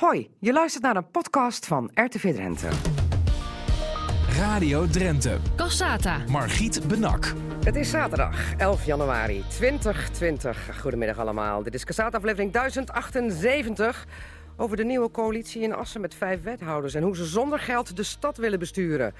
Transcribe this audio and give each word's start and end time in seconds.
Hoi, 0.00 0.30
je 0.38 0.52
luistert 0.52 0.84
naar 0.84 0.96
een 0.96 1.10
podcast 1.10 1.66
van 1.66 1.90
RTV 1.94 2.34
Drenthe. 2.34 2.68
Radio 4.38 4.86
Drenthe. 4.86 5.38
Cassata. 5.56 6.22
Margriet 6.28 6.88
Benak. 6.88 7.32
Het 7.64 7.76
is 7.76 7.90
zaterdag 7.90 8.54
11 8.56 8.86
januari 8.86 9.44
2020. 9.48 10.80
Goedemiddag 10.80 11.18
allemaal. 11.18 11.62
Dit 11.62 11.74
is 11.74 11.84
Cassata 11.84 12.16
aflevering 12.16 12.52
1078 12.52 14.06
over 14.56 14.76
de 14.76 14.84
nieuwe 14.84 15.10
coalitie 15.10 15.62
in 15.62 15.74
Assen 15.74 16.00
met 16.00 16.14
vijf 16.14 16.42
wethouders... 16.42 16.94
en 16.94 17.02
hoe 17.02 17.16
ze 17.16 17.24
zonder 17.24 17.58
geld 17.58 17.96
de 17.96 18.02
stad 18.02 18.36
willen 18.36 18.58
besturen. 18.58 19.14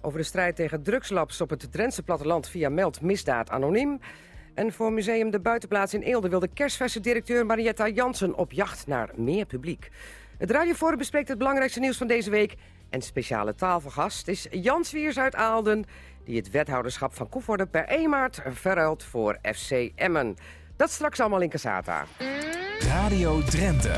Over 0.00 0.18
de 0.18 0.24
strijd 0.24 0.56
tegen 0.56 0.82
drugslabs 0.82 1.40
op 1.40 1.50
het 1.50 1.72
Drentse 1.72 2.02
platteland 2.02 2.48
via 2.48 2.68
Meld 2.68 3.00
Misdaad 3.00 3.50
Anoniem... 3.50 4.00
En 4.54 4.72
voor 4.72 4.92
Museum 4.92 5.30
de 5.30 5.40
Buitenplaats 5.40 5.94
in 5.94 6.00
Eelde 6.00 6.28
wil 6.28 6.40
de 6.40 6.48
kerstverse 6.48 7.00
directeur 7.00 7.46
Marietta 7.46 7.88
Jansen 7.88 8.34
op 8.34 8.52
jacht 8.52 8.86
naar 8.86 9.10
meer 9.16 9.46
publiek. 9.46 9.90
Het 10.38 10.50
Radioforum 10.50 10.98
bespreekt 10.98 11.28
het 11.28 11.38
belangrijkste 11.38 11.80
nieuws 11.80 11.96
van 11.96 12.06
deze 12.06 12.30
week. 12.30 12.54
En 12.90 13.02
speciale 13.02 13.54
tafelgast 13.54 14.28
is 14.28 14.46
Jan 14.50 14.84
Zwiers 14.84 15.18
uit 15.18 15.34
Aalden... 15.34 15.84
die 16.24 16.36
het 16.36 16.50
wethouderschap 16.50 17.14
van 17.14 17.28
Koevoorde 17.28 17.66
per 17.66 17.84
1 17.84 18.10
maart 18.10 18.40
verruilt 18.44 19.04
voor 19.04 19.38
FC 19.54 19.70
Emmen. 19.94 20.36
Dat 20.76 20.90
straks 20.90 21.20
allemaal 21.20 21.40
in 21.40 21.48
Casata. 21.48 22.04
Radio 22.78 23.42
Drenthe. 23.42 23.94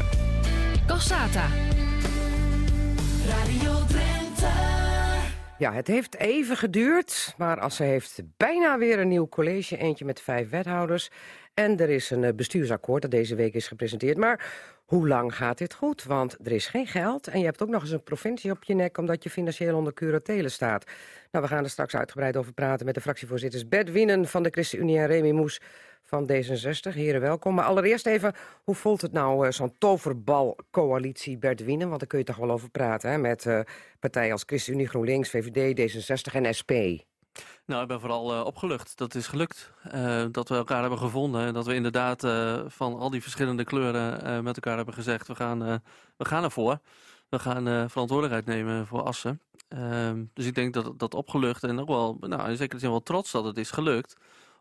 Cassata. 0.86 1.46
Radio 3.26 3.84
Drenthe. 3.88 4.50
Ja, 5.58 5.72
het 5.72 5.86
heeft 5.86 6.16
even 6.16 6.56
geduurd, 6.56 7.34
maar 7.36 7.60
Asse 7.60 7.82
heeft 7.82 8.22
bijna 8.36 8.78
weer 8.78 8.98
een 8.98 9.08
nieuw 9.08 9.28
college. 9.28 9.76
Eentje 9.76 10.04
met 10.04 10.20
vijf 10.20 10.50
wethouders. 10.50 11.10
En 11.54 11.76
er 11.76 11.88
is 11.88 12.10
een 12.10 12.24
eh, 12.24 12.34
bestuursakkoord 12.34 13.02
dat 13.02 13.10
deze 13.10 13.34
week 13.34 13.54
is 13.54 13.68
gepresenteerd. 13.68 14.16
Maar 14.16 14.44
hoe 14.86 15.08
lang 15.08 15.36
gaat 15.36 15.58
dit 15.58 15.74
goed? 15.74 16.04
Want 16.04 16.36
er 16.44 16.52
is 16.52 16.66
geen 16.66 16.86
geld 16.86 17.26
en 17.26 17.38
je 17.38 17.44
hebt 17.44 17.62
ook 17.62 17.68
nog 17.68 17.82
eens 17.82 17.90
een 17.90 18.02
provincie 18.02 18.50
op 18.50 18.64
je 18.64 18.74
nek... 18.74 18.98
omdat 18.98 19.22
je 19.22 19.30
financieel 19.30 19.76
onder 19.76 19.92
curatele 19.92 20.48
staat. 20.48 20.84
Nou, 21.30 21.44
we 21.44 21.50
gaan 21.50 21.64
er 21.64 21.70
straks 21.70 21.96
uitgebreid 21.96 22.36
over 22.36 22.52
praten 22.52 22.86
met 22.86 22.94
de 22.94 23.00
fractievoorzitters... 23.00 23.68
Bert 23.68 23.92
Wienen 23.92 24.28
van 24.28 24.42
de 24.42 24.50
ChristenUnie 24.50 24.98
en 24.98 25.06
Remy 25.06 25.30
Moes 25.30 25.60
van 26.02 26.30
D66. 26.32 26.94
Heren, 26.94 27.20
welkom. 27.20 27.54
Maar 27.54 27.64
allereerst 27.64 28.06
even, 28.06 28.34
hoe 28.64 28.74
voelt 28.74 29.00
het 29.00 29.12
nou, 29.12 29.46
uh, 29.46 29.52
zo'n 29.52 29.74
toverbalcoalitie 29.78 31.38
Bert 31.38 31.64
Wienen? 31.64 31.88
Want 31.88 32.00
daar 32.00 32.08
kun 32.08 32.18
je 32.18 32.24
toch 32.24 32.36
wel 32.36 32.50
over 32.50 32.70
praten, 32.70 33.10
hè? 33.10 33.18
Met 33.18 33.44
uh, 33.44 33.60
partijen 34.00 34.32
als 34.32 34.42
ChristenUnie, 34.46 34.88
GroenLinks, 34.88 35.30
VVD, 35.30 35.80
D66 35.80 36.34
en 36.34 36.54
SP. 36.58 36.72
Nou, 37.66 37.82
ik 37.82 37.88
ben 37.88 38.00
vooral 38.00 38.34
uh, 38.34 38.44
opgelucht. 38.44 38.98
Dat 38.98 39.14
is 39.14 39.26
gelukt. 39.26 39.72
Uh, 39.94 40.24
dat 40.30 40.48
we 40.48 40.54
elkaar 40.54 40.80
hebben 40.80 40.98
gevonden. 40.98 41.46
En 41.46 41.54
dat 41.54 41.66
we 41.66 41.74
inderdaad 41.74 42.24
uh, 42.24 42.60
van 42.66 42.98
al 42.98 43.10
die 43.10 43.22
verschillende 43.22 43.64
kleuren 43.64 44.44
met 44.44 44.54
elkaar 44.56 44.76
hebben 44.76 44.94
gezegd... 44.94 45.28
we 45.28 45.34
gaan, 45.34 45.58
we 46.16 46.24
gaan 46.24 46.44
ervoor. 46.44 46.78
We 47.28 47.38
gaan 47.38 47.90
verantwoordelijkheid 47.90 48.46
nemen 48.46 48.86
voor 48.86 49.02
Assen. 49.02 49.40
Ehm, 49.68 50.24
dus 50.32 50.46
ik 50.46 50.54
denk 50.54 50.74
dat 50.74 50.98
dat 50.98 51.14
opgelucht 51.14 51.62
en 51.62 51.80
ook 51.80 51.88
wel... 51.88 52.16
Nou, 52.20 52.50
in 52.50 52.56
zekere 52.56 52.80
zin 52.80 52.90
wel 52.90 53.02
trots 53.02 53.32
dat 53.32 53.44
het 53.44 53.58
is 53.58 53.70
gelukt... 53.70 54.16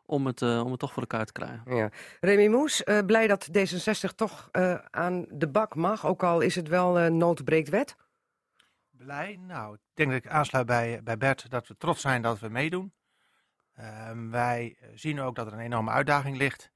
Om 0.08 0.26
het, 0.26 0.42
om 0.42 0.72
het 0.72 0.80
toch 0.80 0.94
voor 0.94 1.02
elkaar 1.02 1.26
te 1.26 1.32
krijgen. 1.32 1.76
Ja. 1.76 1.90
Remy 2.20 2.48
Moes, 2.48 2.84
blij 3.06 3.28
dat 3.28 3.48
D66 3.58 4.16
toch 4.16 4.50
aan 4.92 5.26
de 5.30 5.48
bak 5.48 5.76
mag. 5.76 6.06
Ook 6.06 6.24
al 6.24 6.42
is 6.42 6.56
het 6.56 6.68
wel 6.68 7.12
noodbreekt 7.12 7.70
wet. 7.70 7.96
Blij? 8.98 9.40
Nou, 9.48 9.74
ik 9.74 9.80
denk 9.94 10.10
dat 10.10 10.18
ik 10.18 10.28
aansluit 10.28 10.66
bij, 10.66 11.04
bij 11.04 11.18
Bert 11.18 11.50
dat 11.50 11.68
we 11.68 11.78
trots 11.78 12.02
zijn 12.02 12.22
dat 12.22 12.40
we 12.40 12.50
meedoen. 12.50 12.94
Um, 14.10 14.32
wij 14.32 14.78
zien 14.94 15.20
ook 15.20 15.36
dat 15.36 15.48
er 15.48 15.54
een 15.54 15.60
enorme 15.60 15.92
uitdaging 15.92 16.38
ligt. 16.38 16.72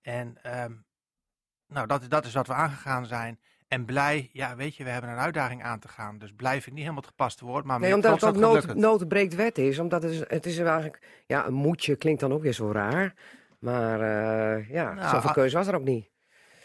En 0.00 0.38
um, 0.62 0.84
nou, 1.66 1.86
dat, 1.86 2.10
dat 2.10 2.24
is 2.24 2.34
wat 2.34 2.46
we 2.46 2.52
aangegaan 2.52 3.06
zijn. 3.06 3.40
En 3.68 3.84
blij, 3.84 4.30
ja, 4.32 4.56
weet 4.56 4.76
je, 4.76 4.84
we 4.84 4.90
hebben 4.90 5.10
een 5.10 5.18
uitdaging 5.18 5.62
aan 5.62 5.78
te 5.78 5.88
gaan. 5.88 6.18
Dus 6.18 6.32
blij 6.32 6.52
vind 6.52 6.66
ik 6.66 6.72
niet 6.72 6.80
helemaal 6.80 7.00
het 7.02 7.10
gepaste 7.10 7.44
woord. 7.44 7.64
Maar 7.64 7.80
nee, 7.80 7.94
omdat 7.94 8.20
het 8.20 8.24
ook 8.24 8.36
nood, 8.36 8.74
nood 8.74 9.08
breekt 9.08 9.34
wet 9.34 9.58
is. 9.58 9.78
Omdat 9.78 10.02
het 10.02 10.12
is, 10.12 10.18
het 10.28 10.46
is 10.46 10.58
eigenlijk, 10.58 11.22
ja, 11.26 11.46
een 11.46 11.54
moedje 11.54 11.96
klinkt 11.96 12.20
dan 12.20 12.32
ook 12.32 12.42
weer 12.42 12.52
zo 12.52 12.72
raar. 12.72 13.14
Maar 13.58 14.00
uh, 14.00 14.70
ja, 14.70 14.92
nou, 14.92 15.08
zoveel 15.08 15.32
keuze 15.32 15.56
was 15.56 15.66
er 15.66 15.74
ook 15.74 15.84
niet. 15.84 16.09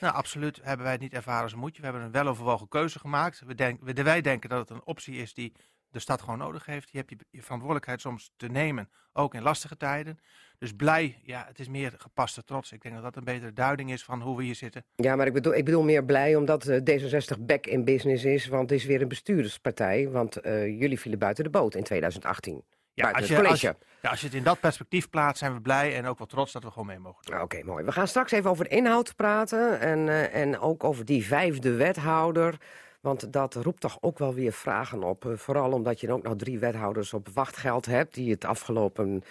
Nou, 0.06 0.18
absoluut 0.18 0.60
hebben 0.64 0.84
wij 0.84 0.94
het 0.94 1.02
niet 1.02 1.14
ervaren 1.14 1.44
als 1.44 1.52
een 1.52 1.60
moedje. 1.60 1.82
We 1.82 1.88
hebben 1.88 2.06
een 2.06 2.12
weloverwogen 2.12 2.68
keuze 2.68 3.00
gemaakt. 3.00 3.42
We 3.46 3.56
denk, 3.56 3.80
wij 3.84 4.22
denken 4.22 4.50
dat 4.50 4.60
het 4.60 4.70
een 4.70 4.86
optie 4.86 5.16
is 5.16 5.34
die 5.34 5.54
de 5.92 6.00
stad 6.00 6.22
gewoon 6.22 6.38
nodig 6.38 6.66
heeft. 6.66 6.90
Je 6.92 6.98
hebt 6.98 7.14
je, 7.30 7.42
verantwoordelijkheid 7.42 8.02
soms 8.02 8.32
te 8.38 8.48
nemen, 8.48 8.90
ook 9.14 9.34
in 9.34 9.42
lastige 9.42 9.78
tijden. 9.78 10.20
Dus 10.58 10.74
blij, 10.76 11.22
ja, 11.24 11.46
het 11.48 11.60
is 11.60 11.68
meer 11.68 11.94
gepaste 11.98 12.44
trots. 12.44 12.72
Ik 12.72 12.82
denk 12.82 12.96
dat 12.96 13.04
dat 13.04 13.16
een 13.16 13.24
betere 13.24 13.54
duiding 13.54 13.92
is 13.92 14.04
van 14.04 14.22
hoe 14.22 14.38
we 14.38 14.44
hier 14.44 14.56
zitten. 14.56 14.86
Ja, 14.96 15.16
maar 15.16 15.28
ik 15.28 15.34
bedoel, 15.34 15.56
ik 15.56 15.66
bedoel 15.66 15.84
meer 15.84 16.06
blij 16.06 16.36
omdat 16.36 16.68
uh, 16.68 16.78
D66 16.78 17.40
back 17.40 17.66
in 17.66 17.84
business 17.84 18.24
is. 18.24 18.48
Want 18.48 18.70
het 18.70 18.80
is 18.80 18.86
weer 18.86 19.02
een 19.02 19.08
bestuurderspartij. 19.08 20.10
Want 20.10 20.46
uh, 20.46 20.80
jullie 20.80 21.00
vielen 21.00 21.20
buiten 21.20 21.44
de 21.44 21.50
boot 21.50 21.76
in 21.76 21.84
2018. 21.84 22.64
Ja, 22.96 23.12
als 23.12 23.28
je, 23.28 23.48
als, 23.48 23.62
ja, 23.62 23.76
als 24.02 24.20
je 24.20 24.26
het 24.26 24.36
in 24.36 24.44
dat 24.44 24.60
perspectief 24.60 25.10
plaatst, 25.10 25.38
zijn 25.38 25.54
we 25.54 25.62
blij 25.62 25.96
en 25.96 26.06
ook 26.06 26.18
wel 26.18 26.28
trots 26.28 26.52
dat 26.52 26.64
we 26.64 26.72
gewoon 26.72 26.88
mee 26.88 27.00
mogen 27.00 27.26
doen. 27.26 27.36
Oké, 27.36 27.44
okay, 27.44 27.62
mooi. 27.62 27.84
We 27.84 27.92
gaan 27.92 28.08
straks 28.08 28.32
even 28.32 28.50
over 28.50 28.64
de 28.64 28.70
inhoud 28.76 29.16
praten 29.16 29.80
en, 29.80 30.00
uh, 30.00 30.36
en 30.36 30.60
ook 30.60 30.84
over 30.84 31.06
die 31.06 31.26
vijfde 31.26 31.72
wethouder. 31.72 32.58
Want 33.02 33.34
dat 33.34 33.56
roept 33.56 33.82
toch 33.82 33.98
ook 34.02 34.18
wel 34.18 34.34
weer 34.34 34.52
vragen 34.52 35.04
op. 35.04 35.32
Vooral 35.36 35.72
omdat 35.72 36.00
je 36.00 36.12
ook 36.12 36.24
nog 36.24 36.36
drie 36.36 36.60
wethouders 36.60 37.14
op 37.14 37.30
wachtgeld 37.34 37.86
hebt... 37.86 38.14
die 38.14 38.32
het 38.32 38.46
afgelopen 38.46 39.24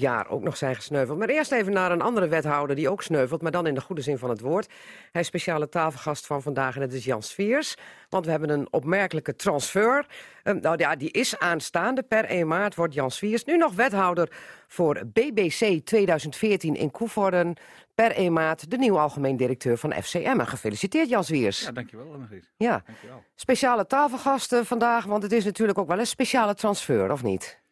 jaar 0.00 0.28
ook 0.28 0.42
nog 0.42 0.56
zijn 0.56 0.74
gesneuveld. 0.74 1.18
Maar 1.18 1.28
eerst 1.28 1.52
even 1.52 1.72
naar 1.72 1.92
een 1.92 2.02
andere 2.02 2.28
wethouder 2.28 2.76
die 2.76 2.90
ook 2.90 3.02
sneuvelt... 3.02 3.42
maar 3.42 3.50
dan 3.50 3.66
in 3.66 3.74
de 3.74 3.80
goede 3.80 4.02
zin 4.02 4.18
van 4.18 4.30
het 4.30 4.40
woord. 4.40 4.68
Hij 5.12 5.20
is 5.20 5.26
speciale 5.26 5.68
tafelgast 5.68 6.26
van 6.26 6.42
vandaag 6.42 6.74
en 6.74 6.80
dat 6.80 6.92
is 6.92 7.04
Jan 7.04 7.22
Sviers. 7.22 7.74
Want 8.08 8.24
we 8.24 8.30
hebben 8.30 8.50
een 8.50 8.68
opmerkelijke 8.70 9.36
transfer. 9.36 10.06
Um, 10.44 10.60
nou 10.60 10.78
ja, 10.78 10.96
die 10.96 11.10
is 11.10 11.38
aanstaande. 11.38 12.02
Per 12.02 12.24
1 12.24 12.46
maart 12.46 12.74
wordt 12.74 12.94
Jan 12.94 13.10
Sviers 13.10 13.44
nu 13.44 13.56
nog 13.56 13.74
wethouder 13.74 14.28
voor 14.66 15.02
BBC 15.12 15.80
2014 15.84 16.74
in 16.74 16.90
Koevoorden 16.90 17.56
per 17.94 18.10
1 18.10 18.32
maart 18.32 18.70
de 18.70 18.76
nieuwe 18.76 18.98
algemeen 18.98 19.36
directeur 19.36 19.78
van 19.78 19.92
FCM. 19.92 20.40
Gefeliciteerd 20.40 21.08
Jan 21.08 21.24
Zwiers. 21.24 21.60
Ja, 21.60 21.72
dankjewel 21.72 22.12
Annelies. 22.12 22.52
Ja, 22.56 22.82
dankjewel. 22.86 23.22
speciale 23.34 23.86
tafelgasten 23.86 24.66
vandaag, 24.66 25.04
want 25.04 25.22
het 25.22 25.32
is 25.32 25.44
natuurlijk 25.44 25.78
ook 25.78 25.88
wel 25.88 25.98
een 25.98 26.06
speciale 26.06 26.54
transfer, 26.54 27.12
of 27.12 27.22
niet? 27.22 27.64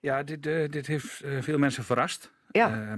Ja, 0.00 0.22
dit, 0.22 0.46
uh, 0.46 0.68
dit 0.68 0.86
heeft 0.86 1.24
uh, 1.24 1.42
veel 1.42 1.58
mensen 1.58 1.84
verrast. 1.84 2.32
Ja. 2.50 2.80
Uh, 2.80 2.92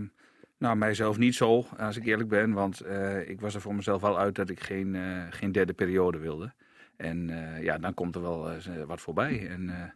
nou, 0.58 0.76
mijzelf 0.76 1.18
niet 1.18 1.34
zo, 1.34 1.66
als 1.78 1.96
ik 1.96 2.04
eerlijk 2.04 2.28
ben, 2.28 2.52
want 2.52 2.80
eh, 2.80 3.28
ik 3.28 3.40
was 3.40 3.54
er 3.54 3.60
voor 3.60 3.74
mezelf 3.74 4.04
al 4.04 4.18
uit 4.18 4.34
dat 4.34 4.50
ik 4.50 4.60
geen, 4.60 4.96
geen 5.30 5.52
derde 5.52 5.72
periode 5.72 6.18
wilde. 6.18 6.52
En 6.96 7.28
ja, 7.60 7.78
dan 7.78 7.94
komt 7.94 8.14
er 8.14 8.22
wel 8.22 8.50
wat 8.86 9.00
voorbij. 9.00 9.48
En 9.48 9.92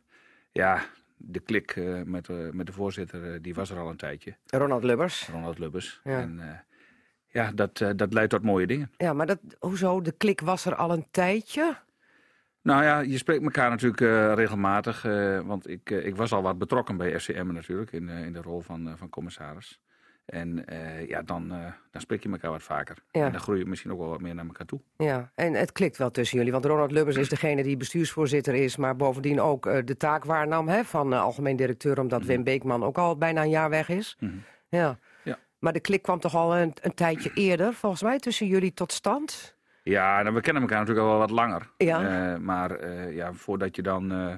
ja, 0.53 0.83
de 1.17 1.41
klik 1.41 1.77
uh, 1.77 2.03
met, 2.03 2.29
uh, 2.29 2.51
met 2.51 2.67
de 2.67 2.73
voorzitter, 2.73 3.35
uh, 3.35 3.39
die 3.43 3.55
was 3.55 3.71
er 3.71 3.79
al 3.79 3.89
een 3.89 3.97
tijdje. 3.97 4.37
Ronald 4.47 4.85
Lubbers. 4.85 5.29
Ronald 5.29 5.59
Lubbers. 5.59 6.01
Ja. 6.05 6.21
En 6.21 6.65
ja, 7.27 7.53
dat, 7.53 7.85
dat 7.97 8.13
leidt 8.13 8.31
tot 8.31 8.43
mooie 8.43 8.67
dingen. 8.67 8.91
Ja, 8.97 9.13
maar 9.13 9.27
dat, 9.27 9.39
hoezo? 9.59 10.01
De 10.01 10.13
klik 10.13 10.41
was 10.41 10.65
er 10.65 10.75
al 10.75 10.93
een 10.93 11.07
tijdje? 11.11 11.77
Nou 12.65 12.83
ja, 12.83 13.01
je 13.01 13.19
spreekt 13.19 13.43
elkaar 13.43 13.71
natuurlijk 13.71 14.37
regelmatig. 14.37 15.03
want 15.45 15.69
ik, 15.69 15.91
ik 15.91 16.17
was 16.17 16.33
al 16.33 16.43
wat 16.43 16.59
betrokken 16.59 16.97
bij 16.97 17.21
FCM 17.21 17.53
natuurlijk, 17.53 17.93
in, 17.93 18.09
in 18.09 18.33
de 18.33 18.43
rol 18.43 18.61
van, 18.61 18.95
van 18.97 19.09
commissaris. 19.09 19.81
En 20.25 20.65
ja, 21.09 21.23
dan, 21.23 21.49
dan 21.91 22.01
spreek 22.01 22.23
je 22.23 22.31
elkaar 22.31 22.51
wat 22.51 22.63
vaker. 22.63 22.97
Ja. 23.11 23.25
En 23.25 23.33
dan 23.33 23.41
groei 23.41 23.59
je 23.59 23.67
misschien 23.67 23.93
ook 23.93 23.99
wel 23.99 24.09
wat 24.09 24.21
meer 24.21 24.35
naar 24.35 24.47
elkaar 24.47 24.67
toe. 24.67 24.81
Ja, 24.97 25.31
en 25.35 25.55
het 25.55 25.73
klikt 25.73 25.97
wel 25.97 26.11
tussen 26.11 26.37
jullie. 26.37 26.53
Want 26.53 26.65
Ronald 26.65 26.91
Lubbers 26.91 27.17
is 27.17 27.29
degene 27.29 27.63
die 27.63 27.77
bestuursvoorzitter 27.77 28.55
is... 28.55 28.77
maar 28.77 28.97
bovendien 28.97 29.41
ook 29.41 29.87
de 29.87 29.97
taak 29.97 30.25
waarnam 30.25 30.69
hè, 30.69 30.85
van 30.85 31.13
algemeen 31.13 31.57
directeur... 31.57 32.01
omdat 32.01 32.21
mm 32.21 32.27
-hmm. 32.27 32.35
Wim 32.35 32.45
Beekman 32.45 32.85
ook 32.85 32.99
al 32.99 33.17
bijna 33.17 33.43
een 33.43 33.51
jaar 33.51 33.71
weg 33.71 33.89
is. 33.89 34.17
Mm 34.21 34.29
-hmm. 34.29 34.43
ja. 34.69 34.99
ja. 35.23 35.39
Maar 35.59 35.73
de 35.73 35.81
klik 35.81 36.03
kwam 36.03 36.21
toch 36.21 36.35
al 36.35 36.57
een, 36.57 36.73
een, 36.83 36.95
tijdje 36.95 37.31
eerder, 37.35 37.73
volgens 37.73 38.03
mij, 38.03 38.19
tussen 38.19 38.47
jullie 38.47 38.75
tot 38.75 38.93
stand? 38.93 39.54
Ja, 39.85 40.23
nou, 40.23 40.35
we 40.35 40.41
kennen 40.41 40.63
elkaar 40.63 40.79
natuurlijk 40.79 41.07
al 41.07 41.13
wel 41.13 41.21
wat 41.21 41.31
langer. 41.31 41.71
Ja. 41.77 42.39
maar 42.39 42.91
ja, 43.13 43.33
voordat 43.33 43.77
je 43.77 43.83
dan... 43.83 44.13
Uh, 44.13 44.33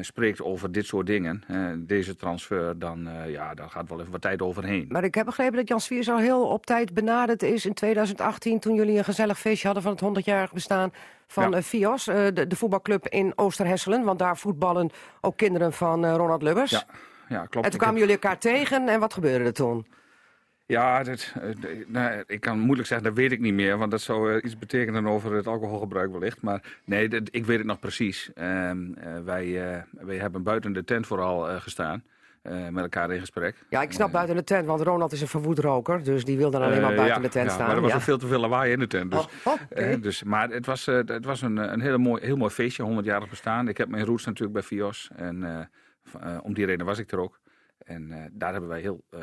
spreekt 0.00 0.42
over 0.42 0.72
dit 0.72 0.86
soort 0.86 1.06
dingen, 1.06 1.44
deze 1.86 2.16
transfer, 2.16 2.78
dan 2.78 3.08
ja, 3.26 3.54
daar 3.54 3.70
gaat 3.70 3.88
wel 3.88 4.00
even 4.00 4.12
wat 4.12 4.20
tijd 4.20 4.42
overheen. 4.42 4.86
Maar 4.88 5.04
ik 5.04 5.14
heb 5.14 5.24
begrepen 5.24 5.56
dat 5.56 5.68
Jan 5.68 5.80
Sviers 5.80 6.08
al 6.08 6.18
heel 6.18 6.46
op 6.46 6.66
tijd 6.66 6.94
benaderd 6.94 7.42
is 7.42 7.66
in 7.66 7.74
2018... 7.74 8.58
toen 8.58 8.74
jullie 8.74 8.98
een 8.98 9.04
gezellig 9.04 9.38
feestje 9.38 9.68
hadden 9.68 9.82
van 9.98 10.12
het 10.12 10.24
100-jarig 10.24 10.52
bestaan 10.52 10.92
van 11.26 11.50
ja. 11.50 11.62
FIOS, 11.62 12.04
de, 12.04 12.46
de, 12.48 12.56
voetbalclub 12.56 13.08
in 13.08 13.32
Oosterhesselen. 13.36 14.04
Want 14.04 14.18
daar 14.18 14.36
voetballen 14.36 14.90
ook 15.20 15.36
kinderen 15.36 15.72
van 15.72 16.06
Ronald 16.06 16.42
Lubbers. 16.42 16.70
Ja, 16.70 16.84
ja 17.28 17.46
klopt. 17.46 17.64
En 17.66 17.70
toen 17.70 17.80
kwamen 17.80 17.98
jullie 17.98 18.14
elkaar 18.14 18.38
tegen 18.38 18.88
en 18.88 19.00
wat 19.00 19.14
gebeurde 19.14 19.44
er 19.44 19.52
toen? 19.52 19.86
Ja, 20.72 21.02
dat, 21.02 21.32
nou, 21.86 22.22
ik 22.26 22.40
kan 22.40 22.58
moeilijk 22.58 22.88
zeggen, 22.88 23.06
dat 23.06 23.16
weet 23.16 23.32
ik 23.32 23.40
niet 23.40 23.54
meer. 23.54 23.78
Want 23.78 23.90
dat 23.90 24.00
zou 24.00 24.32
uh, 24.32 24.44
iets 24.44 24.58
betekenen 24.58 25.06
over 25.06 25.32
het 25.32 25.46
alcoholgebruik 25.46 26.12
wellicht. 26.12 26.42
Maar 26.42 26.62
nee, 26.84 27.08
dat, 27.08 27.28
ik 27.30 27.46
weet 27.46 27.58
het 27.58 27.66
nog 27.66 27.78
precies. 27.78 28.30
Uh, 28.34 28.70
uh, 28.70 29.18
wij, 29.24 29.46
wij 29.90 30.16
hebben 30.16 30.42
buiten 30.42 30.72
de 30.72 30.84
tent 30.84 31.06
vooral 31.06 31.60
gestaan. 31.60 32.02
eh, 32.42 32.68
met 32.68 32.82
elkaar 32.82 33.10
in 33.12 33.20
gesprek. 33.20 33.56
Ja, 33.70 33.82
ik 33.82 33.92
snap 33.92 34.06
Eh, 34.08 34.12
buiten 34.14 34.36
de 34.36 34.44
tent, 34.44 34.66
want 34.66 34.80
Ronald 34.80 35.12
is 35.12 35.20
een 35.20 35.28
verwoed 35.28 35.58
roker. 35.58 36.02
Dus 36.04 36.24
die 36.24 36.36
wil 36.36 36.50
dan 36.50 36.62
alleen 36.62 36.80
maar 36.80 36.90
eh, 36.90 36.96
buiten 36.96 37.16
ja, 37.22 37.26
de 37.26 37.32
tent 37.32 37.46
ja, 37.48 37.52
staan. 37.54 37.66
Maar 37.66 37.76
er 37.76 37.82
was 37.82 37.90
ja. 37.90 37.96
ook 37.96 38.02
veel 38.02 38.18
te 38.18 38.26
veel 38.26 38.40
lawaai 38.40 38.72
in 38.72 38.78
de 38.78 38.86
tent. 38.86 39.10
Dus, 39.10 39.26
Oh, 39.44 39.54
eh, 39.68 40.02
dus, 40.02 40.22
maar 40.22 40.48
het 40.50 40.66
was, 40.66 40.86
eh, 40.86 40.94
het 41.04 41.24
was 41.24 41.42
een, 41.42 41.56
een 41.56 41.80
hele 41.80 41.98
mooi, 41.98 42.24
heel 42.24 42.36
mooi 42.36 42.50
feestje, 42.50 42.82
100-jarig 42.84 43.28
bestaan. 43.28 43.68
Ik 43.68 43.76
heb 43.78 43.88
mijn 43.88 44.04
roots 44.04 44.24
natuurlijk 44.24 44.52
bij 44.52 44.62
FIOS. 44.62 45.10
En 45.16 45.44
eh, 45.44 45.60
eh, 46.34 46.38
om 46.42 46.54
die 46.54 46.66
reden 46.66 46.86
was 46.86 46.98
ik 46.98 47.12
er 47.12 47.18
ook. 47.18 47.40
En 47.84 48.10
eh, 48.12 48.18
daar 48.32 48.52
hebben 48.52 48.70
wij 48.70 48.80
heel 48.80 49.04
eh, 49.10 49.20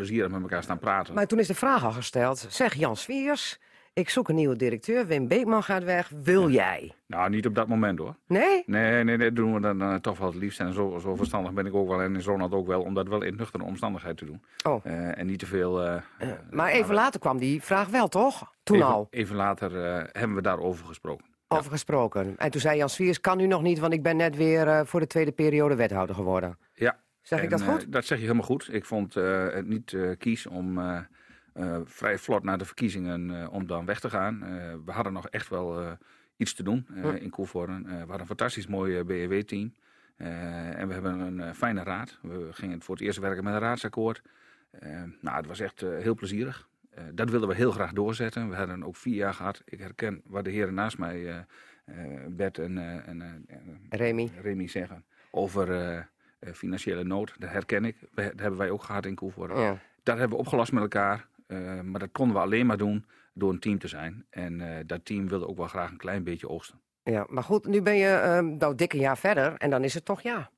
plezierig 0.00 0.30
met 0.30 0.40
elkaar 0.42 0.62
staan 0.62 0.78
praten. 0.78 1.14
Maar 1.14 1.26
toen 1.26 1.38
is 1.38 1.46
de 1.46 1.54
vraag 1.54 1.84
al 1.84 1.92
gesteld. 1.92 2.46
Zeg 2.48 2.74
Jan 2.74 2.96
Swiers, 2.96 3.58
ik 3.92 4.08
zoek 4.10 4.28
een 4.28 4.34
nieuwe 4.34 4.56
directeur. 4.56 5.06
Wim 5.06 5.28
Beekman 5.28 5.62
gaat 5.62 5.84
weg. 5.84 6.10
Wil 6.22 6.50
jij? 6.50 6.92
Nou, 7.06 7.30
niet 7.30 7.46
op 7.46 7.54
dat 7.54 7.68
moment 7.68 7.98
hoor. 7.98 8.14
Nee? 8.26 8.62
Nee, 8.66 9.04
nee, 9.04 9.16
nee, 9.16 9.32
doen 9.32 9.54
we 9.54 9.60
dan 9.60 9.82
eh, 9.82 9.94
toch 9.94 10.18
wel 10.18 10.28
het 10.28 10.36
liefst. 10.36 10.60
En 10.60 10.72
zo, 10.72 10.98
zo 11.02 11.14
verstandig 11.16 11.52
ben 11.52 11.66
ik 11.66 11.74
ook 11.74 11.88
wel 11.88 12.02
en 12.02 12.16
is 12.16 12.24
Ronald 12.24 12.52
ook 12.52 12.66
wel, 12.66 12.82
om 12.82 12.94
dat 12.94 13.08
wel 13.08 13.22
in 13.22 13.36
nuchtere 13.36 13.64
omstandigheid 13.64 14.16
te 14.16 14.24
doen. 14.24 14.42
Oh. 14.66 14.84
Eh, 14.84 15.18
en 15.18 15.26
niet 15.26 15.38
te 15.38 15.46
veel... 15.46 15.82
eh, 15.84 15.96
Maar 16.50 16.70
even 16.70 16.94
later 16.94 17.20
kwam 17.20 17.38
die 17.38 17.62
vraag 17.62 17.88
wel, 17.88 18.08
toch? 18.08 18.52
Toen 18.62 18.76
even, 18.76 18.88
al. 18.88 19.06
Even 19.10 19.36
later 19.36 19.72
hebben 20.12 20.34
we 20.36 20.42
daarover 20.42 20.86
gesproken. 20.86 21.26
Ja. 21.48 21.56
Over 21.56 21.70
gesproken. 21.70 22.34
En 22.38 22.50
toen 22.50 22.60
zei 22.60 22.76
Jan 22.76 22.88
Swiers, 22.88 23.20
kan 23.20 23.36
nu 23.36 23.46
nog 23.46 23.62
niet, 23.62 23.78
want 23.78 23.92
ik 23.92 24.02
ben 24.02 24.16
net 24.16 24.36
weer 24.36 24.86
voor 24.86 25.00
de 25.00 25.06
tweede 25.06 25.32
periode 25.32 25.74
wethouder 25.74 26.14
geworden. 26.14 26.58
Ja. 26.72 26.98
Zeg 27.22 27.42
ik 27.42 27.50
dat 27.50 27.60
eh, 27.60 27.68
goed? 27.68 27.92
dat 27.92 28.04
zeg 28.04 28.18
je 28.18 28.24
helemaal 28.24 28.46
goed. 28.46 28.68
Ik 28.74 28.84
vond 28.84 29.16
eh, 29.16 29.48
het 29.52 29.66
niet 29.66 29.92
eh, 29.92 30.10
kies 30.18 30.46
om 30.46 30.78
eh, 30.78 31.00
eh, 31.52 31.80
vrij 31.84 32.18
vlot 32.18 32.42
na 32.42 32.56
de 32.56 32.64
verkiezingen 32.64 33.40
eh, 33.40 33.52
om 33.52 33.66
dan 33.66 33.84
weg 33.86 34.00
te 34.00 34.10
gaan. 34.10 34.42
Eh, 34.44 34.74
we 34.84 34.92
hadden 34.92 35.12
nog 35.12 35.28
echt 35.28 35.48
wel 35.48 35.80
eh, 35.80 35.92
iets 36.36 36.54
te 36.54 36.62
doen 36.62 36.86
eh, 36.94 37.22
in 37.22 37.30
Koevoorn. 37.30 37.86
Eh, 37.86 37.92
we 37.92 37.98
hadden 37.98 38.20
een 38.20 38.26
fantastisch 38.26 38.66
mooi 38.66 39.04
BEW-team. 39.04 39.74
en 40.16 40.86
we 40.88 40.92
hebben 40.92 41.18
een 41.20 41.40
eh, 41.40 41.52
fijne 41.52 41.82
raad. 41.82 42.18
We 42.22 42.48
gingen 42.50 42.82
voor 42.82 42.94
het 42.94 43.04
eerst 43.04 43.18
werken 43.18 43.44
met 43.44 43.52
een 43.54 43.60
raadsakkoord. 43.60 44.22
Eh, 44.70 45.02
nou, 45.20 45.36
het 45.36 45.46
was 45.46 45.60
echt 45.60 45.82
eh, 45.82 45.98
heel 45.98 46.14
plezierig. 46.14 46.68
Eh, 46.90 47.04
dat 47.14 47.30
wilden 47.30 47.48
we 47.48 47.54
heel 47.54 47.70
graag 47.72 47.92
doorzetten. 47.92 48.48
We 48.48 48.56
hadden 48.56 48.84
ook 48.84 48.96
vier 48.96 49.14
jaar 49.14 49.34
gehad. 49.34 49.62
Ik 49.64 49.78
herken 49.78 50.20
waar 50.24 50.42
de 50.42 50.50
heren 50.50 50.74
naast 50.74 50.98
mij, 50.98 51.28
eh, 51.28 51.36
eh, 51.84 52.26
Bert 52.28 52.58
en, 52.58 52.78
eh, 52.78 53.08
en 53.08 53.22
eh, 53.22 53.58
Remy. 53.88 54.30
Remy 54.42 54.66
zeggen 54.68 55.04
over 55.30 55.70
eh, 55.70 55.96
eh, 55.98 56.04
financiële 56.52 57.04
nood. 57.04 57.34
Dat 57.38 57.50
herken 57.50 57.84
ik. 57.84 57.96
We, 58.14 58.22
dat 58.22 58.40
hebben 58.40 58.58
wij 58.58 58.70
ook 58.70 58.82
gehad 58.82 59.06
in 59.06 59.14
Koevoorn. 59.14 59.60
Ja. 59.60 59.78
Dat 60.02 60.18
hebben 60.18 60.36
we 60.36 60.42
opgelost 60.44 60.72
met 60.72 60.82
elkaar. 60.82 61.26
eh, 61.46 61.80
maar 61.80 62.00
dat 62.00 62.08
konden 62.12 62.36
we 62.36 62.42
alleen 62.42 62.66
maar 62.66 62.76
doen 62.76 63.04
door 63.34 63.50
een 63.50 63.58
team 63.58 63.78
te 63.78 63.88
zijn. 63.88 64.26
En 64.30 64.60
eh, 64.60 64.84
dat 64.86 65.04
team 65.04 65.28
wilde 65.28 65.48
ook 65.48 65.56
wel 65.56 65.66
graag 65.68 65.90
een 65.90 65.96
klein 65.96 66.24
beetje 66.24 66.48
oogsten. 66.48 66.80
ja, 67.02 67.26
maar 67.28 67.42
goed, 67.44 67.66
nu 67.66 67.82
ben 67.82 67.96
je 67.96 68.08
ehm 68.08 68.56
nou 68.56 68.74
dik 68.74 68.92
een 68.92 69.00
jaar 69.00 69.18
verder 69.18 69.54
en 69.56 69.70
dan 69.70 69.84
is 69.84 69.94
het 69.94 70.04
toch 70.04 70.20
ja. 70.20 70.50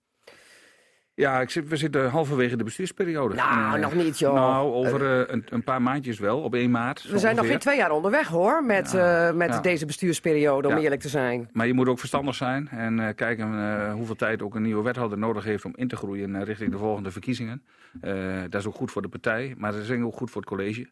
Ja, 1.15 1.41
ik 1.41 1.51
zit, 1.51 1.69
we 1.69 1.77
zitten 1.77 2.11
halverwege 2.11 2.57
de 2.57 2.65
bestuursperiode. 2.65 3.35
Nou, 3.35 3.75
eh, 3.77 3.81
nog 3.83 3.95
niet 3.95 4.19
joh. 4.19 4.35
Nou, 4.35 4.73
over 4.73 5.21
eh, 5.21 5.35
een, 5.35 5.45
een 5.49 5.65
paar 5.65 5.83
maandjes 5.83 6.19
wel, 6.19 6.41
op 6.41 6.55
1 6.55 6.71
maart. 6.71 7.03
We 7.11 7.19
zijn 7.19 7.37
nog 7.37 7.47
geen 7.47 7.59
twee 7.59 7.77
jaar 7.77 7.91
onderweg 7.91 8.29
hoor, 8.29 8.65
met, 8.65 8.91
Ja, 8.93 9.29
eh, 9.29 9.35
met 9.35 9.49
ja. 9.49 9.61
deze 9.61 9.87
bestuursperiode, 9.87 10.69
om 10.69 10.75
Ja. 10.77 10.81
eerlijk 10.81 11.01
te 11.01 11.09
zijn. 11.09 11.49
Maar 11.53 11.67
je 11.67 11.73
moet 11.75 11.89
ook 11.89 11.99
verstandig 11.99 12.35
zijn 12.35 12.69
en 12.69 13.01
eh, 13.01 13.15
kijken 13.15 13.55
eh, 13.59 13.93
hoeveel 13.93 14.15
tijd 14.15 14.43
ook 14.43 14.55
een 14.55 14.63
nieuwe 14.63 14.83
wethouder 14.83 15.19
nodig 15.19 15.45
heeft 15.45 15.65
om 15.65 15.73
in 15.77 15.89
te 15.89 15.97
groeien 15.97 16.35
eh, 16.37 16.43
richting 16.43 16.71
de 16.71 16.79
volgende 16.79 17.11
verkiezingen. 17.11 17.63
Eh, 18.01 18.15
dat 18.49 18.61
is 18.61 18.67
ook 18.67 18.75
goed 18.75 18.91
voor 18.91 19.03
de 19.03 19.09
partij, 19.09 19.55
maar 19.59 19.73
dat 19.73 19.81
is 19.81 19.91
ook 19.91 20.17
goed 20.17 20.31
voor 20.31 20.41
het 20.41 20.51
college. 20.51 20.89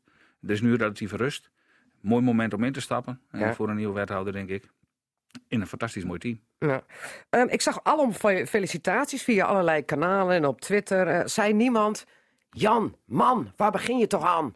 Is 0.47 0.61
nu 0.61 0.75
relatief 0.75 1.13
rust. 1.13 1.51
Mooi 2.01 2.23
moment 2.25 2.55
om 2.55 2.65
in 2.65 2.73
te 2.73 2.81
stappen 2.81 3.21
eh, 3.31 3.51
voor 3.51 3.69
een 3.69 3.77
nieuwe 3.77 3.95
wethouder, 3.95 4.33
denk 4.33 4.49
ik. 4.49 4.65
In 5.49 5.61
een 5.61 5.67
fantastisch 5.67 6.05
mooi 6.05 6.19
team. 6.19 6.41
Ja. 6.59 6.83
Ehm, 7.31 7.47
ik 7.49 7.61
zag 7.61 7.85
alom 7.85 8.13
fe- 8.13 8.47
felicitaties 8.47 9.23
via 9.23 9.45
allerlei 9.45 9.83
kanalen 9.85 10.37
en 10.37 10.45
op 10.47 10.61
Twitter. 10.61 11.07
Eh, 11.07 11.27
zei 11.27 11.53
niemand, 11.53 12.07
Jan, 12.51 12.97
man, 13.05 13.53
waar 13.57 13.71
begin 13.71 13.99
je 13.99 14.07
toch 14.07 14.25
aan? 14.25 14.55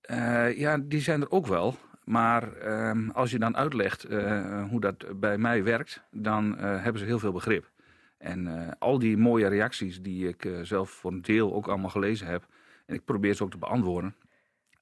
Eh, 0.00 0.58
ja, 0.58 0.78
die 0.78 1.00
zijn 1.00 1.20
er 1.20 1.30
ook 1.30 1.46
wel. 1.46 1.74
Maar 2.04 2.52
ehm, 2.56 3.10
als 3.10 3.30
je 3.30 3.38
dan 3.38 3.56
uitlegt 3.56 4.04
eh, 4.04 4.64
hoe 4.68 4.80
dat 4.80 5.20
bij 5.20 5.38
mij 5.38 5.64
werkt, 5.64 6.02
dan 6.10 6.58
hebben 6.58 6.98
ze 6.98 7.04
heel 7.06 7.18
veel 7.18 7.32
begrip. 7.32 7.70
En 8.18 8.74
al 8.78 8.98
die 8.98 9.16
mooie 9.16 9.48
reacties 9.48 10.02
die 10.02 10.28
ik 10.28 10.48
zelf 10.62 10.90
voor 10.90 11.12
een 11.12 11.22
deel 11.22 11.54
ook 11.54 11.68
allemaal 11.68 11.90
gelezen 11.90 12.26
heb, 12.26 12.46
en 12.86 12.94
ik 12.94 13.04
probeer 13.04 13.34
ze 13.34 13.42
ook 13.42 13.50
te 13.50 13.58
beantwoorden, 13.58 14.14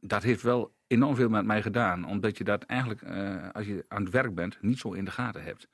dat 0.00 0.23
heeft 0.23 0.43
wel 0.43 0.75
enorm 0.87 1.17
veel 1.17 1.29
met 1.29 1.45
mij 1.45 1.62
gedaan. 1.62 2.06
Omdat 2.06 2.39
je 2.39 2.45
dat 2.45 2.62
eigenlijk, 2.62 3.03
eh, 3.03 3.49
als 3.53 3.67
je 3.67 3.85
aan 3.89 4.03
het 4.03 4.12
werk 4.12 4.35
bent, 4.35 4.59
niet 4.61 4.79
zo 4.79 4.93
in 4.93 5.05
de 5.05 5.11
gaten 5.11 5.43
hebt. 5.43 5.69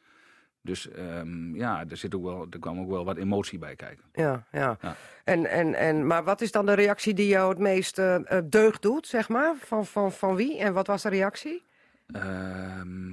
Dus 0.64 0.90
ehm, 0.90 1.54
ja, 1.54 1.84
er, 1.88 1.96
zit 1.96 2.14
ook 2.14 2.22
wel, 2.22 2.46
er 2.50 2.58
kwam 2.58 2.80
ook 2.80 2.88
wel 2.88 3.04
wat 3.04 3.16
emotie 3.16 3.58
bij 3.58 3.76
kijken. 3.76 4.04
Ja, 4.12 4.46
ja. 4.52 4.78
Ja. 4.80 4.96
En, 5.24 5.46
en, 5.46 5.74
en, 5.74 6.06
maar 6.06 6.24
wat 6.24 6.40
is 6.40 6.52
dan 6.52 6.66
de 6.66 6.72
reactie 6.72 7.14
die 7.14 7.26
jou 7.26 7.48
het 7.50 7.58
meest 7.58 7.98
eh, 7.98 8.14
eh, 8.14 8.44
deugd 8.44 8.82
doet, 8.82 9.06
zeg 9.06 9.28
maar? 9.28 9.54
Van, 9.56 9.86
van, 9.86 10.12
van 10.12 10.36
wie? 10.36 10.58
En 10.58 10.72
wat 10.72 10.86
was 10.86 11.02
de 11.02 11.08
reactie? 11.08 11.64
Ehm, 12.06 13.12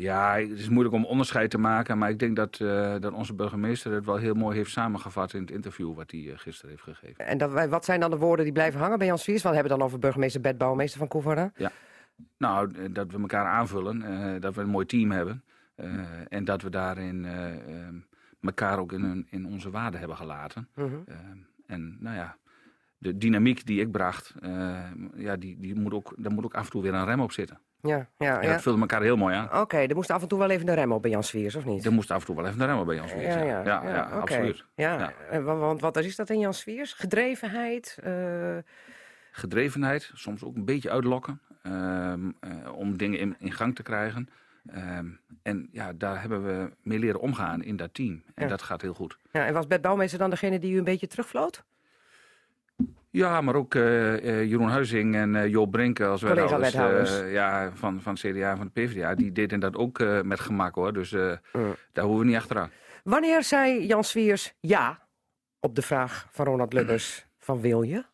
ja, 0.00 0.38
het 0.38 0.58
is 0.58 0.68
moeilijk 0.68 0.94
om 0.94 1.04
onderscheid 1.04 1.50
te 1.50 1.58
maken. 1.58 1.98
Maar 1.98 2.10
ik 2.10 2.18
denk 2.18 2.36
dat, 2.36 2.60
eh, 2.60 2.94
dat 3.00 3.12
onze 3.12 3.34
burgemeester 3.34 3.92
het 3.92 4.04
wel 4.04 4.16
heel 4.16 4.34
mooi 4.34 4.56
heeft 4.56 4.70
samengevat 4.70 5.34
in 5.34 5.40
het 5.40 5.50
interview 5.50 5.94
wat 5.94 6.10
hij 6.10 6.30
eh, 6.30 6.38
gisteren 6.38 6.70
heeft 6.70 6.82
gegeven. 6.82 7.26
En 7.26 7.38
dat, 7.38 7.68
wat 7.68 7.84
zijn 7.84 8.00
dan 8.00 8.10
de 8.10 8.16
woorden 8.16 8.44
die 8.44 8.54
blijven 8.54 8.80
hangen 8.80 8.98
bij 8.98 9.06
Jan 9.06 9.18
Swiers? 9.18 9.42
Want 9.42 9.54
we 9.54 9.60
hebben 9.60 9.78
dan 9.78 9.86
over 9.86 9.98
burgemeester 9.98 10.40
Bert 10.40 10.58
Bouwmeester 10.58 10.98
van 10.98 11.08
Koevoorde. 11.08 11.52
Nou, 12.38 12.74
eh, 12.74 12.84
dat 12.90 13.10
we 13.12 13.20
elkaar 13.20 13.46
aanvullen, 13.46 14.40
dat 14.40 14.54
we 14.54 14.60
een 14.60 14.68
mooi 14.68 14.86
team 14.86 15.10
hebben. 15.10 15.42
en 16.28 16.44
dat 16.44 16.62
we 16.62 16.70
daarin 16.70 17.24
eh, 17.24 17.54
ehm, 17.54 17.94
elkaar 18.40 18.78
ook 18.78 18.92
in, 18.92 19.26
in 19.30 19.46
onze 19.46 19.70
waarde 19.70 19.98
hebben 19.98 20.16
gelaten. 20.16 20.68
Mhm. 20.74 20.96
En 21.66 21.96
nou 22.00 22.16
ja, 22.16 22.36
de 22.98 23.18
dynamiek 23.18 23.66
die 23.66 23.80
ik 23.80 23.90
bracht, 23.90 24.34
ja, 25.14 25.36
die, 25.36 25.58
die 25.58 25.74
moet 25.74 25.92
ook, 25.92 26.14
daar 26.16 26.32
moet 26.32 26.44
ook 26.44 26.54
af 26.54 26.64
en 26.64 26.70
toe 26.70 26.82
weer 26.82 26.94
een 26.94 27.04
rem 27.04 27.20
op 27.20 27.32
zitten. 27.32 27.58
Ja, 27.82 28.06
ja, 28.18 28.40
En 28.40 28.46
ja. 28.46 28.52
dat 28.52 28.62
vulde 28.62 28.80
elkaar 28.80 29.02
heel 29.02 29.16
mooi 29.16 29.34
aan. 29.34 29.60
Oké, 29.60 29.76
er 29.76 29.94
moest 29.94 30.10
af 30.10 30.22
en 30.22 30.28
toe 30.28 30.38
wel 30.38 30.50
even 30.50 30.66
de 30.66 30.72
rem 30.74 30.92
op 30.92 31.02
bij 31.02 31.10
Jan 31.10 31.22
Swiers, 31.24 31.54
of 31.54 31.64
niet? 31.64 31.84
Er 31.84 31.92
moest 31.92 32.10
af 32.10 32.20
en 32.20 32.26
toe 32.26 32.36
wel 32.36 32.46
even 32.46 32.60
een 32.60 32.66
rem 32.66 32.78
op 32.78 32.86
bij 32.86 33.00
ons 33.00 33.12
weer. 33.14 33.22
Ja, 33.22 33.38
ja, 33.42 33.62
ja, 33.64 33.82
ja, 33.84 34.04
oké. 34.06 34.14
absoluut. 34.20 34.64
Ja, 34.74 35.12
wa- 35.30 35.54
want 35.56 35.80
wat 35.80 35.96
is 35.96 36.16
dat 36.16 36.30
in 36.30 36.38
Jan 36.38 36.54
Swiers? 36.54 36.92
Gedrevenheid? 36.92 37.98
eh, 38.02 38.56
gedrevenheid, 39.32 40.10
soms 40.14 40.44
ook 40.44 40.56
een 40.56 40.64
beetje 40.64 40.90
uitlokken 40.90 41.40
ehm, 41.62 42.30
eh, 42.40 42.50
om 42.74 42.96
dingen 42.96 43.18
in, 43.18 43.34
in 43.38 43.52
gang 43.52 43.74
te 43.74 43.82
krijgen. 43.82 44.28
Ehm, 44.66 45.06
en 45.42 45.68
ja, 45.72 45.92
daar 45.92 46.20
hebben 46.20 46.44
we 46.46 46.70
mee 46.82 46.98
leren 46.98 47.20
omgaan 47.20 47.62
in 47.62 47.76
dat 47.76 47.94
team. 47.94 48.22
En 48.34 48.48
dat 48.48 48.62
gaat 48.62 48.82
heel 48.82 48.94
goed. 48.94 49.18
ja, 49.32 49.46
en 49.46 49.52
was 49.54 49.66
Bert 49.66 49.82
Bouwmeester 49.82 50.18
dan 50.18 50.30
degene 50.30 50.58
die 50.58 50.72
u 50.74 50.78
een 50.78 50.84
beetje 50.84 51.06
terugvloot? 51.06 51.64
Ja, 53.12 53.40
maar 53.40 53.54
ook 53.54 53.74
eh, 53.74 54.14
eh, 54.14 54.48
Jeroen 54.50 54.68
Huizing 54.68 55.14
en 55.14 55.34
eh 55.36 55.48
Joop 55.48 55.70
Brinken 55.70 56.08
als 56.08 56.22
wethouders, 56.22 57.20
eh, 57.20 57.32
ja, 57.32 57.70
van, 57.74 58.00
van 58.00 58.14
CDA 58.14 58.50
en 58.50 58.56
van 58.56 58.70
de 58.72 58.80
PvdA. 58.82 59.14
Die 59.14 59.32
deden 59.32 59.60
dat 59.60 59.76
ook 59.76 59.98
met 60.24 60.40
gemak 60.40 60.74
hoor. 60.74 60.92
Dus 60.92 61.12
Mm. 61.12 61.74
daar 61.92 62.04
hoeven 62.04 62.20
we 62.24 62.30
niet 62.30 62.36
achteraan. 62.36 62.70
Wanneer 63.04 63.42
zei 63.42 63.86
Jan 63.86 64.04
Swiers 64.04 64.54
ja 64.60 65.06
op 65.60 65.74
de 65.74 65.82
vraag 65.82 66.28
van 66.30 66.46
Ronald 66.46 66.72
Lubbers 66.72 67.26
van 67.38 67.60
wil 67.60 67.82
je? 67.82 68.04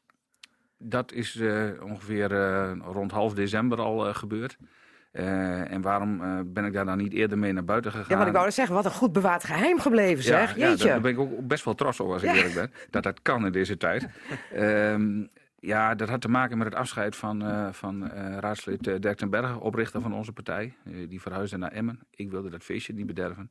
Dat 0.79 1.13
is 1.13 1.41
ongeveer 1.83 2.31
rond 2.79 3.11
half 3.11 3.35
december 3.35 3.79
al 3.81 4.15
gebeurd. 4.15 4.57
Eh, 5.17 5.73
en 5.73 5.81
waarom 5.81 6.23
eh, 6.23 6.39
ben 6.47 6.65
ik 6.65 6.73
daar 6.73 6.85
dan 6.85 6.99
niet 6.99 7.13
eerder 7.13 7.39
mee 7.39 7.53
naar 7.53 7.65
buiten 7.65 7.91
gegaan? 7.91 8.07
Ja, 8.09 8.17
want 8.17 8.29
ik 8.29 8.35
wou 8.35 8.51
zeggen, 8.51 8.75
wat 8.75 8.85
een 8.85 8.91
goed 8.91 9.13
bewaard 9.13 9.45
geheim 9.45 9.79
gebleven 9.81 10.25
zeg. 10.25 10.57
Ja, 10.57 10.69
Jeetje. 10.69 10.89
daar 10.89 11.01
ben 11.01 11.11
ik 11.11 11.19
ook 11.19 11.47
best 11.47 11.65
wel 11.65 11.75
trots 11.75 12.01
op 12.01 12.11
als 12.11 12.23
ik 12.23 12.29
Ja. 12.31 12.35
eerlijk 12.37 12.55
ben. 12.55 12.73
Dat 12.91 13.03
dat 13.03 13.23
kan 13.23 13.47
in 13.47 13.53
deze 13.53 13.77
tijd. 13.77 14.07
Ehm, 14.53 15.25
ja, 15.61 15.95
dat 15.95 16.09
had 16.09 16.21
te 16.21 16.29
maken 16.29 16.59
met 16.59 16.67
het 16.67 16.77
afscheid 16.77 17.17
van, 17.17 17.43
eh, 17.47 17.69
van 17.73 18.09
raadslid 18.39 19.03
Dirk 19.03 19.17
ten 19.17 19.31
Berge, 19.31 19.61
oprichter 19.61 20.01
van 20.01 20.13
onze 20.15 20.33
partij. 20.33 20.75
Die 21.09 21.21
verhuisde 21.21 21.57
naar 21.57 21.73
Emmen. 21.73 22.01
Ik 22.11 22.31
wilde 22.31 22.51
dat 22.51 22.63
feestje 22.63 22.93
niet 22.95 23.07
bederven. 23.07 23.51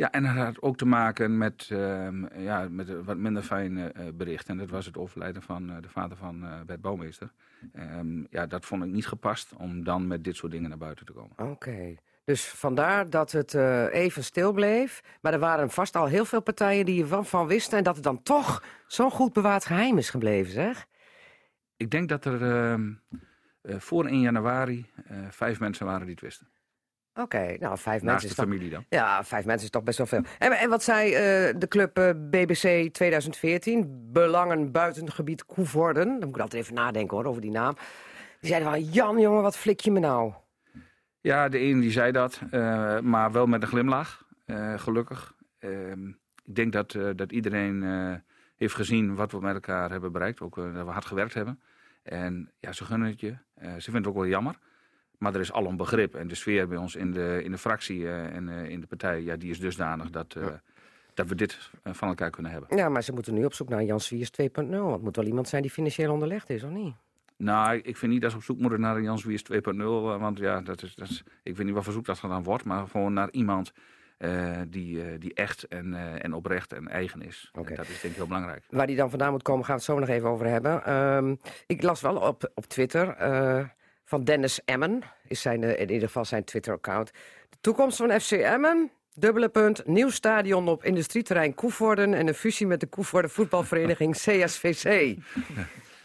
Ja, 0.00 0.10
en 0.10 0.22
dat 0.22 0.32
had 0.32 0.62
ook 0.62 0.76
te 0.76 0.86
maken 0.86 1.38
met, 1.38 1.68
ehm, 1.70 2.40
ja, 2.42 2.68
met 2.70 2.88
een 2.88 3.04
wat 3.04 3.16
minder 3.16 3.42
fijn 3.42 3.78
eh, 3.78 4.06
bericht. 4.14 4.48
En 4.48 4.58
dat 4.58 4.70
was 4.70 4.86
het 4.86 4.96
overlijden 4.96 5.42
van 5.42 5.70
eh, 5.70 5.76
de 5.80 5.88
vader 5.88 6.16
van 6.16 6.44
eh 6.44 6.60
Bert 6.66 6.80
Bouwmeester. 6.80 7.32
Ehm, 7.72 8.24
ja, 8.30 8.46
dat 8.46 8.64
vond 8.64 8.84
ik 8.84 8.90
niet 8.90 9.06
gepast 9.06 9.52
om 9.56 9.84
dan 9.84 10.06
met 10.06 10.24
dit 10.24 10.36
soort 10.36 10.52
dingen 10.52 10.68
naar 10.68 10.78
buiten 10.78 11.06
te 11.06 11.12
komen. 11.12 11.50
Oké. 11.50 11.94
Dus 12.24 12.48
vandaar 12.48 13.10
dat 13.10 13.32
het 13.32 13.54
even 13.92 14.24
stil 14.24 14.52
bleef. 14.52 15.00
Maar 15.20 15.32
er 15.32 15.38
waren 15.38 15.70
vast 15.70 15.96
al 15.96 16.06
heel 16.06 16.24
veel 16.24 16.42
partijen 16.42 16.84
die 16.84 17.02
ervan 17.02 17.26
van 17.26 17.46
wisten. 17.46 17.78
En 17.78 17.84
dat 17.84 17.94
het 17.94 18.04
dan 18.04 18.22
toch 18.22 18.64
zo'n 18.86 19.10
goed 19.10 19.32
bewaard 19.32 19.64
geheim 19.64 19.98
is 19.98 20.10
gebleven, 20.10 20.52
zeg. 20.52 20.86
Ik 21.76 21.90
denk 21.90 22.08
dat 22.08 22.24
er 22.24 22.42
ehm, 22.42 22.92
eh, 23.62 23.78
voor 23.78 24.06
1 24.06 24.20
januari 24.20 24.86
vijf 25.30 25.60
mensen 25.60 25.86
waren 25.86 26.06
die 26.06 26.14
het 26.14 26.24
wisten. 26.24 26.48
Oké, 27.20 27.56
nou, 27.58 27.78
vijf 27.78 28.02
Naast 28.02 28.04
mensen 28.04 28.20
de 28.20 28.26
is 28.26 28.34
toch... 28.34 28.44
familie 28.44 28.70
dan. 28.70 28.84
Ja, 28.88 29.24
vijf 29.24 29.44
mensen 29.44 29.64
is 29.64 29.70
toch 29.70 29.82
best 29.82 29.98
wel 29.98 30.06
veel. 30.06 30.22
En, 30.38 30.52
en 30.52 30.68
wat 30.68 30.82
zei 30.82 31.12
eh, 31.14 31.20
de 31.58 31.68
club 31.68 31.98
eh, 31.98 32.10
BBC 32.30 32.92
2014? 32.92 34.08
Belangen 34.12 34.72
buitengebied 34.72 35.46
Koevoorden. 35.46 36.08
Dan 36.08 36.28
moet 36.28 36.36
ik 36.36 36.42
altijd 36.42 36.62
even 36.62 36.74
nadenken 36.74 37.16
hoor, 37.16 37.26
over 37.26 37.40
die 37.40 37.50
naam. 37.50 37.74
Die 38.40 38.50
zeiden 38.50 38.70
van, 38.70 38.82
Jan 38.82 39.20
jongen, 39.20 39.42
wat 39.42 39.56
flik 39.56 39.80
je 39.80 39.90
me 39.90 39.98
nou? 39.98 40.32
Ja, 41.20 41.48
de 41.48 41.60
een 41.60 41.80
die 41.80 41.90
zei 41.90 42.12
dat, 42.12 42.40
eh, 42.50 43.00
maar 43.00 43.32
wel 43.32 43.46
met 43.46 43.62
een 43.62 43.68
glimlach, 43.68 44.28
gelukkig. 44.76 45.34
Ehm, 45.58 46.08
ik 46.44 46.54
denk 46.54 46.72
dat, 46.72 46.98
dat 47.16 47.32
iedereen 47.32 47.84
heeft 48.56 48.74
gezien 48.74 49.14
wat 49.14 49.32
we 49.32 49.40
met 49.40 49.54
elkaar 49.54 49.90
hebben 49.90 50.12
bereikt. 50.12 50.40
Ook 50.40 50.54
dat 50.54 50.84
we 50.84 50.90
hard 50.90 51.04
gewerkt 51.04 51.34
hebben. 51.34 51.60
En 52.02 52.52
ja, 52.58 52.72
ze 52.72 52.84
gunnen 52.84 53.08
het 53.08 53.20
je. 53.20 53.36
Ze 53.60 53.80
vinden 53.80 53.94
het 53.94 54.06
ook 54.06 54.14
wel 54.14 54.26
jammer. 54.26 54.58
Maar 55.20 55.34
er 55.34 55.40
is 55.40 55.52
al 55.52 55.66
een 55.66 55.76
begrip. 55.76 56.14
En 56.14 56.28
de 56.28 56.34
sfeer 56.34 56.68
bij 56.68 56.76
ons 56.78 56.96
in 56.96 57.12
de, 57.12 57.40
in 57.44 57.50
de 57.50 57.58
fractie 57.58 58.08
eh, 58.08 58.36
en 58.36 58.48
eh, 58.48 58.68
in 58.68 58.80
de 58.80 58.86
partij, 58.86 59.22
ja, 59.22 59.36
die 59.36 59.50
is 59.50 59.60
dusdanig 59.60 60.10
dat, 60.10 60.34
eh, 60.34 60.46
dat 61.14 61.28
we 61.28 61.34
dit 61.34 61.70
van 61.84 62.08
elkaar 62.08 62.30
kunnen 62.30 62.52
hebben. 62.52 62.76
Ja, 62.76 62.88
maar 62.88 63.02
ze 63.02 63.12
moeten 63.12 63.34
nu 63.34 63.44
op 63.44 63.54
zoek 63.54 63.68
naar 63.68 63.82
Jan 63.84 64.00
Swiers 64.00 64.30
2.0. 64.30 64.52
Want 64.54 64.92
het 64.92 65.02
moet 65.02 65.16
wel 65.16 65.24
iemand 65.24 65.48
zijn 65.48 65.62
die 65.62 65.70
financieel 65.70 66.12
onderlegd 66.12 66.50
is, 66.50 66.62
of 66.62 66.70
niet? 66.70 66.94
Nou, 67.36 67.76
ik 67.76 67.96
vind 67.96 68.12
niet 68.12 68.20
dat 68.22 68.30
ze 68.30 68.36
op 68.36 68.42
zoek 68.42 68.58
moeten 68.58 68.80
naar 68.80 68.96
een 68.96 69.02
Jans 69.02 69.24
Wiers 69.24 69.42
2.0. 69.42 69.50
eh, 69.56 70.20
Want 70.20 70.38
ja, 70.38 70.60
dat 70.60 70.82
is, 70.82 70.94
dat 70.94 71.08
is, 71.08 71.24
ik 71.42 71.56
weet 71.56 71.66
niet 71.66 71.74
wat 71.74 71.84
voor 71.84 71.92
zoek 71.92 72.04
dat 72.04 72.18
gedaan 72.18 72.42
wordt. 72.42 72.64
Maar 72.64 72.86
gewoon 72.88 73.12
naar 73.12 73.30
iemand 73.30 73.72
die, 74.68 75.18
die 75.18 75.34
echt 75.34 75.68
en, 75.68 75.94
en 76.22 76.32
oprecht 76.32 76.72
en 76.72 76.88
eigen 76.88 77.22
is. 77.22 77.50
En 77.52 77.62
dat 77.74 77.88
is 77.88 78.00
denk 78.00 78.02
ik 78.02 78.14
heel 78.14 78.26
belangrijk. 78.26 78.64
Waar 78.70 78.86
die 78.86 78.96
dan 78.96 79.10
vandaan 79.10 79.30
moet 79.30 79.42
komen, 79.42 79.64
gaan 79.64 79.74
we 79.74 79.80
het 79.80 79.90
zo 79.90 79.98
nog 79.98 80.08
even 80.08 80.28
over 80.28 80.46
hebben. 80.46 80.84
Ehm, 80.84 81.34
ik 81.66 81.82
las 81.82 82.00
wel 82.00 82.16
op, 82.16 82.50
op 82.54 82.66
Twitter 82.66 83.16
van 84.10 84.24
Dennis 84.24 84.60
Emmen, 84.64 85.02
is 85.26 85.40
zijn, 85.40 85.62
eh, 85.64 85.80
in 85.80 85.90
ieder 85.90 86.06
geval 86.06 86.24
zijn 86.24 86.44
Twitter-account. 86.44 87.10
De 87.50 87.56
toekomst 87.60 87.96
van 87.96 88.20
FC 88.20 88.30
Emmen, 88.30 88.90
dubbele 89.14 89.48
punt, 89.48 89.86
nieuw 89.86 90.08
stadion 90.10 90.68
op 90.68 90.84
industrieterrein 90.84 91.54
Koevoorden... 91.54 92.14
en 92.14 92.26
een 92.28 92.34
fusie 92.34 92.66
met 92.66 92.80
de 92.80 92.86
Koevoorden 92.86 93.30
voetbalvereniging 93.30 94.14
CSVC. 94.24 95.16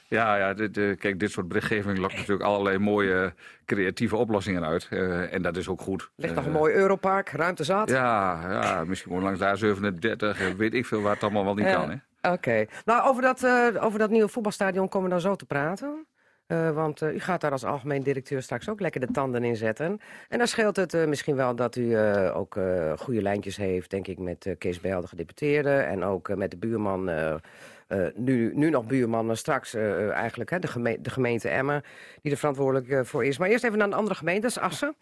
Ja, 0.07 0.35
ja 0.35 0.53
dit, 0.53 0.97
kijk, 0.97 1.19
dit 1.19 1.31
soort 1.31 1.47
berichtgeving 1.47 1.97
lokt 1.97 2.13
natuurlijk 2.15 2.43
allerlei 2.45 2.77
mooie 2.77 3.33
creatieve 3.65 4.15
oplossingen 4.15 4.65
uit. 4.65 4.87
Eh, 4.89 5.33
en 5.33 5.41
dat 5.41 5.57
is 5.57 5.67
ook 5.67 5.81
goed. 5.81 6.09
Ligt 6.15 6.35
nog 6.35 6.43
Eh, 6.43 6.49
een 6.51 6.57
mooi 6.57 6.73
Europark, 6.73 7.29
ruimte 7.29 7.63
zat. 7.63 7.89
Ja, 7.89 8.41
ja, 8.51 8.83
misschien 8.83 9.11
gewoon 9.11 9.35
langs 9.37 9.63
A37. 9.63 10.39
eh, 10.41 10.47
Weet 10.57 10.73
ik 10.73 10.85
veel 10.85 11.01
waar 11.01 11.13
het 11.13 11.23
allemaal 11.23 11.43
wel 11.45 11.55
niet 11.55 11.71
kan. 11.71 12.01
Oké. 12.33 12.65
Nou, 12.85 13.07
over 13.09 13.21
dat, 13.21 13.45
over 13.79 13.99
dat 13.99 14.09
nieuwe 14.09 14.27
voetbalstadion 14.27 14.89
komen 14.89 15.07
we 15.07 15.13
dan 15.13 15.23
zo 15.23 15.35
te 15.35 15.45
praten. 15.45 16.05
Eh, 16.47 16.71
want 16.71 17.01
eh, 17.01 17.13
u 17.13 17.19
gaat 17.19 17.41
daar 17.41 17.51
als 17.51 17.63
algemeen 17.63 18.03
directeur 18.03 18.41
straks 18.41 18.69
ook 18.69 18.79
lekker 18.79 19.01
de 19.01 19.11
tanden 19.11 19.43
in 19.43 19.55
zetten. 19.55 19.99
En 20.29 20.37
dan 20.37 20.47
scheelt 20.47 20.75
het 20.75 20.93
eh, 20.93 21.05
misschien 21.05 21.35
wel 21.35 21.55
dat 21.55 21.75
u 21.75 21.97
ook 22.33 22.59
goede 22.97 23.21
lijntjes 23.21 23.57
heeft, 23.57 23.89
denk 23.89 24.07
ik, 24.07 24.19
met 24.19 24.55
Kees 24.57 24.79
Bijl, 24.79 25.01
de 25.01 25.07
gedeputeerde. 25.07 25.69
En 25.69 26.03
ook 26.03 26.35
met 26.35 26.51
de 26.51 26.57
buurman, 26.57 27.09
nu, 28.15 28.51
nu 28.55 28.69
nog 28.69 28.85
buurman, 28.85 29.25
maar 29.25 29.37
straks 29.37 29.73
eigenlijk 29.73 30.61
de, 30.61 30.97
de 31.01 31.09
gemeente 31.09 31.49
Emmen, 31.49 31.83
die 32.21 32.31
er 32.31 32.37
verantwoordelijk 32.37 33.05
voor 33.05 33.25
is. 33.25 33.37
Maar 33.37 33.49
eerst 33.49 33.63
even 33.63 33.77
naar 33.77 33.87
een 33.87 33.93
andere 33.93 34.15
gemeente, 34.15 34.41
dat 34.41 34.51
is 34.51 34.59
Assen. 34.59 34.95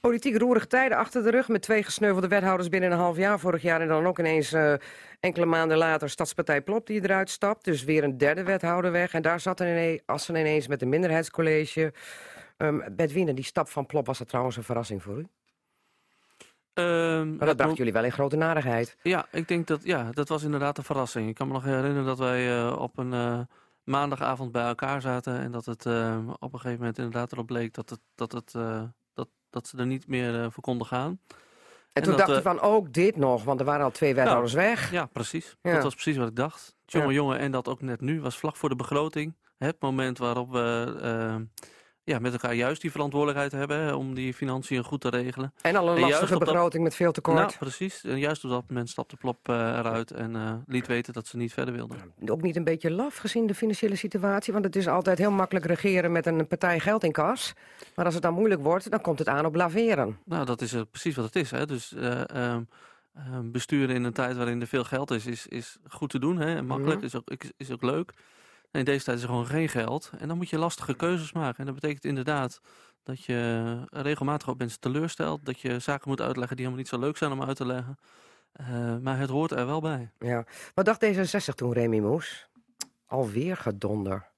Politiek 0.00 0.36
roerige 0.36 0.66
tijden 0.66 0.98
achter 0.98 1.22
de 1.22 1.30
rug 1.30 1.48
met 1.48 1.62
twee 1.62 1.82
gesneuvelde 1.82 2.28
wethouders 2.28 2.68
binnen 2.68 2.90
een 2.92 2.98
half 2.98 3.16
jaar 3.16 3.38
vorig 3.40 3.62
jaar. 3.62 3.80
En 3.80 3.88
dan 3.88 4.06
ook 4.06 4.18
ineens 4.18 4.52
eh, 4.52 4.74
enkele 5.20 5.46
maanden 5.46 5.76
later 5.76 6.10
Stadspartij 6.10 6.62
Plop 6.62 6.86
die 6.86 7.02
eruit 7.02 7.30
stapt. 7.30 7.64
Dus 7.64 7.84
weer 7.84 8.04
een 8.04 8.18
derde 8.18 8.42
wethouder 8.42 8.92
weg. 8.92 9.12
En 9.12 9.22
daar 9.22 9.40
zat 9.40 9.60
er 9.60 9.66
ine- 9.68 10.00
Assen 10.06 10.36
ineens 10.36 10.66
met 10.66 10.82
een 10.82 10.88
minderheidscollege. 10.88 11.92
Um, 12.56 12.82
Bert 12.90 13.12
Wiener, 13.12 13.34
die 13.34 13.44
stap 13.44 13.68
van 13.68 13.86
Plop 13.86 14.06
was 14.06 14.18
dat 14.18 14.28
trouwens 14.28 14.56
een 14.56 14.62
verrassing 14.62 15.02
voor 15.02 15.18
u? 15.18 15.26
Ehm, 16.74 17.36
Maar 17.36 17.46
dat 17.46 17.56
bracht 17.56 17.76
jullie 17.76 17.92
wel 17.92 18.04
in 18.04 18.12
grote 18.12 18.36
narigheid. 18.36 18.96
Ja, 19.02 19.26
ik 19.30 19.48
denk 19.48 19.66
dat 19.66 19.84
ja, 19.84 20.10
dat 20.12 20.28
was 20.28 20.42
inderdaad 20.42 20.78
een 20.78 20.84
verrassing. 20.84 21.28
Ik 21.28 21.34
kan 21.34 21.46
me 21.46 21.52
nog 21.52 21.64
herinneren 21.64 22.04
dat 22.04 22.18
wij 22.18 22.56
eh, 22.58 22.76
op 22.78 22.98
een 22.98 23.12
eh, 23.12 23.40
maandagavond 23.84 24.52
bij 24.52 24.64
elkaar 24.66 25.00
zaten 25.00 25.38
en 25.38 25.50
dat 25.52 25.64
het 25.64 25.86
op 26.38 26.52
een 26.52 26.60
gegeven 26.60 26.78
moment 26.78 26.98
inderdaad 26.98 27.32
erop 27.32 27.46
bleek 27.46 27.74
dat, 27.74 27.90
het, 27.90 28.00
dat, 28.14 28.32
het, 28.32 28.54
dat, 29.50 29.66
ze 29.66 29.76
er 29.76 29.86
niet 29.86 30.06
meer 30.06 30.42
eh, 30.42 30.46
voor 30.50 30.62
konden 30.62 30.86
gaan. 30.86 31.20
En, 31.92 32.02
toen 32.02 32.16
dacht 32.16 32.28
je 32.28 32.36
eh, 32.36 32.42
van 32.42 32.60
ook 32.60 32.92
dit 32.92 33.16
nog, 33.16 33.44
want 33.44 33.60
er 33.60 33.66
waren 33.66 33.84
al 33.84 33.90
twee 33.90 34.14
wethouders 34.14 34.52
weg. 34.52 34.90
Ja, 34.90 35.06
precies. 35.06 35.56
Ja. 35.62 35.72
Dat 35.72 35.82
was 35.82 35.94
precies 35.94 36.16
wat 36.16 36.28
ik 36.28 36.36
dacht. 36.36 36.76
Jongen, 36.86 37.14
jongen, 37.14 37.38
en 37.38 37.50
dat 37.50 37.68
ook 37.68 37.80
net 37.80 38.00
nu 38.00 38.20
was 38.20 38.38
vlak 38.38 38.56
voor 38.56 38.68
de 38.68 38.76
begroting. 38.76 39.36
Het 39.58 39.76
moment 39.80 40.18
waarop 40.18 40.50
we 40.50 40.98
eh, 41.02 41.36
ja, 42.08 42.18
met 42.18 42.32
elkaar 42.32 42.54
juist 42.54 42.80
die 42.80 42.90
verantwoordelijkheid 42.90 43.52
hebben 43.52 43.78
hè, 43.80 43.92
om 43.92 44.14
die 44.14 44.34
financiën 44.34 44.84
goed 44.84 45.00
te 45.00 45.08
regelen. 45.08 45.52
En 45.60 45.76
al 45.76 45.88
een 45.88 46.00
lastige 46.00 46.30
dat- 46.30 46.38
begroting 46.38 46.82
met 46.82 46.94
veel 46.94 47.12
tekort. 47.12 47.36
Nou, 47.36 47.52
precies. 47.58 48.04
En 48.04 48.18
juist 48.18 48.44
op 48.44 48.50
dat 48.50 48.64
moment 48.68 48.88
stapte 48.90 49.16
Plop 49.16 49.48
eh, 49.48 49.54
eruit 49.54 50.10
en 50.10 50.36
eh, 50.36 50.52
liet 50.66 50.86
weten 50.86 51.12
dat 51.12 51.26
ze 51.26 51.36
niet 51.36 51.52
verder 51.52 51.74
wilden. 51.74 51.96
Ook 52.26 52.42
niet 52.42 52.56
een 52.56 52.64
beetje 52.64 52.90
laf 52.90 53.16
gezien 53.16 53.46
de 53.46 53.54
financiële 53.54 53.96
situatie. 53.96 54.52
Want 54.52 54.64
het 54.64 54.76
is 54.76 54.86
altijd 54.88 55.18
heel 55.18 55.30
makkelijk 55.30 55.66
regeren 55.66 56.12
met 56.12 56.26
een 56.26 56.46
partij 56.46 56.80
geld 56.80 57.04
in 57.04 57.12
kas. 57.12 57.52
Maar 57.94 58.04
als 58.04 58.14
het 58.14 58.22
dan 58.22 58.34
moeilijk 58.34 58.62
wordt, 58.62 58.90
dan 58.90 59.00
komt 59.00 59.18
het 59.18 59.28
aan 59.28 59.46
op 59.46 59.54
laveren. 59.54 60.18
Nou, 60.24 60.44
dat 60.44 60.60
is 60.60 60.72
eh, 60.72 60.80
precies 60.90 61.14
wat 61.16 61.24
het 61.24 61.36
is. 61.36 61.50
Hè. 61.50 61.66
Dus 61.66 61.94
eh, 61.94 62.20
ehm, 62.28 62.62
ehm, 63.14 63.50
besturen 63.50 63.94
in 63.94 64.04
een 64.04 64.12
tijd 64.12 64.36
waarin 64.36 64.60
er 64.60 64.66
veel 64.66 64.84
geld 64.84 65.10
is, 65.10 65.26
is, 65.26 65.46
is 65.46 65.78
goed 65.88 66.10
te 66.10 66.18
doen. 66.18 66.38
Hè. 66.38 66.56
En 66.56 66.66
makkelijk, 66.66 66.96
Mhm. 66.96 67.06
is, 67.06 67.14
ook, 67.16 67.30
is 67.56 67.70
ook 67.72 67.82
leuk. 67.82 68.12
En 68.70 68.78
in 68.78 68.84
deze 68.84 69.04
tijd 69.04 69.16
is 69.16 69.22
er 69.22 69.28
gewoon 69.28 69.46
geen 69.46 69.68
geld. 69.68 70.10
En 70.18 70.28
dan 70.28 70.36
moet 70.36 70.50
je 70.50 70.58
lastige 70.58 70.94
keuzes 70.94 71.32
maken. 71.32 71.58
En 71.58 71.64
dat 71.64 71.74
betekent 71.74 72.04
inderdaad 72.04 72.60
dat 73.02 73.24
je 73.24 73.82
regelmatig 73.90 74.48
ook 74.48 74.58
mensen 74.58 74.80
teleurstelt. 74.80 75.44
Dat 75.44 75.60
je 75.60 75.78
zaken 75.78 76.08
moet 76.08 76.20
uitleggen 76.20 76.56
die 76.56 76.64
helemaal 76.64 76.84
niet 76.84 76.94
zo 76.94 77.06
leuk 77.06 77.16
zijn 77.16 77.32
om 77.32 77.42
uit 77.42 77.56
te 77.56 77.66
leggen. 77.66 77.98
Eh, 78.52 78.96
maar 78.96 79.18
het 79.18 79.30
hoort 79.30 79.50
er 79.50 79.66
wel 79.66 79.80
bij. 79.80 80.12
Ja. 80.18 80.44
Wat 80.74 80.84
dacht 80.84 81.04
D66 81.04 81.54
toen, 81.54 81.72
Remy 81.72 81.98
Moes? 81.98 82.48
Alweer 83.06 83.56
gedonder. 83.56 84.30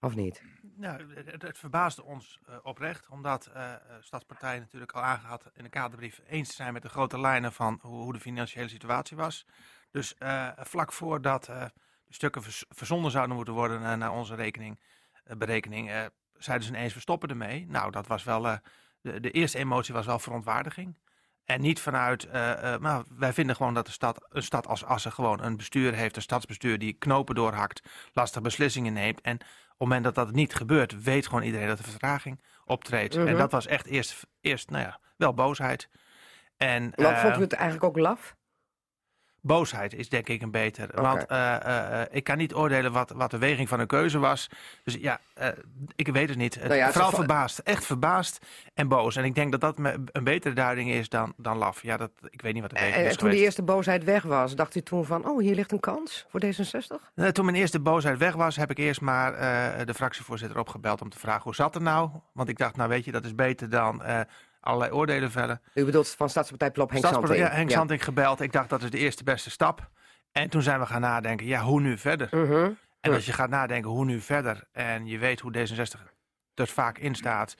Of 0.00 0.14
niet? 0.14 0.42
Nou, 0.76 1.14
het, 1.14 1.42
het 1.42 1.58
verbaasde 1.58 2.04
ons 2.04 2.40
eh, 2.46 2.56
oprecht, 2.62 3.08
omdat 3.08 3.46
eh 3.46 3.72
eh, 3.72 3.80
Stadspartij 4.00 4.58
natuurlijk 4.58 4.92
al 4.92 5.02
aangehad 5.02 5.50
in 5.54 5.62
de 5.62 5.68
kaderbrief 5.68 6.20
eens 6.26 6.48
te 6.48 6.54
zijn 6.54 6.72
met 6.72 6.82
de 6.82 6.88
grote 6.88 7.20
lijnen 7.20 7.52
van 7.52 7.78
hoe, 7.82 8.02
hoe 8.02 8.12
de 8.12 8.20
financiële 8.20 8.68
situatie 8.68 9.16
was. 9.16 9.46
Dus 9.90 10.14
eh, 10.14 10.48
vlak 10.56 10.92
voordat 10.92 11.50
stukken 12.08 12.42
vers- 12.42 12.64
verzonden 12.68 13.10
zouden 13.10 13.36
moeten 13.36 13.54
worden 13.54 13.98
naar 13.98 14.12
onze 14.12 14.34
rekening, 14.34 14.80
eh, 15.24 15.36
berekening, 15.36 15.90
eh, 15.90 16.04
zeiden 16.32 16.66
ze 16.66 16.72
ineens 16.74 16.94
we 16.94 17.00
stoppen 17.00 17.28
ermee. 17.28 17.66
Nou, 17.68 17.90
dat 17.90 18.06
was 18.06 18.24
wel, 18.24 18.48
eh, 18.48 18.56
de, 19.00 19.20
de 19.20 19.30
eerste 19.30 19.58
emotie 19.58 19.94
was 19.94 20.06
wel 20.06 20.18
verontwaardiging. 20.18 20.98
En 21.44 21.60
niet 21.60 21.80
vanuit, 21.80 22.32
maar 22.80 23.02
wij 23.08 23.32
vinden 23.32 23.56
gewoon 23.56 23.74
dat 23.74 23.86
de 23.86 23.92
stad, 23.92 24.26
een 24.28 24.42
stad 24.42 24.66
als 24.66 24.84
Assen 24.84 25.12
gewoon 25.12 25.42
een 25.42 25.56
bestuur 25.56 25.94
heeft, 25.94 26.16
een 26.16 26.22
stadsbestuur 26.22 26.78
die 26.78 26.92
knopen 26.92 27.34
doorhakt, 27.34 27.82
lastige 28.12 28.42
beslissingen 28.42 28.92
neemt. 28.92 29.20
En 29.20 29.34
op 29.34 29.40
het 29.68 29.78
moment 29.78 30.04
dat 30.04 30.14
dat 30.14 30.32
niet 30.32 30.54
gebeurt, 30.54 31.02
weet 31.02 31.26
gewoon 31.26 31.42
iedereen 31.42 31.66
dat 31.66 31.78
er 31.78 31.84
vertraging 31.84 32.40
optreedt. 32.64 33.16
Mhm. 33.16 33.26
En 33.26 33.36
dat 33.36 33.52
was 33.52 33.66
echt 33.66 33.86
eerst, 33.86 34.26
eerst 34.40 34.70
nou 34.70 34.84
ja, 34.84 35.00
wel 35.16 35.34
boosheid. 35.34 35.88
En, 36.56 36.94
eh, 36.94 37.20
vond 37.20 37.36
u 37.36 37.40
het 37.40 37.52
eigenlijk 37.52 37.84
ook 37.84 37.96
laf? 37.96 38.35
Boosheid 39.46 39.94
is 39.94 40.08
denk 40.08 40.28
ik 40.28 40.42
een 40.42 40.50
beter. 40.50 40.88
Want 40.94 41.26
eh, 41.26 41.54
eh, 41.54 42.00
eh, 42.00 42.06
ik 42.10 42.24
kan 42.24 42.36
niet 42.36 42.54
oordelen 42.54 42.92
wat, 42.92 43.10
wat 43.10 43.30
de 43.30 43.38
weging 43.38 43.68
van 43.68 43.80
een 43.80 43.86
keuze 43.86 44.18
was. 44.18 44.48
Dus 44.84 44.94
ja, 44.94 45.20
ik 45.96 46.08
weet 46.08 46.28
het 46.28 46.38
niet. 46.38 46.58
Nou 46.62 46.74
ja, 46.74 46.84
het 46.84 46.92
vooral 46.92 47.10
is 47.10 47.16
verbaasd. 47.16 47.58
Echt 47.58 47.84
verbaasd 47.84 48.46
en 48.74 48.88
boos. 48.88 49.16
En 49.16 49.24
ik 49.24 49.34
denk 49.34 49.50
dat 49.50 49.60
dat 49.60 49.78
een 50.12 50.24
betere 50.24 50.54
duiding 50.54 50.90
is 50.90 51.08
dan, 51.08 51.34
dan 51.36 51.56
laf. 51.56 51.82
Ja, 51.82 51.96
dat, 51.96 52.10
ik 52.30 52.42
weet 52.42 52.52
niet 52.52 52.62
wat 52.62 52.70
de 52.70 52.76
weging 52.76 52.96
En, 52.96 53.04
is 53.04 53.10
en 53.10 53.18
toen 53.18 53.28
die 53.28 53.38
geweest. 53.38 53.58
eerste 53.58 53.72
boosheid 53.72 54.04
weg 54.04 54.22
was, 54.22 54.54
dacht 54.54 54.74
u 54.74 54.80
toen 54.80 55.04
van... 55.04 55.28
oh, 55.28 55.40
hier 55.40 55.54
ligt 55.54 55.72
een 55.72 55.80
kans 55.80 56.26
voor 56.28 56.40
D66? 56.44 57.12
Eh, 57.14 57.28
Toen 57.28 57.44
mijn 57.44 57.56
eerste 57.56 57.80
boosheid 57.80 58.18
weg 58.18 58.34
was, 58.34 58.56
heb 58.56 58.70
ik 58.70 58.78
eerst 58.78 59.00
maar 59.00 59.32
de 59.86 59.94
fractievoorzitter 59.94 60.58
opgebeld 60.58 61.02
om 61.02 61.10
te 61.10 61.18
vragen 61.18 61.42
hoe 61.42 61.54
zat 61.54 61.74
het 61.74 61.82
nou? 61.82 62.10
Want 62.32 62.48
ik 62.48 62.58
dacht, 62.58 62.76
nou 62.76 62.88
weet 62.88 63.04
je, 63.04 63.12
dat 63.12 63.24
is 63.24 63.34
beter 63.34 63.70
dan 63.70 64.02
allerlei 64.66 64.92
oordelen 64.92 65.30
vellen. 65.30 65.60
U 65.74 65.84
bedoelt 65.84 66.08
van 66.08 66.30
Stadspartij 66.30 66.70
Plop 66.70 66.90
Henk. 66.90 67.34
Ja, 67.34 67.48
Henk 67.48 67.70
Zanding 67.70 68.04
gebeld. 68.04 68.40
Ik 68.40 68.52
dacht, 68.52 68.68
dat 68.68 68.82
is 68.82 68.90
de 68.90 68.98
eerste 68.98 69.24
beste 69.24 69.50
stap. 69.50 69.90
En 70.32 70.48
toen 70.48 70.62
zijn 70.62 70.80
we 70.80 70.86
gaan 70.86 71.00
nadenken, 71.00 71.46
ja, 71.46 71.62
hoe 71.62 71.80
nu 71.80 71.98
verder? 71.98 72.28
Mhm. 72.30 72.70
En 73.00 73.12
als 73.12 73.26
je 73.26 73.32
gaat 73.32 73.48
nadenken, 73.48 73.90
hoe 73.90 74.04
nu 74.04 74.20
verder? 74.20 74.68
En 74.72 75.06
je 75.06 75.18
weet 75.18 75.40
hoe 75.40 75.52
D66 75.52 76.00
er 76.54 76.66
vaak 76.66 76.98
in 76.98 77.14
staat. 77.14 77.56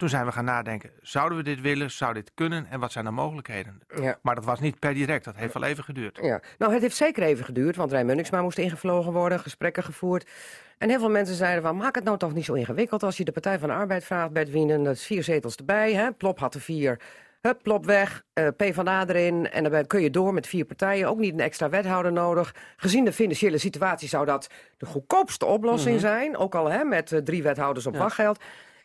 Toen 0.00 0.08
zijn 0.08 0.24
we 0.26 0.32
gaan 0.32 0.44
nadenken, 0.44 0.90
zouden 1.02 1.38
we 1.38 1.44
dit 1.44 1.60
willen? 1.60 1.90
Zou 1.90 2.14
dit 2.14 2.30
kunnen? 2.34 2.66
En 2.70 2.80
wat 2.80 2.92
zijn 2.92 3.04
de 3.04 3.10
mogelijkheden? 3.10 3.80
Ja. 4.00 4.18
Maar 4.22 4.34
dat 4.34 4.44
was 4.44 4.60
niet 4.60 4.78
per 4.78 4.94
direct. 4.94 5.24
Dat 5.24 5.36
heeft 5.36 5.54
wel 5.54 5.62
even 5.62 5.84
geduurd. 5.84 6.18
Ja, 6.22 6.40
nou 6.58 6.72
het 6.72 6.82
heeft 6.82 6.96
zeker 6.96 7.22
even 7.22 7.44
geduurd, 7.44 7.76
want 7.76 7.92
Rijn 7.92 8.06
Munniksma 8.06 8.42
moest 8.42 8.58
ingevlogen 8.58 9.12
worden, 9.12 9.40
gesprekken 9.40 9.82
gevoerd. 9.82 10.30
En 10.78 10.88
heel 10.88 10.98
veel 10.98 11.10
mensen 11.10 11.34
zeiden 11.34 11.62
van, 11.62 11.76
maak 11.76 11.94
het 11.94 12.04
nou 12.04 12.18
toch 12.18 12.34
niet 12.34 12.44
zo 12.44 12.52
ingewikkeld 12.52 13.02
als 13.02 13.16
je 13.16 13.24
de 13.24 13.32
Partij 13.32 13.58
van 13.58 13.68
de 13.68 13.74
Arbeid 13.74 14.04
vraagt, 14.04 14.32
Bert 14.32 14.50
Wienen, 14.50 14.82
dat 14.82 14.94
is 14.94 15.06
vier 15.06 15.22
zetels 15.24 15.56
erbij, 15.56 15.92
hè? 15.94 16.12
Plop 16.12 16.38
had 16.38 16.54
er 16.54 16.60
vier, 16.60 17.00
hup, 17.40 17.62
Plop 17.62 17.86
weg, 17.86 18.22
eh 18.32 18.48
PvdA 18.56 19.06
erin 19.06 19.50
en 19.50 19.64
dan 19.64 19.86
kun 19.86 20.00
je 20.02 20.10
door 20.10 20.34
met 20.34 20.46
vier 20.46 20.64
partijen, 20.64 21.08
ook 21.08 21.18
niet 21.18 21.32
een 21.32 21.40
extra 21.40 21.68
wethouder 21.68 22.12
nodig. 22.12 22.54
Gezien 22.76 23.04
de 23.04 23.12
financiële 23.12 23.58
situatie 23.58 24.08
zou 24.08 24.26
dat 24.26 24.46
de 24.76 24.86
goedkoopste 24.86 25.46
oplossing 25.46 26.00
zijn, 26.00 26.36
ook 26.36 26.54
al 26.54 26.70
hè, 26.70 26.84
met 26.84 27.12
eh, 27.12 27.18
drie 27.18 27.42
wethouders 27.42 27.86
op 27.86 27.92
Ja. 27.94 27.98
wachtgeld. 27.98 28.38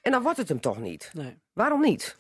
En 0.06 0.12
dan 0.12 0.22
wordt 0.24 0.38
het 0.38 0.50
hem 0.50 0.60
toch 0.60 0.80
niet. 0.80 1.12
Nee. 1.14 1.38
Waarom 1.54 1.82
niet? 1.82 2.18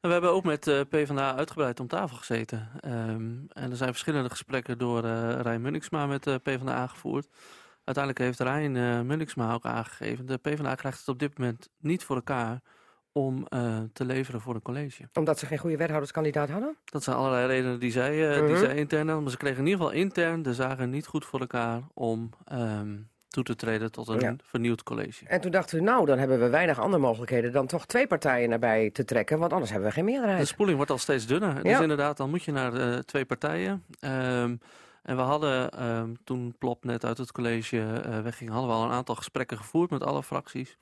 En 0.00 0.08
we 0.08 0.12
hebben 0.12 0.30
ook 0.30 0.44
met 0.44 0.66
eh 0.66 0.80
PvdA 0.88 1.36
uitgebreid 1.36 1.80
om 1.80 1.86
tafel 1.86 2.16
gezeten. 2.16 2.68
Ehm, 2.80 3.30
en 3.48 3.70
er 3.70 3.76
zijn 3.76 3.90
verschillende 3.90 4.30
gesprekken 4.30 4.78
door 4.78 5.04
eh 5.04 5.40
Rijn 5.40 5.60
Munniksma 5.60 6.06
met 6.06 6.22
de 6.24 6.38
PvdA 6.38 6.86
gevoerd. 6.86 7.28
Uiteindelijk 7.84 8.24
heeft 8.24 8.40
Rijn 8.40 8.76
eh 8.76 9.00
Munniksma 9.00 9.52
ook 9.52 9.64
aangegeven... 9.64 10.26
de 10.26 10.36
PvdA 10.36 10.74
krijgt 10.74 10.98
het 10.98 11.08
op 11.08 11.18
dit 11.18 11.38
moment 11.38 11.68
niet 11.78 12.04
voor 12.04 12.16
elkaar... 12.16 12.60
om 13.12 13.46
eh, 13.46 13.78
te 13.92 14.04
leveren 14.04 14.40
voor 14.40 14.54
een 14.54 14.62
college. 14.62 15.08
Omdat 15.12 15.38
ze 15.38 15.46
geen 15.46 15.58
goede 15.58 15.76
wethouderskandidaat 15.76 16.48
hadden? 16.50 16.76
Dat 16.84 17.02
zijn 17.02 17.16
allerlei 17.16 17.46
redenen 17.46 17.80
die 17.80 17.90
zij, 17.90 18.28
eh, 18.30 18.40
die 18.40 18.50
Mhm. 18.54 18.58
zij 18.64 18.76
intern 18.76 19.04
hadden. 19.06 19.22
Maar 19.22 19.30
ze 19.32 19.36
kregen 19.38 19.58
in 19.58 19.66
ieder 19.66 19.80
geval 19.80 19.96
intern 20.00 20.42
de 20.42 20.54
zaken 20.54 20.90
niet 20.90 21.06
goed 21.06 21.24
voor 21.24 21.40
elkaar 21.40 21.82
om 21.94 22.30
ehm, 22.44 22.98
toe 23.32 23.44
te 23.44 23.56
treden 23.56 23.92
tot 23.92 24.08
een 24.08 24.20
Ja. 24.20 24.36
vernieuwd 24.44 24.82
college. 24.82 25.24
En 25.26 25.40
toen 25.40 25.50
dachten 25.50 25.78
we, 25.78 25.84
nou, 25.84 26.06
dan 26.06 26.18
hebben 26.18 26.40
we 26.40 26.48
weinig 26.48 26.78
andere 26.80 27.02
mogelijkheden 27.02 27.52
dan 27.52 27.66
toch 27.66 27.86
twee 27.86 28.06
partijen 28.06 28.48
nabij 28.48 28.90
te 28.90 29.04
trekken, 29.04 29.38
want 29.38 29.52
anders 29.52 29.70
hebben 29.70 29.88
we 29.88 29.94
geen 29.94 30.04
De 30.06 30.10
meerderheid. 30.12 30.46
spoeling 30.46 30.76
wordt 30.76 30.90
al 30.90 30.98
steeds 30.98 31.26
dunner. 31.26 31.62
Dus 31.62 31.80
inderdaad, 31.80 32.16
dan 32.16 32.30
moet 32.30 32.42
je 32.42 32.52
naar 32.52 32.74
eh, 32.74 32.98
twee 32.98 33.24
partijen. 33.24 33.84
Ehm, 34.00 34.56
en 35.02 35.16
we 35.16 35.22
hadden 35.22 35.70
ehm, 35.70 36.14
toen 36.24 36.54
Plop 36.58 36.84
net 36.84 37.04
uit 37.04 37.18
het 37.18 37.32
college 37.32 37.80
eh, 38.04 38.20
wegging, 38.20 38.50
hadden 38.50 38.68
we 38.70 38.74
al 38.76 38.84
een 38.84 38.90
aantal 38.90 39.14
gesprekken 39.14 39.56
gevoerd 39.56 39.90
met 39.90 40.02
alle 40.04 40.22
fracties. 40.22 40.76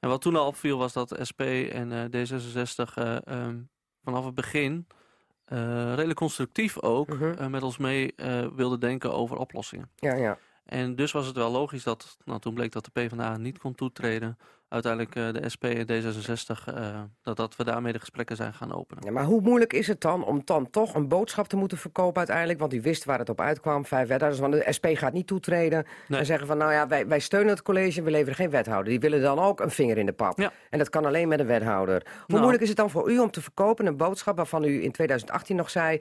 En 0.00 0.08
wat 0.08 0.22
toen 0.22 0.36
al 0.36 0.46
opviel 0.46 0.78
was 0.78 0.92
dat 0.92 1.08
de 1.08 1.24
SP 1.30 1.40
en 1.72 1.92
eh, 1.92 2.04
D66 2.04 2.94
eh, 2.94 3.16
ehm, 3.26 3.56
vanaf 4.04 4.24
het 4.24 4.34
begin 4.34 4.86
redelijk 5.94 6.18
constructief 6.18 6.82
ook 6.82 7.08
Mhm. 7.08 7.50
met 7.50 7.62
ons 7.62 7.78
mee 7.78 8.14
wilden 8.54 8.80
denken 8.80 9.12
over 9.12 9.36
oplossingen. 9.36 9.90
Ja, 9.96 10.14
ja. 10.14 10.38
En 10.70 10.94
dus 10.94 11.12
was 11.12 11.26
het 11.26 11.36
wel 11.36 11.50
logisch 11.50 11.82
dat, 11.82 12.16
nou, 12.24 12.40
toen 12.40 12.54
bleek 12.54 12.72
dat 12.72 12.84
de 12.84 12.90
PvdA 12.90 13.36
niet 13.36 13.58
kon 13.58 13.74
toetreden, 13.74 14.38
uiteindelijk 14.68 15.14
eh, 15.14 15.32
de 15.32 15.48
SP 15.54 15.64
en 15.64 15.86
D66, 15.86 16.74
eh, 16.74 17.00
dat, 17.22 17.36
dat 17.36 17.56
we 17.56 17.64
daarmee 17.64 17.92
de 17.92 17.98
gesprekken 17.98 18.36
zijn 18.36 18.54
gaan 18.54 18.74
openen. 18.74 19.04
Ja, 19.04 19.10
maar 19.10 19.24
hoe 19.24 19.40
moeilijk 19.40 19.72
is 19.72 19.86
het 19.86 20.00
dan 20.00 20.24
om 20.24 20.42
dan 20.44 20.70
toch 20.70 20.94
een 20.94 21.08
boodschap 21.08 21.48
te 21.48 21.56
moeten 21.56 21.78
verkopen 21.78 22.16
uiteindelijk? 22.18 22.58
Want 22.58 22.74
u 22.74 22.80
wist 22.80 23.04
waar 23.04 23.18
het 23.18 23.28
op 23.28 23.40
uitkwam, 23.40 23.84
vijf 23.86 24.08
wethouders. 24.08 24.42
Want 24.42 24.52
de 24.52 24.72
SP 24.76 24.86
gaat 24.92 25.12
niet 25.12 25.26
toetreden 25.26 25.86
Nee. 26.08 26.18
en 26.20 26.26
zeggen 26.26 26.46
van... 26.46 26.58
nou 26.58 26.72
ja, 26.72 26.86
wij, 26.88 27.06
wij 27.06 27.20
steunen 27.20 27.48
het 27.50 27.62
college, 27.62 28.02
we 28.02 28.10
leveren 28.10 28.34
geen 28.34 28.50
wethouder. 28.50 28.90
Die 28.90 29.00
willen 29.00 29.20
dan 29.22 29.38
ook 29.38 29.60
een 29.60 29.70
vinger 29.70 29.98
in 29.98 30.06
de 30.06 30.12
pap. 30.12 30.38
Ja. 30.38 30.52
En 30.70 30.78
dat 30.78 30.88
kan 30.90 31.04
alleen 31.04 31.28
met 31.28 31.40
een 31.40 31.46
wethouder. 31.46 32.02
Hoe 32.04 32.24
Nou. 32.26 32.40
moeilijk 32.40 32.62
is 32.62 32.68
het 32.68 32.76
dan 32.78 32.90
voor 32.90 33.10
u 33.10 33.18
om 33.18 33.30
te 33.30 33.42
verkopen 33.42 33.86
een 33.86 33.96
boodschap... 33.96 34.36
waarvan 34.36 34.64
u 34.64 34.82
in 34.82 34.92
2018 34.92 35.56
nog 35.56 35.70
zei... 35.70 36.00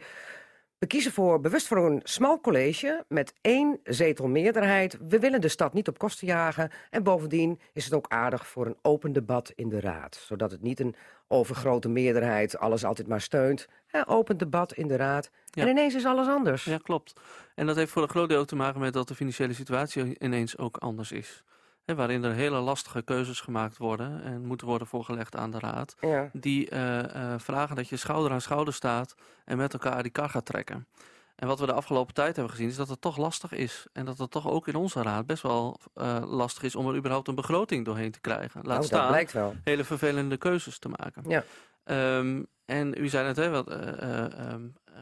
We 0.79 0.87
kiezen 0.87 1.11
voor, 1.11 1.39
bewust 1.39 1.67
voor 1.67 1.85
een 1.85 1.99
smal 2.03 2.41
college 2.41 3.05
met 3.07 3.33
één 3.41 3.79
zetel 3.83 4.27
meerderheid. 4.27 4.97
We 5.07 5.19
willen 5.19 5.41
de 5.41 5.47
stad 5.47 5.73
niet 5.73 5.87
op 5.87 5.97
kosten 5.97 6.27
jagen. 6.27 6.71
En 6.89 7.03
bovendien 7.03 7.59
is 7.73 7.85
het 7.85 7.93
ook 7.93 8.05
aardig 8.07 8.47
voor 8.47 8.65
een 8.65 8.77
open 8.81 9.13
debat 9.13 9.51
in 9.55 9.69
de 9.69 9.79
raad. 9.79 10.15
Zodat 10.15 10.51
het 10.51 10.61
niet 10.61 10.79
een 10.79 10.95
overgrote 11.27 11.89
meerderheid 11.89 12.57
alles 12.57 12.85
altijd 12.85 13.07
maar 13.07 13.21
steunt. 13.21 13.67
Open 14.05 14.37
debat 14.37 14.73
in 14.73 14.87
de 14.87 14.95
raad. 14.95 15.29
Ja. 15.45 15.63
En 15.63 15.69
ineens 15.69 15.95
is 15.95 16.05
alles 16.05 16.27
anders. 16.27 16.63
Ja, 16.63 16.77
klopt. 16.77 17.13
En 17.55 17.65
dat 17.65 17.75
heeft 17.75 17.91
voor 17.91 18.01
een 18.01 18.09
groot 18.09 18.29
deel 18.29 18.39
ook 18.39 18.47
te 18.47 18.55
maken 18.55 18.79
met 18.79 18.93
dat 18.93 19.07
de 19.07 19.15
financiële 19.15 19.53
situatie 19.53 20.15
ineens 20.19 20.57
ook 20.57 20.77
anders 20.77 21.11
is. 21.11 21.43
Hè, 21.89 21.95
waarin 21.95 22.23
er 22.23 22.33
hele 22.33 22.59
lastige 22.59 23.01
keuzes 23.01 23.41
gemaakt 23.41 23.77
worden 23.77 24.23
en 24.23 24.45
moeten 24.45 24.67
worden 24.67 24.87
voorgelegd 24.87 25.35
aan 25.35 25.51
de 25.51 25.59
raad. 25.59 25.95
Ja. 26.01 26.29
Die 26.33 26.69
eh, 26.69 27.33
eh, 27.33 27.39
vragen 27.39 27.75
dat 27.75 27.89
je 27.89 27.97
schouder 27.97 28.31
aan 28.31 28.41
schouder 28.41 28.73
staat 28.73 29.15
en 29.45 29.57
met 29.57 29.73
elkaar 29.73 30.03
die 30.03 30.11
kar 30.11 30.29
gaat 30.29 30.45
trekken. 30.45 30.87
En 31.35 31.47
wat 31.47 31.59
we 31.59 31.65
de 31.65 31.73
afgelopen 31.73 32.13
tijd 32.13 32.35
hebben 32.35 32.53
gezien 32.53 32.69
is 32.69 32.75
dat 32.75 32.89
het 32.89 33.01
toch 33.01 33.17
lastig 33.17 33.51
is. 33.51 33.87
En 33.93 34.05
dat 34.05 34.17
het 34.17 34.31
toch 34.31 34.49
ook 34.49 34.67
in 34.67 34.75
onze 34.75 35.01
raad 35.01 35.25
best 35.25 35.43
wel 35.43 35.79
eh, 35.93 36.23
lastig 36.25 36.63
is 36.63 36.75
om 36.75 36.87
er 36.87 36.95
überhaupt 36.95 37.27
een 37.27 37.35
begroting 37.35 37.85
doorheen 37.85 38.11
te 38.11 38.21
krijgen. 38.21 38.61
Laat 38.63 38.77
dat 38.77 38.85
staan 38.85 39.25
wel. 39.31 39.55
hele 39.63 39.83
vervelende 39.83 40.37
keuzes 40.37 40.79
te 40.79 40.89
maken. 40.89 41.23
Ja. 41.27 41.43
Ehm, 41.89 42.43
en 42.65 42.93
u 42.97 43.07
zei 43.07 43.25
net, 43.25 43.35
hè, 43.35 43.49
wat, 43.49 43.67
eh, 43.69 43.77
eh, 44.01 44.23
ehm, 44.39 44.61
eh, 44.85 44.93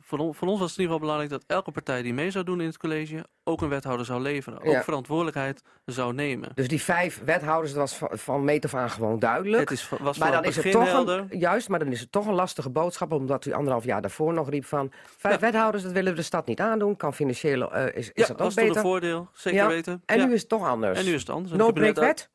voor, 0.00 0.18
on- 0.18 0.34
voor 0.34 0.48
ons 0.48 0.60
was 0.60 0.70
het 0.70 0.78
in 0.78 0.84
ieder 0.84 0.96
geval 0.96 0.98
belangrijk 0.98 1.30
dat 1.30 1.44
elke 1.56 1.70
partij 1.70 2.02
die 2.02 2.14
mee 2.14 2.30
zou 2.30 2.44
doen 2.44 2.60
in 2.60 2.66
het 2.66 2.76
college 2.76 3.24
ook 3.44 3.60
een 3.62 3.68
wethouder 3.68 4.06
zou 4.06 4.20
leveren. 4.22 4.58
Ook 4.60 4.72
Ja. 4.72 4.82
verantwoordelijkheid 4.82 5.62
zou 5.84 6.14
nemen. 6.14 6.50
Dus 6.54 6.68
die 6.68 6.80
vijf 6.82 7.20
wethouders, 7.24 7.72
dat 7.72 7.80
was 7.80 7.96
van, 7.96 8.08
van 8.18 8.44
meet 8.44 8.64
af 8.64 8.74
aan 8.74 8.90
gewoon 8.90 9.18
duidelijk. 9.18 9.68
Het 9.70 9.78
is, 9.78 9.88
was 10.00 10.18
maar 10.18 10.30
dan 10.32 10.44
is 10.44 10.56
het 10.56 10.70
toch 10.72 10.84
helder. 10.84 11.26
een, 11.30 11.38
juist, 11.38 11.68
maar 11.68 11.78
dan 11.78 11.92
is 11.92 12.00
het 12.00 12.12
toch 12.12 12.26
een 12.26 12.34
lastige 12.34 12.70
boodschap, 12.70 13.12
omdat 13.12 13.44
u 13.46 13.52
anderhalf 13.52 13.84
jaar 13.84 14.00
daarvoor 14.00 14.32
nog 14.32 14.50
riep 14.50 14.64
van 14.64 14.92
vijf 15.18 15.34
Ja. 15.34 15.40
wethouders, 15.40 15.82
dat 15.82 15.92
willen 15.92 16.10
we 16.12 16.18
de 16.18 16.24
stad 16.24 16.46
niet 16.46 16.60
aandoen, 16.60 16.96
kan 16.96 17.14
financieel 17.14 17.72
eh, 17.74 17.86
is, 17.86 17.92
is 17.94 18.10
ja, 18.14 18.22
dat 18.22 18.30
ook 18.30 18.38
was 18.38 18.54
toen 18.54 18.62
een 18.62 18.68
beter. 18.68 18.82
voordeel, 18.84 19.28
zeker 19.32 19.58
Ja. 19.60 19.68
weten. 19.68 20.02
En 20.06 20.18
Ja. 20.18 20.26
nu 20.26 20.32
is 20.32 20.40
het 20.40 20.48
toch 20.48 20.66
anders. 20.68 20.98
en 20.98 21.04
nu 21.04 21.12
is 21.14 21.20
het 21.20 21.30
anders. 21.30 21.56
Kabinet 21.56 21.98
wet? 21.98 22.30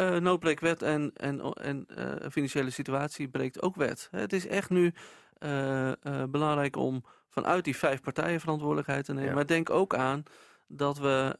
Eh, 0.00 0.16
noodbreekt 0.16 0.60
wet 0.60 0.82
en, 0.82 1.12
en, 1.14 1.40
en 1.40 1.86
eh, 1.86 2.30
financiële 2.30 2.70
situatie 2.70 3.28
breekt 3.28 3.62
ook 3.62 3.76
wet. 3.76 4.08
Het 4.10 4.32
is 4.32 4.46
echt 4.46 4.70
nu 4.70 4.92
eh, 5.38 5.92
belangrijk 6.28 6.76
om 6.76 7.04
vanuit 7.28 7.64
die 7.64 7.76
vijf 7.76 8.00
partijen 8.00 8.40
verantwoordelijkheid 8.40 9.04
te 9.04 9.12
nemen. 9.12 9.28
Ja. 9.28 9.34
Maar 9.34 9.46
denk 9.46 9.70
ook 9.70 9.94
aan 9.94 10.22
dat 10.66 10.98
we 10.98 11.38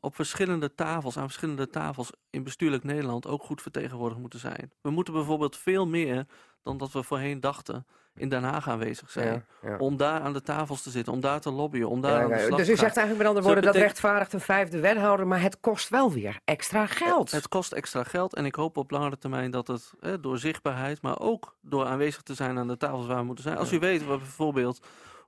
op 0.00 0.14
verschillende 0.14 0.74
tafels, 0.74 1.16
aan 1.16 1.26
verschillende 1.26 1.68
tafels 1.68 2.10
in 2.30 2.42
bestuurlijk 2.42 2.84
Nederland 2.84 3.26
ook 3.26 3.42
goed 3.42 3.62
vertegenwoordigd 3.62 4.20
moeten 4.20 4.38
zijn. 4.38 4.72
We 4.80 4.90
moeten 4.90 5.14
bijvoorbeeld 5.14 5.56
veel 5.56 5.86
meer 5.86 6.26
dan 6.62 6.76
dat 6.76 6.92
we 6.92 7.02
voorheen 7.02 7.40
dachten 7.40 7.86
in 8.14 8.28
Den 8.28 8.42
Haag 8.42 8.68
aanwezig 8.68 9.10
zijn. 9.10 9.44
Ja, 9.62 9.68
ja. 9.70 9.76
Om 9.76 9.96
daar 9.96 10.20
aan 10.20 10.32
de 10.32 10.42
tafels 10.42 10.82
te 10.82 10.90
zitten, 10.90 11.12
om 11.12 11.20
daar 11.20 11.40
te 11.40 11.50
lobbyen, 11.50 11.88
om 11.88 12.00
daar 12.00 12.18
Ja, 12.18 12.22
aan 12.24 12.28
de 12.30 12.38
slag 12.46 12.56
dus 12.58 12.66
te 12.66 12.72
u 12.72 12.76
gaan. 12.76 12.84
zegt 12.84 12.96
eigenlijk 12.96 13.18
met 13.18 13.26
andere 13.26 13.44
woorden 13.46 13.62
dat 13.64 13.72
betekent- 13.72 13.92
rechtvaardigt 13.92 14.32
een 14.32 14.40
vijfde 14.40 14.80
wethouder, 14.80 15.26
maar 15.26 15.40
het 15.40 15.60
kost 15.60 15.88
wel 15.88 16.12
weer 16.12 16.38
extra 16.44 16.86
geld. 16.86 17.30
Het 17.30 17.48
kost 17.48 17.72
extra 17.72 18.04
geld 18.04 18.34
en 18.34 18.44
ik 18.44 18.54
hoop 18.54 18.76
op 18.76 18.90
langere 18.90 19.18
termijn 19.18 19.50
dat 19.50 19.66
het 19.66 19.92
hè, 20.00 20.20
door 20.20 20.38
zichtbaarheid, 20.38 21.02
maar 21.02 21.18
ook 21.20 21.56
door 21.60 21.86
aanwezig 21.86 22.22
te 22.22 22.34
zijn 22.34 22.58
aan 22.58 22.68
de 22.68 22.76
tafels 22.76 23.06
waar 23.06 23.18
we 23.18 23.24
moeten 23.24 23.44
zijn. 23.44 23.56
Als 23.56 23.72
u 23.72 23.78
weet 23.78 24.04
wat 24.04 24.18
bijvoorbeeld 24.18 24.80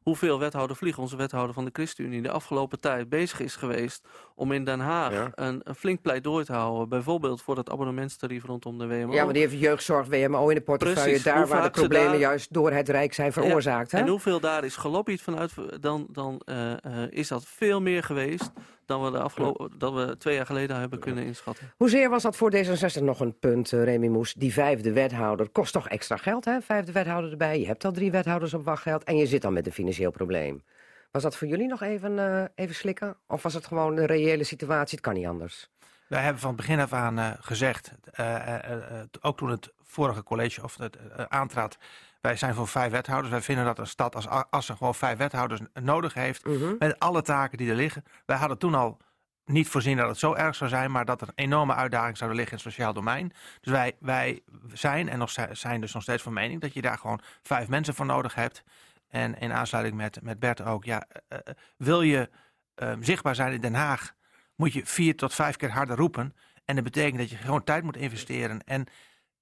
hoeveel 0.04 0.38
wethouder 0.38 0.76
Vlieg, 0.76 0.98
onze 0.98 1.16
wethouder 1.16 1.54
van 1.54 1.64
de 1.64 1.70
ChristenUnie, 1.72 2.22
de 2.22 2.30
afgelopen 2.30 2.80
tijd 2.80 3.08
bezig 3.08 3.40
is 3.40 3.56
geweest 3.56 4.08
om 4.34 4.52
in 4.52 4.64
Den 4.64 4.80
Haag 4.80 5.12
Ja. 5.12 5.30
een, 5.34 5.60
een 5.64 5.74
flink 5.74 6.02
pleidooi 6.02 6.44
te 6.44 6.52
houden, 6.52 6.88
bijvoorbeeld 6.88 7.42
voor 7.42 7.56
het 7.56 7.70
abonnementstarief 7.70 8.44
rondom 8.44 8.78
de 8.78 8.86
WMO. 8.86 9.12
ja, 9.12 9.24
maar 9.24 9.32
die 9.32 9.42
heeft 9.42 9.60
jeugdzorg 9.60 10.06
WMO 10.08 10.48
in 10.48 10.54
de 10.54 10.60
portefeuille, 10.60 11.02
Precies, 11.02 11.22
daar 11.22 11.46
waar 11.46 11.62
de 11.62 11.70
problemen 11.70 12.08
daar- 12.10 12.18
juist 12.20 12.52
door 12.52 12.72
het 12.72 12.88
Rijk 12.88 13.12
zijn 13.14 13.32
veroorzaakt. 13.32 13.92
hè? 13.92 13.98
En 13.98 14.08
hoeveel 14.08 14.40
daar 14.40 14.64
is 14.64 14.76
gelobbyd 14.76 15.22
vanuit, 15.22 15.52
dan, 15.80 16.06
dan 16.10 16.40
eh, 16.44 16.72
eh, 16.72 16.78
is 17.10 17.28
dat 17.28 17.44
veel 17.46 17.80
meer 17.80 18.02
geweest 18.02 18.50
dan 18.86 19.04
we, 19.04 19.10
de 19.10 19.18
afgelopen, 19.18 19.70
dat 19.78 19.92
we 19.94 20.16
twee 20.16 20.34
jaar 20.36 20.46
geleden 20.46 20.76
hebben 20.76 20.98
kunnen 20.98 21.24
inschatten. 21.24 21.72
Hoezeer 21.76 22.10
was 22.10 22.22
dat 22.22 22.36
voor 22.36 22.52
D66 22.54 23.02
nog 23.02 23.20
een 23.20 23.38
punt, 23.38 23.72
eh, 23.72 23.84
Remy 23.84 24.06
Moes? 24.06 24.34
Die 24.34 24.52
vijfde 24.52 24.92
wethouder 24.92 25.48
kost 25.48 25.72
toch 25.72 25.88
extra 25.88 26.16
geld, 26.16 26.44
hè? 26.44 26.60
Vijfde 26.60 26.92
wethouder 26.92 27.30
erbij. 27.30 27.60
Je 27.60 27.66
hebt 27.66 27.84
al 27.84 27.92
drie 27.92 28.10
wethouders 28.10 28.54
op 28.54 28.64
wachtgeld 28.64 29.04
en 29.04 29.16
je 29.16 29.26
zit 29.26 29.42
dan 29.42 29.52
met 29.52 29.66
een 29.66 29.72
financieel 29.72 30.10
probleem. 30.10 30.62
Was 31.10 31.22
dat 31.22 31.36
voor 31.36 31.48
jullie 31.48 31.66
nog 31.68 31.82
even, 31.82 32.18
eh, 32.18 32.44
even 32.54 32.74
slikken? 32.74 33.16
Of 33.26 33.42
was 33.42 33.54
het 33.54 33.66
gewoon 33.66 33.94
de 33.94 34.06
reële 34.06 34.44
situatie? 34.44 34.96
Het 34.96 35.06
kan 35.06 35.14
niet 35.14 35.26
anders. 35.26 35.68
Wij 36.08 36.22
hebben 36.22 36.40
van 36.42 36.56
begin 36.56 36.80
af 36.80 36.92
aan 36.92 37.18
eh, 37.18 37.30
gezegd, 37.40 37.92
eh, 38.10 38.34
eh, 38.36 38.64
eh, 38.64 39.00
eh, 39.00 39.04
ook 39.20 39.36
toen 39.36 39.50
het 39.50 39.72
vorige 39.82 40.22
college 40.22 40.62
of 40.62 40.76
het, 40.76 40.96
aantrad, 41.28 41.78
wij 42.24 42.36
zijn 42.36 42.54
voor 42.54 42.68
vijf 42.68 42.90
wethouders. 42.90 43.30
Wij 43.32 43.42
vinden 43.42 43.64
dat 43.64 43.78
een 43.78 43.86
stad 43.86 44.14
als 44.14 44.28
Assen 44.50 44.76
gewoon 44.76 44.94
vijf 44.94 45.18
wethouders 45.18 45.60
nodig 45.72 46.14
heeft, 46.14 46.44
Mhm. 46.46 46.74
met 46.78 46.98
alle 46.98 47.22
taken 47.22 47.58
die 47.58 47.70
er 47.70 47.76
liggen. 47.76 48.02
Wij 48.26 48.36
hadden 48.36 48.58
toen 48.58 48.74
al 48.74 48.98
niet 49.44 49.68
voorzien 49.68 49.96
dat 49.96 50.08
het 50.08 50.18
zo 50.18 50.34
erg 50.34 50.54
zou 50.54 50.70
zijn, 50.70 50.90
maar 50.90 51.04
dat 51.04 51.20
er 51.20 51.28
een 51.28 51.44
enorme 51.44 51.74
uitdaging 51.74 52.16
zou 52.16 52.30
liggen 52.34 52.58
in 52.58 52.64
het 52.64 52.72
sociaal 52.72 52.92
domein. 52.92 53.28
Dus 53.60 53.72
wij, 53.72 53.96
wij 54.00 54.42
zijn 54.72 55.08
en 55.08 55.18
nog 55.18 55.30
zi- 55.30 55.46
zijn 55.54 55.80
dus 55.80 55.92
nog 55.92 56.02
steeds 56.02 56.22
van 56.22 56.32
mening 56.32 56.60
dat 56.60 56.72
je 56.74 56.80
daar 56.82 56.98
gewoon 56.98 57.20
vijf 57.42 57.68
mensen 57.68 57.94
voor 57.94 58.06
nodig 58.06 58.34
hebt. 58.34 58.62
En 59.08 59.38
in 59.38 59.52
aansluiting 59.52 59.96
met, 59.96 60.22
met 60.22 60.38
Bert 60.38 60.60
ook, 60.64 60.84
ja, 60.84 61.04
eh, 61.28 61.38
eh, 61.44 61.54
wil 61.76 62.02
je 62.02 62.30
eh, 62.74 62.92
zichtbaar 63.00 63.34
zijn 63.34 63.52
in 63.52 63.60
Den 63.60 63.74
Haag, 63.74 64.14
moet 64.56 64.72
je 64.72 64.86
vier 64.86 65.16
tot 65.16 65.34
vijf 65.34 65.56
keer 65.56 65.70
harder 65.72 65.96
roepen. 65.96 66.34
En 66.64 66.74
dat 66.74 66.84
betekent 66.84 67.18
dat 67.18 67.30
je 67.30 67.36
gewoon 67.36 67.64
tijd 67.64 67.82
moet 67.84 67.96
investeren. 67.96 68.60
En 68.64 68.86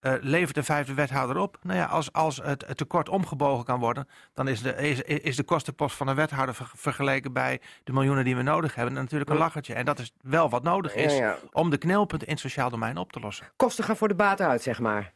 eh, 0.03 0.13
levert 0.21 0.55
de 0.55 0.63
vijfde 0.63 0.95
wethouder 0.95 1.37
op? 1.37 1.59
Nou 1.63 1.79
ja, 1.79 1.85
als, 1.85 2.13
als 2.13 2.37
het, 2.37 2.65
het 2.67 2.77
tekort 2.77 3.09
omgebogen 3.09 3.65
kan 3.65 3.81
worden, 3.81 4.09
dan 4.35 4.49
is 4.49 4.63
de, 4.63 4.75
is, 4.77 5.01
is 5.03 5.37
de 5.37 5.43
kostenpost 5.43 5.97
van 5.97 6.09
een 6.09 6.15
wethouder 6.15 6.55
ver- 6.55 6.71
vergeleken 6.75 7.33
bij 7.33 7.61
de 7.85 7.93
miljoenen 7.93 8.25
die 8.25 8.37
we 8.37 8.43
nodig 8.43 8.75
hebben 8.75 8.95
natuurlijk 8.95 9.31
een 9.31 9.37
Ja. 9.37 9.43
lachertje. 9.43 9.75
En 9.75 9.85
dat 9.85 9.99
is 9.99 10.13
wel 10.21 10.51
wat 10.51 10.63
nodig 10.63 10.95
is 10.95 11.13
Ja, 11.17 11.19
ja. 11.27 11.37
om 11.53 11.71
de 11.71 11.79
knelpunten 11.79 12.27
in 12.29 12.33
het 12.33 12.43
sociaal 12.43 12.71
domein 12.71 12.97
op 12.97 13.13
te 13.13 13.21
lossen. 13.21 13.47
Kosten 13.57 13.85
gaan 13.85 13.97
voor 13.97 14.09
de 14.09 14.15
baat 14.15 14.41
uit, 14.41 14.63
zeg 14.63 14.81
maar. 14.81 15.13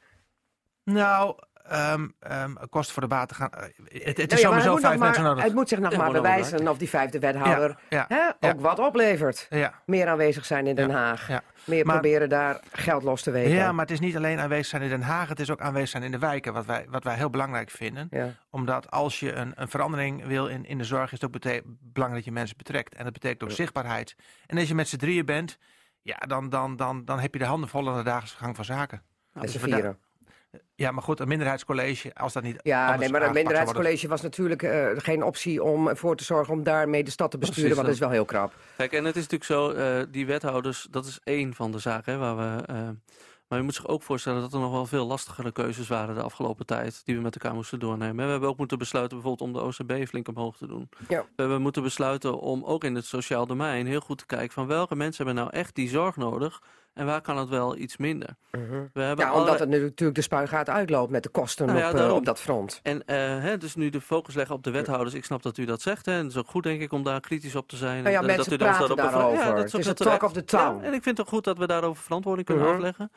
Nou, 0.85 1.37
ehm 1.68 2.09
ehm 2.20 2.55
kosten 2.70 2.92
voor 2.94 3.02
de 3.02 3.09
baten 3.09 3.37
gaan. 3.37 3.50
eh, 3.50 3.62
Het, 3.62 4.16
het 4.16 4.16
Nou 4.16 4.33
is 4.33 4.40
ja, 4.40 4.50
maar 4.50 4.61
sowieso 4.62 4.76
vijf 4.88 4.98
mensen 4.98 5.22
maar, 5.22 5.31
nodig. 5.31 5.44
Het 5.44 5.55
moet 5.55 5.68
zich 5.68 5.79
nog 5.79 5.96
maar 5.96 6.12
bewijzen 6.12 6.68
of 6.68 6.79
die 6.79 6.88
vijfde 6.88 7.18
wethouder 7.18 7.76
ja, 7.88 8.05
hè, 8.09 8.16
ja. 8.16 8.37
ook 8.40 8.61
wat 8.61 8.79
oplevert. 8.79 9.46
ja. 9.50 9.83
Meer 9.87 10.09
aanwezig 10.09 10.44
zijn 10.44 10.66
in 10.66 10.74
Den 10.74 10.90
Haag. 10.90 11.29
ja. 11.29 11.42
Meer 11.64 11.87
Maar- 11.87 11.94
proberen 12.00 12.29
daar 12.29 12.61
geld 12.72 13.02
los 13.02 13.22
te 13.22 13.31
weken. 13.31 13.50
Ja, 13.50 13.72
maar 13.72 13.85
het 13.85 13.90
is 13.94 14.00
niet 14.00 14.16
alleen 14.16 14.38
aanwezig 14.38 14.66
zijn 14.66 14.83
in 14.83 14.88
Den 14.88 15.02
Haag, 15.02 15.29
het 15.29 15.40
is 15.40 15.50
ook 15.50 15.61
aanwezig 15.61 15.88
zijn 15.88 16.02
in 16.02 16.11
de 16.11 16.18
wijken, 16.18 16.52
wat 16.52 16.66
wij, 16.66 16.87
wat 16.88 17.05
wij 17.05 17.14
heel 17.14 17.31
belangrijk 17.31 17.70
vinden. 17.70 18.07
Ja. 18.11 18.29
Omdat 18.50 18.90
als 18.90 19.20
je 19.20 19.33
een, 19.33 19.52
een 19.55 19.68
verandering 19.68 20.26
wil 20.26 20.46
in, 20.46 20.64
in 20.64 20.79
de 20.79 20.85
zorg, 20.85 21.05
is 21.12 21.20
het 21.20 21.24
ook 21.24 21.40
belangrijk 21.81 22.14
dat 22.14 22.24
je 22.24 22.33
mensen 22.33 22.57
betrekt. 22.57 22.94
En 22.94 23.05
dat 23.05 23.12
betekent 23.12 23.42
ook 23.42 23.48
Ja. 23.48 23.55
zichtbaarheid. 23.55 24.16
En 24.46 24.59
als 24.59 24.68
je 24.68 24.74
met 24.74 24.88
z'n 24.88 24.96
drieën 24.96 25.24
bent, 25.24 25.59
ja, 26.02 26.16
dan, 26.16 26.48
dan, 26.48 26.76
dan, 26.76 27.05
dan 27.05 27.18
heb 27.20 27.33
je 27.33 27.38
de 27.38 27.44
handen 27.46 27.68
vol 27.68 27.88
aan 27.90 27.96
de 27.96 28.02
dagelijkse 28.02 28.37
gang 28.37 28.57
van 28.57 28.64
zaken. 28.64 29.02
Met 29.33 29.50
z'n 29.50 29.59
dus 29.59 29.72
vieren. 29.72 29.98
Ja, 30.76 30.90
maar 30.90 31.02
goed, 31.02 31.20
een 31.20 31.28
minderheidscollege, 31.28 32.14
als 32.14 32.32
dat 32.32 32.42
niet. 32.42 32.56
Ja, 32.62 32.88
nee, 32.88 32.98
maar 32.98 33.10
worden- 33.10 33.32
minderheidscollege 33.34 34.08
was 34.08 34.22
natuurlijk 34.22 34.62
eh, 34.62 34.86
geen 34.96 35.22
optie 35.22 35.62
om 35.62 35.88
ervoor 35.88 36.16
te 36.16 36.24
zorgen 36.24 36.54
om 36.54 36.62
daarmee 36.62 37.04
de 37.04 37.10
stad 37.10 37.30
te 37.30 37.38
besturen, 37.38 37.70
Precies, 37.70 37.76
want 37.76 37.86
dat 37.86 37.96
is 37.96 38.02
wel 38.02 38.10
heel 38.10 38.24
krap. 38.24 38.52
Kijk, 38.76 38.92
en 38.92 39.04
het 39.04 39.16
is 39.16 39.28
natuurlijk 39.28 39.50
zo, 39.50 39.70
eh, 39.70 40.06
die 40.10 40.26
wethouders, 40.26 40.86
dat 40.90 41.06
is 41.06 41.18
één 41.24 41.54
van 41.54 41.70
de 41.72 41.78
zaken 41.78 42.12
hè, 42.12 42.18
waar, 42.18 42.36
we, 42.36 42.62
eh, 42.66 42.88
Maar 43.48 43.58
je 43.58 43.64
moet 43.64 43.74
zich 43.74 43.86
ook 43.86 44.02
voorstellen 44.02 44.40
dat 44.40 44.52
er 44.52 44.60
nog 44.60 44.70
wel 44.72 44.86
veel 44.86 45.06
lastigere 45.06 45.52
keuzes 45.52 45.88
waren 45.88 46.14
de 46.14 46.22
afgelopen 46.22 46.66
tijd. 46.66 47.02
Die 47.04 47.16
we 47.16 47.22
met 47.22 47.34
elkaar 47.34 47.54
moesten 47.54 47.78
doornemen. 47.78 48.24
We 48.24 48.30
hebben 48.30 48.48
ook 48.48 48.58
moeten 48.58 48.78
besluiten 48.78 49.20
bijvoorbeeld 49.20 49.48
om 49.48 49.54
de 49.54 49.84
OCB 49.84 50.08
flink 50.08 50.28
omhoog 50.28 50.56
te 50.56 50.66
doen. 50.66 50.88
Ja. 51.08 51.20
We 51.20 51.42
hebben 51.42 51.62
moeten 51.62 51.82
besluiten 51.82 52.40
om 52.40 52.64
ook 52.64 52.84
in 52.84 52.94
het 52.94 53.04
sociaal 53.04 53.46
domein 53.46 53.86
heel 53.86 54.00
goed 54.00 54.18
te 54.18 54.26
kijken 54.26 54.52
van 54.52 54.66
welke 54.66 54.96
mensen 54.96 55.24
hebben 55.24 55.44
nou 55.44 55.56
echt 55.56 55.74
die 55.74 55.88
zorg 55.88 56.16
nodig. 56.16 56.62
En 56.96 57.06
waar 57.06 57.20
kan 57.20 57.37
het 57.38 57.48
wel 57.48 57.76
iets 57.76 57.96
minder? 57.96 58.28
We 58.50 58.59
hebben 58.59 58.90
Mhm. 59.02 59.20
Ja, 59.20 59.35
omdat 59.40 59.59
het 59.59 59.68
natuurlijk 59.68 60.14
de 60.14 60.22
spuigaat 60.22 60.68
uitloopt 60.68 61.11
met 61.11 61.22
de 61.22 61.28
kosten 61.28 61.66
Nou 61.66 61.78
ja, 61.78 61.90
op, 61.90 61.96
eh, 61.96 62.14
op 62.14 62.24
dat 62.24 62.40
front. 62.40 62.80
En 62.82 63.04
eh, 63.06 63.16
hè, 63.18 63.59
dus 63.59 63.74
nu 63.74 63.90
de 63.90 64.00
focus 64.00 64.35
leggen 64.35 64.54
op 64.54 64.62
de 64.64 64.70
wethouders. 64.70 65.14
Ik 65.14 65.24
snap 65.24 65.42
dat 65.42 65.56
u 65.59 65.64
dat 65.64 65.80
zegt. 65.82 66.06
Hè, 66.06 66.12
en 66.12 66.18
het 66.18 66.26
is 66.30 66.37
ook 66.37 66.48
goed, 66.48 66.62
denk 66.62 66.80
ik, 66.80 66.92
om 66.92 67.02
daar 67.02 67.20
kritisch 67.20 67.54
op 67.56 67.68
te 67.68 67.76
zijn. 67.76 68.02
Nou 68.02 68.14
ja, 68.14 68.20
En 68.20 68.26
mensen 68.26 68.44
dat 68.59 68.61
u 68.61 68.64
bevra- 68.64 68.94
daarover. 68.94 69.44
dat 69.44 69.46
Het 69.46 69.59
ook 69.59 69.64
is 69.64 69.72
heel 69.72 69.78
een 69.80 69.85
talk 69.94 69.96
terecht. 69.96 70.22
of 70.22 70.32
the 70.32 70.44
town. 70.44 70.76
Ja, 70.80 70.82
en 70.87 70.92
ik 70.94 71.02
vind 71.02 71.16
het 71.18 71.20
ook 71.26 71.32
goed 71.32 71.44
dat 71.44 71.59
we 71.59 71.66
daarover 71.66 72.02
verantwoording 72.02 72.46
kunnen 72.46 72.64
Mhm. 72.64 72.74
afleggen. 72.74 73.11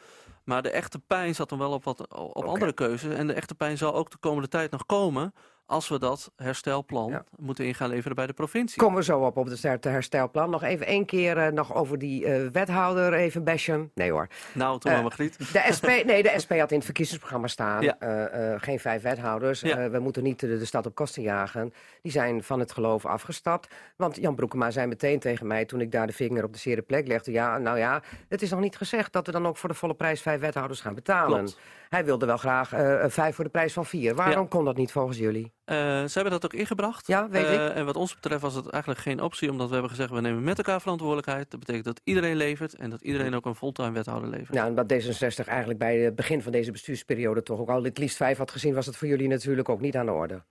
Maar 0.43 0.61
de 0.61 0.69
echte 0.71 0.99
pijn 0.99 1.35
zat 1.35 1.49
dan 1.49 1.57
wel 1.59 1.71
op, 1.71 1.83
wat, 1.83 2.07
op 2.15 2.45
andere 2.45 2.73
keuzes. 2.73 3.13
En 3.15 3.27
de 3.27 3.33
echte 3.33 3.55
pijn 3.55 3.77
zal 3.77 3.95
ook 3.95 4.11
de 4.11 4.17
komende 4.17 4.47
tijd 4.47 4.71
nog 4.71 4.85
komen... 4.85 5.33
als 5.69 5.89
we 5.89 5.99
dat 5.99 6.31
herstelplan 6.35 7.09
Ja. 7.11 7.23
moeten 7.37 7.65
in 7.65 7.75
gaan 7.75 7.89
leveren 7.89 8.15
bij 8.15 8.27
de 8.27 8.33
provincie. 8.33 8.77
Komen 8.81 8.97
we 8.97 9.03
zo 9.03 9.19
op, 9.19 9.37
op 9.37 9.45
het 9.45 9.61
her- 9.61 9.77
herstelplan. 9.81 10.49
Nog 10.49 10.63
even 10.63 10.85
één 10.85 11.05
keer 11.05 11.37
eh, 11.37 11.51
nog 11.51 11.75
over 11.75 11.97
die 11.97 12.25
eh, 12.25 12.47
wethouder 12.51 13.13
even 13.13 13.43
bashen. 13.43 13.91
Nee 13.93 14.11
hoor. 14.11 14.27
Nou, 14.53 14.79
toen 14.79 14.91
Eh, 14.91 15.01
maar. 15.01 15.15
De 15.17 15.65
SP, 15.77 15.87
nee, 16.05 16.23
de 16.23 16.33
SP 16.43 16.51
had 16.57 16.69
in 16.71 16.75
het 16.77 16.85
verkiezingsprogramma 16.85 17.47
staan. 17.47 17.81
Ja. 17.81 17.97
eh, 17.99 18.53
geen 18.61 18.79
vijf 18.79 19.01
wethouders. 19.01 19.61
Ja. 19.61 19.89
We 19.89 19.99
moeten 19.99 20.23
niet 20.23 20.39
de, 20.39 20.57
de 20.57 20.65
stad 20.65 20.85
op 20.85 20.95
kosten 20.95 21.21
jagen. 21.21 21.73
Die 22.01 22.11
zijn 22.11 22.43
van 22.43 22.59
het 22.59 22.71
geloof 22.71 23.05
afgestapt. 23.05 23.67
Want 23.95 24.15
Jan 24.15 24.35
Broekema 24.35 24.71
zei 24.71 24.87
meteen 24.87 25.19
tegen 25.19 25.47
mij 25.47 25.65
toen 25.65 25.81
ik 25.81 25.91
daar 25.91 26.07
de 26.07 26.13
vinger 26.13 26.43
op 26.43 26.53
de 26.53 26.59
zere 26.59 26.81
plek 26.81 27.07
legde. 27.07 27.31
Ja, 27.31 27.57
nou 27.57 27.77
ja, 27.77 28.01
het 28.29 28.41
is 28.41 28.49
nog 28.49 28.59
niet 28.59 28.77
gezegd 28.77 29.13
dat 29.13 29.25
we 29.25 29.31
dan 29.31 29.47
ook 29.47 29.57
voor 29.57 29.69
de 29.69 29.75
volle 29.75 29.93
prijs 29.93 30.21
vijf 30.21 30.39
wethouders 30.39 30.81
gaan 30.81 30.95
betalen. 30.95 31.37
Klopt. 31.37 31.57
Hij 31.89 32.05
wilde 32.05 32.25
wel 32.25 32.37
graag 32.37 32.69
vijf 33.07 33.35
voor 33.35 33.43
de 33.43 33.49
prijs 33.49 33.73
van 33.73 33.85
vier. 33.85 34.15
Waarom 34.15 34.47
kon 34.47 34.65
dat 34.65 34.77
niet 34.77 34.91
volgens 34.91 35.17
jullie? 35.17 35.51
Eh, 35.69 35.75
ze 35.77 36.11
hebben 36.13 36.31
dat 36.31 36.45
ook 36.45 36.53
ingebracht. 36.53 37.07
Ja, 37.07 37.29
weet 37.29 37.45
Eh, 37.45 37.53
ik. 37.53 37.73
En 37.73 37.85
wat 37.85 37.95
ons 37.95 38.13
betreft 38.15 38.41
was 38.41 38.53
het 38.55 38.69
eigenlijk 38.69 39.01
geen 39.01 39.21
optie, 39.21 39.51
omdat 39.51 39.67
we 39.67 39.73
hebben 39.73 39.91
gezegd: 39.91 40.09
we 40.09 40.21
nemen 40.21 40.43
met 40.43 40.57
elkaar 40.57 40.81
verantwoordelijkheid. 40.81 41.51
Dat 41.51 41.59
betekent 41.59 41.85
dat 41.85 42.01
iedereen 42.03 42.35
levert 42.35 42.75
en 42.75 42.89
dat 42.89 43.01
iedereen 43.01 43.35
ook 43.35 43.45
een 43.45 43.55
fulltime 43.55 43.91
wethouder 43.91 44.29
levert. 44.29 44.49
Nou, 44.57 44.69
omdat 44.69 44.93
D66 44.93 45.47
eigenlijk 45.47 45.79
bij 45.79 45.97
het 45.97 46.15
begin 46.15 46.41
van 46.41 46.51
deze 46.51 46.71
bestuursperiode 46.71 47.43
toch 47.43 47.59
ook 47.59 47.69
al 47.69 47.83
het 47.83 47.97
liefst 47.97 48.17
vijf 48.17 48.37
had 48.37 48.51
gezien, 48.51 48.73
was 48.73 48.85
het 48.85 48.97
voor 48.97 49.07
jullie 49.07 49.27
natuurlijk 49.27 49.69
ook 49.69 49.81
niet 49.81 49.95
aan 49.97 50.05
de 50.05 50.11
orde. 50.11 50.43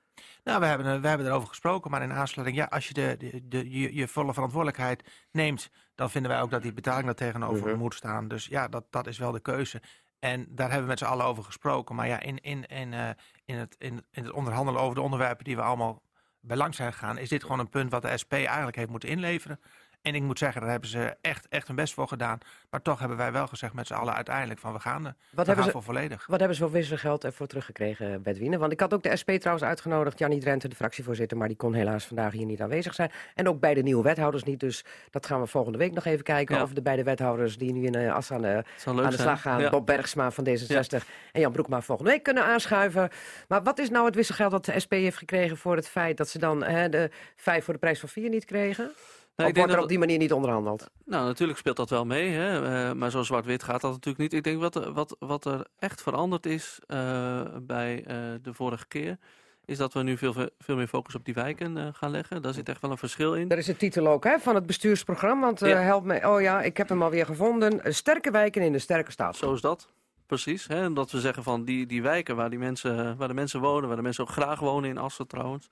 Nou, 0.45 0.61
we 0.61 0.67
hebben, 0.67 0.87
er- 0.87 1.01
we 1.01 1.09
hebben 1.09 1.27
erover 1.27 1.49
gesproken, 1.49 1.91
maar 1.91 2.03
in 2.03 2.13
aansluiting, 2.13 2.59
ja, 2.59 2.65
als 2.71 2.89
je 2.89 2.95
de, 2.95 3.15
de, 3.19 3.41
de, 3.49 3.71
je, 3.81 3.95
je 3.95 4.09
volle 4.09 4.33
verantwoordelijkheid 4.33 5.03
neemt, 5.33 5.71
dan 5.95 6.11
vinden 6.11 6.31
wij 6.31 6.41
ook 6.41 6.51
dat 6.51 6.63
die 6.63 6.73
betaling 6.73 7.05
daar 7.05 7.15
tegenover 7.15 7.69
Mhm. 7.69 7.79
moet 7.79 7.95
staan. 7.95 8.29
Dus 8.29 8.47
ja, 8.47 8.69
dat, 8.69 8.85
dat 8.91 9.07
is 9.07 9.19
wel 9.19 9.33
de 9.33 9.41
keuze. 9.41 9.81
En 10.19 10.47
daar 10.49 10.67
hebben 10.67 10.83
we 10.83 10.91
met 10.91 10.99
z'n 10.99 11.05
allen 11.05 11.27
over 11.27 11.45
gesproken. 11.45 11.95
Maar 11.95 12.07
ja, 12.07 12.21
in, 12.21 12.39
in, 12.41 12.67
in, 12.67 12.93
eh, 12.93 13.09
in, 13.45 13.57
het, 13.57 13.77
in, 13.79 14.05
in 14.11 14.25
het 14.25 14.33
onderhandelen 14.33 14.81
over 14.81 14.95
de 14.95 15.01
onderwerpen 15.01 15.45
die 15.45 15.57
we 15.57 15.63
allemaal 15.63 16.03
bij 16.41 16.57
langs 16.57 16.77
zijn 16.77 16.93
gegaan, 16.93 17.19
is 17.19 17.29
dit 17.29 17.43
gewoon 17.43 17.59
een 17.59 17.69
punt 17.69 17.91
wat 17.91 18.03
de 18.03 18.19
SP 18.23 18.33
eigenlijk 18.33 18.77
heeft 18.77 18.91
moeten 18.91 19.09
inleveren. 19.09 19.61
En 20.03 20.15
ik 20.15 20.23
moet 20.23 20.39
zeggen, 20.39 20.61
daar 20.61 20.71
hebben 20.71 20.89
ze 20.89 21.17
echt, 21.21 21.49
echt 21.49 21.67
hun 21.67 21.77
best 21.77 21.95
voor 21.95 22.09
gedaan. 22.09 22.39
Maar 22.71 22.83
toch 22.83 22.99
hebben 22.99 23.17
wij 23.17 23.33
wel 23.33 23.47
gezegd 23.47 23.73
met 23.73 23.87
z'n 23.87 23.93
allen 23.95 24.15
uiteindelijk 24.15 24.61
van 24.61 24.73
we 24.73 24.79
gaan, 24.81 25.07
er- 25.07 25.11
we 25.13 25.17
Wat 25.31 25.37
gaan 25.37 25.47
hebben, 25.47 25.65
ze, 25.65 25.71
voor 25.71 25.83
volledig. 25.83 26.27
wat 26.27 26.39
hebben 26.39 26.57
ze 26.57 26.63
voor 26.63 26.73
wisselgeld 26.73 27.25
ervoor 27.25 27.47
teruggekregen, 27.47 28.23
Bedwine? 28.23 28.59
Want 28.59 28.73
ik 28.73 28.81
had 28.81 28.95
ook 28.95 29.03
de 29.03 29.17
SP 29.21 29.31
trouwens 29.31 29.67
uitgenodigd, 29.69 30.19
Jannie 30.19 30.41
Drenthe, 30.41 30.69
de 30.69 30.75
fractievoorzitter, 30.77 31.37
maar 31.37 31.49
die 31.49 31.57
kon 31.57 31.75
helaas 31.75 32.05
vandaag 32.07 32.33
hier 32.33 32.47
niet 32.47 32.61
aanwezig 32.61 32.95
zijn. 32.95 33.11
En 33.35 33.49
ook 33.49 33.61
bij 33.61 33.75
de 33.75 33.83
nieuwe 33.83 34.03
wethouders 34.03 34.43
niet, 34.45 34.61
dus 34.61 34.85
dat 35.11 35.27
gaan 35.27 35.41
we 35.41 35.47
volgende 35.47 35.79
week 35.79 35.93
nog 35.93 36.05
even 36.05 36.25
kijken. 36.25 36.57
Ja. 36.57 36.63
Of 36.63 36.73
de 36.73 36.83
beide 36.83 37.03
wethouders 37.03 37.57
die 37.59 37.73
nu 37.73 37.85
in 37.85 37.97
uh, 37.97 38.15
Assen 38.15 38.37
aan 38.37 38.43
de, 38.43 38.63
aan 39.03 39.11
de 39.11 39.17
slag 39.19 39.41
gaan, 39.41 39.61
Ja. 39.61 39.71
Bob 39.71 39.87
Bergsma 39.87 40.31
van 40.31 40.47
D66 40.49 41.05
en 41.33 41.41
Jan 41.41 41.53
Broekma 41.53 41.81
volgende 41.81 42.11
week 42.11 42.23
kunnen 42.23 42.45
aanschuiven. 42.45 43.09
Maar 43.49 43.63
wat 43.63 43.79
is 43.79 43.91
nou 43.91 44.07
het 44.07 44.15
wisselgeld 44.15 44.51
dat 44.51 44.65
de 44.65 44.81
SP 44.85 44.93
heeft 44.93 45.17
gekregen 45.17 45.57
voor 45.57 45.77
het 45.77 45.89
feit 45.89 46.17
dat 46.17 46.29
ze 46.29 46.39
dan 46.39 46.63
hè, 46.65 46.89
de 46.89 47.11
vijf 47.37 47.65
voor 47.65 47.75
de 47.75 47.81
prijs 47.81 48.01
van 48.01 48.09
vier 48.09 48.29
niet 48.29 48.45
kregen? 48.45 48.91
Nou, 49.38 49.51
of 49.51 49.57
ik 49.57 49.62
denk 49.62 49.66
wordt 49.66 49.70
er 49.70 49.74
dat 49.77 49.83
op 49.85 49.88
die 49.88 49.98
manier 49.98 50.18
niet 50.18 50.33
onderhandeld? 50.33 50.90
Nou, 51.05 51.27
natuurlijk 51.27 51.59
speelt 51.59 51.77
dat 51.77 51.90
wel 51.90 52.05
mee, 52.05 52.31
hè? 52.31 52.62
eh, 52.88 52.94
maar 52.94 53.11
zo 53.11 53.22
zwart-wit 53.22 53.62
gaat 53.62 53.81
dat 53.81 53.90
natuurlijk 53.92 54.18
niet. 54.18 54.33
Ik 54.33 54.44
denk 54.44 54.61
wat, 54.61 54.74
er- 54.74 54.92
wat, 54.92 55.16
wat 55.18 55.44
er 55.44 55.66
echt 55.79 56.03
veranderd 56.03 56.46
is 56.46 56.79
eh, 56.87 57.40
bij 57.62 58.05
eh, 58.07 58.16
de 58.42 58.55
vorige 58.55 58.87
keer, 58.87 59.16
is 59.64 59.79
dat 59.79 59.92
we 59.92 60.03
nu 60.03 60.16
veel, 60.16 60.35
veel 60.59 60.77
meer 60.77 60.87
focus 60.87 61.14
op 61.14 61.24
die 61.24 61.35
wijken 61.35 61.94
gaan 61.94 62.11
leggen. 62.11 62.42
Daar 62.42 62.55
zit 62.55 62.68
echt 62.68 62.81
wel 62.81 62.90
een 62.90 62.98
verschil 62.98 63.35
in. 63.35 63.48
Daar 63.48 63.59
is 63.59 63.66
de 63.66 63.77
titel 63.77 64.07
ook 64.09 64.24
hè, 64.24 64.38
van 64.38 64.55
het 64.55 64.66
bestuursprogramma. 64.66 65.44
Want 65.46 65.61
Ja. 65.61 65.66
help 65.66 66.05
me. 66.05 66.29
Oh 66.29 66.40
ja, 66.40 66.62
ik 66.62 66.77
heb 66.77 66.88
hem 66.88 67.03
alweer 67.03 67.27
gevonden. 67.27 67.94
Sterke 67.94 68.31
wijken 68.31 68.62
in 68.62 68.72
de 68.72 68.79
sterke 68.79 69.11
stad. 69.11 69.37
Zo 69.37 69.53
is 69.53 69.61
dat. 69.61 69.88
Precies. 70.27 70.66
Hè? 70.66 70.87
Omdat 70.87 71.11
we 71.11 71.20
zeggen 71.20 71.42
van 71.42 71.64
die, 71.64 71.87
die 71.87 72.03
wijken 72.03 72.37
waar, 72.37 72.51
die 72.51 72.59
mensen, 72.59 73.16
waar 73.16 73.29
de 73.29 73.35
mensen 73.35 73.61
wonen, 73.61 73.87
waar 73.88 73.96
de 73.96 74.03
mensen 74.03 74.24
ook 74.24 74.31
graag 74.31 74.61
wonen 74.61 74.90
in 74.90 74.98
Assen 74.98 75.27
trouwens. 75.27 75.68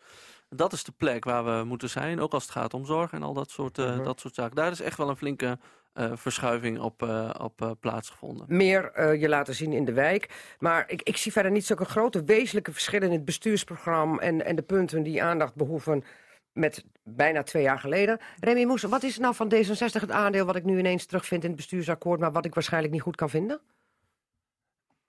Dat 0.48 0.72
is 0.72 0.84
de 0.84 0.92
plek 0.96 1.24
waar 1.24 1.44
we 1.44 1.64
moeten 1.64 1.90
zijn, 1.90 2.20
ook 2.20 2.32
als 2.32 2.42
het 2.42 2.52
gaat 2.52 2.74
om 2.74 2.86
zorg 2.86 3.12
en 3.12 3.22
al 3.22 3.32
dat 3.32 3.50
soort, 3.50 3.78
eh, 3.78 3.94
Mhm. 3.94 4.04
dat 4.04 4.20
soort 4.20 4.34
zaken. 4.34 4.56
Daar 4.56 4.70
is 4.70 4.80
echt 4.80 4.98
wel 4.98 5.08
een 5.08 5.16
flinke 5.16 5.58
eh, 5.92 6.10
verschuiving 6.14 6.80
op, 6.80 7.02
eh, 7.02 7.30
op 7.38 7.76
plaatsgevonden. 7.80 8.44
Meer 8.48 9.14
je 9.18 9.28
laten 9.28 9.54
zien 9.54 9.72
in 9.72 9.84
de 9.84 9.92
wijk. 9.92 10.54
Maar 10.58 10.84
ik, 10.90 11.02
ik 11.02 11.16
zie 11.16 11.32
verder 11.32 11.50
niet 11.52 11.66
zulke 11.66 11.84
grote 11.84 12.24
wezenlijke 12.24 12.72
verschillen 12.72 13.06
in 13.08 13.14
het 13.14 13.24
bestuursprogramma 13.24 14.18
en, 14.18 14.44
en 14.44 14.56
de 14.56 14.62
punten 14.62 15.02
die 15.02 15.22
aandacht 15.22 15.54
behoeven 15.54 16.04
met 16.52 16.84
bijna 17.02 17.42
twee 17.42 17.62
jaar 17.62 17.78
geleden. 17.78 18.18
Remy 18.40 18.64
Moes, 18.64 18.82
wat 18.82 19.02
is 19.02 19.18
nou 19.18 19.34
van 19.34 19.52
D66 19.54 20.00
het 20.00 20.10
aandeel 20.10 20.44
wat 20.46 20.56
ik 20.56 20.64
nu 20.64 20.78
ineens 20.78 21.06
terugvind 21.06 21.42
in 21.42 21.48
het 21.48 21.56
bestuursakkoord, 21.58 22.20
maar 22.20 22.32
wat 22.32 22.44
ik 22.44 22.54
waarschijnlijk 22.54 22.92
niet 22.92 23.02
goed 23.02 23.16
kan 23.16 23.30
vinden? 23.30 23.60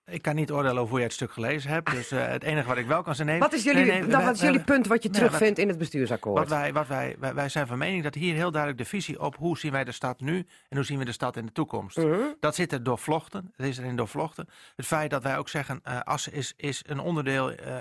Ik 0.08 0.22
kan 0.22 0.34
niet 0.34 0.52
oordelen 0.52 0.76
over 0.76 0.88
hoe 0.88 0.96
jij 0.96 1.06
het 1.06 1.12
stuk 1.12 1.32
gelezen 1.32 1.70
hebt. 1.70 1.90
Dus 1.90 2.10
eh, 2.10 2.26
het 2.26 2.42
enige 2.42 2.68
wat 2.68 2.76
ik 2.76 2.86
wel 2.86 3.02
kan 3.02 3.14
zeggen... 3.14 3.34
nee, 3.34 3.42
Wat 3.42 3.52
is 3.52 3.62
jullie, 3.62 3.84
nee, 3.84 4.00
nee, 4.00 4.08
dan, 4.10 4.24
wat 4.24 4.34
is 4.34 4.40
jullie 4.40 4.60
punt 4.60 4.86
wat 4.86 5.02
je 5.02 5.08
nee, 5.08 5.18
terugvindt 5.20 5.58
in 5.58 5.68
het 5.68 5.78
bestuursakkoord? 5.78 6.38
Wat 6.38 6.48
wij, 6.48 6.72
wat 6.72 6.86
wij, 6.86 7.16
wij, 7.18 7.34
wij 7.34 7.48
zijn 7.48 7.66
van 7.66 7.78
mening 7.78 8.02
dat 8.02 8.14
hier 8.14 8.34
heel 8.34 8.50
duidelijk 8.50 8.82
de 8.82 8.88
visie 8.88 9.20
op 9.20 9.36
hoe 9.36 9.58
zien 9.58 9.72
wij 9.72 9.84
de 9.84 9.92
stad 9.92 10.20
nu 10.20 10.46
en 10.68 10.76
hoe 10.76 10.84
zien 10.84 10.98
we 10.98 11.04
de 11.04 11.12
stad 11.12 11.36
in 11.36 11.46
de 11.46 11.52
toekomst. 11.52 11.96
Mhm. 11.96 12.20
Dat 12.40 12.54
zit 12.54 12.72
er 12.72 12.82
doorvlochten. 12.82 13.52
Dat 13.56 13.66
is 13.66 13.78
erin 13.78 13.96
doorvlochten. 13.96 14.48
Het 14.76 14.86
feit 14.86 15.10
dat 15.10 15.22
wij 15.22 15.38
ook 15.38 15.48
zeggen, 15.48 15.80
eh 15.82 16.00
Assen 16.00 16.32
is, 16.32 16.54
is 16.56 16.82
een 16.86 17.00
onderdeel, 17.00 17.50
eh, 17.50 17.76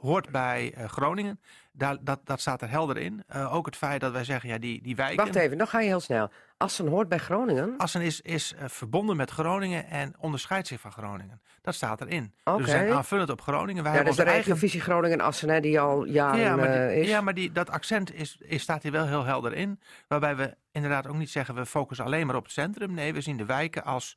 hoort 0.00 0.30
bij 0.30 0.72
eh, 0.74 0.88
Groningen. 0.88 1.40
Daar, 1.72 1.96
dat, 2.00 2.20
dat 2.24 2.40
staat 2.40 2.62
er 2.62 2.70
helder 2.70 2.96
in. 2.96 3.22
Eh, 3.26 3.54
ook 3.54 3.66
het 3.66 3.76
feit 3.76 4.00
dat 4.00 4.12
wij 4.12 4.24
zeggen, 4.24 4.48
ja, 4.48 4.58
die, 4.58 4.82
die 4.82 4.96
wijken... 4.96 5.24
Wacht 5.24 5.36
even, 5.36 5.58
dan 5.58 5.66
ga 5.66 5.80
je 5.80 5.86
heel 5.86 6.00
snel. 6.00 6.30
Assen 6.56 6.86
hoort 6.86 7.08
bij 7.08 7.18
Groningen. 7.18 7.74
Assen 7.76 8.00
is, 8.00 8.20
is 8.20 8.54
eh, 8.54 8.68
verbonden 8.68 9.16
met 9.16 9.30
Groningen 9.30 9.86
en 9.86 10.14
onderscheidt 10.18 10.66
zich 10.66 10.80
van 10.80 10.92
Groningen. 10.92 11.40
Dat 11.62 11.74
staat 11.74 12.00
erin. 12.00 12.34
Oké. 12.44 12.56
Dus 12.56 12.66
we 12.66 12.72
zijn 12.72 12.92
aanvullend 12.92 13.30
op 13.30 13.40
Groningen. 13.40 13.82
Wij 13.82 13.92
Ja, 13.92 13.98
dat 13.98 14.08
is 14.08 14.16
de 14.16 14.22
eigen 14.22 14.42
regiovisie 14.42 14.80
Groningen-Assen, 14.80 15.48
hè, 15.48 15.60
die 15.60 15.80
al 15.80 16.04
jaren 16.04 16.40
ja, 16.40 16.56
maar, 16.56 16.88
die- 16.88 17.00
is. 17.00 17.08
ja, 17.08 17.20
maar 17.20 17.34
die, 17.34 17.52
dat 17.52 17.70
accent 17.70 18.14
is, 18.14 18.36
is, 18.40 18.62
staat 18.62 18.82
hier 18.82 18.92
wel 18.92 19.06
heel 19.06 19.24
helder 19.24 19.52
in. 19.52 19.80
Waarbij 20.08 20.36
we 20.36 20.56
inderdaad 20.72 21.06
ook 21.06 21.16
niet 21.16 21.30
zeggen 21.30 21.54
we 21.54 21.66
focussen 21.66 22.04
alleen 22.04 22.26
maar 22.26 22.36
op 22.36 22.44
het 22.44 22.52
centrum. 22.52 22.94
Nee, 22.94 23.12
we 23.12 23.20
zien 23.20 23.36
de 23.36 23.44
wijken 23.44 23.84
als, 23.84 24.16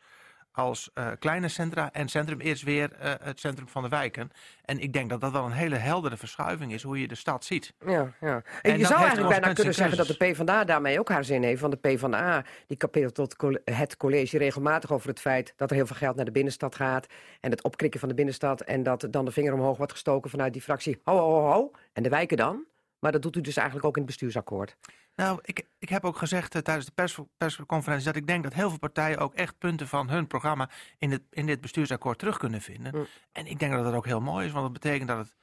als 0.54 0.90
eh, 0.94 1.08
kleine 1.20 1.48
centra. 1.48 1.92
En 1.92 2.08
centrum 2.08 2.40
is 2.40 2.64
weer 2.64 2.92
eh, 2.94 3.14
het 3.22 3.40
centrum 3.40 3.68
van 3.68 3.84
de 3.84 3.90
wijken. 3.90 4.32
En 4.66 4.80
ik 4.80 4.94
denk 4.94 5.10
dat 5.10 5.22
dat 5.22 5.32
wel 5.32 5.46
een 5.46 5.52
hele 5.52 5.76
heldere 5.76 6.18
verschuiving 6.18 6.74
is 6.74 6.84
hoe 6.84 7.00
je 7.00 7.08
de 7.08 7.16
stad 7.16 7.46
ziet. 7.46 7.74
Ja, 7.86 8.14
ja. 8.22 8.36
En, 8.62 8.72
En 8.72 8.78
je 8.78 8.86
zou 8.86 9.00
eigenlijk 9.00 9.30
bijna 9.30 9.46
kunnen 9.46 9.66
en 9.66 9.74
zeggen 9.74 9.98
dat 9.98 10.08
de. 10.08 10.18
PvdA 10.18 10.64
daarmee 10.64 11.00
ook 11.00 11.10
haar 11.10 11.24
zin 11.24 11.44
heeft. 11.44 11.62
Want 11.62 11.74
de 11.74 11.90
PvdA 11.90 12.46
die 12.68 12.78
kapeert 12.78 13.16
tot 13.16 13.36
het 13.64 13.98
college 13.98 14.38
regelmatig 14.38 14.92
over 14.92 15.10
het 15.10 15.20
feit 15.20 15.54
dat 15.56 15.70
er 15.70 15.76
heel 15.76 15.86
veel 15.86 15.96
geld 15.96 16.16
naar 16.16 16.26
de 16.26 16.32
binnenstad 16.32 16.76
gaat. 16.76 17.08
En 17.40 17.52
het 17.52 17.64
opkrikken 17.64 18.00
van 18.00 18.10
de 18.10 18.16
binnenstad. 18.16 18.62
En 18.62 18.84
dat 18.84 19.08
dan 19.10 19.26
de 19.26 19.32
vinger 19.32 19.54
omhoog 19.54 19.78
wordt 19.78 19.92
gestoken 19.92 20.30
vanuit 20.30 20.54
die 20.54 20.62
fractie. 20.62 21.00
Ho, 21.04 21.18
ho, 21.18 21.52
ho. 21.52 21.72
En 21.94 22.04
de 22.04 22.10
wijken 22.10 22.38
dan? 22.38 22.66
Maar 23.00 23.12
dat 23.12 23.22
doet 23.22 23.36
u 23.36 23.42
dus 23.42 23.56
eigenlijk 23.58 23.88
ook 23.88 23.96
in 23.96 24.02
het 24.02 24.12
bestuursakkoord. 24.12 24.76
Nou, 25.16 25.40
ik, 25.42 25.68
ik 25.80 25.90
heb 25.90 26.06
ook 26.06 26.18
gezegd 26.18 26.56
eh, 26.56 26.62
tijdens 26.62 26.86
de 26.86 26.92
pers, 26.92 27.20
persconferentie 27.38 28.06
dat 28.06 28.16
ik 28.16 28.28
denk 28.28 28.44
dat 28.44 28.54
heel 28.54 28.70
veel 28.70 28.80
partijen 28.80 29.18
ook 29.18 29.34
echt 29.34 29.58
punten 29.58 29.88
van 29.88 30.10
hun 30.10 30.28
programma 30.28 30.70
in, 30.98 31.12
het, 31.12 31.22
in 31.30 31.46
dit 31.46 31.62
bestuursakkoord 31.62 32.20
terug 32.20 32.38
kunnen 32.38 32.62
vinden. 32.62 32.96
Mm. 32.96 33.06
En 33.32 33.46
ik 33.48 33.60
denk 33.60 33.74
dat 33.74 33.84
dat 33.84 33.94
ook 33.94 34.06
heel 34.06 34.22
mooi 34.22 34.46
is, 34.46 34.52
want 34.52 34.64
dat 34.64 34.82
betekent 34.82 35.08
dat 35.08 35.18
het, 35.18 35.34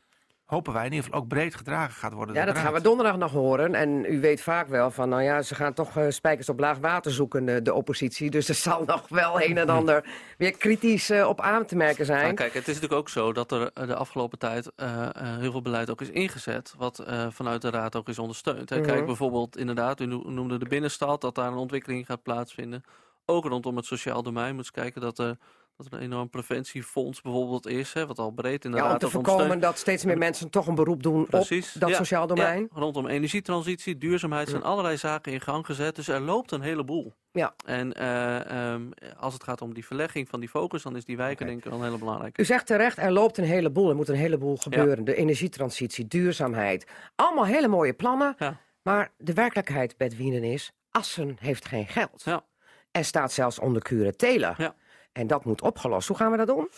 hopen 0.51 0.73
wij 0.73 0.85
in 0.85 0.91
ieder 0.91 1.05
geval, 1.05 1.21
ook 1.21 1.29
breed 1.29 1.55
gedragen 1.55 1.95
gaat 1.95 2.13
worden. 2.13 2.35
Ja, 2.35 2.45
dat 2.45 2.59
gaan 2.59 2.73
we 2.73 2.81
donderdag 2.81 3.17
nog 3.17 3.33
horen. 3.33 3.75
En 3.75 4.05
u 4.05 4.21
weet 4.21 4.41
vaak 4.43 4.69
wel 4.69 4.91
van, 4.91 5.09
nou 5.09 5.23
ja, 5.23 5.43
ze 5.43 5.55
gaan 5.55 5.73
toch 5.73 5.97
eh, 5.97 6.05
spijkers 6.09 6.49
op 6.49 6.59
laag 6.59 6.79
water 6.79 7.13
zoeken, 7.13 7.65
de 7.65 7.75
oppositie. 7.75 8.31
Dus 8.31 8.49
er 8.49 8.55
zal 8.55 8.85
nog 8.87 9.09
wel 9.09 9.43
een 9.43 9.59
en 9.59 9.69
ander 9.69 10.05
weer 10.39 10.53
kritisch 10.57 11.11
eh, 11.11 11.29
op 11.29 11.41
aan 11.41 11.67
te 11.67 11.77
merken 11.77 12.07
zijn. 12.07 12.23
Nou, 12.23 12.35
kijk, 12.35 12.53
het 12.55 12.69
is 12.69 12.75
natuurlijk 12.75 13.01
ook 13.01 13.09
zo 13.09 13.33
dat 13.33 13.53
er 13.53 13.71
eh, 13.75 13.87
de 13.87 13.95
afgelopen 13.95 14.39
tijd 14.39 14.73
eh, 14.77 15.03
eh, 15.03 15.39
heel 15.39 15.51
veel 15.51 15.63
beleid 15.63 15.91
ook 15.91 16.01
is 16.01 16.11
ingezet, 16.11 16.75
wat 16.79 16.99
eh, 16.99 17.27
vanuit 17.31 17.63
de 17.63 17.71
raad 17.71 17.97
ook 17.97 18.09
is 18.09 18.19
ondersteund. 18.19 18.71
Hè. 18.71 18.77
Mhm. 18.79 18.87
Kijk 18.87 19.07
bijvoorbeeld, 19.07 19.57
inderdaad, 19.57 20.01
u 20.01 20.07
no- 20.07 20.23
noemde 20.31 20.59
de 20.59 20.69
binnenstad, 20.69 21.21
dat 21.21 21.35
daar 21.35 21.47
een 21.53 21.55
ontwikkeling 21.55 22.07
gaat 22.07 22.23
plaatsvinden. 22.23 22.83
Ook 23.27 23.45
rondom 23.45 23.77
het 23.77 23.85
sociaal 23.87 24.23
domein 24.23 24.55
moet 24.55 24.65
je 24.67 24.73
kijken 24.73 25.01
dat 25.01 25.19
er, 25.19 25.37
dat 25.83 25.93
er 25.93 25.99
een 25.99 26.05
enorm 26.13 26.31
preventiefonds 26.31 27.21
bijvoorbeeld 27.21 27.67
is, 27.67 27.93
hè, 27.93 28.07
wat 28.07 28.19
al 28.19 28.31
breed 28.31 28.63
Ja, 28.63 28.69
inderdaad 28.71 28.93
om 28.93 28.99
te 28.99 29.11
voorkomen 29.11 29.61
dat 29.61 29.79
steeds 29.79 30.05
meer 30.05 30.19
mensen 30.19 30.51
toch 30.51 30.67
een 30.67 30.75
beroep 30.75 31.03
doen 31.03 31.27
Precies. 31.27 31.75
op 31.75 31.81
dat 31.81 31.91
Ja, 31.91 31.97
sociaal 31.97 32.27
domein. 32.27 32.61
Ja, 32.61 32.81
rondom 32.81 33.07
energietransitie, 33.07 33.99
duurzaamheid 33.99 34.49
zijn 34.49 34.61
Ja. 34.61 34.67
allerlei 34.69 34.97
zaken 34.97 35.33
in 35.33 35.41
gang 35.41 35.67
gezet. 35.67 35.97
Dus 35.97 36.09
er 36.09 36.21
loopt 36.21 36.51
een 36.51 36.61
heleboel. 36.61 37.15
Ja. 37.33 37.55
En 37.67 37.93
eh, 37.93 38.71
ehm, 38.73 38.83
als 39.19 39.35
het 39.35 39.43
gaat 39.45 39.63
om 39.63 39.75
die 39.75 39.87
verlegging 39.87 40.29
van 40.29 40.41
die 40.41 40.49
focus, 40.49 40.83
dan 40.83 40.97
is 40.97 41.05
die 41.05 41.17
wijken 41.17 41.47
denk 41.47 41.59
ik 41.59 41.65
wel 41.65 41.79
een 41.79 41.85
hele 41.85 41.99
belangrijke. 41.99 42.41
U 42.43 42.45
zegt 42.45 42.67
terecht, 42.67 42.99
er 42.99 43.13
loopt 43.13 43.39
een 43.39 43.45
heleboel. 43.45 43.89
Er 43.89 43.97
moet 43.97 44.09
een 44.09 44.15
heleboel 44.15 44.57
gebeuren. 44.57 45.05
De 45.05 45.15
energietransitie, 45.15 46.07
duurzaamheid. 46.09 46.87
Allemaal 47.15 47.45
hele 47.47 47.69
mooie 47.69 47.93
plannen. 47.93 48.35
Ja. 48.39 48.57
Maar 48.83 49.13
de 49.17 49.33
werkelijkheid, 49.33 49.97
Bert 49.97 50.17
Wienen, 50.17 50.45
is... 50.45 50.73
Assen 50.91 51.37
heeft 51.41 51.67
geen 51.67 51.87
geld. 51.87 52.23
Ja. 52.25 52.45
En 52.91 53.05
staat 53.05 53.33
zelfs 53.33 53.59
onder 53.59 53.83
curatele. 53.83 54.55
Ja. 54.57 54.75
En 55.13 55.27
dat 55.27 55.45
moet 55.45 55.63
opgelost. 55.63 56.09
Hoe 56.09 56.17
gaan 56.17 56.31
we 56.31 56.37
dat 56.37 56.47
doen? 56.47 56.69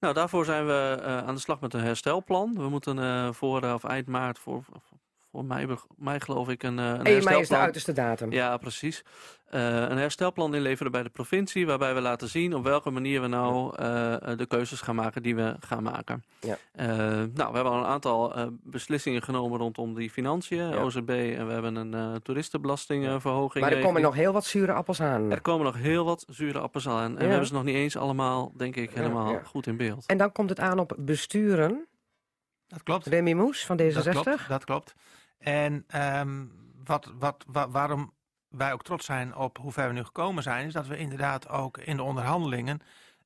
Nou, 0.00 0.14
daarvoor 0.14 0.44
zijn 0.44 0.66
we 0.66 0.98
eh, 1.02 1.18
aan 1.18 1.34
de 1.34 1.40
slag 1.40 1.60
met 1.60 1.74
een 1.74 1.80
herstelplan. 1.80 2.54
We 2.54 2.68
moeten 2.68 2.98
eh, 2.98 3.32
voor 3.32 3.62
eh, 3.62 3.72
of 3.72 3.84
eind 3.84 4.06
maart, 4.06 4.38
voor, 4.38 4.64
voor 5.32 5.44
mei 5.96 6.20
geloof 6.20 6.48
ik, 6.48 6.62
een, 6.62 6.78
eh, 6.78 6.84
een 6.84 6.92
1 6.92 7.02
mei 7.02 7.16
is 7.16 7.24
de 7.24 7.30
herstelplan. 7.30 7.60
uiterste 7.60 7.92
datum. 7.92 8.32
Ja, 8.32 8.56
precies. 8.56 9.04
Eh, 9.46 9.60
een 9.74 9.98
herstelplan 9.98 10.54
inleveren 10.54 10.92
bij 10.92 11.02
de 11.02 11.08
provincie, 11.08 11.66
waarbij 11.66 11.94
we 11.94 12.00
laten 12.00 12.28
zien 12.28 12.54
op 12.54 12.64
welke 12.64 12.90
manier 12.90 13.20
we 13.20 13.26
nou 13.26 13.76
eh, 13.76 14.16
de 14.36 14.46
keuzes 14.48 14.80
gaan 14.80 14.94
maken 14.94 15.22
die 15.22 15.34
we 15.36 15.56
gaan 15.60 15.82
maken. 15.82 16.24
Ja. 16.40 16.56
Eh, 16.72 16.86
nou, 16.88 17.28
we 17.34 17.42
hebben 17.54 17.64
al 17.64 17.78
een 17.78 17.84
aantal 17.84 18.34
eh, 18.34 18.46
beslissingen 18.62 19.22
genomen 19.22 19.58
rondom 19.58 19.94
die 19.94 20.10
financiën, 20.10 20.68
Ja. 20.68 20.82
OZB, 20.82 21.08
en 21.38 21.46
we 21.46 21.52
hebben 21.52 21.74
een 21.76 21.94
eh 21.94 22.14
toeristenbelastingverhoging. 22.22 23.64
maar 23.64 23.72
er 23.72 23.82
komen 23.82 24.02
nog 24.02 24.14
heel 24.14 24.32
wat 24.32 24.44
zure 24.44 24.72
appels 24.72 25.00
aan. 25.00 25.30
Er 25.30 25.40
komen 25.40 25.64
nog 25.66 25.76
heel 25.76 26.04
wat 26.04 26.24
zure 26.28 26.58
appels 26.58 26.88
aan. 26.88 27.04
En 27.04 27.12
Ja. 27.12 27.18
we 27.18 27.24
hebben 27.26 27.46
ze 27.46 27.52
nog 27.52 27.64
niet 27.64 27.74
eens 27.74 27.96
allemaal, 27.96 28.52
denk 28.56 28.76
ik, 28.76 28.90
helemaal 28.90 29.32
ja. 29.32 29.42
goed 29.44 29.66
in 29.66 29.76
beeld. 29.76 30.06
En 30.06 30.18
dan 30.18 30.32
komt 30.32 30.48
het 30.50 30.60
aan 30.60 30.78
op 30.78 30.94
besturen. 30.98 31.86
Dat 32.66 32.82
klopt. 32.82 33.06
Remy 33.06 33.32
Moes 33.32 33.66
van 33.66 33.76
Dat 33.76 34.06
D66. 34.06 34.10
klopt, 34.10 34.48
dat 34.48 34.64
klopt. 34.64 34.94
En 35.40 35.84
ehm, 35.86 36.44
wat, 36.84 37.12
wat, 37.18 37.44
wa- 37.46 37.68
waarom 37.70 38.12
wij 38.48 38.72
ook 38.72 38.82
trots 38.82 39.06
zijn 39.06 39.36
op 39.36 39.58
hoe 39.58 39.72
ver 39.72 39.86
we 39.88 39.92
nu 39.94 40.04
gekomen 40.04 40.42
zijn, 40.42 40.66
is 40.66 40.72
dat 40.72 40.86
we 40.86 40.96
inderdaad 40.96 41.48
ook 41.48 41.78
in 41.78 41.96
de 41.96 42.02
onderhandelingen 42.02 42.80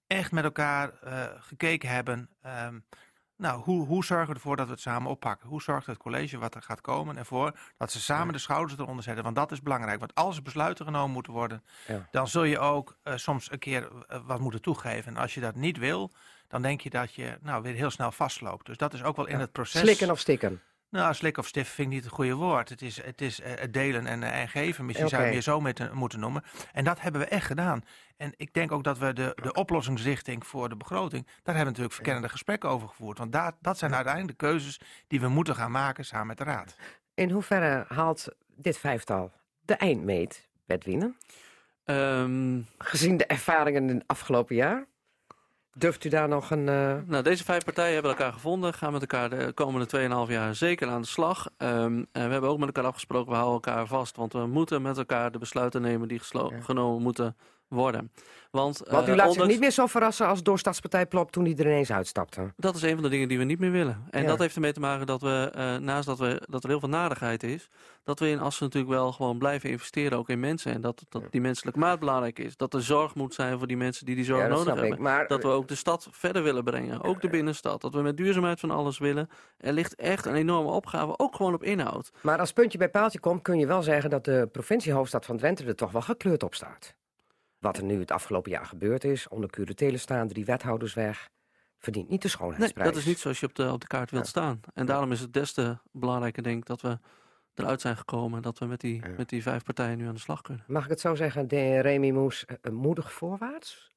echt 0.06 0.32
met 0.32 0.44
elkaar 0.44 0.92
eh, 1.00 1.24
gekeken 1.38 1.88
hebben. 1.88 2.28
ehm, 2.42 2.78
nou, 3.36 3.62
hoe, 3.62 3.86
hoe 3.86 4.04
zorgen 4.04 4.28
we 4.28 4.34
ervoor 4.34 4.56
dat 4.56 4.66
we 4.66 4.72
het 4.72 4.80
samen 4.80 5.10
oppakken? 5.10 5.48
Hoe 5.48 5.62
zorgt 5.62 5.86
het 5.86 5.96
college 5.96 6.38
wat 6.38 6.54
er 6.54 6.62
gaat 6.62 6.80
komen 6.80 7.16
ervoor 7.16 7.58
dat 7.76 7.92
ze 7.92 8.00
samen 8.00 8.32
de 8.32 8.38
schouders 8.38 8.78
eronder 8.78 9.04
zetten? 9.04 9.24
Want 9.24 9.36
dat 9.36 9.52
is 9.52 9.62
belangrijk. 9.62 9.98
Want 9.98 10.14
als 10.14 10.36
er 10.36 10.42
besluiten 10.42 10.84
genomen 10.84 11.10
moeten 11.10 11.32
worden, 11.32 11.64
Ja. 11.86 12.08
dan 12.10 12.28
zul 12.28 12.44
je 12.44 12.58
ook 12.58 12.96
eh, 13.02 13.16
soms 13.16 13.52
een 13.52 13.58
keer 13.58 13.88
eh, 14.08 14.20
wat 14.26 14.40
moeten 14.40 14.62
toegeven. 14.62 15.14
En 15.16 15.22
als 15.22 15.34
je 15.34 15.40
dat 15.40 15.54
niet 15.54 15.78
wil, 15.78 16.12
dan 16.48 16.62
denk 16.62 16.80
je 16.80 16.90
dat 16.90 17.14
je 17.14 17.38
nou, 17.40 17.62
weer 17.62 17.74
heel 17.74 17.90
snel 17.90 18.12
vastloopt. 18.12 18.66
Dus 18.66 18.76
dat 18.76 18.94
is 18.94 19.02
ook 19.02 19.16
wel 19.16 19.26
in 19.26 19.40
het 19.40 19.52
proces. 19.52 19.80
Slikken 19.80 20.10
of 20.10 20.18
stikken. 20.18 20.62
Nou, 20.94 21.14
slik 21.14 21.38
of 21.38 21.46
stif 21.46 21.68
vind 21.68 21.88
ik 21.88 21.94
niet 21.94 22.04
het 22.04 22.12
goede 22.12 22.34
woord. 22.34 22.68
Het 22.68 22.82
is, 22.82 23.02
het 23.02 23.20
is 23.20 23.40
eh, 23.40 23.52
het 23.54 23.72
delen 23.72 24.06
en, 24.06 24.22
eh, 24.22 24.40
en 24.40 24.48
geven. 24.48 24.86
Misschien 24.86 25.08
zou 25.08 25.24
je 25.24 25.34
het 25.34 25.44
zo 25.44 25.60
met, 25.60 25.92
moeten 25.92 26.20
noemen. 26.20 26.42
En 26.72 26.84
dat 26.84 27.00
hebben 27.00 27.20
we 27.20 27.26
echt 27.26 27.46
gedaan. 27.46 27.84
En 28.16 28.32
ik 28.36 28.54
denk 28.54 28.72
ook 28.72 28.84
dat 28.84 28.98
we 28.98 29.12
de, 29.12 29.38
de 29.42 29.52
oplossingsrichting 29.52 30.46
voor 30.46 30.68
de 30.68 30.76
begroting... 30.76 31.24
daar 31.24 31.34
hebben 31.34 31.54
we 31.54 31.64
natuurlijk 31.64 31.94
verkennende 31.94 32.28
gesprekken 32.28 32.68
over 32.68 32.88
gevoerd. 32.88 33.18
Want 33.18 33.32
daar, 33.32 33.52
dat 33.60 33.78
zijn 33.78 33.94
uiteindelijk 33.94 34.38
de 34.38 34.46
keuzes 34.46 34.80
die 35.06 35.20
we 35.20 35.28
moeten 35.28 35.54
gaan 35.54 35.70
maken 35.70 36.04
samen 36.04 36.26
met 36.26 36.38
de 36.38 36.44
Raad. 36.44 36.76
In 37.14 37.30
hoeverre 37.30 37.84
haalt 37.88 38.28
dit 38.56 38.78
vijftal 38.78 39.32
de 39.60 39.74
eindmeet, 39.74 40.48
Bert 40.66 40.84
Wienen? 40.84 41.16
Ehm, 41.84 42.60
Gezien 42.78 43.16
de 43.16 43.26
ervaringen 43.26 43.88
in 43.88 43.96
het 43.96 44.06
afgelopen 44.06 44.54
jaar? 44.54 44.86
Durft 45.76 46.04
u 46.04 46.08
daar 46.08 46.28
nog 46.28 46.50
een... 46.50 46.68
eh, 46.68 46.96
Nou, 47.06 47.22
deze 47.22 47.44
vijf 47.44 47.64
partijen 47.64 47.92
hebben 47.92 48.10
elkaar 48.10 48.32
gevonden, 48.32 48.74
gaan 48.74 48.92
met 48.92 49.00
elkaar 49.00 49.30
de 49.30 49.52
komende 49.54 50.26
2,5 50.26 50.32
jaar 50.32 50.54
zeker 50.54 50.88
aan 50.88 51.00
de 51.00 51.06
slag. 51.06 51.48
Ehm, 51.56 52.04
en 52.12 52.26
we 52.26 52.32
hebben 52.32 52.50
ook 52.50 52.58
met 52.58 52.66
elkaar 52.66 52.84
afgesproken, 52.84 53.30
we 53.30 53.36
houden 53.38 53.54
elkaar 53.54 53.86
vast, 53.86 54.16
want 54.16 54.32
we 54.32 54.46
moeten 54.46 54.82
met 54.82 54.98
elkaar 54.98 55.32
de 55.32 55.38
besluiten 55.38 55.82
nemen 55.82 56.08
die 56.08 56.20
Ja. 56.32 56.50
genomen 56.60 57.02
moeten 57.02 57.36
worden. 57.68 58.12
Want, 58.50 58.80
Want 58.90 59.08
u 59.08 59.10
eh, 59.10 59.16
laat 59.16 59.32
zich 59.32 59.46
niet 59.46 59.60
meer 59.60 59.70
zo 59.70 59.86
verrassen 59.86 60.26
als 60.26 60.42
door 60.42 60.58
Stadspartij 60.58 61.06
Plop 61.06 61.32
toen 61.32 61.44
die 61.44 61.56
er 61.56 61.66
ineens 61.66 61.92
uitstapte. 61.92 62.52
Dat 62.56 62.74
is 62.74 62.82
een 62.82 62.94
van 62.94 63.02
de 63.02 63.08
dingen 63.08 63.28
die 63.28 63.38
we 63.38 63.44
niet 63.44 63.58
meer 63.58 63.70
willen. 63.70 64.06
En 64.10 64.22
Ja. 64.22 64.28
dat 64.28 64.38
heeft 64.38 64.54
ermee 64.54 64.72
te 64.72 64.80
maken 64.80 65.06
dat 65.06 65.20
we, 65.20 65.50
eh, 65.54 65.76
naast 65.76 66.06
dat, 66.06 66.18
we, 66.18 66.42
dat 66.50 66.62
er 66.62 66.68
heel 66.68 66.80
veel 66.80 66.88
nadigheid 66.88 67.42
is, 67.42 67.68
dat 68.04 68.18
we 68.18 68.28
in 68.28 68.40
Assen 68.40 68.64
natuurlijk 68.64 68.92
wel 68.92 69.12
gewoon 69.12 69.38
blijven 69.38 69.70
investeren, 69.70 70.18
ook 70.18 70.28
in 70.28 70.40
mensen. 70.40 70.72
En 70.72 70.80
dat, 70.80 71.04
dat 71.08 71.22
die 71.30 71.40
menselijke 71.40 71.78
maat 71.78 71.98
belangrijk 71.98 72.38
is. 72.38 72.56
Dat 72.56 72.74
er 72.74 72.82
zorg 72.82 73.14
moet 73.14 73.34
zijn 73.34 73.58
voor 73.58 73.66
die 73.66 73.76
mensen 73.76 74.06
die 74.06 74.14
die 74.14 74.24
zorg 74.24 74.40
Ja, 74.42 74.46
nodig 74.48 74.62
snap 74.62 74.76
hebben. 74.76 74.92
ik. 74.94 74.98
Maar 74.98 75.26
Dat 75.26 75.42
we 75.42 75.48
ook 75.48 75.68
de 75.68 75.74
stad 75.74 76.08
verder 76.10 76.42
willen 76.42 76.64
brengen. 76.64 77.02
Ook 77.02 77.20
de 77.20 77.28
binnenstad. 77.28 77.80
Dat 77.80 77.94
we 77.94 78.02
met 78.02 78.16
duurzaamheid 78.16 78.60
van 78.60 78.70
alles 78.70 78.98
willen. 78.98 79.28
Er 79.58 79.72
ligt 79.72 79.94
echt 79.94 80.26
een 80.26 80.34
enorme 80.34 80.70
opgave, 80.70 81.18
ook 81.18 81.36
gewoon 81.36 81.54
op 81.54 81.62
inhoud. 81.62 82.10
Maar 82.22 82.38
als 82.38 82.52
puntje 82.52 82.78
bij 82.78 82.88
paaltje 82.90 83.20
komt, 83.20 83.42
kun 83.42 83.58
je 83.58 83.66
wel 83.66 83.82
zeggen 83.82 84.10
dat 84.10 84.24
de 84.24 84.48
provinciehoofdstad 84.52 85.24
van 85.24 85.36
Drenthe 85.36 85.64
er 85.64 85.76
toch 85.76 85.92
wel 85.92 86.02
gekleurd 86.02 86.42
op 86.42 86.54
staat. 86.54 86.94
Wat 87.64 87.76
er 87.76 87.84
nu 87.84 87.98
het 88.00 88.10
afgelopen 88.10 88.50
jaar 88.50 88.66
gebeurd 88.66 89.04
is, 89.04 89.28
onder 89.28 89.50
curatele 89.50 89.96
staan, 89.96 90.28
drie 90.28 90.44
wethouders 90.44 90.94
weg, 90.94 91.28
verdient 91.78 92.08
niet 92.08 92.22
de 92.22 92.28
Nee, 92.28 92.36
schoonheidsprijs. 92.36 92.88
dat 92.88 92.98
is 92.98 93.04
niet 93.06 93.18
zoals 93.18 93.40
je 93.40 93.46
op 93.46 93.54
de, 93.54 93.72
op 93.72 93.80
de 93.80 93.86
kaart 93.86 94.10
wilt 94.10 94.22
Ja. 94.24 94.30
staan. 94.30 94.60
En 94.74 94.86
daarom 94.86 95.12
is 95.12 95.20
het 95.20 95.32
des 95.32 95.52
te 95.52 95.78
belangrijker, 95.92 96.42
denk 96.42 96.58
ik, 96.58 96.66
dat 96.66 96.80
we 96.80 96.98
eruit 97.54 97.80
zijn 97.80 97.96
gekomen. 97.96 98.42
Dat 98.42 98.58
we 98.58 98.66
met 98.66 98.80
die, 98.80 98.94
Ja. 99.02 99.14
met 99.16 99.28
die 99.28 99.42
vijf 99.42 99.64
partijen 99.64 99.98
nu 99.98 100.06
aan 100.08 100.14
de 100.14 100.20
slag 100.20 100.40
kunnen. 100.40 100.64
Mag 100.66 100.84
ik 100.84 100.90
het 100.90 101.00
zo 101.00 101.14
zeggen, 101.14 101.48
de 101.48 101.80
Remy 101.80 102.10
Moes, 102.10 102.44
eh, 102.44 102.72
moedig 102.72 103.12
voorwaarts? 103.12 103.92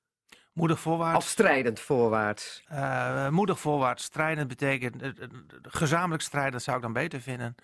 Moedig 0.53 0.79
voorwaarts. 0.79 1.17
Of 1.17 1.29
strijdend 1.31 1.79
voorwaarts? 1.79 2.63
Eh, 2.67 3.29
moedig 3.29 3.59
voorwaarts. 3.59 4.03
Strijdend 4.03 4.47
betekent... 4.47 5.01
eh, 5.01 5.07
eh, 5.09 5.15
gezamenlijk 5.61 6.21
strijden, 6.23 6.51
dat 6.51 6.63
zou 6.63 6.77
ik 6.77 6.83
dan 6.83 6.93
beter 6.93 7.21
vinden. 7.21 7.55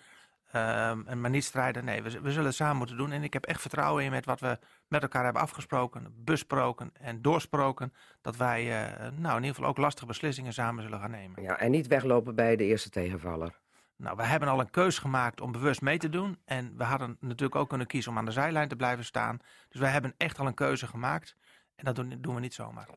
Ehm, 0.54 1.00
en 1.06 1.20
maar 1.20 1.30
niet 1.30 1.44
strijden, 1.44 1.84
nee, 1.84 2.02
we, 2.02 2.20
we 2.20 2.30
zullen 2.30 2.46
het 2.46 2.54
samen 2.54 2.76
moeten 2.76 2.96
doen. 2.96 3.12
En 3.12 3.22
ik 3.22 3.32
heb 3.32 3.44
echt 3.44 3.60
vertrouwen 3.60 4.04
in 4.04 4.10
met 4.10 4.24
wat 4.24 4.40
we 4.40 4.58
met 4.88 5.02
elkaar 5.02 5.24
hebben 5.24 5.42
afgesproken, 5.42 6.14
besproken 6.16 6.90
en 7.00 7.22
doorsproken. 7.22 7.92
Dat 8.20 8.36
wij 8.36 8.84
eh, 8.84 9.00
nou, 9.00 9.36
in 9.36 9.42
ieder 9.42 9.54
geval 9.54 9.70
ook 9.70 9.76
lastige 9.76 10.06
beslissingen 10.06 10.52
samen 10.52 10.82
zullen 10.82 11.00
gaan 11.00 11.10
nemen. 11.10 11.42
Ja, 11.42 11.58
en 11.58 11.70
niet 11.70 11.86
weglopen 11.86 12.34
bij 12.34 12.56
de 12.56 12.64
eerste 12.64 12.90
tegenvaller. 12.90 13.60
Nou, 13.96 14.16
we 14.16 14.22
hebben 14.22 14.48
al 14.48 14.60
een 14.60 14.70
keus 14.70 14.98
gemaakt 14.98 15.40
om 15.40 15.52
bewust 15.52 15.80
mee 15.80 15.98
te 15.98 16.08
doen. 16.08 16.38
En 16.44 16.74
we 16.76 16.84
hadden 16.84 17.16
natuurlijk 17.20 17.54
ook 17.54 17.68
kunnen 17.68 17.86
kiezen 17.86 18.10
om 18.10 18.18
aan 18.18 18.24
de 18.24 18.30
zijlijn 18.30 18.68
te 18.68 18.76
blijven 18.76 19.04
staan. 19.04 19.38
Dus 19.68 19.80
wij 19.80 19.90
hebben 19.90 20.14
echt 20.16 20.38
al 20.38 20.46
een 20.46 20.54
keuze 20.54 20.86
gemaakt. 20.86 21.36
En 21.76 21.84
dat 21.84 21.96
doen, 21.96 22.14
doen 22.18 22.34
we 22.34 22.40
niet 22.40 22.54
zomaar. 22.54 22.88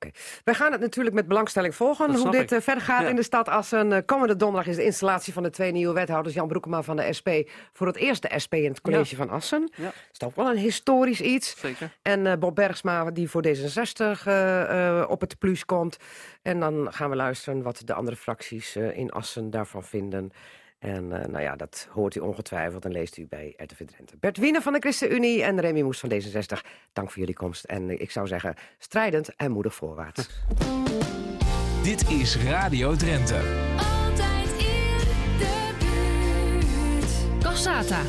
Wij 0.44 0.54
gaan 0.54 0.72
het 0.72 0.82
natuurlijk 0.82 1.16
met 1.16 1.28
belangstelling 1.28 1.76
volgen 1.76 2.08
Dat 2.12 2.22
hoe 2.22 2.32
dit 2.32 2.42
ik. 2.42 2.52
eh, 2.52 2.62
verder 2.64 2.84
gaat 2.84 3.02
Ja. 3.02 3.08
in 3.08 3.16
de 3.16 3.24
stad 3.24 3.50
Assen. 3.50 3.92
Eh, 3.94 4.02
komende 4.06 4.36
donderdag 4.36 4.70
is 4.70 4.76
de 4.76 4.84
installatie 4.84 5.34
van 5.34 5.44
de 5.44 5.50
twee 5.50 5.72
nieuwe 5.72 5.94
wethouders. 5.94 6.36
Jan 6.36 6.48
Broekema 6.48 6.82
van 6.82 6.96
de 6.96 7.14
SP. 7.18 7.30
Voor 7.74 7.88
het 7.88 7.96
eerst 7.96 8.22
de 8.22 8.40
SP 8.44 8.54
in 8.54 8.70
het 8.70 8.82
college 8.82 9.16
van 9.16 9.30
Assen. 9.30 9.72
Ja. 9.76 9.84
Dat 9.84 9.94
is 10.12 10.18
toch 10.18 10.36
wel 10.36 10.50
een 10.50 10.58
historisch 10.58 11.22
iets. 11.22 11.60
Zeker. 11.60 11.98
En 12.02 12.28
eh, 12.28 12.38
Bob 12.38 12.56
Bergsma 12.56 13.12
die 13.12 13.30
voor 13.30 13.44
D66 13.48 14.24
eh, 14.26 15.00
eh, 15.00 15.10
op 15.10 15.22
het 15.22 15.40
plus 15.40 15.66
komt. 15.66 15.98
En 16.42 16.60
dan 16.60 16.88
gaan 16.94 17.10
we 17.10 17.16
luisteren 17.16 17.62
wat 17.62 17.82
de 17.86 17.94
andere 17.94 18.18
fracties 18.18 18.76
in 18.76 19.12
Assen 19.12 19.50
daarvan 19.50 19.84
vinden. 19.84 20.32
En 20.80 21.22
eh, 21.22 21.28
nou 21.28 21.44
ja, 21.44 21.56
dat 21.56 21.88
hoort 21.92 22.16
u 22.16 22.20
ongetwijfeld 22.20 22.86
en 22.86 22.92
leest 22.92 23.18
u 23.18 23.28
bij 23.28 23.54
RTV 23.58 23.86
Drenthe. 23.86 24.18
Bert 24.20 24.38
Wiener 24.38 24.62
van 24.62 24.74
de 24.74 24.80
ChristenUnie 24.80 25.44
en 25.44 25.60
Remy 25.60 25.82
Moes 25.82 26.00
van 26.00 26.12
D66. 26.12 26.68
Dank 26.94 27.12
voor 27.12 27.20
jullie 27.20 27.36
komst. 27.36 27.64
En 27.64 27.90
eh, 27.90 28.00
ik 28.00 28.12
zou 28.12 28.28
zeggen, 28.28 28.56
strijdend 28.78 29.36
en 29.36 29.52
moedig 29.52 29.76
voorwaarts. 29.76 30.30
Dit 31.84 32.10
is 32.10 32.44
Radio 32.44 32.96
Drenthe. 32.96 33.36
Altijd 33.78 34.52
in 34.52 34.98
de 35.38 35.76
buurt. 35.80 37.44
Cassata. 37.44 38.02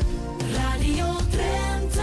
Radio 0.53 1.15
Drenthe. 1.29 2.01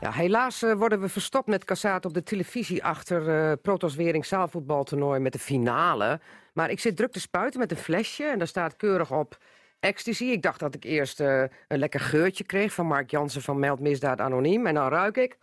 Ja, 0.00 0.10
helaas 0.12 0.62
eh, 0.62 0.72
worden 0.72 1.00
we 1.00 1.08
verstopt 1.08 1.46
met 1.46 1.64
Cassaat 1.64 2.04
op 2.04 2.14
de 2.14 2.22
televisie 2.22 2.84
achter 2.84 3.28
eh 3.28 3.52
Protos 3.62 3.94
Wering 3.94 4.26
zaalvoetbaltoernooi 4.26 5.20
met 5.20 5.32
de 5.32 5.38
finale. 5.38 6.20
Maar 6.54 6.70
ik 6.70 6.80
zit 6.80 6.96
druk 6.96 7.12
te 7.12 7.20
spuiten 7.20 7.60
met 7.60 7.70
een 7.70 7.76
flesje 7.76 8.24
en 8.24 8.38
daar 8.38 8.46
staat 8.46 8.76
keurig 8.76 9.12
op 9.12 9.38
ecstasy. 9.80 10.24
Ik 10.24 10.42
dacht 10.42 10.60
dat 10.60 10.74
ik 10.74 10.84
eerst 10.84 11.20
eh, 11.20 11.42
een 11.68 11.78
lekker 11.78 12.00
geurtje 12.00 12.44
kreeg 12.44 12.72
van 12.72 12.86
Mark 12.86 13.10
Jansen 13.10 13.42
van 13.42 13.58
Meld 13.58 13.80
Misdaad 13.80 14.20
Anoniem. 14.20 14.66
En 14.66 14.74
dan 14.74 14.88
ruik 14.88 15.16
ik. 15.16 15.38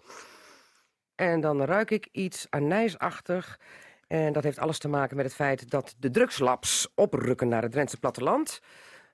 En 1.15 1.41
dan 1.41 1.63
ruik 1.63 1.91
ik 1.91 2.07
iets 2.11 2.47
anijsachtig. 2.49 3.59
En 4.07 4.33
dat 4.33 4.43
heeft 4.43 4.59
alles 4.59 4.77
te 4.77 4.87
maken 4.87 5.15
met 5.15 5.25
het 5.25 5.35
feit 5.35 5.69
dat 5.69 5.95
de 5.99 6.09
drugslabs 6.09 6.87
oprukken 6.95 7.47
naar 7.47 7.61
het 7.61 7.71
Drentse 7.71 7.99
platteland. 7.99 8.61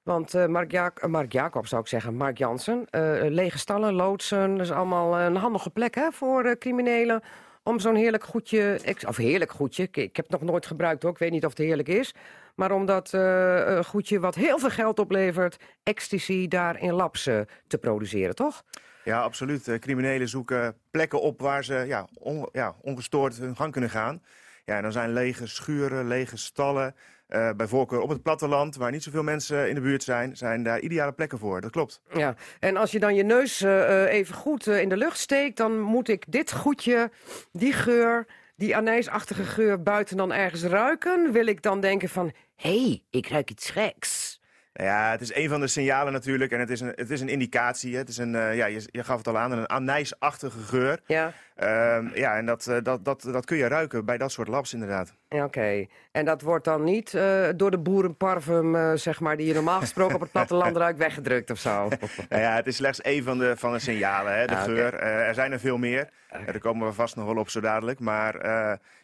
Want 0.03 0.33
eh, 0.33 0.45
Mark, 0.45 0.71
ja 0.71 0.93
Mark 1.07 1.31
Jacob 1.31 1.67
zou 1.67 1.81
ik 1.81 1.87
zeggen, 1.87 2.15
Mark 2.15 2.37
Jansen. 2.37 2.85
eh, 2.89 3.29
lege 3.29 3.57
stallen, 3.57 3.93
loodsen, 3.93 4.51
dat 4.51 4.65
is 4.65 4.71
allemaal 4.71 5.19
een 5.19 5.35
handige 5.35 5.69
plek 5.69 5.95
hè, 5.95 6.11
voor 6.11 6.43
eh, 6.45 6.57
criminelen. 6.57 7.21
Om 7.63 7.79
zo'n 7.79 7.95
heerlijk 7.95 8.23
goedje, 8.23 8.79
of 9.07 9.17
heerlijk 9.17 9.51
goedje, 9.51 9.83
ik, 9.83 10.15
heb 10.15 10.29
het 10.29 10.29
nog 10.29 10.41
nooit 10.41 10.65
gebruikt 10.65 11.03
hoor, 11.03 11.11
ik 11.11 11.17
weet 11.17 11.31
niet 11.31 11.45
of 11.45 11.49
het 11.49 11.59
heerlijk 11.59 11.87
is. 11.87 12.13
Maar 12.55 12.71
om 12.71 12.85
dat 12.85 13.13
eh, 13.13 13.83
goedje 13.83 14.19
wat 14.19 14.35
heel 14.35 14.59
veel 14.59 14.69
geld 14.69 14.99
oplevert, 14.99 15.57
ecstasy 15.83 16.47
daar 16.47 16.81
in 16.81 16.93
labs 16.93 17.27
eh, 17.27 17.39
te 17.67 17.77
produceren, 17.77 18.35
toch? 18.35 18.63
Ja, 19.03 19.21
absoluut. 19.21 19.67
Eh, 19.67 19.79
criminelen 19.79 20.29
zoeken 20.29 20.77
plekken 20.91 21.21
op 21.21 21.41
waar 21.41 21.63
ze 21.63 21.73
ja, 21.73 22.07
ja, 22.51 22.75
ongestoord 22.81 23.37
hun 23.37 23.55
gang 23.55 23.71
kunnen 23.71 23.89
gaan. 23.89 24.21
Ja, 24.65 24.75
en 24.75 24.81
dan 24.81 24.91
zijn 24.91 25.13
lege 25.13 25.47
schuren, 25.47 26.07
lege 26.07 26.37
stallen. 26.37 26.95
Eh, 27.33 27.49
bij 27.57 27.67
voorkeur 27.67 28.01
op 28.01 28.09
het 28.09 28.23
platteland, 28.23 28.75
waar 28.75 28.91
niet 28.91 29.03
zoveel 29.03 29.23
mensen 29.23 29.69
in 29.69 29.75
de 29.75 29.81
buurt 29.81 30.03
zijn, 30.03 30.37
zijn 30.37 30.63
daar 30.63 30.79
ideale 30.79 31.11
plekken 31.11 31.39
voor. 31.39 31.61
Dat 31.61 31.71
klopt. 31.71 32.01
Ja, 32.13 32.35
en 32.59 32.77
als 32.77 32.91
je 32.91 32.99
dan 32.99 33.15
je 33.15 33.23
neus 33.23 33.61
eh, 33.61 34.03
eh, 34.03 34.13
even 34.13 34.35
goed 34.35 34.67
in 34.67 34.89
de 34.89 34.97
lucht 34.97 35.17
steekt... 35.17 35.57
dan 35.57 35.79
moet 35.79 36.07
ik 36.07 36.25
dit 36.27 36.53
goedje, 36.53 37.11
die 37.51 37.73
geur, 37.73 38.27
die 38.55 38.75
anijsachtige 38.75 39.43
geur 39.43 39.83
buiten 39.83 40.17
dan 40.17 40.33
ergens 40.33 40.63
ruiken. 40.63 41.31
Wil 41.31 41.45
ik 41.45 41.61
dan 41.61 41.79
denken 41.79 42.09
van, 42.09 42.31
hé, 42.55 42.83
hey, 42.83 43.03
ik 43.09 43.27
ruik 43.27 43.49
iets 43.49 43.69
geks. 43.69 44.32
Nou 44.73 44.89
ja, 44.89 45.11
het 45.11 45.21
is 45.21 45.35
een 45.35 45.49
van 45.49 45.59
de 45.59 45.67
signalen 45.67 46.13
natuurlijk 46.13 46.51
en 46.51 46.59
het 46.59 46.69
is 46.69 46.79
een, 46.79 46.91
het 46.95 47.09
is 47.09 47.21
een 47.21 47.29
indicatie. 47.29 47.91
hè. 47.93 47.97
Het 47.97 48.09
is 48.09 48.17
een, 48.17 48.35
eh, 48.35 48.55
ja, 48.55 48.65
je, 48.65 48.87
je 48.91 49.03
gaf 49.03 49.17
het 49.17 49.27
al 49.27 49.37
aan, 49.37 49.51
een 49.51 49.67
anijsachtige 49.69 50.59
geur. 50.59 50.99
Ja, 51.05 51.33
Ehm, 51.55 52.07
ja, 52.13 52.35
en 52.37 52.45
dat, 52.45 52.67
eh, 52.67 52.77
dat, 52.83 53.05
dat, 53.05 53.21
dat 53.21 53.45
kun 53.45 53.57
je 53.57 53.67
ruiken 53.67 54.05
bij 54.05 54.17
dat 54.17 54.31
soort 54.31 54.47
labs 54.47 54.73
inderdaad. 54.73 55.13
oké. 55.29 55.85
En 56.11 56.25
dat 56.25 56.41
wordt 56.41 56.65
dan 56.65 56.83
niet 56.83 57.13
eh, 57.13 57.47
door 57.55 57.71
de 57.71 57.77
boerenparfum, 57.77 58.97
zeg 58.97 59.19
maar... 59.19 59.37
die 59.37 59.47
je 59.47 59.53
normaal 59.53 59.79
gesproken 59.79 60.15
op 60.15 60.21
het 60.21 60.31
platteland 60.31 60.77
ruikt, 60.83 60.97
weggedrukt 60.97 61.49
of 61.51 61.57
zo? 61.59 61.87
Nou 62.29 62.41
ja, 62.41 62.55
het 62.55 62.67
is 62.67 62.75
slechts 62.75 63.01
één 63.01 63.23
van 63.23 63.37
de, 63.37 63.57
van 63.57 63.71
de 63.71 63.79
signalen, 63.79 64.37
hè, 64.37 64.45
de 64.47 64.55
Ah, 64.55 64.63
geur. 64.63 64.93
Er 64.99 65.33
zijn 65.33 65.51
er 65.51 65.59
veel 65.59 65.77
meer. 65.77 66.09
Eh, 66.29 66.45
daar 66.45 66.59
komen 66.59 66.87
we 66.87 66.93
vast 66.93 67.15
nog 67.15 67.25
wel 67.25 67.37
op 67.37 67.49
zo 67.49 67.59
dadelijk. 67.61 67.99
Maar 67.99 68.47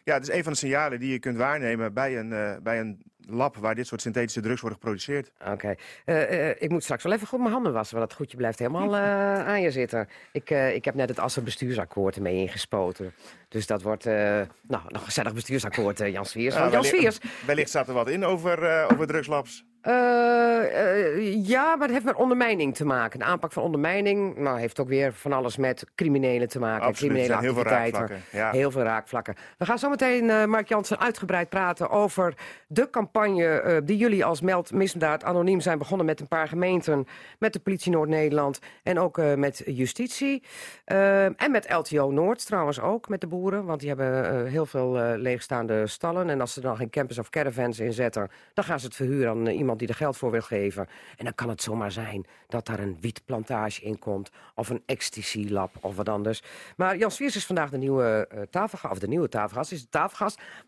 ja, 0.04 0.14
het 0.14 0.22
is 0.28 0.34
een 0.34 0.42
van 0.42 0.52
de 0.52 0.58
signalen 0.58 1.00
die 1.00 1.12
je 1.12 1.18
kunt 1.18 1.36
waarnemen 1.36 1.92
bij 1.92 2.18
een, 2.18 2.58
bij 2.62 2.80
een 2.80 3.02
lab 3.26 3.56
waar 3.56 3.74
dit 3.74 3.86
soort 3.86 4.00
synthetische 4.00 4.40
drugs 4.40 4.60
worden 4.60 4.78
geproduceerd. 4.78 5.30
Oké. 5.46 5.74
Eh, 6.04 6.48
eh, 6.50 6.56
ik 6.58 6.70
moet 6.70 6.82
straks 6.82 7.02
wel 7.02 7.12
even 7.12 7.26
goed 7.26 7.38
mijn 7.38 7.52
handen 7.52 7.72
wassen, 7.72 7.96
want 7.96 8.08
dat 8.08 8.18
goedje 8.18 8.36
blijft 8.36 8.58
helemaal 8.58 8.96
eh, 8.96 9.46
aan 9.46 9.60
je 9.60 9.70
zitten. 9.70 10.08
Ik, 10.32 10.50
ik 10.50 10.84
heb 10.84 10.94
net 10.94 11.08
het 11.08 11.18
Assen 11.18 11.44
bestuursakkoord 11.44 12.16
ermee 12.16 12.36
ingespoten. 12.36 13.14
Dus 13.48 13.66
dat 13.66 13.82
wordt 13.82 14.04
nou, 14.04 14.42
nog 14.68 14.84
een 14.88 15.00
gezellig 15.00 15.34
bestuursakkoord, 15.34 15.98
Jan 15.98 16.26
Swiers. 16.26 16.54
Want 16.58 16.72
Jan 16.72 16.82
wellicht- 16.82 17.14
Swiers, 17.14 17.46
Wellicht 17.46 17.68
staat 17.68 17.88
er 17.88 17.94
wat 17.94 18.08
in 18.08 18.24
over, 18.24 18.86
over 18.92 19.06
drugslabs. 19.06 19.64
Eh, 19.80 21.04
eh, 21.06 21.46
ja, 21.46 21.76
maar 21.76 21.86
het 21.86 21.90
heeft 21.90 22.04
met 22.04 22.14
ondermijning 22.14 22.74
te 22.74 22.84
maken. 22.84 23.18
De 23.18 23.24
aanpak 23.24 23.52
van 23.52 23.62
ondermijning 23.62 24.38
nou, 24.38 24.58
heeft 24.58 24.80
ook 24.80 24.88
weer 24.88 25.12
van 25.12 25.32
alles 25.32 25.56
met 25.56 25.84
criminelen 25.94 26.48
te 26.48 26.58
maken. 26.58 26.86
Absoluut, 26.86 27.12
criminele 27.12 27.40
heel 27.40 27.52
veel 27.54 27.62
activiteiten. 27.62 28.00
raakvlakken. 28.00 28.38
Ja. 28.38 28.50
Heel 28.50 28.70
veel 28.70 28.82
raakvlakken. 28.82 29.34
We 29.58 29.64
gaan 29.64 29.78
zo 29.78 29.88
meteen, 29.88 30.30
eh, 30.30 30.44
Mark 30.44 30.68
Jansen, 30.68 31.00
uitgebreid 31.00 31.48
praten 31.48 31.90
over 31.90 32.34
de 32.66 32.90
campagne 32.90 33.82
die 33.84 33.96
jullie 33.96 34.24
als 34.24 34.40
Meld 34.40 34.72
Misdaad 34.72 35.24
Anoniem 35.24 35.60
zijn 35.60 35.78
begonnen 35.78 36.06
met 36.06 36.20
een 36.20 36.28
paar 36.28 36.48
gemeenten, 36.48 37.06
met 37.38 37.52
de 37.52 37.58
politie 37.58 37.92
Noord-Nederland 37.92 38.58
en 38.82 38.98
ook 38.98 39.36
met 39.36 39.62
justitie. 39.66 40.42
En 40.84 41.50
met 41.50 41.72
LTO 41.72 42.10
Noord 42.10 42.46
trouwens 42.46 42.80
ook, 42.80 43.08
met 43.08 43.20
de 43.20 43.26
boeren, 43.26 43.64
want 43.64 43.80
die 43.80 43.88
hebben 43.88 44.46
heel 44.46 44.66
veel 44.66 44.92
leegstaande 45.16 45.86
stallen. 45.86 46.30
En 46.30 46.40
als 46.40 46.52
ze 46.52 46.60
dan 46.60 46.76
geen 46.76 46.90
campers 46.90 47.18
of 47.18 47.30
caravans 47.30 47.78
inzetten, 47.78 48.30
dan 48.54 48.64
gaan 48.64 48.80
ze 48.80 48.86
het 48.86 48.94
verhuren 48.94 49.30
aan 49.30 49.46
eh, 49.46 49.58
die 49.78 49.88
er 49.88 49.94
geld 49.94 50.16
voor 50.16 50.30
wil 50.30 50.40
geven. 50.40 50.88
En 51.16 51.24
dan 51.24 51.34
kan 51.34 51.48
het 51.48 51.62
zomaar 51.62 51.92
zijn 51.92 52.26
dat 52.48 52.66
daar 52.66 52.78
een 52.78 52.96
wietplantage 53.00 53.82
in 53.82 53.98
komt 53.98 54.30
of 54.54 54.68
een 54.68 54.82
ecstasy-lab 54.86 55.76
of 55.80 55.96
wat 55.96 56.08
anders. 56.08 56.42
Maar 56.76 56.96
Jan 56.96 57.10
Swiers 57.10 57.36
is 57.36 57.46
vandaag 57.46 57.70
de 57.70 57.78
nieuwe 57.78 58.26
eh, 58.30 58.42
tafelgast, 58.50 58.92
of 58.92 58.98
de 58.98 59.08
nieuwe 59.08 59.28
is 59.70 59.86
de 59.90 60.08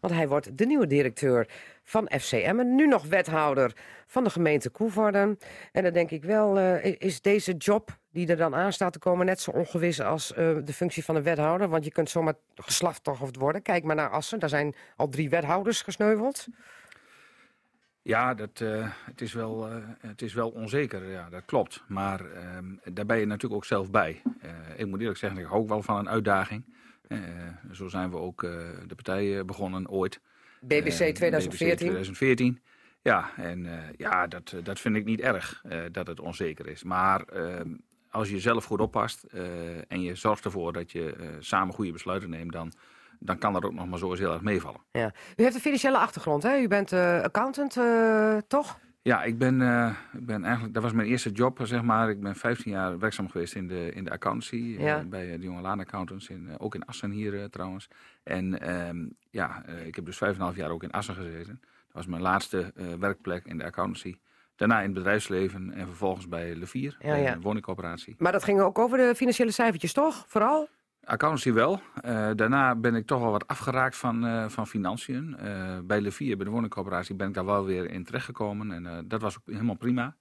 want 0.00 0.14
hij 0.14 0.28
wordt 0.28 0.58
de 0.58 0.66
nieuwe 0.66 0.86
directeur 0.86 1.48
van 1.84 2.10
FCM 2.18 2.56
en 2.58 2.74
nu 2.74 2.86
nog 2.86 3.04
wethouder 3.06 3.72
van 4.06 4.24
de 4.24 4.30
gemeente 4.30 4.70
Koevoorden. 4.70 5.38
En 5.72 5.82
dan 5.82 5.92
denk 5.92 6.10
ik 6.10 6.24
wel, 6.24 6.58
eh, 6.58 6.94
is 6.98 7.20
deze 7.20 7.52
job 7.52 7.98
die 8.10 8.26
er 8.26 8.36
dan 8.36 8.54
aan 8.54 8.72
staat 8.72 8.92
te 8.92 8.98
komen 8.98 9.26
net 9.26 9.40
zo 9.40 9.50
ongewis 9.50 10.00
als 10.00 10.32
eh, 10.32 10.56
de 10.64 10.72
functie 10.72 11.04
van 11.04 11.16
een 11.16 11.22
wethouder? 11.22 11.68
Want 11.68 11.84
je 11.84 11.92
kunt 11.92 12.10
zomaar 12.10 12.34
geslachtogd 12.54 13.36
worden. 13.36 13.62
Kijk 13.62 13.84
maar 13.84 13.96
naar 13.96 14.10
Assen, 14.10 14.38
daar 14.38 14.48
zijn 14.48 14.74
al 14.96 15.08
drie 15.08 15.30
wethouders 15.30 15.82
gesneuveld. 15.82 16.46
Ja, 18.02 18.34
dat, 18.34 18.60
eh, 18.60 18.88
het, 19.04 19.20
is 19.20 19.32
wel, 19.32 19.68
eh, 19.68 19.76
het 19.98 20.22
is 20.22 20.34
wel 20.34 20.48
onzeker, 20.48 21.10
ja, 21.10 21.30
dat 21.30 21.44
klopt. 21.44 21.82
Maar 21.88 22.30
ehm, 22.30 22.64
daar 22.92 23.06
ben 23.06 23.18
je 23.18 23.26
natuurlijk 23.26 23.54
ook 23.54 23.64
zelf 23.64 23.90
bij. 23.90 24.22
Eh, 24.40 24.50
ik 24.76 24.86
moet 24.86 25.00
eerlijk 25.00 25.18
zeggen, 25.18 25.40
ik 25.40 25.46
hou 25.46 25.60
ook 25.60 25.68
wel 25.68 25.82
van 25.82 25.98
een 25.98 26.08
uitdaging. 26.08 26.64
Zo 27.72 27.88
zijn 27.88 28.10
we 28.10 28.16
ook 28.16 28.40
de 28.86 28.94
partij 28.94 29.44
begonnen 29.44 29.88
ooit. 29.88 30.20
BBC 30.60 30.86
Eh, 30.86 31.12
2014. 31.12 31.68
BBC 31.68 31.76
2014. 31.76 32.60
Ja, 33.02 33.30
en 33.36 33.68
ja, 33.96 34.26
dat, 34.26 34.54
dat 34.62 34.80
vind 34.80 34.96
ik 34.96 35.04
niet 35.04 35.20
erg 35.20 35.62
dat 35.92 36.06
het 36.06 36.20
onzeker 36.20 36.66
is. 36.66 36.82
Maar 36.82 37.22
ehm, 37.22 37.74
als 38.10 38.30
je 38.30 38.40
zelf 38.40 38.64
goed 38.64 38.80
oppast 38.80 39.22
en 39.88 40.02
je 40.02 40.14
zorgt 40.14 40.44
ervoor 40.44 40.72
dat 40.72 40.92
je 40.92 41.36
samen 41.38 41.74
goede 41.74 41.92
besluiten 41.92 42.30
neemt, 42.30 42.52
dan, 42.52 42.72
dan 43.24 43.38
kan 43.38 43.52
dat 43.52 43.64
ook 43.64 43.72
nog 43.72 43.88
maar 43.88 43.98
zo 43.98 44.10
eens 44.10 44.18
heel 44.18 44.32
erg 44.32 44.42
meevallen. 44.42 44.80
Ja. 44.90 45.12
U 45.36 45.42
heeft 45.42 45.54
een 45.54 45.60
financiële 45.60 45.98
achtergrond, 45.98 46.42
hè? 46.42 46.58
U 46.58 46.68
bent 46.68 46.92
eh, 46.92 47.20
accountant, 47.20 47.76
eh, 47.76 48.36
toch? 48.46 48.78
Ja, 49.02 49.22
ik 49.22 49.38
ben, 49.38 49.62
eh, 49.62 49.90
ik 50.12 50.26
ben 50.26 50.44
eigenlijk, 50.44 50.74
dat 50.74 50.82
was 50.82 50.92
mijn 50.92 51.08
eerste 51.08 51.30
job, 51.30 51.58
zeg 51.62 51.82
maar. 51.82 52.10
Ik 52.10 52.20
ben 52.20 52.36
15 52.36 52.72
jaar 52.72 52.98
werkzaam 52.98 53.28
geweest 53.30 53.54
in 53.54 53.68
de, 53.68 53.92
in 53.92 54.04
de 54.04 54.10
accountancy. 54.10 54.76
Ja. 54.78 55.04
bij 55.04 55.36
de 55.36 55.44
Jonge 55.44 55.60
Laan 55.60 55.80
Accountants, 55.80 56.28
in, 56.28 56.48
ook 56.58 56.74
in 56.74 56.84
Assen 56.84 57.10
hier 57.10 57.50
trouwens. 57.50 57.88
En 58.22 58.60
ehm, 58.60 59.06
ja, 59.30 59.66
ik 59.66 59.94
heb 59.94 60.04
dus 60.04 60.20
5,5 60.24 60.56
jaar 60.56 60.70
ook 60.70 60.82
in 60.82 60.90
Assen 60.90 61.14
gezeten. 61.14 61.60
Dat 61.60 61.92
was 61.92 62.06
mijn 62.06 62.22
laatste 62.22 62.72
werkplek 62.98 63.44
in 63.44 63.58
de 63.58 63.64
accountancy. 63.64 64.16
Daarna 64.56 64.78
in 64.78 64.84
het 64.84 64.94
bedrijfsleven 64.94 65.72
en 65.72 65.86
vervolgens 65.86 66.28
bij 66.28 66.54
Levier, 66.54 66.96
Ja, 66.98 67.08
bij 67.10 67.22
ja. 67.22 67.32
een 67.32 67.40
woningcoöperatie. 67.40 68.14
Maar 68.18 68.32
dat 68.32 68.44
ging 68.44 68.60
ook 68.60 68.78
over 68.78 68.98
de 68.98 69.14
financiële 69.14 69.50
cijfertjes, 69.50 69.92
toch? 69.92 70.24
Vooral? 70.28 70.68
Accountancy 71.04 71.52
wel. 71.52 71.80
Eh, 72.00 72.30
daarna 72.34 72.74
ben 72.74 72.94
ik 72.94 73.06
toch 73.06 73.20
wel 73.20 73.30
wat 73.30 73.46
afgeraakt 73.46 73.96
van, 73.96 74.26
eh, 74.26 74.48
van 74.48 74.66
financiën. 74.66 75.36
Eh, 75.36 75.78
bij 75.84 76.00
Levier, 76.00 76.36
bij 76.36 76.44
de 76.44 76.50
woningcoöperatie, 76.50 77.14
ben 77.14 77.28
ik 77.28 77.34
daar 77.34 77.44
wel 77.44 77.64
weer 77.64 77.90
in 77.90 78.04
terechtgekomen. 78.04 78.72
En 78.72 79.08
dat 79.08 79.20
was 79.20 79.36
ook 79.36 79.42
helemaal 79.46 79.76
prima. 79.76 80.16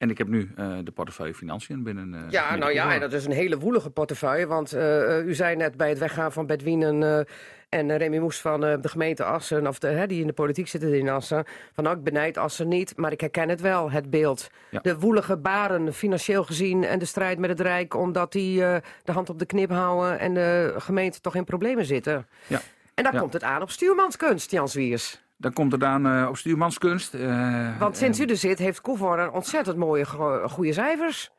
En 0.00 0.10
ik 0.10 0.18
heb 0.18 0.28
nu 0.28 0.50
eh, 0.56 0.72
de 0.84 0.90
portefeuille 0.90 1.34
financiën 1.34 1.82
binnen. 1.82 2.14
eh, 2.14 2.20
Ja, 2.30 2.56
nou 2.56 2.72
ja, 2.72 2.94
en 2.94 3.00
dat 3.00 3.12
is 3.12 3.24
een 3.24 3.32
hele 3.32 3.58
woelige 3.58 3.90
portefeuille. 3.90 4.46
Want 4.46 4.72
eh, 4.72 5.26
u 5.26 5.34
zei 5.34 5.56
net 5.56 5.76
bij 5.76 5.88
het 5.88 5.98
weggaan 5.98 6.32
van 6.32 6.46
eh, 7.02 7.20
en 7.68 7.96
Remy 7.96 8.18
Moes 8.18 8.40
van 8.40 8.60
de 8.60 8.88
gemeente 8.88 9.24
Assen... 9.24 9.66
of 9.66 9.78
de, 9.78 9.86
hè, 9.88 10.06
die 10.06 10.20
in 10.20 10.26
de 10.26 10.32
politiek 10.32 10.68
zitten 10.68 10.94
in 10.98 11.08
Assen... 11.08 11.44
van 11.72 11.84
nou, 11.84 11.96
ik 11.96 12.02
benijd 12.04 12.36
Assen 12.38 12.68
niet, 12.68 12.96
maar 12.96 13.12
ik 13.12 13.20
herken 13.20 13.48
het 13.48 13.60
wel, 13.60 13.90
het 13.90 14.10
beeld. 14.10 14.50
Ja. 14.70 14.80
De 14.82 14.98
woelige 14.98 15.36
baren, 15.36 15.92
financieel 15.92 16.44
gezien... 16.44 16.84
en 16.84 16.98
de 16.98 17.04
strijd 17.04 17.38
met 17.38 17.50
het 17.50 17.60
Rijk, 17.60 17.94
omdat 17.94 18.32
die 18.32 18.58
de 19.04 19.12
hand 19.12 19.30
op 19.30 19.38
de 19.38 19.46
knip 19.46 19.70
houden... 19.70 20.18
en 20.18 20.34
de 20.34 20.74
gemeente 20.78 21.20
toch 21.20 21.34
in 21.34 21.44
problemen 21.44 21.84
zitten. 21.84 22.26
Ja. 22.46 22.60
En 22.94 23.04
daar 23.04 23.12
Ja. 23.14 23.20
komt 23.20 23.32
het 23.32 23.42
aan 23.42 23.62
op 23.62 23.70
stuurmanskunst, 23.70 24.50
Jan 24.50 24.68
Zwiers. 24.68 25.20
Dan 25.40 25.52
komt 25.52 25.72
het 25.72 25.84
aan 25.84 26.06
eh, 26.06 26.26
op 26.28 26.36
stuurmanskunst. 26.36 27.14
eh, 27.14 27.78
Want 27.78 27.96
sinds 27.96 28.18
en- 28.18 28.26
u 28.26 28.30
er 28.30 28.36
zit, 28.36 28.58
heeft 28.58 28.80
Koevoorden 28.80 29.32
ontzettend 29.32 29.76
mooie, 29.76 30.04
go- 30.04 30.48
goede 30.48 30.72
cijfers. 30.72 31.30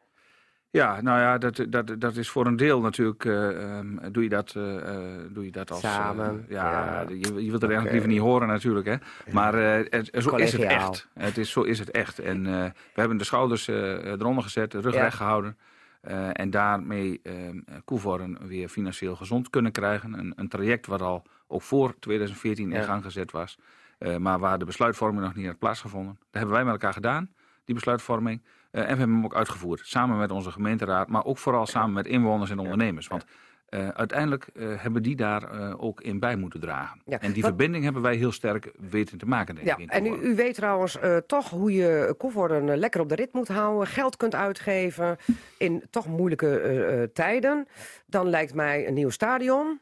Ja, 0.69 1.01
nou 1.01 1.19
ja, 1.19 1.37
dat, 1.37 1.65
dat, 1.69 1.95
dat 1.97 2.15
is 2.15 2.29
voor 2.29 2.45
een 2.45 2.55
deel 2.55 2.81
natuurlijk. 2.81 3.25
eh, 3.25 3.77
ehm, 3.77 4.11
doe, 4.11 4.23
je 4.23 4.29
dat, 4.29 4.53
eh, 4.55 4.77
eh, 4.77 5.19
doe 5.29 5.45
je 5.45 5.51
dat 5.51 5.71
als. 5.71 5.79
Samen, 5.79 6.45
ja, 6.49 6.71
ja. 6.71 7.05
Je, 7.09 7.17
je 7.17 7.31
wilt 7.31 7.51
het 7.51 7.63
eigenlijk 7.63 7.91
liever 7.91 8.09
niet 8.09 8.19
horen, 8.19 8.47
natuurlijk. 8.47 8.85
Hè. 8.85 8.95
Maar 9.31 9.53
eh, 9.53 9.85
het, 9.89 10.05
zo 10.05 10.35
is 10.35 10.51
het 10.51 10.61
Collegiaal. 10.61 10.89
echt. 10.89 11.07
Het 11.13 11.37
is, 11.37 11.51
zo 11.51 11.61
is 11.61 11.79
het 11.79 11.91
echt. 11.91 12.19
En 12.19 12.45
eh, 12.45 12.53
we 12.93 12.99
hebben 12.99 13.17
de 13.17 13.23
schouders 13.23 13.67
eh, 13.67 14.05
eronder 14.05 14.43
gezet, 14.43 14.71
de 14.71 14.79
rug 14.81 14.93
Ja. 14.93 15.01
recht 15.01 15.15
gehouden. 15.17 15.57
eh, 16.01 16.27
en 16.31 16.49
daarmee 16.49 17.19
ehm 17.23 17.59
Koevoorden 17.85 18.37
weer 18.47 18.67
financieel 18.69 19.15
gezond 19.15 19.49
kunnen 19.49 19.71
krijgen. 19.71 20.13
Een, 20.19 20.33
een 20.35 20.47
traject 20.47 20.87
wat 20.87 21.01
al 21.01 21.23
ook 21.47 21.61
voor 21.61 21.95
2014 21.99 22.69
Ja. 22.69 22.77
in 22.77 22.83
gang 22.83 23.03
gezet 23.03 23.31
was. 23.31 23.57
Eh, 24.01 24.17
maar 24.17 24.39
waar 24.39 24.59
de 24.59 24.65
besluitvorming 24.65 25.23
nog 25.23 25.35
niet 25.35 25.45
had 25.45 25.59
plaatsgevonden. 25.59 26.17
Dat 26.19 26.27
hebben 26.31 26.51
wij 26.53 26.63
met 26.63 26.71
elkaar 26.73 26.93
gedaan, 26.93 27.29
die 27.65 27.75
besluitvorming. 27.75 28.41
Eh, 28.71 28.81
en 28.81 28.87
we 28.91 28.97
hebben 28.97 29.15
hem 29.15 29.25
ook 29.25 29.35
uitgevoerd. 29.35 29.81
Samen 29.83 30.17
met 30.17 30.31
onze 30.31 30.51
gemeenteraad, 30.51 31.07
maar 31.07 31.25
ook 31.25 31.37
vooral 31.37 31.65
samen 31.65 31.93
met 31.93 32.05
inwoners 32.07 32.49
en 32.49 32.59
ondernemers. 32.59 33.07
Want 33.07 33.25
eh, 33.65 33.87
uiteindelijk 33.87 34.49
hebben 34.53 35.03
die 35.03 35.15
daar 35.15 35.73
ook 35.79 36.01
in 36.01 36.19
bij 36.19 36.35
moeten 36.35 36.59
dragen. 36.59 37.01
Ja, 37.05 37.19
En 37.19 37.31
die 37.31 37.41
wat- 37.41 37.49
verbinding 37.51 37.83
hebben 37.83 38.01
wij 38.01 38.15
heel 38.15 38.31
sterk 38.31 38.71
weten 38.89 39.17
te 39.17 39.25
maken, 39.25 39.55
denk 39.55 39.67
Ja, 39.67 39.77
ik. 39.77 39.89
en 39.89 40.05
u, 40.05 40.09
u 40.21 40.35
weet 40.35 40.55
trouwens 40.55 40.97
toch 41.27 41.49
hoe 41.49 41.73
je 41.73 42.15
Koevoorden 42.17 42.77
lekker 42.77 43.01
op 43.01 43.09
de 43.09 43.15
rit 43.15 43.33
moet 43.33 43.47
houden, 43.47 43.87
geld 43.87 44.17
kunt 44.17 44.35
uitgeven 44.35 45.17
in 45.57 45.83
toch 45.89 46.07
moeilijke 46.07 47.09
tijden. 47.13 47.67
Dan 48.05 48.29
lijkt 48.29 48.53
mij 48.53 48.87
een 48.87 48.93
nieuw 48.93 49.09
stadion 49.09 49.79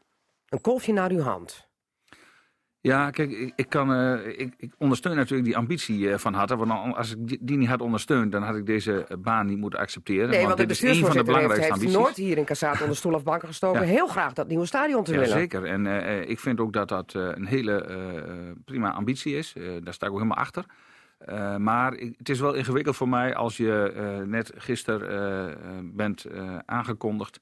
een 0.49 0.61
kolfje 0.61 0.93
naar 0.93 1.11
uw 1.11 1.21
hand. 1.21 1.68
Ja, 2.81 3.09
kijk, 3.09 3.31
ik, 3.31 3.53
ik, 3.55 3.69
kan, 3.69 3.93
eh, 3.93 4.39
ik, 4.39 4.53
ik 4.57 4.73
ondersteun 4.77 5.15
natuurlijk 5.15 5.43
die 5.45 5.57
ambitie 5.57 6.11
eh, 6.11 6.17
van 6.17 6.33
Hatta. 6.33 6.55
Want 6.57 6.95
als 6.95 7.15
ik 7.15 7.47
die, 7.47 7.57
niet 7.57 7.67
had 7.67 7.81
ondersteund, 7.81 8.31
dan 8.31 8.43
had 8.43 8.55
ik 8.55 8.65
deze 8.65 9.05
eh, 9.05 9.17
baan 9.17 9.45
niet 9.45 9.57
moeten 9.57 9.79
accepteren. 9.79 10.29
Nee, 10.29 10.45
want 10.45 10.57
de 10.57 10.65
dit 10.65 10.71
is 10.71 10.81
een 10.81 10.95
van 10.95 11.09
de 11.09 11.13
heeft, 11.13 11.25
belangrijkste 11.25 11.79
heeft. 11.79 11.93
Noord 11.93 12.15
hier 12.15 12.37
in 12.37 12.45
Cassaat 12.45 12.81
onder 12.81 12.95
stoel 12.95 13.13
of 13.13 13.23
banken 13.23 13.47
gestoken. 13.47 13.81
Ja. 13.81 13.87
Heel 13.87 14.07
graag 14.07 14.33
dat 14.33 14.47
nieuwe 14.47 14.65
stadion 14.65 15.03
te 15.03 15.11
Ja, 15.13 15.19
willen. 15.19 15.33
zeker. 15.33 15.63
En 15.65 15.85
ik 16.29 16.39
vind 16.39 16.59
ook 16.59 16.73
dat 16.73 16.87
dat 16.89 17.13
een 17.13 17.45
hele 17.45 17.85
prima 18.65 18.91
ambitie 18.91 19.35
is. 19.35 19.53
Daar 19.83 19.93
sta 19.93 20.05
ik 20.05 20.11
ook 20.11 20.17
helemaal 20.17 20.37
achter. 20.37 20.65
Maar 21.57 21.93
ik- 21.93 22.15
het 22.17 22.29
is 22.29 22.39
wel 22.39 22.53
ingewikkeld 22.53 22.95
voor 22.95 23.09
mij 23.09 23.35
als 23.35 23.57
je 23.57 23.93
net 24.27 24.51
gisteren 24.55 25.57
bent 25.95 26.25
aangekondigd... 26.65 27.39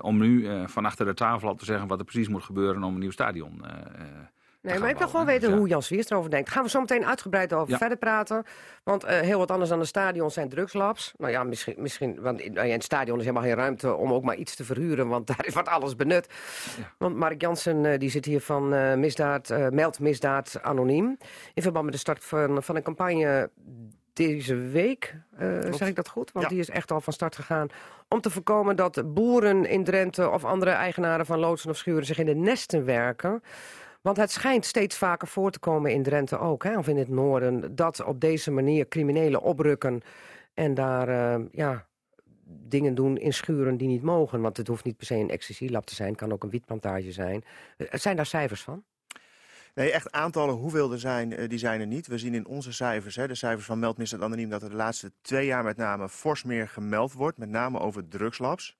om 0.00 0.18
nu 0.18 0.48
van 0.66 0.84
achter 0.84 1.06
de 1.06 1.14
tafel 1.14 1.48
al 1.48 1.54
te 1.54 1.64
zeggen 1.64 1.88
wat 1.88 1.98
er 1.98 2.04
precies 2.04 2.28
moet 2.28 2.42
gebeuren 2.42 2.82
om 2.82 2.94
een 2.94 3.00
nieuw 3.00 3.10
stadion 3.10 3.62
Nee, 4.64 4.78
maar 4.78 4.90
ik 4.90 4.98
wil 4.98 5.08
gewoon 5.08 5.26
weten 5.26 5.56
hoe 5.56 5.68
Jan 5.68 5.82
Swiers 5.82 6.10
erover 6.10 6.30
denkt. 6.30 6.50
Gaan 6.50 6.62
we 6.62 6.68
zo 6.68 6.80
meteen 6.80 7.06
uitgebreid 7.06 7.52
over 7.52 7.70
Ja. 7.70 7.78
verder 7.78 7.96
praten. 7.98 8.44
Want 8.82 9.04
eh, 9.04 9.20
heel 9.20 9.38
wat 9.38 9.50
anders 9.50 9.70
dan 9.70 9.80
een 9.80 9.86
stadion 9.86 10.30
zijn 10.30 10.48
drugslabs. 10.48 11.12
Nou 11.16 11.32
ja, 11.32 11.44
misschien, 11.44 11.74
misschien 11.78 12.20
want 12.20 12.40
in, 12.40 12.52
nou 12.52 12.60
ja, 12.66 12.70
in 12.72 12.78
het 12.78 12.84
stadion 12.84 13.18
is 13.18 13.24
helemaal 13.24 13.46
geen 13.48 13.56
ruimte 13.58 13.94
om 13.94 14.12
ook 14.12 14.22
maar 14.24 14.36
iets 14.36 14.54
te 14.56 14.64
verhuren. 14.64 15.08
Want 15.08 15.26
daar 15.36 15.46
is 15.46 15.54
wat 15.54 15.68
alles 15.68 15.96
benut. 15.96 16.28
Want 16.98 17.16
Mark 17.16 17.40
Jansen 17.40 17.86
eh, 17.86 17.98
die 17.98 18.10
zit 18.10 18.24
hier 18.24 18.40
van 18.40 18.74
eh, 18.74 18.94
misdaad, 18.94 19.50
eh 19.50 19.68
Meld 19.68 20.00
Misdaad 20.00 20.58
Anoniem. 20.62 21.18
In 21.54 21.62
verband 21.62 21.84
met 21.84 21.94
de 21.94 22.00
start 22.00 22.24
van, 22.24 22.62
van 22.62 22.76
een 22.76 22.82
campagne 22.82 23.50
deze 24.12 24.54
week. 24.56 25.14
eh, 25.38 25.48
zeg 25.72 25.88
ik 25.88 25.96
dat 25.96 26.08
goed? 26.08 26.32
Want 26.32 26.44
Ja. 26.44 26.50
die 26.50 26.60
is 26.60 26.70
echt 26.70 26.90
al 26.90 27.00
van 27.00 27.12
start 27.12 27.34
gegaan. 27.36 27.68
Om 28.08 28.20
te 28.20 28.30
voorkomen 28.30 28.76
dat 28.76 29.14
boeren 29.14 29.64
in 29.66 29.84
Drenthe 29.84 30.30
of 30.30 30.44
andere 30.44 30.70
eigenaren 30.70 31.26
van 31.26 31.38
loodsen 31.38 31.70
of 31.70 31.76
schuren 31.76 32.04
zich 32.04 32.18
in 32.18 32.26
de 32.26 32.34
nesten 32.34 32.84
werken. 32.84 33.42
Want 34.04 34.16
het 34.16 34.30
schijnt 34.30 34.64
steeds 34.64 34.96
vaker 34.96 35.28
voor 35.28 35.50
te 35.50 35.58
komen 35.58 35.92
in 35.92 36.02
Drenthe 36.02 36.38
ook, 36.38 36.64
hè, 36.64 36.78
of 36.78 36.88
in 36.88 36.96
het 36.96 37.08
noorden, 37.08 37.74
dat 37.74 38.04
op 38.04 38.20
deze 38.20 38.50
manier 38.50 38.88
criminelen 38.88 39.42
oprukken 39.42 40.02
en 40.54 40.74
daar 40.74 41.08
eh, 41.08 41.44
ja, 41.52 41.86
dingen 42.44 42.94
doen 42.94 43.16
in 43.16 43.32
schuren 43.32 43.76
die 43.76 43.88
niet 43.88 44.02
mogen. 44.02 44.40
Want 44.40 44.56
het 44.56 44.68
hoeft 44.68 44.84
niet 44.84 44.96
per 44.96 45.06
se 45.06 45.14
een 45.14 45.30
ecstasy-lab 45.30 45.84
te 45.84 45.94
zijn, 45.94 46.08
het 46.08 46.18
kan 46.18 46.32
ook 46.32 46.42
een 46.42 46.50
wietplantage 46.50 47.12
zijn. 47.12 47.44
Eh, 47.76 47.86
zijn 47.90 48.16
daar 48.16 48.26
cijfers 48.26 48.62
van? 48.62 48.84
Nee, 49.74 49.90
echt 49.90 50.12
aantallen 50.12 50.54
hoeveel 50.54 50.92
er 50.92 51.00
zijn, 51.00 51.32
eh, 51.32 51.48
die 51.48 51.58
zijn 51.58 51.80
er 51.80 51.86
niet. 51.86 52.06
We 52.06 52.18
zien 52.18 52.34
in 52.34 52.46
onze 52.46 52.72
cijfers, 52.72 53.16
hè, 53.16 53.28
de 53.28 53.34
cijfers 53.34 53.66
van 53.66 53.78
Meldmisdaad 53.78 54.22
Anoniem, 54.22 54.50
dat 54.50 54.62
er 54.62 54.70
de 54.70 54.76
laatste 54.76 55.12
twee 55.22 55.46
jaar 55.46 55.64
met 55.64 55.76
name 55.76 56.08
fors 56.08 56.42
meer 56.42 56.68
gemeld 56.68 57.12
wordt. 57.12 57.38
Met 57.38 57.48
name 57.48 57.78
over 57.78 58.08
drugslabs. 58.08 58.76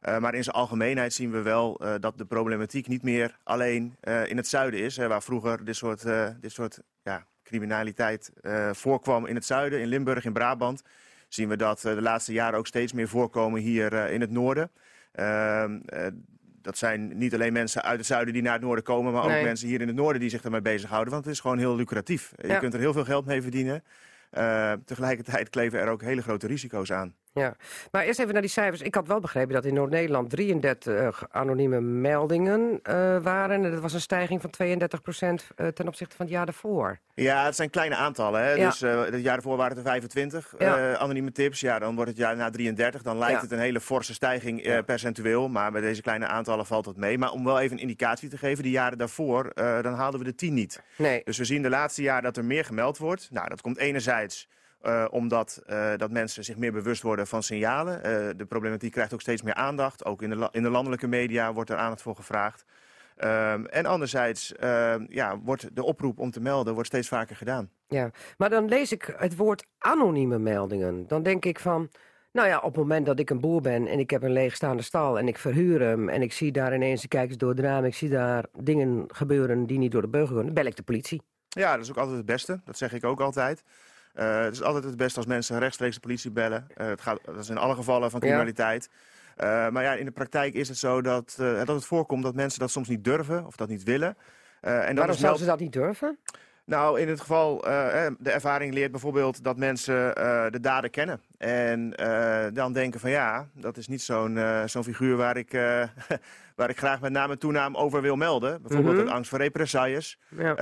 Eh, 0.00 0.18
maar 0.18 0.34
in 0.34 0.44
zijn 0.44 0.56
algemeenheid 0.56 1.12
zien 1.12 1.30
we 1.30 1.42
wel 1.42 1.78
eh, 1.78 1.94
dat 2.00 2.18
de 2.18 2.24
problematiek 2.24 2.88
niet 2.88 3.02
meer 3.02 3.38
alleen 3.42 3.96
eh, 4.00 4.26
in 4.26 4.36
het 4.36 4.46
zuiden 4.46 4.80
is. 4.80 4.96
Hè, 4.96 5.08
waar 5.08 5.22
vroeger 5.22 5.64
dit 5.64 5.76
soort, 5.76 6.02
dit 6.40 6.52
soort 6.52 6.80
ja, 7.02 7.26
criminaliteit 7.42 8.30
voorkwam 8.72 9.26
in 9.26 9.34
het 9.34 9.44
zuiden, 9.44 9.80
in 9.80 9.86
Limburg, 9.86 10.24
in 10.24 10.32
Brabant. 10.32 10.82
Zien 11.28 11.48
we 11.48 11.56
dat 11.56 11.80
de 11.80 12.02
laatste 12.02 12.32
jaren 12.32 12.58
ook 12.58 12.66
steeds 12.66 12.92
meer 12.92 13.08
voorkomen 13.08 13.60
hier 13.60 13.92
in 14.10 14.20
het 14.20 14.30
noorden. 14.30 14.70
Ehm, 15.16 15.78
eh, 15.86 16.06
dat 16.62 16.78
zijn 16.78 17.18
niet 17.18 17.34
alleen 17.34 17.52
mensen 17.52 17.82
uit 17.82 17.98
het 17.98 18.06
zuiden 18.06 18.32
die 18.32 18.42
naar 18.42 18.52
het 18.52 18.62
noorden 18.62 18.84
komen, 18.84 19.12
maar 19.12 19.22
ook 19.22 19.42
mensen 19.42 19.68
hier 19.68 19.80
in 19.80 19.86
het 19.86 19.96
noorden 19.96 20.20
die 20.20 20.30
zich 20.30 20.42
ermee 20.42 20.60
bezighouden. 20.60 21.12
Want 21.12 21.24
het 21.24 21.34
is 21.34 21.40
gewoon 21.40 21.58
heel 21.58 21.76
lucratief. 21.76 22.32
Je 22.36 22.58
kunt 22.58 22.74
er 22.74 22.80
heel 22.80 22.92
veel 22.92 23.04
geld 23.04 23.26
mee 23.26 23.42
verdienen. 23.42 23.84
Tegelijkertijd 24.84 25.50
kleven 25.50 25.80
er 25.80 25.88
ook 25.88 26.02
hele 26.02 26.22
grote 26.22 26.46
risico's 26.46 26.92
aan. 26.92 27.14
Maar 27.90 28.04
eerst 28.04 28.18
even 28.20 28.32
naar 28.32 28.42
die 28.42 28.50
cijfers. 28.50 28.80
Ik 28.80 28.94
had 28.94 29.06
wel 29.08 29.20
begrepen 29.20 29.54
dat 29.54 29.64
in 29.64 29.74
Noord-Nederland 29.74 30.30
33 30.30 31.24
anonieme 31.30 31.80
meldingen 31.80 32.78
eh, 32.82 32.94
waren. 33.18 33.64
En 33.64 33.70
dat 33.70 33.80
was 33.80 33.92
een 33.92 34.00
stijging 34.00 34.40
van 34.40 34.50
32 34.50 35.02
procent 35.02 35.46
ten 35.74 35.86
opzichte 35.88 36.16
van 36.16 36.26
het 36.26 36.34
jaar 36.34 36.44
daarvoor. 36.44 36.98
Ja, 37.14 37.44
het 37.44 37.56
zijn 37.56 37.70
kleine 37.70 37.94
aantallen. 37.94 38.40
Hè? 38.40 38.52
Ja. 38.52 38.68
Dus 38.68 38.82
eh, 38.82 39.04
het 39.04 39.22
jaar 39.22 39.36
ervoor 39.36 39.56
waren 39.56 39.76
het 39.76 39.84
er 39.86 39.90
25 39.90 40.54
Ja. 40.58 40.76
eh, 40.92 41.00
anonieme 41.00 41.32
tips. 41.32 41.60
Ja, 41.60 41.78
dan 41.78 41.94
wordt 41.94 42.10
het 42.10 42.18
jaar 42.18 42.36
na 42.36 42.50
33. 42.50 43.02
Dan 43.02 43.18
lijkt 43.18 43.34
Ja. 43.34 43.40
het 43.40 43.50
een 43.52 43.58
hele 43.58 43.80
forse 43.80 44.14
stijging 44.14 44.62
eh, 44.62 44.72
Ja. 44.74 44.82
percentueel. 44.82 45.48
Maar 45.48 45.72
bij 45.72 45.80
deze 45.80 46.02
kleine 46.02 46.26
aantallen 46.26 46.66
valt 46.66 46.86
het 46.86 46.96
mee. 46.96 47.18
Maar 47.18 47.30
om 47.30 47.44
wel 47.44 47.60
even 47.60 47.76
een 47.76 47.82
indicatie 47.82 48.28
te 48.28 48.38
geven, 48.38 48.62
de 48.64 48.70
jaren 48.70 48.98
daarvoor, 48.98 49.46
eh, 49.54 49.82
dan 49.82 49.94
haalden 49.94 50.20
we 50.20 50.26
de 50.26 50.34
10 50.34 50.54
niet. 50.54 50.82
Nee, 50.96 51.20
Dus 51.24 51.38
we 51.38 51.44
zien 51.44 51.62
de 51.62 51.68
laatste 51.68 52.02
jaren 52.02 52.22
dat 52.22 52.36
er 52.36 52.44
meer 52.44 52.64
gemeld 52.64 52.98
wordt. 52.98 53.28
Nou, 53.30 53.48
dat 53.48 53.60
komt 53.60 53.78
enerzijds 53.78 54.48
eh, 54.86 55.04
omdat 55.10 55.62
eh, 55.66 55.92
dat 55.96 56.10
mensen 56.10 56.44
zich 56.44 56.56
meer 56.56 56.72
bewust 56.72 57.02
worden 57.02 57.26
van 57.26 57.42
signalen. 57.42 58.02
Eh, 58.02 58.28
de 58.36 58.44
problematiek 58.48 58.92
krijgt 58.92 59.12
ook 59.12 59.20
steeds 59.20 59.42
meer 59.42 59.54
aandacht. 59.54 60.04
Ook 60.04 60.22
in 60.22 60.30
de, 60.30 60.48
in 60.50 60.62
de 60.62 60.70
landelijke 60.70 61.06
media 61.06 61.52
wordt 61.52 61.70
er 61.70 61.76
aandacht 61.76 62.02
voor 62.02 62.16
gevraagd. 62.16 62.64
Ehm, 63.16 63.64
en 63.64 63.86
anderzijds 63.86 64.54
ehm, 64.54 65.06
ja, 65.08 65.38
wordt 65.38 65.76
de 65.76 65.84
oproep 65.84 66.18
om 66.18 66.30
te 66.30 66.40
melden 66.40 66.72
wordt 66.74 66.88
steeds 66.88 67.08
vaker 67.08 67.36
gedaan. 67.36 67.70
ja. 67.88 68.10
Maar 68.36 68.50
dan 68.50 68.68
lees 68.68 68.92
ik 68.92 69.14
het 69.16 69.36
woord 69.36 69.66
anonieme 69.78 70.38
meldingen. 70.38 71.06
Dan 71.06 71.22
denk 71.22 71.44
ik 71.44 71.60
van... 71.60 71.90
Nou 72.32 72.48
ja, 72.48 72.56
op 72.56 72.64
het 72.64 72.76
moment 72.76 73.06
dat 73.06 73.18
ik 73.18 73.30
een 73.30 73.40
boer 73.40 73.60
ben 73.60 73.86
en 73.86 73.98
ik 73.98 74.10
heb 74.10 74.22
een 74.22 74.32
leegstaande 74.32 74.82
stal 74.82 75.18
en 75.18 75.28
ik 75.28 75.38
verhuur 75.38 75.80
hem 75.80 76.08
en 76.08 76.22
ik 76.22 76.32
zie 76.32 76.52
daar 76.52 76.74
ineens, 76.74 77.02
ik 77.02 77.08
kijk 77.08 77.28
eens 77.28 77.38
door 77.38 77.50
het 77.50 77.60
raam, 77.60 77.84
ik 77.84 77.94
zie 77.94 78.08
daar 78.08 78.44
dingen 78.52 79.04
gebeuren 79.08 79.66
die 79.66 79.78
niet 79.78 79.92
door 79.92 80.02
de 80.02 80.08
burger 80.08 80.34
kunnen, 80.34 80.54
bel 80.54 80.64
ik 80.64 80.76
de 80.76 80.82
politie. 80.82 81.22
Ja, 81.48 81.72
dat 81.72 81.84
is 81.84 81.90
ook 81.90 81.96
altijd 81.96 82.16
het 82.16 82.26
beste. 82.26 82.60
Dat 82.64 82.76
zeg 82.76 82.92
ik 82.92 83.04
ook 83.04 83.20
altijd. 83.20 83.62
Eh, 84.16 84.40
het 84.42 84.52
is 84.54 84.62
altijd 84.62 84.84
het 84.84 84.96
beste 84.96 85.16
als 85.18 85.26
mensen 85.26 85.58
rechtstreeks 85.58 85.94
de 85.94 86.00
politie 86.00 86.30
bellen. 86.30 86.66
Eh, 86.74 86.86
het 86.86 87.00
gaat, 87.00 87.18
dat 87.24 87.36
is 87.38 87.48
in 87.48 87.58
alle 87.58 87.74
gevallen 87.74 88.10
van 88.10 88.20
criminaliteit. 88.20 88.88
Eh, 89.36 89.68
maar 89.68 89.82
ja, 89.82 89.92
in 89.92 90.04
de 90.04 90.10
praktijk 90.10 90.54
is 90.54 90.68
het 90.68 90.78
zo 90.78 91.02
dat, 91.02 91.34
dat 91.38 91.68
het 91.68 91.84
voorkomt 91.84 92.22
dat 92.22 92.34
mensen 92.34 92.60
dat 92.60 92.70
soms 92.70 92.88
niet 92.88 93.04
durven 93.04 93.46
of 93.46 93.56
dat 93.56 93.68
niet 93.68 93.82
willen. 93.82 94.16
En 94.60 94.70
Waarom 94.70 94.96
zouden 94.96 95.20
meld- 95.20 95.38
ze 95.38 95.44
dat 95.44 95.58
niet 95.60 95.72
durven? 95.72 96.18
Nou, 96.66 97.00
in 97.00 97.08
het 97.08 97.20
geval, 97.20 97.66
eh, 97.66 98.06
de 98.18 98.30
ervaring 98.30 98.74
leert 98.74 98.90
bijvoorbeeld 98.90 99.44
dat 99.44 99.56
mensen 99.56 100.14
eh, 100.14 100.46
de 100.50 100.60
daden 100.60 100.90
kennen. 100.90 101.20
En 101.38 101.94
eh, 101.94 102.44
dan 102.52 102.72
denken 102.72 103.00
van 103.00 103.10
ja, 103.10 103.48
dat 103.52 103.76
is 103.76 103.88
niet 103.88 104.02
zo'n 104.02 104.38
zo'n 104.64 104.84
figuur 104.84 105.16
waar 105.16 105.36
ik, 105.36 105.50
waar 106.56 106.70
ik 106.70 106.78
graag 106.78 107.00
met 107.00 107.12
naam 107.12 107.30
en 107.30 107.38
toenaam 107.38 107.76
over 107.76 108.02
wil 108.02 108.16
melden. 108.16 108.62
Bijvoorbeeld 108.62 108.98
uit 108.98 109.08
angst 109.08 109.30
voor 109.30 109.38
represailles. 109.38 110.18
Ja. 110.28 110.54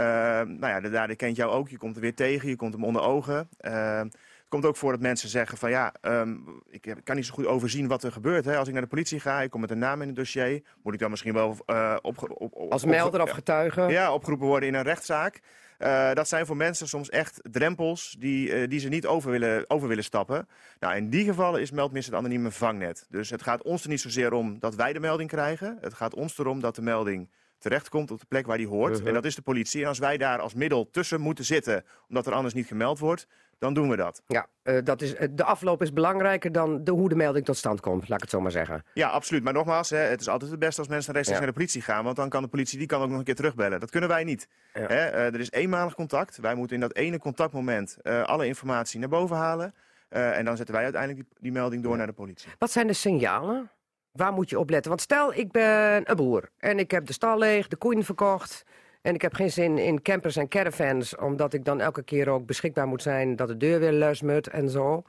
Nou 0.44 0.66
ja, 0.66 0.80
de 0.80 0.90
dader 0.90 1.16
kent 1.16 1.36
jou 1.36 1.50
ook. 1.50 1.68
Je 1.68 1.78
komt 1.78 1.96
er 1.96 2.02
weer 2.02 2.14
tegen, 2.14 2.48
je 2.48 2.56
komt 2.56 2.72
hem 2.72 2.84
onder 2.84 3.02
ogen. 3.02 3.48
Het 3.58 4.62
komt 4.62 4.64
ook 4.64 4.76
voor 4.76 4.92
dat 4.92 5.00
mensen 5.00 5.28
zeggen 5.28 5.58
van 5.58 5.70
ja, 5.70 5.92
ehm, 6.00 6.34
ik 6.70 6.94
kan 7.04 7.16
niet 7.16 7.26
zo 7.26 7.34
goed 7.34 7.46
overzien 7.46 7.88
wat 7.88 8.02
er 8.02 8.12
gebeurt. 8.12 8.44
Hè. 8.44 8.56
Als 8.56 8.66
ik 8.66 8.72
naar 8.72 8.82
de 8.82 8.88
politie 8.88 9.20
ga, 9.20 9.40
ik 9.40 9.50
kom 9.50 9.60
met 9.60 9.70
een 9.70 9.78
naam 9.78 10.00
in 10.00 10.06
het 10.06 10.16
dossier. 10.16 10.62
Moet 10.82 10.94
ik 10.94 11.00
dan 11.00 11.10
misschien 11.10 11.34
wel 11.34 11.56
op, 12.02 12.30
op, 12.38 12.72
Als 12.72 12.84
melder 12.84 13.22
of 13.22 13.30
getuige? 13.30 13.82
ja, 13.82 14.12
opgeroepen 14.12 14.46
worden 14.46 14.68
in 14.68 14.74
een 14.74 14.82
rechtszaak. 14.82 15.40
Eh, 15.78 16.12
dat 16.12 16.28
zijn 16.28 16.46
voor 16.46 16.56
mensen 16.56 16.88
soms 16.88 17.08
echt 17.08 17.40
drempels 17.42 18.16
die, 18.18 18.52
eh, 18.52 18.68
die 18.68 18.80
ze 18.80 18.88
niet 18.88 19.06
over 19.06 19.30
willen, 19.30 19.70
over 19.70 19.88
willen 19.88 20.04
stappen. 20.04 20.48
Nou, 20.80 20.96
in 20.96 21.10
die 21.10 21.24
gevallen 21.24 21.60
is 21.60 21.70
Meldmis 21.70 22.06
het 22.06 22.14
anonieme 22.14 22.50
vangnet. 22.50 23.06
Dus 23.08 23.30
het 23.30 23.42
gaat 23.42 23.62
ons 23.62 23.82
er 23.82 23.88
niet 23.88 24.00
zozeer 24.00 24.32
om 24.32 24.58
dat 24.58 24.74
wij 24.74 24.92
de 24.92 25.00
melding 25.00 25.28
krijgen. 25.28 25.78
Het 25.80 25.94
gaat 25.94 26.14
ons 26.14 26.38
erom 26.38 26.60
dat 26.60 26.74
de 26.74 26.82
melding 26.82 27.28
terechtkomt 27.58 28.10
op 28.10 28.20
de 28.20 28.26
plek 28.26 28.46
waar 28.46 28.56
die 28.58 28.68
hoort. 28.68 28.98
Mhm. 28.98 29.06
En 29.06 29.14
dat 29.14 29.24
is 29.24 29.34
de 29.34 29.42
politie. 29.42 29.82
En 29.82 29.88
als 29.88 29.98
wij 29.98 30.16
daar 30.16 30.38
als 30.38 30.54
middel 30.54 30.90
tussen 30.90 31.20
moeten 31.20 31.44
zitten, 31.44 31.84
omdat 32.08 32.26
er 32.26 32.32
anders 32.32 32.54
niet 32.54 32.66
gemeld 32.66 32.98
wordt, 32.98 33.26
dan 33.64 33.74
doen 33.74 33.88
we 33.90 33.96
dat. 33.96 34.22
Ja, 34.26 34.46
eh, 34.62 34.78
dat 34.84 35.02
is, 35.02 35.14
eh, 35.14 35.28
de 35.30 35.44
afloop 35.44 35.82
is 35.82 35.92
belangrijker 35.92 36.52
dan 36.52 36.84
de, 36.84 36.90
hoe 36.90 37.08
de 37.08 37.14
melding 37.14 37.44
tot 37.44 37.56
stand 37.56 37.80
komt, 37.80 38.00
laat 38.08 38.16
ik 38.16 38.20
het 38.20 38.30
zo 38.30 38.40
maar 38.40 38.50
zeggen. 38.50 38.84
Ja, 38.94 39.08
absoluut. 39.08 39.42
Maar 39.42 39.52
nogmaals, 39.52 39.90
hè, 39.90 39.96
het 39.98 40.20
is 40.20 40.28
altijd 40.28 40.50
het 40.50 40.60
beste 40.60 40.80
als 40.80 40.88
mensen 40.88 41.12
rechtstreeks 41.12 41.40
Ja. 41.40 41.44
naar 41.46 41.54
de 41.54 41.60
politie 41.60 41.82
gaan. 41.92 42.04
Want 42.04 42.16
dan 42.16 42.28
kan 42.28 42.42
de 42.42 42.48
politie 42.48 42.78
die 42.78 42.86
kan 42.86 43.02
ook 43.02 43.08
nog 43.08 43.18
een 43.18 43.24
keer 43.24 43.34
terugbellen. 43.34 43.80
Dat 43.80 43.90
kunnen 43.90 44.08
wij 44.08 44.24
niet. 44.24 44.48
Ja. 44.74 44.80
Hè, 44.80 45.04
eh, 45.06 45.26
er 45.26 45.40
is 45.40 45.50
eenmalig 45.50 45.94
contact. 45.94 46.36
Wij 46.36 46.54
moeten 46.54 46.74
in 46.76 46.82
dat 46.82 46.94
ene 46.94 47.18
contactmoment 47.18 47.96
alle 48.02 48.46
informatie 48.46 49.00
naar 49.00 49.08
boven 49.08 49.36
halen. 49.36 49.74
En 50.08 50.44
dan 50.44 50.56
zetten 50.56 50.74
wij 50.74 50.84
uiteindelijk 50.84 51.28
die, 51.28 51.38
die 51.40 51.52
melding 51.52 51.82
door 51.82 51.96
naar 51.96 52.06
de 52.06 52.12
politie. 52.12 52.50
Wat 52.58 52.70
zijn 52.70 52.86
de 52.86 52.92
signalen? 52.92 53.70
Waar 54.12 54.32
moet 54.32 54.50
je 54.50 54.58
op 54.58 54.70
letten? 54.70 54.88
Want 54.90 55.02
stel, 55.02 55.34
ik 55.34 55.52
ben 55.52 56.10
een 56.10 56.16
boer 56.16 56.48
en 56.58 56.78
ik 56.78 56.90
heb 56.90 57.06
de 57.06 57.12
stal 57.12 57.38
leeg, 57.38 57.68
de 57.68 57.76
koeien 57.76 58.04
verkocht... 58.04 58.64
en 59.04 59.14
ik 59.14 59.22
heb 59.22 59.34
geen 59.34 59.50
zin 59.50 59.78
in 59.78 60.02
campers 60.02 60.36
en 60.36 60.48
caravans... 60.48 61.16
omdat 61.16 61.52
ik 61.52 61.64
dan 61.64 61.80
elke 61.80 62.02
keer 62.02 62.28
ook 62.28 62.46
beschikbaar 62.46 62.86
moet 62.86 63.02
zijn... 63.02 63.36
dat 63.36 63.48
de 63.48 63.56
deur 63.56 63.80
weer 63.80 63.92
luismut 63.92 64.48
en 64.48 64.68
zo. 64.68 65.02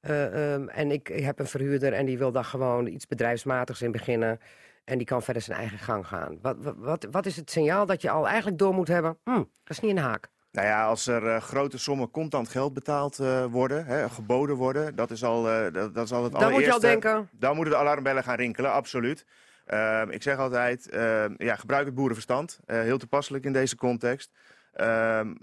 Eh, 0.00 0.54
ehm, 0.54 0.68
en 0.68 0.90
ik 0.90 1.06
heb 1.06 1.38
een 1.38 1.46
verhuurder 1.46 1.92
en 1.92 2.06
die 2.06 2.18
wil 2.18 2.32
daar 2.32 2.44
gewoon 2.44 2.86
iets 2.86 3.06
bedrijfsmatigs 3.06 3.82
in 3.82 3.92
beginnen... 3.92 4.40
en 4.84 4.98
die 4.98 5.06
kan 5.06 5.22
verder 5.22 5.42
zijn 5.42 5.58
eigen 5.58 5.78
gang 5.78 6.06
gaan. 6.06 6.38
Wat, 6.42 6.56
wat- 6.76 7.06
wat, 7.10 7.26
is 7.26 7.36
het 7.36 7.50
signaal 7.50 7.86
dat 7.86 8.02
je 8.02 8.10
al 8.10 8.26
eigenlijk 8.26 8.58
door 8.58 8.74
moet 8.74 8.88
hebben? 8.88 9.18
Hm, 9.24 9.34
dat 9.34 9.46
is 9.68 9.80
niet 9.80 9.90
een 9.90 10.02
haak. 10.02 10.28
Nou 10.52 10.66
ja, 10.66 10.86
als 10.86 11.06
er 11.06 11.26
eh, 11.26 11.40
grote 11.40 11.78
sommen 11.78 12.10
contant 12.10 12.48
geld 12.48 12.74
betaald 12.74 13.18
eh, 13.18 13.44
worden, 13.44 13.86
hè, 13.86 14.08
geboden 14.08 14.56
worden, 14.56 14.96
dat 14.96 15.10
is 15.10 15.24
al, 15.24 15.50
eh, 15.50 15.72
dat, 15.72 15.94
dat 15.94 16.04
is 16.04 16.12
al 16.12 16.24
het 16.24 16.32
Dan 16.32 16.52
moet 16.52 16.64
je 16.64 16.72
al 16.72 16.80
denken... 16.80 17.28
Dan 17.32 17.54
moeten 17.56 17.72
de 17.74 17.80
alarmbellen 17.80 18.22
gaan 18.22 18.36
rinkelen, 18.36 18.72
absoluut. 18.72 19.24
Ehm, 19.66 20.10
ik 20.10 20.22
zeg 20.22 20.38
altijd, 20.38 20.88
ehm, 20.88 21.34
ja, 21.36 21.56
gebruik 21.56 21.86
het 21.86 21.94
boerenverstand. 21.94 22.58
Eh, 22.66 22.80
heel 22.80 22.98
toepasselijk 22.98 23.44
in 23.44 23.52
deze 23.52 23.76
context. 23.76 24.30
Ehm, 24.72 25.34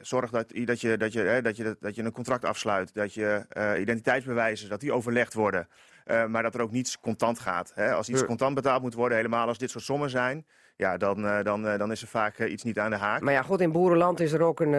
zorg 0.00 0.30
dat, 0.30 0.52
dat, 0.64 0.80
je, 0.80 0.96
dat, 0.96 1.12
je, 1.12 1.20
hè, 1.20 1.42
dat, 1.42 1.56
je, 1.56 1.76
dat 1.80 1.94
je 1.94 2.02
een 2.02 2.12
contract 2.12 2.44
afsluit. 2.44 2.94
Dat 2.94 3.14
je 3.14 3.44
eh, 3.48 3.80
identiteitsbewijzen, 3.80 4.68
dat 4.68 4.80
die 4.80 4.92
overlegd 4.92 5.34
worden. 5.34 5.68
Eh, 6.04 6.26
maar 6.26 6.42
dat 6.42 6.54
er 6.54 6.60
ook 6.60 6.70
niets 6.70 7.00
contant 7.00 7.38
gaat. 7.38 7.72
Hè. 7.74 7.92
Als 7.92 8.08
iets 8.08 8.24
contant 8.24 8.54
betaald 8.54 8.82
moet 8.82 8.94
worden, 8.94 9.16
helemaal 9.16 9.48
als 9.48 9.58
dit 9.58 9.70
soort 9.70 9.84
sommen 9.84 10.10
zijn... 10.10 10.46
Ja, 10.78 10.96
dan, 10.96 11.42
dan, 11.42 11.62
dan 11.62 11.90
is 11.90 12.02
er 12.02 12.08
vaak 12.08 12.38
iets 12.38 12.62
niet 12.62 12.78
aan 12.78 12.90
de 12.90 12.96
haak. 12.96 13.20
Maar 13.20 13.32
ja, 13.32 13.42
goed, 13.42 13.60
in 13.60 13.72
boerenland 13.72 14.20
is 14.20 14.32
er 14.32 14.42
ook 14.42 14.60
een, 14.60 14.74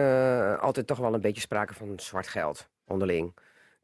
altijd 0.58 0.86
toch 0.86 0.98
wel 0.98 1.14
een 1.14 1.20
beetje 1.20 1.40
sprake 1.40 1.74
van 1.74 1.92
zwart 1.96 2.28
geld 2.28 2.68
onderling. 2.86 3.34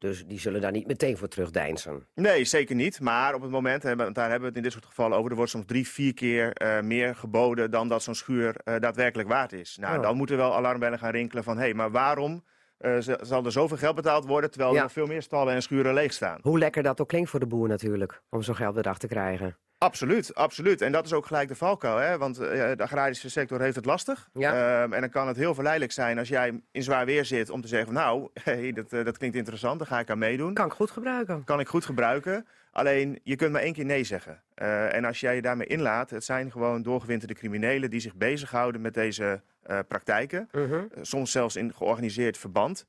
Dus 0.05 0.25
die 0.25 0.39
zullen 0.39 0.61
daar 0.61 0.71
niet 0.71 0.87
meteen 0.87 1.17
voor 1.17 1.27
terugdeinzen. 1.27 2.07
Nee, 2.15 2.45
zeker 2.45 2.75
niet. 2.75 2.99
Maar 2.99 3.33
op 3.33 3.41
het 3.41 3.51
moment, 3.51 3.83
hè, 3.83 3.95
want 3.95 4.15
daar 4.15 4.23
hebben 4.29 4.41
we 4.41 4.47
het 4.47 4.55
in 4.57 4.63
dit 4.63 4.71
soort 4.71 4.85
gevallen 4.85 5.17
over, 5.17 5.29
er 5.29 5.35
wordt 5.35 5.51
soms 5.51 5.65
drie, 5.65 5.87
vier 5.87 6.13
keer 6.13 6.53
eh, 6.53 6.81
meer 6.81 7.15
geboden 7.15 7.71
dan 7.71 7.87
dat 7.87 8.03
zo'n 8.03 8.15
schuur 8.15 8.55
eh, 8.63 8.75
daadwerkelijk 8.79 9.29
waard 9.29 9.53
is. 9.53 9.77
Nou, 9.81 9.97
Oh. 9.97 10.01
dan 10.03 10.17
moeten 10.17 10.37
wel 10.37 10.55
alarmbellen 10.55 10.99
gaan 10.99 11.11
rinkelen 11.11 11.43
van, 11.43 11.55
hé, 11.57 11.63
hey, 11.63 11.73
maar 11.73 11.91
waarom 11.91 12.43
eh, 12.77 12.97
zal 13.21 13.45
er 13.45 13.51
zoveel 13.51 13.77
geld 13.77 13.95
betaald 13.95 14.25
worden 14.25 14.51
terwijl 14.51 14.71
Ja. 14.71 14.77
er 14.77 14.83
nog 14.83 14.91
veel 14.91 15.05
meer 15.05 15.21
stallen 15.21 15.53
en 15.53 15.61
schuren 15.61 15.93
leeg 15.93 16.13
staan? 16.13 16.39
Hoe 16.41 16.59
lekker 16.59 16.83
dat 16.83 17.01
ook 17.01 17.07
klinkt 17.07 17.29
voor 17.29 17.39
de 17.39 17.47
boer 17.47 17.67
natuurlijk, 17.67 18.21
om 18.29 18.41
zo'n 18.41 18.55
geld 18.55 18.75
weer 18.75 18.83
achter 18.83 19.07
te 19.09 19.15
krijgen. 19.15 19.57
Absoluut, 19.77 20.35
absoluut. 20.35 20.81
En 20.81 20.91
dat 20.91 21.05
is 21.05 21.13
ook 21.13 21.25
gelijk 21.25 21.47
de 21.47 21.55
valkuil. 21.55 21.97
Hè? 21.97 22.17
Want 22.17 22.39
eh, 22.39 22.71
de 22.75 22.83
agrarische 22.83 23.29
sector 23.29 23.61
heeft 23.61 23.75
het 23.75 23.85
lastig. 23.85 24.29
Ja. 24.33 24.81
Ehm, 24.81 24.93
en 24.93 25.01
dan 25.01 25.09
kan 25.09 25.27
het 25.27 25.37
heel 25.37 25.53
verleidelijk 25.53 25.91
zijn 25.91 26.17
als 26.17 26.27
jij 26.27 26.61
in 26.71 26.83
zwaar 26.83 27.05
weer 27.05 27.25
zit 27.25 27.49
om 27.49 27.61
te 27.61 27.67
zeggen 27.67 27.93
van 27.93 28.03
nou, 28.03 28.29
hey, 28.43 28.71
dat, 28.71 28.93
eh, 28.93 29.05
dat 29.05 29.17
klinkt 29.17 29.35
interessant, 29.35 29.79
daar 29.79 29.87
ga 29.87 29.99
ik 29.99 30.09
aan 30.09 30.17
meedoen. 30.17 30.53
Kan 30.53 30.65
ik 30.65 30.71
goed 30.71 30.91
gebruiken. 30.91 31.43
Kan 31.43 31.59
ik 31.59 31.67
goed 31.67 31.85
gebruiken. 31.85 32.47
Alleen 32.71 33.19
je 33.23 33.35
kunt 33.35 33.51
maar 33.51 33.61
één 33.61 33.73
keer 33.73 33.85
nee 33.85 34.03
zeggen. 34.03 34.41
Eh, 34.53 34.95
en 34.95 35.05
als 35.05 35.19
jij 35.19 35.35
je 35.35 35.41
daarmee 35.41 35.67
inlaat, 35.67 36.09
het 36.09 36.23
zijn 36.23 36.51
gewoon 36.51 36.81
doorgewinterde 36.81 37.33
criminelen 37.33 37.89
die 37.89 37.99
zich 37.99 38.15
bezighouden 38.15 38.81
met 38.81 38.93
deze 38.93 39.41
praktijken. 39.87 40.49
Mhm. 40.51 40.73
Eh, 40.73 40.79
soms 41.01 41.31
zelfs 41.31 41.55
in 41.55 41.73
georganiseerd 41.73 42.37
verband. 42.37 42.85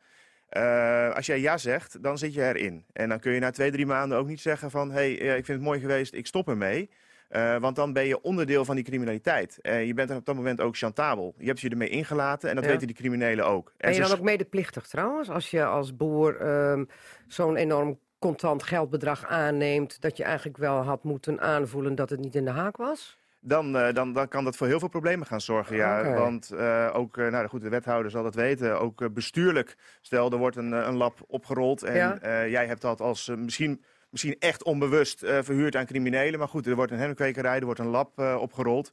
Eh, 0.56 1.14
als 1.14 1.26
jij 1.26 1.40
ja 1.40 1.58
zegt, 1.58 2.02
dan 2.02 2.18
zit 2.18 2.34
je 2.34 2.42
erin. 2.42 2.84
En 2.92 3.08
dan 3.08 3.18
kun 3.18 3.32
je 3.32 3.40
na 3.40 3.50
twee, 3.50 3.70
drie 3.70 3.86
maanden 3.86 4.18
ook 4.18 4.26
niet 4.26 4.40
zeggen 4.40 4.70
van... 4.70 4.90
hé, 4.90 4.94
hey, 4.94 5.20
eh, 5.20 5.36
ik 5.36 5.44
vind 5.44 5.58
het 5.58 5.66
mooi 5.66 5.80
geweest, 5.80 6.14
ik 6.14 6.26
stop 6.26 6.48
ermee. 6.48 6.90
Eh, 7.28 7.56
want 7.56 7.76
dan 7.76 7.92
ben 7.92 8.06
je 8.06 8.20
onderdeel 8.22 8.64
van 8.64 8.74
die 8.74 8.84
criminaliteit. 8.84 9.58
Eh, 9.60 9.86
je 9.86 9.94
bent 9.94 10.08
dan 10.08 10.16
op 10.16 10.26
dat 10.26 10.34
moment 10.34 10.60
ook 10.60 10.76
chantabel. 10.76 11.34
Je 11.38 11.46
hebt 11.46 11.60
je 11.60 11.68
ermee 11.68 11.88
ingelaten 11.88 12.48
en 12.48 12.54
dat 12.54 12.64
Ja. 12.64 12.70
weten 12.70 12.86
die 12.86 12.96
criminelen 12.96 13.46
ook. 13.46 13.68
En 13.68 13.74
Ben 13.90 13.94
je 13.94 14.08
dan 14.08 14.18
ook 14.18 14.24
medeplichtig 14.24 14.86
trouwens? 14.86 15.30
Als 15.30 15.50
je 15.50 15.64
als 15.64 15.96
boer 15.96 16.36
ehm, 16.36 16.84
zo'n 17.26 17.56
enorm 17.56 17.98
contant 18.18 18.62
geldbedrag 18.62 19.26
aanneemt... 19.26 20.00
dat 20.00 20.16
je 20.16 20.24
eigenlijk 20.24 20.56
wel 20.56 20.82
had 20.82 21.04
moeten 21.04 21.40
aanvoelen 21.40 21.94
dat 21.94 22.10
het 22.10 22.20
niet 22.20 22.34
in 22.34 22.44
de 22.44 22.50
haak 22.50 22.76
was? 22.76 23.18
Dan, 23.46 23.76
eh, 23.76 23.94
dan, 23.94 24.12
dan 24.12 24.28
kan 24.28 24.44
dat 24.44 24.56
voor 24.56 24.66
heel 24.66 24.78
veel 24.78 24.88
problemen 24.88 25.26
gaan 25.26 25.40
zorgen. 25.40 25.76
Ja. 25.76 26.14
Want 26.14 26.50
eh, 26.50 26.90
ook, 26.92 27.16
eh, 27.16 27.26
nou 27.26 27.48
goed, 27.48 27.62
de 27.62 27.68
wethouder 27.68 28.10
zal 28.10 28.22
dat 28.22 28.34
weten, 28.34 28.80
ook 28.80 29.12
bestuurlijk. 29.14 29.74
Stel, 30.00 30.30
er 30.30 30.38
wordt 30.38 30.56
een, 30.56 30.72
een 30.72 30.96
lab 30.96 31.18
opgerold 31.26 31.82
en 31.82 31.94
Ja. 31.94 32.46
jij 32.46 32.66
hebt 32.66 32.80
dat 32.80 33.00
als 33.00 33.32
misschien, 33.36 33.82
misschien 34.10 34.36
echt 34.38 34.64
onbewust 34.64 35.18
verhuurd 35.18 35.76
aan 35.76 35.86
criminelen. 35.86 36.38
Maar 36.38 36.48
goed, 36.48 36.66
er 36.66 36.74
wordt 36.74 36.92
een 36.92 36.98
hennepkwekerij, 36.98 37.58
er 37.58 37.64
wordt 37.64 37.80
een 37.80 37.86
lab 37.86 38.18
opgerold. 38.18 38.92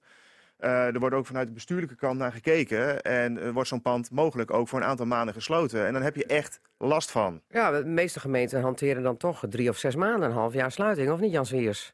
Er 0.58 0.99
wordt 0.99 1.16
ook 1.16 1.26
vanuit 1.26 1.47
de 1.47 1.54
bestuurlijke 1.54 1.95
kant 1.95 2.18
naar 2.18 2.32
gekeken. 2.32 3.01
En 3.01 3.54
wordt 3.54 3.70
zo'n 3.70 3.82
pand 3.82 4.12
mogelijk 4.12 4.51
ook 4.51 4.68
voor 4.68 4.80
een 4.80 4.86
aantal 4.86 5.06
maanden 5.06 5.34
gesloten. 5.34 5.86
En 5.86 5.93
dan 5.93 6.01
heb 6.01 6.16
je 6.16 6.26
echt 6.26 6.60
last 6.78 7.12
van. 7.12 7.41
Ja, 7.49 7.72
de 7.72 7.86
meeste 7.86 8.20
gemeenten 8.20 8.62
hanteren 8.62 9.04
dan 9.04 9.18
toch 9.18 9.43
drie 9.49 9.70
of 9.70 9.78
zes 9.78 9.95
maanden, 9.95 10.30
een 10.30 10.36
half 10.36 10.54
jaar 10.54 10.72
sluiting. 10.72 11.12
Of 11.12 11.20
niet, 11.20 11.32
Jan 11.32 11.45
Swiers? 11.45 11.93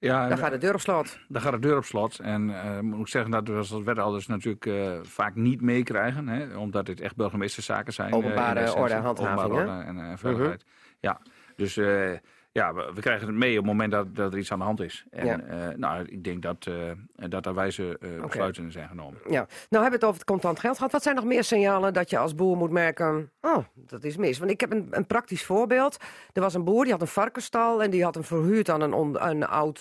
Ja, 0.00 0.28
Dan 0.28 0.38
gaat 0.38 0.50
de 0.50 0.58
deur 0.58 0.74
op 0.74 0.80
slot. 0.80 1.18
Dan 1.28 1.42
gaat 1.42 1.52
de 1.52 1.58
deur 1.58 1.76
op 1.76 1.84
slot. 1.84 2.18
En 2.18 2.50
eh, 2.62 2.80
moet 2.80 3.00
ik 3.00 3.08
zeggen 3.08 3.30
dat 3.30 3.48
we 3.48 3.54
als 3.54 3.70
wethouders 3.84 4.26
natuurlijk 4.26 4.66
eh, 4.66 4.98
vaak 5.02 5.34
niet 5.34 5.60
meekrijgen. 5.60 6.28
Hè, 6.28 6.56
omdat 6.56 6.86
dit 6.86 7.00
echt 7.00 7.16
burgemeesterszaken 7.16 7.92
zijn. 7.92 8.10
eh, 8.10 8.16
Openbare 8.16 8.60
essentie. 8.60 8.82
orde, 8.82 8.94
handhaving, 8.94 9.52
Openbare? 9.52 9.82
Mhm. 9.82 9.88
orde 9.98 10.08
en 10.10 10.18
veiligheid. 10.18 10.64
Ja, 11.00 11.20
dus 11.56 11.74
ja, 12.58 12.74
we, 12.74 12.90
we 12.94 13.00
krijgen 13.00 13.26
het 13.26 13.36
mee 13.36 13.50
op 13.50 13.56
het 13.56 13.66
moment 13.66 13.92
dat, 13.92 14.14
dat 14.14 14.32
er 14.32 14.38
iets 14.38 14.52
aan 14.52 14.58
de 14.58 14.64
hand 14.64 14.80
is. 14.80 15.04
En 15.10 15.26
Ja. 15.26 15.40
eh, 15.40 15.76
nou, 15.76 16.04
ik 16.04 16.24
denk 16.24 16.42
dat, 16.42 16.66
eh, 16.66 16.74
dat 17.28 17.46
er 17.46 17.54
wijze 17.54 17.98
eh, 18.00 18.22
besluiten 18.22 18.72
zijn 18.72 18.88
genomen. 18.88 19.20
Ja. 19.24 19.30
Nou 19.30 19.46
hebben 19.82 19.90
we 19.90 19.94
het 19.94 20.04
over 20.04 20.18
het 20.18 20.24
contant 20.24 20.60
geld 20.60 20.76
gehad. 20.76 20.92
Wat 20.92 21.02
zijn 21.02 21.14
nog 21.14 21.24
meer 21.24 21.44
signalen 21.44 21.92
dat 21.92 22.10
je 22.10 22.18
als 22.18 22.34
boer 22.34 22.56
moet 22.56 22.70
merken... 22.70 23.30
oh, 23.40 23.64
dat 23.74 24.04
is 24.04 24.16
mis. 24.16 24.38
Want 24.38 24.50
ik 24.50 24.60
heb 24.60 24.72
een, 24.72 24.88
een 24.90 25.06
praktisch 25.06 25.44
voorbeeld. 25.44 25.96
Er 26.32 26.40
was 26.42 26.54
een 26.54 26.64
boer, 26.64 26.82
die 26.82 26.92
had 26.92 27.00
een 27.02 27.06
varkenstal... 27.06 27.82
en 27.82 27.90
die 27.90 28.04
had 28.04 28.14
hem 28.14 28.24
verhuurd 28.24 28.70
aan 28.70 28.80
een, 28.80 28.92
on- 28.92 29.22
een 29.28 29.46
oud, 29.46 29.80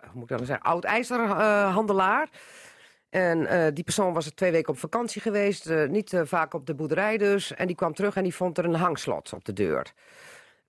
hoe 0.00 0.10
moet 0.12 0.22
ik 0.22 0.28
dat 0.28 0.38
nou 0.38 0.44
zeggen, 0.44 0.64
oud 0.66 0.84
ijzerhandelaar... 0.84 2.28
En 3.10 3.74
die 3.74 3.84
persoon 3.84 4.12
was 4.12 4.26
er 4.26 4.34
twee 4.34 4.50
weken 4.50 4.72
op 4.72 4.78
vakantie 4.78 5.20
geweest, 5.20 5.70
niet 5.88 6.12
eh, 6.12 6.20
vaak 6.24 6.54
op 6.54 6.66
de 6.66 6.74
boerderij 6.74 7.16
dus. 7.18 7.54
En 7.54 7.66
die 7.66 7.76
kwam 7.76 7.94
terug 7.94 8.16
en 8.16 8.22
die 8.22 8.34
vond 8.34 8.58
er 8.58 8.64
een 8.64 8.74
hangslot 8.74 9.32
op 9.32 9.44
de 9.44 9.52
deur. 9.52 9.92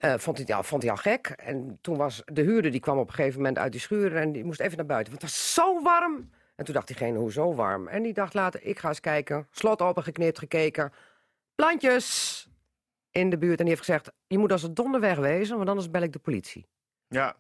Eh, 0.06 0.18
vond, 0.18 0.38
hij, 0.38 0.46
ja, 0.48 0.64
vond 0.64 0.82
hij 0.82 0.92
al 0.92 0.98
gek. 0.98 1.28
En 1.28 1.78
toen 1.82 1.98
was 1.98 2.22
de 2.26 2.42
huurder, 2.42 2.72
die 2.72 2.80
kwam 2.80 2.98
op 2.98 3.08
een 3.08 3.14
gegeven 3.14 3.38
moment 3.38 3.58
uit 3.58 3.72
die 3.72 3.82
schuur... 3.82 4.16
en 4.16 4.32
die 4.32 4.44
moest 4.44 4.60
even 4.60 4.78
naar 4.78 4.86
buiten, 4.86 5.12
want 5.12 5.24
het 5.24 5.32
was 5.32 5.54
zo 5.54 5.82
warm. 5.82 6.30
En 6.56 6.66
toen 6.66 6.74
dacht 6.74 6.88
diegene, 6.88 7.18
hoezo 7.18 7.56
warm? 7.56 7.88
En 7.88 8.04
die 8.04 8.14
dacht 8.14 8.34
later, 8.34 8.64
ik 8.64 8.80
ga 8.80 8.88
eens 8.88 9.00
kijken. 9.00 9.48
Slot 9.52 9.82
opengeknipt, 9.82 10.40
gekeken. 10.40 10.94
Plantjes 11.56 12.48
in 13.12 13.30
de 13.30 13.38
buurt. 13.38 13.60
En 13.60 13.66
die 13.66 13.74
heeft 13.74 13.86
gezegd, 13.86 14.12
je 14.28 14.38
moet 14.38 14.52
als 14.52 14.62
het 14.62 14.76
donder 14.76 15.02
wegwezen... 15.02 15.58
want 15.58 15.70
anders 15.70 15.90
bel 15.92 16.02
ik 16.02 16.14
de 16.14 16.20
politie. 16.20 16.68
Ja. 17.08 17.36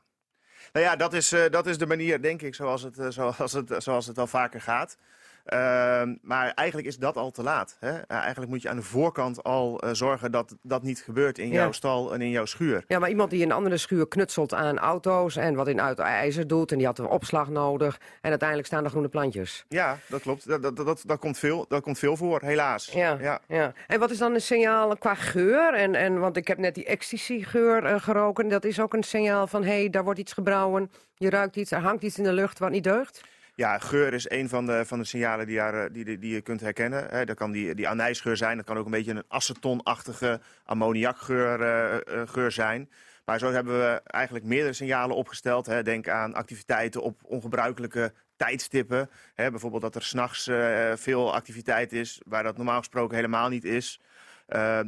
Nou 0.73 0.85
ja, 0.85 0.95
dat 0.95 1.13
is, 1.13 1.31
eh, 1.31 1.49
dat 1.49 1.65
is 1.67 1.77
de 1.77 1.85
manier, 1.85 2.21
denk 2.21 2.41
ik, 2.41 2.55
zoals 2.55 2.81
het, 2.81 2.99
eh, 2.99 3.07
zoals 3.09 3.53
het, 3.53 3.75
zoals 3.77 4.05
het 4.05 4.17
al 4.17 4.27
vaker 4.27 4.61
gaat. 4.61 4.97
Ehm, 5.45 6.15
maar 6.21 6.51
eigenlijk 6.53 6.87
is 6.87 6.97
dat 6.97 7.17
al 7.17 7.31
te 7.31 7.43
laat. 7.43 7.77
Hè? 7.79 7.91
Eigenlijk 8.07 8.51
moet 8.51 8.61
je 8.61 8.69
aan 8.69 8.75
de 8.75 8.81
voorkant 8.81 9.43
al 9.43 9.79
eh, 9.81 9.89
zorgen 9.93 10.31
dat 10.31 10.55
dat 10.61 10.83
niet 10.83 11.01
gebeurt 11.01 11.37
in 11.37 11.47
Ja. 11.47 11.53
jouw 11.53 11.71
stal 11.71 12.13
en 12.13 12.21
in 12.21 12.29
jouw 12.29 12.45
schuur. 12.45 12.83
Ja, 12.87 12.99
maar 12.99 13.09
iemand 13.09 13.29
die 13.29 13.41
in 13.41 13.49
een 13.49 13.55
andere 13.55 13.77
schuur 13.77 14.07
knutselt 14.07 14.53
aan 14.53 14.77
auto's... 14.79 15.35
en 15.35 15.55
wat 15.55 15.67
in 15.67 15.81
uit 15.81 15.99
ijzer 15.99 16.47
doet 16.47 16.71
en 16.71 16.77
die 16.77 16.85
had 16.87 16.99
een 16.99 17.05
opslag 17.07 17.49
nodig... 17.49 17.99
en 18.21 18.29
uiteindelijk 18.29 18.67
staan 18.67 18.83
er 18.83 18.89
groene 18.89 19.07
plantjes. 19.07 19.65
Ja, 19.67 19.97
dat 20.07 20.21
klopt. 20.21 20.47
Dat, 20.47 20.61
dat, 20.61 20.75
dat, 20.75 21.03
dat, 21.05 21.19
komt, 21.19 21.37
veel, 21.37 21.65
dat 21.67 21.81
komt 21.81 21.99
veel 21.99 22.17
voor, 22.17 22.41
helaas. 22.41 22.85
Ja, 22.93 23.17
Ja. 23.21 23.39
ja. 23.47 23.73
En 23.87 23.99
wat 23.99 24.11
is 24.11 24.17
dan 24.17 24.33
een 24.33 24.41
signaal 24.41 24.97
qua 24.97 25.15
geur? 25.15 25.73
En, 25.73 25.95
en, 25.95 26.19
want 26.19 26.37
ik 26.37 26.47
heb 26.47 26.57
net 26.57 26.75
die 26.75 26.85
ecstasy-geur 26.85 27.83
eh, 27.85 28.01
geroken. 28.01 28.47
Dat 28.47 28.63
is 28.65 28.79
ook 28.79 28.93
een 28.93 29.03
signaal 29.03 29.47
van, 29.47 29.63
hé, 29.63 29.69
hey, 29.79 29.89
daar 29.89 30.03
wordt 30.03 30.19
iets 30.19 30.33
gebrouwen. 30.33 30.91
Je 31.17 31.29
ruikt 31.29 31.55
iets, 31.55 31.71
er 31.71 31.79
hangt 31.79 32.03
iets 32.03 32.17
in 32.17 32.23
de 32.23 32.33
lucht 32.33 32.59
wat 32.59 32.69
niet 32.71 32.83
deugt. 32.83 33.21
Ja, 33.55 33.77
geur 33.79 34.13
is 34.13 34.29
een 34.29 34.49
van 34.49 34.65
de, 34.65 34.85
van 34.85 34.99
de 34.99 35.05
signalen 35.05 35.47
die, 35.47 35.55
daar, 35.57 35.83
eh, 35.85 35.93
die, 35.93 36.05
die, 36.05 36.19
die 36.19 36.33
je 36.33 36.41
kunt 36.41 36.61
herkennen. 36.61 37.05
Hè. 37.09 37.25
Dat 37.25 37.35
kan 37.35 37.51
die, 37.51 37.75
die 37.75 37.87
anijsgeur 37.87 38.37
zijn. 38.37 38.57
Dat 38.57 38.65
kan 38.65 38.77
ook 38.77 38.85
een 38.85 38.91
beetje 38.91 39.11
een 39.11 39.23
acetonachtige 39.27 40.39
ammoniakgeur 40.65 41.61
eh, 41.61 42.21
geur 42.25 42.51
zijn. 42.51 42.89
Maar 43.25 43.39
zo 43.39 43.51
hebben 43.51 43.79
we 43.79 44.01
eigenlijk 44.05 44.45
meerdere 44.45 44.73
signalen 44.73 45.15
opgesteld. 45.15 45.65
Hè. 45.65 45.83
Denk 45.83 46.07
aan 46.09 46.33
activiteiten 46.33 47.01
op 47.01 47.19
ongebruikelijke 47.23 48.13
tijdstippen. 48.35 49.09
Hè. 49.33 49.49
Bijvoorbeeld 49.51 49.81
dat 49.81 49.95
er 49.95 50.03
s'nachts 50.03 50.49
veel 50.95 51.33
activiteit 51.33 51.93
is 51.93 52.21
waar 52.25 52.43
dat 52.43 52.57
normaal 52.57 52.77
gesproken 52.77 53.17
helmaal 53.17 53.49
niet 53.49 53.63
is. 53.63 53.99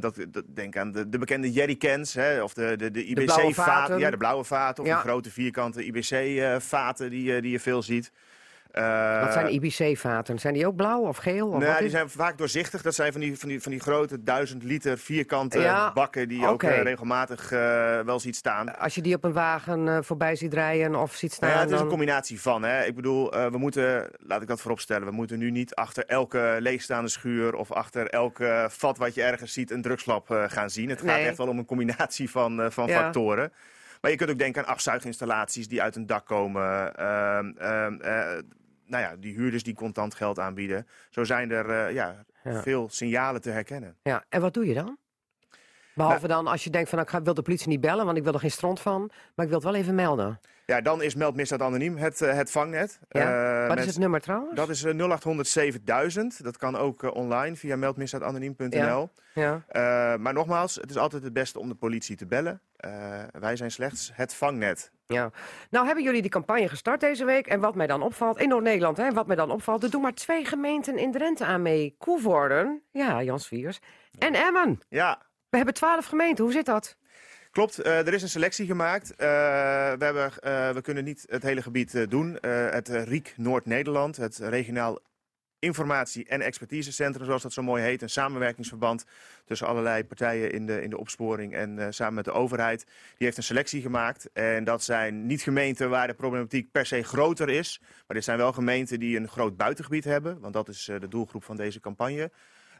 dat- 0.00 0.42
denk 0.46 0.76
aan 0.76 0.92
de, 0.92 1.08
de 1.08 1.18
bekende 1.18 1.52
jerrycans, 1.52 2.14
hè, 2.14 2.42
of 2.42 2.54
de, 2.54 2.76
de, 2.76 2.90
de 2.90 3.04
IBC-vaten. 3.04 3.54
vaten. 3.54 3.98
Ja, 3.98 4.10
de 4.10 4.16
blauwe 4.16 4.44
vaten, 4.44 4.82
of 4.82 4.88
Ja. 4.88 4.96
de 4.96 5.08
grote 5.08 5.30
vierkante 5.30 5.84
IBC-vaten 5.84 7.10
die, 7.10 7.40
die 7.40 7.50
je 7.50 7.60
veel 7.60 7.82
ziet. 7.82 8.12
Eh, 8.70 9.20
wat 9.22 9.32
zijn 9.32 9.52
IBC-vaten? 9.52 10.38
Zijn 10.38 10.54
die 10.54 10.66
ook 10.66 10.76
blauw 10.76 11.00
of 11.00 11.16
geel? 11.16 11.48
Of 11.48 11.58
Nee, 11.58 11.76
die 11.76 11.84
is- 11.86 11.90
zijn 11.90 12.10
vaak 12.10 12.38
doorzichtig. 12.38 12.82
Dat 12.82 12.94
zijn 12.94 13.12
van 13.12 13.20
die, 13.20 13.38
van 13.38 13.48
die, 13.48 13.62
van 13.62 13.70
die 13.72 13.80
grote 13.80 14.22
duizend 14.22 14.62
liter 14.62 14.98
vierkante 14.98 15.58
Ja, 15.60 15.92
bakken 15.92 16.28
die 16.28 16.40
je 16.40 16.46
ook 16.46 16.62
eh, 16.62 16.82
regelmatig 16.82 17.52
eh, 17.52 18.00
wel 18.00 18.20
ziet 18.20 18.36
staan. 18.36 18.78
Als 18.78 18.94
je 18.94 19.02
die 19.02 19.14
op 19.14 19.24
een 19.24 19.32
wagen 19.32 20.04
voorbij 20.04 20.36
ziet 20.36 20.54
rijden 20.54 20.94
of 20.94 21.14
ziet 21.14 21.32
staan... 21.32 21.48
Nou 21.48 21.60
ja, 21.60 21.66
het 21.66 21.74
is 21.76 21.80
een 21.80 21.88
combinatie 21.88 22.40
van. 22.40 22.62
Hè. 22.62 22.84
Ik 22.84 22.94
bedoel, 22.94 23.30
we 23.30 23.58
moeten, 23.58 24.10
laat 24.18 24.42
ik 24.42 24.48
dat 24.48 24.60
vooropstellen, 24.60 25.06
we 25.06 25.12
moeten 25.14 25.38
nu 25.38 25.50
niet 25.50 25.74
achter 25.74 26.04
elke 26.06 26.56
leegstaande 26.58 27.08
schuur 27.10 27.54
of 27.54 27.72
achter 27.72 28.08
elke 28.08 28.66
vat 28.70 28.98
wat 28.98 29.14
je 29.14 29.22
ergens 29.22 29.52
ziet 29.52 29.70
een 29.70 29.82
drugslab 29.82 30.26
gaan 30.48 30.70
zien. 30.70 30.88
Het 30.88 30.98
gaat 31.00 31.06
Nee. 31.16 31.26
echt 31.26 31.36
wel 31.36 31.48
om 31.48 31.58
een 31.58 31.64
combinatie 31.64 32.30
van, 32.30 32.66
van 32.72 32.86
Ja. 32.86 33.00
factoren. 33.00 33.52
Maar 34.00 34.10
je 34.10 34.16
kunt 34.16 34.30
ook 34.30 34.38
denken 34.38 34.62
aan 34.66 34.72
afzuiginstallaties 34.74 35.68
die 35.68 35.82
uit 35.82 35.96
een 35.96 36.06
dak 36.06 36.26
komen. 36.26 36.94
ehm, 36.96 37.50
ehm, 37.58 38.00
eh, 38.00 38.26
nou 38.88 39.02
ja, 39.02 39.16
die 39.16 39.34
huurders 39.34 39.62
die 39.62 39.74
contant 39.74 40.14
geld 40.14 40.38
aanbieden. 40.38 40.86
Zo 41.10 41.24
zijn 41.24 41.50
er 41.50 41.70
eh, 41.70 41.94
ja, 41.94 42.24
Ja. 42.44 42.62
veel 42.62 42.88
signalen 42.90 43.40
te 43.40 43.50
herkennen. 43.50 43.96
Ja, 44.02 44.24
en 44.28 44.40
wat 44.40 44.54
doe 44.54 44.66
je 44.66 44.74
dan? 44.74 44.96
Behalve 45.94 46.26
Nou- 46.26 46.42
dan 46.42 46.52
als 46.52 46.64
je 46.64 46.70
denkt 46.70 46.88
van, 46.88 46.98
ik 46.98 47.08
ga- 47.08 47.22
wil 47.22 47.34
de 47.34 47.42
politie 47.42 47.68
niet 47.68 47.80
bellen, 47.80 48.04
want 48.04 48.16
ik 48.16 48.24
wil 48.24 48.32
er 48.32 48.40
geen 48.40 48.50
stront 48.50 48.80
van. 48.80 49.00
Maar 49.34 49.44
ik 49.46 49.50
wil 49.52 49.60
het 49.60 49.70
wel 49.70 49.74
even 49.74 49.94
melden. 49.94 50.40
Ja, 50.66 50.80
dan 50.80 51.02
is 51.02 51.14
Meld 51.14 51.36
Misdaad 51.36 51.60
Anoniem 51.62 51.96
het, 51.96 52.20
eh, 52.20 52.32
het 52.34 52.50
vangnet. 52.50 52.98
Ja? 53.08 53.20
Eh, 53.52 53.66
wat 53.66 53.76
met- 53.76 53.78
is 53.86 53.90
het 53.90 53.98
nummer 53.98 54.20
trouwens? 54.20 54.54
Dat 54.54 54.68
is 54.68 54.84
eh, 54.84 54.94
0800 54.94 55.48
7000. 55.48 56.42
Dat 56.44 56.56
kan 56.56 56.76
ook 56.76 57.14
online 57.14 57.56
via 57.56 57.76
meldmisdaadanoniem.nl. 57.76 59.10
Ja. 59.34 59.62
Maar 60.16 60.32
nogmaals, 60.32 60.74
het 60.74 60.90
is 60.90 60.96
altijd 60.96 61.22
het 61.22 61.32
beste 61.32 61.58
om 61.58 61.68
de 61.68 61.74
politie 61.74 62.16
te 62.16 62.26
bellen. 62.26 62.60
Wij 63.32 63.56
zijn 63.56 63.70
slechts 63.70 64.10
het 64.14 64.34
vangnet. 64.34 64.90
Ja. 65.14 65.30
Nou 65.70 65.86
hebben 65.86 66.04
jullie 66.04 66.22
die 66.22 66.30
campagne 66.30 66.68
gestart 66.68 67.00
deze 67.00 67.24
week. 67.24 67.46
En 67.46 67.60
wat 67.60 67.74
mij 67.74 67.86
dan 67.86 68.02
opvalt, 68.02 68.38
in 68.38 68.48
Noord-Nederland, 68.48 68.96
hè, 68.96 69.12
wat 69.12 69.26
mij 69.26 69.36
dan 69.36 69.50
opvalt, 69.50 69.82
er 69.82 69.90
doen 69.90 70.02
maar 70.02 70.14
twee 70.14 70.44
gemeenten 70.44 70.98
in 70.98 71.12
Drenthe 71.12 71.44
aan 71.44 71.62
mee. 71.62 71.94
Koevoorden, 71.98 72.82
ja, 72.90 73.22
Jans 73.22 73.46
Viers, 73.46 73.78
en 74.18 74.34
Emmen. 74.34 74.80
Ja, 74.88 75.22
We 75.50 75.56
hebben 75.56 75.74
twaalf 75.74 76.06
gemeenten, 76.06 76.44
hoe 76.44 76.52
zit 76.52 76.66
dat? 76.66 76.96
klopt. 77.50 77.78
Eh, 77.78 78.06
er 78.06 78.14
is 78.14 78.22
een 78.22 78.28
selectie 78.28 78.66
gemaakt. 78.66 79.10
Eh, 79.10 79.16
we, 79.98 80.04
hebben, 80.04 80.32
eh, 80.40 80.70
we 80.70 80.80
kunnen 80.80 81.04
niet 81.04 81.24
het 81.28 81.42
hele 81.42 81.62
gebied 81.62 82.10
doen. 82.10 82.38
Het 82.40 82.88
RIek 82.88 83.34
Noord-Nederland, 83.36 84.16
het 84.16 84.38
regionaal 84.38 84.98
informatie- 85.58 86.26
en 86.28 86.40
expertisecentrum, 86.40 87.24
zoals 87.26 87.42
dat 87.42 87.52
zo 87.52 87.62
mooi 87.62 87.82
heet. 87.82 88.02
Een 88.02 88.10
samenwerkingsverband 88.10 89.04
tussen 89.44 89.66
allerlei 89.66 90.04
partijen 90.04 90.52
in 90.52 90.66
de, 90.66 90.82
in 90.82 90.90
de 90.90 90.98
opsporing 90.98 91.54
en 91.54 91.78
eh, 91.78 91.86
samen 91.90 92.14
met 92.14 92.24
de 92.24 92.32
overheid. 92.32 92.84
Die 92.84 93.26
heeft 93.26 93.36
een 93.36 93.42
selectie 93.42 93.82
gemaakt. 93.82 94.30
En 94.32 94.64
dat 94.64 94.82
zijn 94.82 95.26
niet 95.26 95.42
gemeenten 95.42 95.90
waar 95.90 96.06
de 96.06 96.14
problematiek 96.14 96.70
per 96.70 96.86
se 96.86 97.02
groter 97.02 97.48
is. 97.48 97.80
Maar 97.80 98.16
dit 98.16 98.24
zijn 98.24 98.38
wel 98.38 98.52
gemeenten 98.52 99.00
die 99.00 99.16
een 99.16 99.28
groot 99.28 99.56
buitengebied 99.56 100.04
hebben. 100.04 100.40
Want 100.40 100.52
dat 100.52 100.68
is 100.68 100.88
eh, 100.88 101.00
de 101.00 101.08
doelgroep 101.08 101.44
van 101.44 101.56
deze 101.56 101.80
campagne. 101.80 102.30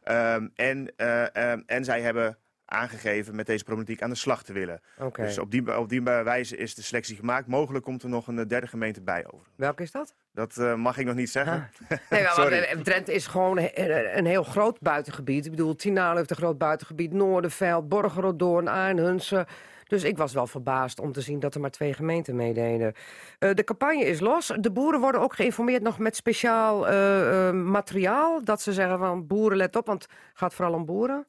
Ehm, 0.03 0.49
en, 0.55 0.93
eh, 0.97 1.37
ehm, 1.37 1.62
en 1.66 1.85
zij 1.85 2.01
hebben 2.01 2.39
aangegeven 2.64 3.37
met 3.37 3.47
deze 3.47 3.64
problematiek 3.64 4.03
aan 4.03 4.11
de 4.11 4.16
slag 4.16 4.43
te 4.43 4.53
willen. 4.53 4.81
Dus 5.26 5.39
op 5.39 5.51
die, 5.51 5.79
op 5.79 5.89
die 5.89 6.03
wijze 6.03 6.57
is 6.57 6.74
de 6.74 6.83
selectie 6.83 7.16
gemaakt. 7.16 7.47
Mogelijk 7.47 7.85
komt 7.85 8.03
er 8.03 8.09
nog 8.09 8.26
een 8.26 8.49
derde 8.49 8.66
gemeente 8.66 9.01
bij 9.01 9.26
over. 9.31 9.47
Welke 9.55 9.83
is 9.83 9.91
dat? 9.91 10.14
Dat 10.39 10.57
eh, 10.57 10.74
mag 10.74 10.99
ik 10.99 11.07
nog 11.07 11.14
niet 11.14 11.30
zeggen. 11.30 11.53
Ah. 11.89 11.99
Nee, 12.11 12.22
maar 12.22 12.32
Sorry. 12.32 12.59
eh, 12.59 12.78
Drenthe 12.78 13.12
is 13.14 13.26
gewoon 13.26 13.59
he- 13.59 14.16
een 14.16 14.26
heel 14.26 14.43
groot 14.43 14.80
buitengebied. 14.80 15.45
Ik 15.45 15.51
bedoel, 15.51 15.76
Tinaal 15.76 16.16
heeft 16.16 16.30
een 16.30 16.36
groot 16.36 16.59
buitengebied. 16.59 17.12
Noorderveld, 17.12 17.89
Borgerdoorn, 17.89 18.68
Arnhunsen. 18.68 19.47
Dus 19.86 20.05
ik 20.05 20.16
was 20.16 20.32
wel 20.32 20.47
verbaasd 20.47 21.01
om 21.01 21.12
te 21.12 21.20
zien 21.20 21.41
dat 21.41 21.55
er 21.55 21.61
maar 21.61 21.70
twee 21.70 21.93
gemeenten 21.95 22.36
meededen. 22.36 22.93
Eh, 23.39 23.51
de 23.55 23.64
campagne 23.64 24.05
is 24.05 24.20
los. 24.20 24.53
De 24.61 24.70
boeren 24.70 25.01
worden 25.01 25.20
ook 25.20 25.34
geïnformeerd 25.34 25.82
nog 25.82 25.99
met 25.99 26.16
speciaal 26.16 26.89
eh, 26.89 27.49
eh, 27.49 27.55
materiaal. 27.55 28.45
Dat 28.45 28.62
ze 28.62 28.72
zeggen 28.72 28.99
van 28.99 29.26
boeren, 29.26 29.57
let 29.59 29.76
op, 29.76 29.86
want 29.86 30.03
het 30.03 30.11
gaat 30.34 30.55
vooral 30.55 30.74
om 30.74 30.84
boeren. 30.84 31.26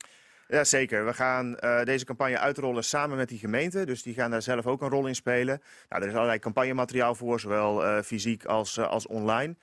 Ja, 0.52 0.64
zeker. 0.64 1.06
We 1.06 1.14
gaan 1.14 1.58
eh, 1.58 1.84
deze 1.84 2.06
campagne 2.06 2.40
uitrollen 2.40 2.84
samen 2.84 3.18
met 3.18 3.30
die 3.30 3.40
gemeente. 3.40 3.86
Dus 3.86 4.04
die 4.04 4.14
gaan 4.14 4.32
daar 4.32 4.42
zelf 4.42 4.68
ook 4.68 4.82
een 4.82 4.90
rol 4.90 5.08
in 5.08 5.16
spelen. 5.16 5.62
Nou, 5.90 6.02
er 6.02 6.08
is 6.08 6.14
allerlei 6.14 6.40
campagnemateriaal 6.40 7.16
voor, 7.16 7.40
zowel 7.40 7.86
eh, 7.86 8.02
fysiek 8.02 8.46
als, 8.46 8.78
eh, 8.78 8.88
als 8.88 9.08
online. 9.08 9.56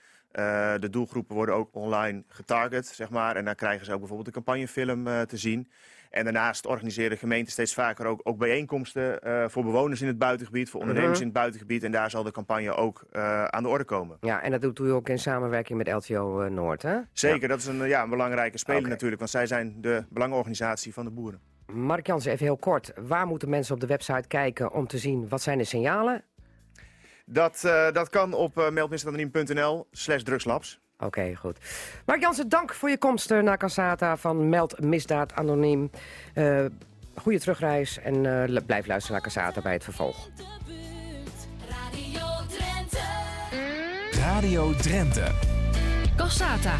De 0.80 0.88
doelgroepen 0.90 1.34
worden 1.34 1.54
ook 1.54 1.74
online 1.74 2.22
getarget, 2.28 2.86
zeg 2.86 3.10
maar. 3.10 3.36
En 3.36 3.44
dan 3.44 3.54
krijgen 3.54 3.86
ze 3.86 3.92
ook 3.92 3.98
bijvoorbeeld 3.98 4.26
een 4.28 4.42
campagnefilm 4.42 5.04
te 5.26 5.36
zien. 5.36 5.68
En 6.10 6.24
daarnaast 6.24 6.66
organiseren 6.66 7.18
gemeenten 7.18 7.52
steeds 7.52 7.74
vaker 7.74 8.06
ook, 8.06 8.20
ook 8.24 8.38
bijeenkomsten 8.38 9.20
eh, 9.22 9.44
voor 9.48 9.64
bewoners 9.64 10.00
in 10.00 10.06
het 10.06 10.18
buitengebied, 10.18 10.70
voor 10.70 10.80
ondernemers 10.80 11.12
Mhm. 11.12 11.20
in 11.20 11.26
het 11.28 11.36
buitengebied. 11.36 11.84
En 11.84 11.92
daar 11.92 12.10
zal 12.10 12.22
de 12.22 12.30
campagne 12.30 12.74
ook 12.74 13.04
eh, 13.12 13.44
aan 13.44 13.62
de 13.62 13.68
orde 13.68 13.84
komen. 13.84 14.16
Ja, 14.20 14.42
en 14.42 14.50
dat 14.50 14.60
doet 14.60 14.78
u 14.78 14.90
ook 14.90 15.08
in 15.08 15.18
samenwerking 15.18 15.78
met 15.78 15.88
LTO 15.92 16.40
eh, 16.40 16.50
Noord, 16.50 16.82
hè? 16.82 16.98
Zeker, 17.12 17.48
dat 17.48 17.58
is 17.58 17.66
een, 17.66 17.88
ja, 17.88 18.02
een 18.02 18.10
belangrijke 18.10 18.58
speler 18.58 18.88
natuurlijk, 18.88 19.18
want 19.18 19.30
zij 19.30 19.46
zijn 19.46 19.80
de 19.80 20.04
belangenorganisatie 20.08 20.92
van 20.92 21.04
de 21.04 21.10
boeren. 21.10 21.40
Mark 21.72 22.06
Jansen, 22.06 22.32
even 22.32 22.44
heel 22.44 22.56
kort. 22.56 22.92
Waar 23.00 23.26
moeten 23.26 23.48
mensen 23.48 23.74
op 23.74 23.80
de 23.80 23.86
website 23.86 24.28
kijken 24.28 24.72
om 24.72 24.86
te 24.86 24.98
zien 24.98 25.28
wat 25.28 25.42
zijn 25.42 25.58
de 25.58 25.64
signalen? 25.64 26.24
Dat, 27.24 27.60
dat 27.92 28.08
kan 28.08 28.32
op 28.32 28.58
uh, 28.58 28.70
meldmisdadanoniem.nl 28.70 29.86
slash 29.90 30.22
drugslabs. 30.22 30.80
Oké, 30.98 31.34
goed. 31.34 31.58
Mark 32.06 32.20
Jansen, 32.20 32.48
dank 32.48 32.74
voor 32.74 32.90
je 32.90 32.98
komst 32.98 33.30
eh, 33.30 33.40
naar 33.40 33.58
Cassata 33.58 34.16
van 34.16 34.48
Meld 34.48 34.80
Misdaad 34.80 35.32
Anoniem. 35.32 35.90
Eh 36.34 36.64
goede 37.16 37.38
terugreis 37.40 37.98
en 37.98 38.46
eh, 38.54 38.64
blijf 38.66 38.86
luisteren 38.86 39.12
naar 39.12 39.22
Cassata 39.32 39.60
bij 39.60 39.72
het 39.72 39.84
vervolg. 39.84 40.28
Radio 41.68 42.26
Drenthe. 42.48 42.98
Radio 44.20 44.72
Drenthe. 44.74 45.30
Cassata. 46.16 46.76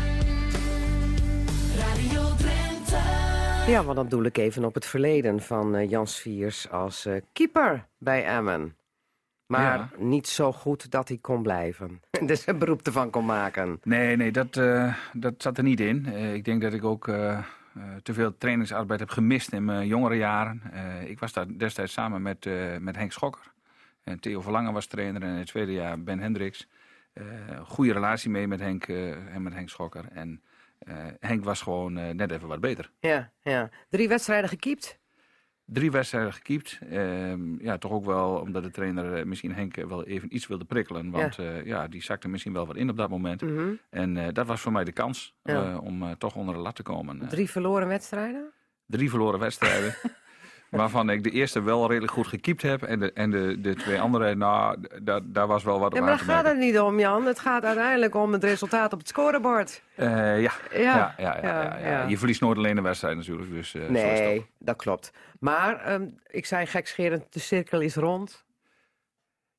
Radio 1.79 2.35
Drenthe. 2.37 3.01
Ja, 3.71 3.85
want 3.85 3.97
dan 3.97 4.09
doe 4.09 4.25
ik 4.25 4.37
even 4.39 4.65
op 4.65 4.75
het 4.75 4.87
verleden 4.87 5.41
van 5.41 5.89
Jans 5.89 6.21
Viers 6.21 6.71
als 6.71 7.07
eh, 7.07 7.17
keeper 7.33 7.87
bij 7.99 8.25
Emmen. 8.25 8.77
Maar 9.47 9.79
Ja. 9.79 9.91
niet 9.99 10.27
zo 10.27 10.53
goed 10.53 10.91
dat 10.91 11.09
hij 11.09 11.19
kon 11.21 11.43
blijven. 11.43 12.01
dus 12.27 12.47
een 12.47 12.59
beroep 12.59 12.87
ervan 12.87 13.11
kon 13.11 13.25
maken. 13.25 13.81
Nee, 13.83 14.17
nee, 14.17 14.33
dat, 14.33 14.57
eh, 14.57 14.95
dat 15.13 15.35
zat 15.39 15.57
er 15.59 15.63
niet 15.65 15.81
in. 15.81 16.07
Eh, 16.07 16.35
ik 16.35 16.45
denk 16.45 16.63
dat 16.63 16.73
ik 16.73 16.85
ook 16.85 17.09
eh, 17.09 17.45
te 18.03 18.15
veel 18.15 18.37
trainingsarbeid 18.39 19.01
heb 19.01 19.09
gemist 19.11 19.53
in 19.53 19.65
mijn 19.65 19.87
jongere 19.87 20.15
jaren. 20.17 20.63
Ik 21.07 21.19
was 21.19 21.33
daar 21.33 21.59
destijds 21.59 21.93
samen 21.93 22.23
met, 22.23 22.49
met 22.81 22.97
Henk 22.97 23.13
Schokker. 23.13 23.53
En 24.05 24.21
Theo 24.21 24.41
Verlangen 24.41 24.73
was 24.73 24.87
trainer 24.87 25.23
en 25.23 25.29
in 25.29 25.35
het 25.35 25.47
tweede 25.47 25.73
jaar 25.73 26.03
Ben 26.03 26.19
Hendricks. 26.19 26.69
Goede 27.65 27.93
relatie 27.93 28.31
mee 28.31 28.49
met 28.49 28.61
Henk 28.61 28.85
en 28.89 29.43
met 29.43 29.53
Henk 29.53 29.69
Schokker. 29.69 30.05
En 30.13 30.43
Henk 31.21 31.45
was 31.45 31.61
gewoon 31.63 31.93
net 31.93 32.31
even 32.31 32.49
wat 32.49 32.61
beter. 32.61 32.91
Ja, 33.01 33.31
ja. 33.43 33.71
Drie 33.91 34.09
wedstrijden 34.09 34.49
gekiept. 34.49 34.99
Drie 35.69 35.91
wedstrijden 35.91 36.33
gekiept. 36.33 36.79
Ehm, 36.91 37.63
ja, 37.65 37.79
toch 37.79 37.93
ook 37.93 38.05
wel 38.05 38.29
omdat 38.31 38.63
de 38.63 38.71
trainer 38.71 39.15
eh, 39.15 39.25
misschien 39.25 39.55
Henk 39.55 39.77
wel 39.77 40.05
even 40.05 40.35
iets 40.35 40.47
wilde 40.47 40.65
prikkelen. 40.65 41.11
Want 41.11 41.35
ja. 41.37 41.53
ja, 41.65 41.89
die 41.89 42.03
zakte 42.03 42.29
misschien 42.29 42.53
wel 42.53 42.67
wat 42.67 42.77
in 42.77 42.91
op 42.91 42.97
dat 42.97 43.11
moment. 43.11 43.43
Mhm. 43.43 43.69
En 43.91 44.17
eh, 44.17 44.33
dat 44.33 44.47
was 44.47 44.61
voor 44.61 44.73
mij 44.73 44.85
de 44.85 44.93
kans 44.93 45.35
Ja. 45.43 45.71
eh, 45.73 45.83
om 45.83 46.03
eh, 46.03 46.11
toch 46.11 46.35
onder 46.37 46.55
de 46.55 46.61
lat 46.61 46.75
te 46.77 46.83
komen. 46.83 47.23
Eh, 47.23 47.29
Drie 47.29 47.51
verloren 47.51 47.89
wedstrijden. 47.89 48.53
drie 48.87 49.11
verloren 49.11 49.41
wedstrijden. 49.41 49.95
waarvan 50.71 51.11
ik 51.11 51.25
de 51.25 51.31
eerste 51.31 51.63
wel 51.63 51.89
redelijk 51.89 52.13
goed 52.13 52.27
gekiept 52.27 52.63
heb. 52.63 52.83
En 52.83 52.99
de, 52.99 53.13
en 53.13 53.31
de, 53.31 53.61
de 53.61 53.75
twee 53.75 54.01
andere, 54.01 54.35
nou, 54.35 54.77
daar 55.23 55.47
was 55.47 55.65
wel 55.65 55.81
wat 55.81 55.95
Ja, 55.95 56.01
maar 56.01 56.09
daar 56.09 56.19
gaat 56.19 56.47
het 56.47 56.59
niet 56.59 56.79
om, 56.81 56.99
Jan. 56.99 57.27
Het 57.27 57.39
gaat 57.39 57.65
uiteindelijk 57.65 58.15
om 58.15 58.33
het 58.33 58.45
resultaat 58.45 58.93
op 58.93 58.99
het 58.99 59.09
scorebord. 59.09 59.83
Eh, 59.95 60.07
ja. 60.43 60.53
Ja, 60.73 61.15
Ja, 61.19 61.39
ja, 61.43 61.79
ja. 61.79 62.07
Je 62.09 62.19
verliest 62.19 62.41
nooit 62.41 62.59
alleen 62.59 62.77
een 62.77 62.83
wedstrijd 62.83 63.17
natuurlijk. 63.17 63.51
Dus, 63.51 63.75
eh, 63.75 63.89
nee, 63.89 64.47
dat 64.59 64.77
klopt. 64.77 65.13
Maar 65.41 65.81
ehm, 65.81 66.07
ik 66.31 66.47
zei 66.47 66.67
gekscherend, 66.67 67.33
de 67.33 67.41
cirkel 67.41 67.81
is 67.81 67.95
rond. 67.95 68.45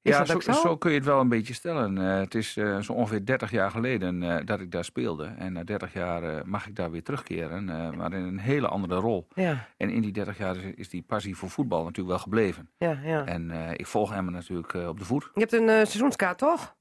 Is 0.02 0.14
ja, 0.14 0.24
dat 0.24 0.43
zo, 0.43 0.52
zo? 0.52 0.60
zo 0.60 0.78
kun 0.78 0.91
je 0.91 0.98
het 0.98 1.06
wel 1.06 1.20
een 1.20 1.30
beetje 1.30 1.54
stellen. 1.54 1.98
Eh, 1.98 2.20
het 2.20 2.36
is 2.36 2.58
eh, 2.58 2.80
zo 2.80 2.93
ongeveer 2.93 3.26
30 3.26 3.52
jaar 3.52 3.72
geleden 3.72 4.24
eh, 4.24 4.45
dat 4.45 4.60
ik 4.60 4.72
daar 4.72 4.84
speelde. 4.84 5.26
En 5.38 5.54
na 5.54 5.64
30 5.64 5.93
jaar 5.93 6.48
mag 6.48 6.68
ik 6.68 6.76
daar 6.76 6.91
weer 6.91 7.04
terugkeren. 7.04 7.66
maar 7.98 8.14
in 8.14 8.24
een 8.24 8.39
hele 8.39 8.68
andere 8.68 8.95
rol. 8.95 9.28
Ja, 9.34 9.68
En 9.78 9.89
in 9.89 10.02
die 10.02 10.12
30 10.12 10.38
jaar 10.38 10.56
is, 10.56 10.74
is 10.76 10.89
die 10.89 11.02
passie 11.02 11.36
voor 11.36 11.50
voetbal 11.50 11.84
natuurlijk 11.84 12.08
wel 12.08 12.20
gebleven. 12.20 12.70
ja, 12.78 13.00
ja. 13.04 13.26
En 13.26 13.52
ik 13.74 13.88
volg 13.88 14.10
hem 14.10 14.32
natuurlijk 14.32 14.74
op 14.74 15.00
de 15.00 15.06
voet. 15.06 15.30
Je 15.34 15.39
hebt 15.39 15.54
een 15.54 15.68
seizoenskaart, 15.68 16.38
toch? 16.38 16.76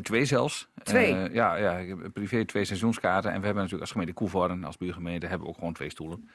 Twee 0.00 0.24
zelfs. 0.24 0.68
Twee? 0.82 1.32
Ja, 1.32 1.56
ja, 1.56 1.76
ik 1.76 1.88
heb 1.88 2.12
privé 2.12 2.44
twee 2.44 2.64
seizoenskaarten. 2.64 3.30
En 3.30 3.38
we 3.38 3.44
hebben 3.44 3.62
natuurlijk 3.62 3.80
als 3.82 3.90
gemeente 3.90 4.12
Koevoorden, 4.12 4.64
als 4.64 4.76
buurgemeente, 4.76 5.26
hebben 5.26 5.46
we 5.46 5.52
ook 5.52 5.58
gewoon 5.58 5.72
twee 5.72 5.90
stoelen. 5.90 6.28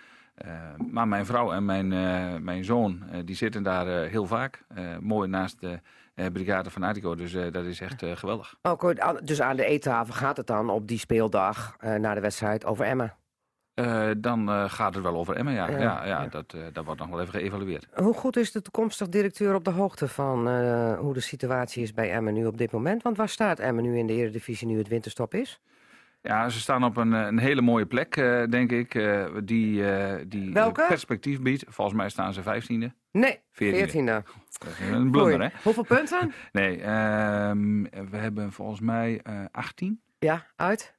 Maar 0.91 1.07
mijn 1.07 1.25
vrouw 1.25 1.51
en 1.51 1.65
mijn, 1.65 1.87
mijn 2.43 2.63
zoon, 2.63 3.03
die 3.25 3.35
zitten 3.35 3.63
daar 3.63 4.07
heel 4.07 4.25
vaak. 4.25 4.65
Mooi 4.99 5.29
naast 5.29 5.59
de 5.59 5.79
brigade 6.33 6.69
van 6.69 6.85
Atico. 6.85 7.15
Dus 7.15 7.33
eh, 7.33 7.51
dat 7.51 7.65
is 7.65 7.81
echt 7.81 8.03
eh, 8.03 8.15
geweldig. 8.15 8.55
Ook, 8.61 8.95
dus 9.27 9.41
aan 9.41 9.55
de 9.55 9.65
eettafel 9.65 10.13
gaat 10.13 10.37
het 10.37 10.47
dan 10.47 10.69
op 10.69 10.87
die 10.87 10.99
speeldag 10.99 11.75
eh, 11.79 11.95
na 11.95 12.13
de 12.13 12.19
wedstrijd 12.19 12.65
over 12.65 12.85
Emma. 12.85 13.17
Eh, 13.73 14.09
dan 14.17 14.49
eh, 14.49 14.63
gaat 14.67 14.93
het 14.93 15.03
wel 15.03 15.15
over 15.15 15.35
Emmen, 15.35 15.53
ja. 15.53 15.69
Ja, 15.69 16.05
ja. 16.05 16.27
Dat, 16.27 16.53
eh, 16.53 16.61
dat 16.73 16.85
wordt 16.85 16.99
nog 16.99 17.09
wel 17.09 17.21
even 17.21 17.33
geëvalueerd. 17.39 17.87
Hoe 17.93 18.13
goed 18.13 18.37
is 18.37 18.51
de 18.51 18.61
toekomstig 18.61 19.09
directeur 19.09 19.55
op 19.55 19.63
de 19.63 19.71
hoogte 19.71 20.07
van 20.07 20.47
eh, 20.47 20.99
hoe 20.99 21.13
de 21.13 21.19
situatie 21.19 21.83
is 21.83 21.93
bij 21.93 22.11
Emmen 22.11 22.33
nu 22.33 22.45
op 22.45 22.57
dit 22.57 22.71
moment? 22.71 23.03
Want 23.03 23.17
waar 23.17 23.29
staat 23.29 23.59
Emmen 23.59 23.83
nu 23.83 23.97
in 23.97 24.07
de 24.07 24.13
Eredivisie 24.13 24.67
nu 24.67 24.77
het 24.77 24.87
winterstop 24.87 25.33
is? 25.33 25.59
Ja, 26.21 26.49
ze 26.49 26.59
staan 26.59 26.83
op 26.83 26.97
een, 26.97 27.13
eh, 27.13 27.25
een 27.25 27.39
hele 27.39 27.61
mooie 27.61 27.85
plek, 27.85 28.15
eh, 28.15 28.43
denk 28.49 28.71
ik. 28.71 28.95
eh, 28.95 29.25
die 29.43 29.91
eh, 29.91 30.25
die 30.27 30.53
Welke? 30.53 30.85
perspectief 30.87 31.41
biedt. 31.41 31.63
Volgens 31.67 31.97
mij 31.97 32.09
staan 32.09 32.33
ze 32.33 32.41
vijftiende. 32.41 32.93
Nee, 33.11 33.39
Veertiende. 33.51 33.77
veertiende. 33.83 34.23
Dat 34.59 34.67
is 34.69 34.79
een 34.89 35.11
blunder, 35.11 35.41
hè? 35.41 35.47
Hoeveel 35.63 35.83
punten? 35.83 36.31
Nee, 36.51 36.81
ehm, 36.81 37.83
we 37.83 38.17
hebben 38.17 38.51
volgens 38.51 38.79
mij 38.79 39.19
eh 39.23 39.39
18 39.51 40.01
ja, 40.19 40.45
uit? 40.55 40.97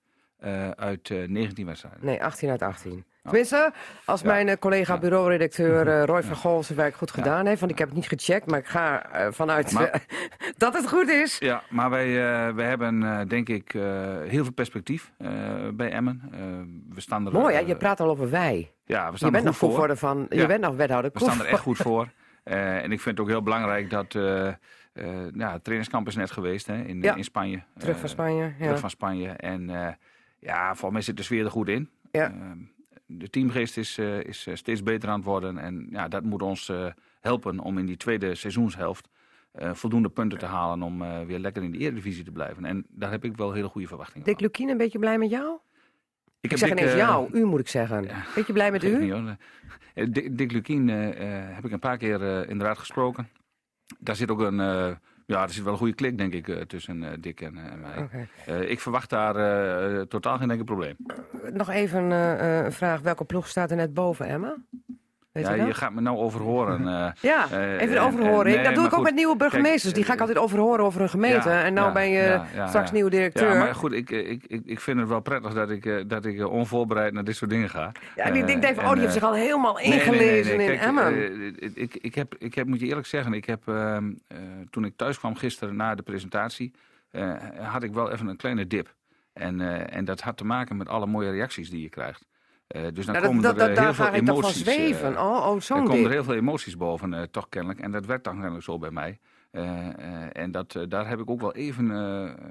uit 0.75 1.11
eh 1.11 1.29
19 1.29 1.67
wedstrijden. 1.67 2.05
Nee, 2.05 2.25
18 2.25 2.51
uit 2.51 2.63
18. 2.63 3.05
Tenminste, 3.23 3.73
als 4.05 4.21
Ja. 4.21 4.27
mijn 4.27 4.49
eh, 4.49 4.57
collega 4.57 4.99
bureauredacteur 4.99 5.89
eh, 5.89 6.05
Roy 6.05 6.23
van 6.23 6.37
Gool 6.37 6.63
zijn 6.63 6.79
werk 6.79 6.95
goed 6.95 7.11
gedaan 7.11 7.47
heeft, 7.47 7.61
want 7.61 7.73
ik 7.73 7.79
heb 7.79 7.89
het 7.89 7.97
niet 7.97 8.09
gecheckt, 8.09 8.47
maar 8.47 8.59
ik 8.59 8.67
ga 8.67 9.11
eh, 9.11 9.27
vanuit 9.33 9.73
Maar- 9.73 10.05
dat 10.57 10.75
het 10.75 10.89
goed 10.89 11.09
is. 11.09 11.39
Ja, 11.39 11.63
maar 11.71 11.91
wij, 11.91 12.15
wij 12.55 12.67
hebben 12.69 13.29
denk 13.29 13.49
ik 13.49 13.73
heel 14.27 14.45
veel 14.45 14.53
perspectief 14.53 15.13
bij 15.75 15.91
Emmen. 15.93 16.23
We 16.89 17.01
staan 17.01 17.27
er, 17.27 17.33
Mooi, 17.33 17.55
hè? 17.55 17.61
Je 17.61 17.77
praat 17.77 18.01
al 18.01 18.09
over 18.11 18.31
wij. 18.31 18.71
ja, 18.85 19.05
we 19.05 19.11
Je 19.11 19.17
staan 19.17 19.31
bent 19.31 19.45
er 19.45 19.51
nog 19.51 19.59
goed 19.59 19.75
voor. 19.75 19.97
Van, 19.97 20.27
je 20.29 20.47
bent 20.47 20.61
nog 20.61 20.77
wethouder 20.77 21.11
We 21.15 21.19
staan 21.19 21.41
er 21.41 21.47
echt 21.47 21.61
goed 21.61 21.77
voor. 21.77 22.09
En 22.45 22.93
ik 22.93 23.01
vind 23.01 23.05
het 23.17 23.21
ook 23.21 23.29
heel 23.33 23.43
belangrijk 23.43 23.91
dat... 23.91 24.13
ja, 24.13 25.53
het 25.53 25.65
trainingskamp 25.65 26.07
is 26.07 26.17
net 26.17 26.31
geweest 26.31 26.67
hè, 26.67 26.83
in, 26.83 27.03
in 27.03 27.25
Spanje. 27.25 27.63
Terug 27.79 27.99
van 27.99 28.09
Spanje. 28.09 28.43
Ja. 28.45 28.65
Terug 28.65 28.79
van 28.81 28.91
Spanje. 28.91 29.29
En 29.29 29.71
ja, 30.39 30.75
voor 30.75 30.93
mij 30.93 31.01
zit 31.03 31.17
de 31.17 31.23
sfeer 31.23 31.45
er 31.45 31.51
goed 31.51 31.69
in. 31.69 31.91
Ja. 32.11 32.33
De 33.13 33.31
teamgeest 33.31 33.77
is, 33.77 33.99
eh, 33.99 34.25
is 34.25 34.47
eh, 34.47 34.55
steeds 34.55 34.83
beter 34.83 35.09
aan 35.09 35.17
het 35.17 35.25
worden. 35.25 35.59
En 35.59 35.87
ja, 35.91 36.09
dat 36.09 36.23
moet 36.23 36.43
ons 36.43 36.69
eh, 36.69 36.87
helpen 37.21 37.59
om 37.59 37.79
in 37.79 37.87
die 37.87 37.97
tweede 37.97 38.35
seizoenshelft 38.35 39.09
voldoende 39.73 40.09
punten 40.09 40.39
te 40.39 40.47
halen 40.47 40.83
om 40.83 41.27
weer 41.27 41.39
lekker 41.39 41.63
in 41.63 41.71
de 41.71 41.79
Eredivisie 41.79 42.25
te 42.25 42.31
blijven. 42.31 42.65
En 42.65 42.87
daar 42.89 43.11
heb 43.11 43.25
ik 43.25 43.37
wel 43.37 43.53
hele 43.53 43.69
goede 43.69 43.87
verwachtingen 43.87 44.27
Dick. 44.27 44.41
Lukien, 44.41 44.69
een 44.69 44.77
beetje 44.77 44.99
blij 44.99 45.19
met 45.19 45.31
jou? 45.31 45.59
Ik, 46.41 46.51
heb 46.51 46.59
zeg 46.59 46.71
ineens 46.71 46.95
jou, 46.95 47.29
u 47.33 47.45
moet 47.45 47.61
ik 47.61 47.69
zeggen. 47.69 48.03
ja. 48.03 48.25
Beetje 48.35 48.53
blij 48.53 48.71
met 48.71 48.85
u? 48.85 48.99
niet, 48.99 50.15
Dick, 50.15 50.39
Dick 50.39 50.53
Lukien 50.53 50.89
heb 50.89 51.65
ik 51.65 51.73
een 51.73 51.79
paar 51.79 51.97
keer 51.97 52.49
inderdaad 52.49 52.79
gesproken. 52.79 53.29
Daar 53.99 54.17
zit 54.17 54.31
ook 54.31 54.41
een... 54.41 54.99
ja, 55.31 55.43
er 55.43 55.51
zit 55.51 55.63
wel 55.63 55.73
een 55.73 55.79
goede 55.79 55.95
klik, 55.95 56.19
denk 56.19 56.33
ik, 56.33 56.49
eh, 56.49 56.61
tussen 56.61 57.03
eh, 57.03 57.11
Dick 57.21 57.41
en, 57.41 57.57
eh, 57.57 57.73
en 57.73 57.81
mij. 57.81 58.67
Ik 58.67 58.81
verwacht 58.81 59.11
daar 59.11 60.07
totaal 60.07 60.39
geen 60.39 60.51
enkel 60.51 60.65
probleem. 60.65 60.97
Nog 61.53 61.71
even 61.71 62.11
een 62.11 62.73
vraag. 62.73 63.01
Welke 63.01 63.25
ploeg 63.25 63.49
staat 63.49 63.71
er 63.71 63.77
net 63.77 63.95
boven 63.95 64.27
Emma? 64.27 64.57
Weet 65.33 65.47
ja, 65.47 65.53
je 65.55 65.75
gaat 65.75 65.93
me 65.93 66.01
nou 66.01 66.17
overhoren. 66.19 66.81
eh 66.89 67.11
Ja, 67.21 67.51
Eh, 67.51 67.81
even 67.81 67.97
en- 67.97 68.03
overhoren. 68.03 68.47
Ik- 68.51 68.55
nee, 68.55 68.65
dat 68.65 68.75
doe 68.75 68.87
ik 68.87 68.93
ook 68.99 69.03
met 69.03 69.15
nieuwe 69.15 69.37
burgemeesters. 69.37 69.93
Die 69.95 70.05
ga 70.05 70.11
ik 70.13 70.15
eh, 70.19 70.21
altijd 70.27 70.45
overhoren 70.45 70.85
over 70.85 71.01
een 71.01 71.09
gemeente. 71.09 71.49
Ja, 71.49 71.63
en 71.65 71.73
nou 71.75 71.87
ja, 71.87 71.93
ben 71.93 72.11
je 72.11 72.41
ja, 72.55 72.67
straks 72.67 72.91
nieuwe 72.93 73.11
directeur. 73.11 73.53
Ja, 73.53 73.59
maar 73.59 73.75
goed, 73.75 73.93
ik, 73.93 74.11
eh, 74.11 74.31
ik, 74.31 74.45
ik, 74.47 74.63
ik 74.65 74.81
vind 74.81 74.99
het 74.99 75.09
wel 75.09 75.21
prettig 75.21 75.53
dat 75.53 75.71
ik, 75.71 75.87
eh, 75.87 75.95
dat 76.07 76.25
ik 76.25 76.39
eh, 76.39 76.51
onvoorbereid 76.53 77.13
naar 77.13 77.25
dit 77.25 77.37
soort 77.37 77.51
dingen 77.51 77.69
ga. 77.71 77.93
Ja, 78.17 78.25
en 78.25 78.33
die 78.33 78.43
Eh, 78.43 78.49
denkt 78.49 78.65
even, 78.65 78.83
en, 78.83 78.89
oh, 78.89 78.93
die 78.95 79.03
heeft 79.03 79.15
eh, 79.15 79.21
zich 79.21 79.29
al 79.31 79.35
helemaal 79.37 79.75
nee, 79.75 79.89
nee, 79.89 79.99
nee, 79.99 80.09
ingelezen 80.09 80.61
in 80.61 80.79
Emmen. 80.79 81.15
eh, 81.59 81.71
ik, 81.75 81.95
ik, 82.01 82.15
heb, 82.15 82.35
ik 82.39 82.55
heb, 82.55 82.67
moet 82.67 82.81
je 82.81 82.87
eerlijk 82.87 83.07
zeggen, 83.07 83.33
ik 83.33 83.45
heb, 83.45 83.69
ehm, 83.69 84.13
eh, 84.29 84.37
toen 84.71 84.85
ik 84.85 84.93
thuis 84.97 85.19
kwam 85.19 85.37
gisteren 85.37 85.77
na 85.77 85.95
de 85.95 86.03
presentatie, 86.03 86.73
eh, 87.11 87.33
had 87.59 87.83
ik 87.83 87.93
wel 87.93 88.11
even 88.13 88.27
een 88.27 88.37
kleine 88.37 88.67
dip. 88.67 88.95
En, 89.33 89.61
eh, 89.61 89.97
en 89.97 90.05
dat 90.05 90.21
had 90.21 90.37
te 90.37 90.45
maken 90.45 90.77
met 90.77 90.89
alle 90.89 91.07
mooie 91.07 91.31
reacties 91.31 91.71
die 91.71 91.83
je 91.83 91.89
krijgt. 91.89 92.29
Eh, 92.71 92.83
dus 92.93 93.07
dan 93.07 93.15
Nou, 93.15 93.27
komen 93.27 93.43
dat, 93.43 93.53
er 93.53 93.59
dat, 93.59 93.75
daar 93.77 93.85
heel 93.85 93.95
veel 93.95 94.05
ga 94.05 94.11
ik 94.13 94.25
toch 94.27 94.35
van 94.35 94.45
emoties. 94.45 94.63
zweven. 94.63 95.19
oh, 95.21 95.59
komen 95.69 96.05
er 96.05 96.11
heel 96.11 96.25
veel 96.25 96.35
emoties 96.35 96.77
boven, 96.77 97.15
eh, 97.15 97.23
toch 97.23 97.49
kennelijk. 97.49 97.81
En 97.81 97.91
dat 97.91 98.07
werd 98.07 98.25
dan 98.25 98.35
kennelijk 98.35 98.65
zo 98.65 98.79
bij 98.79 98.91
mij. 98.91 99.19
Eh, 99.51 100.37
en 100.37 100.51
dat, 100.51 100.77
daar 100.89 101.09
heb 101.09 101.19
ik 101.21 101.31
ook 101.31 101.41
wel 101.41 101.55
even, 101.55 101.87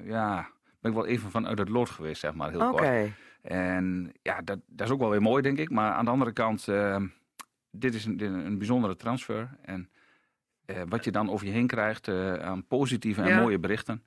ja, 0.03 0.47
ben 0.81 0.91
ik 0.91 0.97
wel 0.97 1.05
even 1.05 1.31
van 1.31 1.47
uit 1.47 1.57
het 1.59 1.69
lood 1.69 1.89
geweest, 1.89 2.19
zeg 2.21 2.33
maar, 2.33 2.49
heel 2.49 2.59
Oké. 2.61 2.69
kort. 2.71 3.09
En 3.41 4.11
ja, 4.21 4.41
dat, 4.41 4.59
dat 4.67 4.87
is 4.87 4.93
ook 4.93 4.99
wel 4.99 5.09
weer 5.09 5.21
mooi, 5.21 5.41
denk 5.41 5.57
ik. 5.57 5.69
Maar 5.69 5.91
aan 5.91 6.05
de 6.05 6.11
andere 6.11 6.31
kant, 6.31 6.65
dit 7.71 7.93
is 7.93 8.05
een, 8.05 8.17
dit 8.17 8.29
een 8.31 8.57
bijzondere 8.57 8.95
transfer. 8.95 9.49
En 9.61 9.89
wat 10.87 11.03
je 11.03 11.11
dan 11.11 11.29
over 11.29 11.45
je 11.45 11.51
heen 11.51 11.67
krijgt 11.67 12.07
aan 12.41 12.65
positieve 12.67 13.21
en 13.21 13.27
Ja. 13.27 13.39
mooie 13.41 13.59
berichten, 13.59 14.03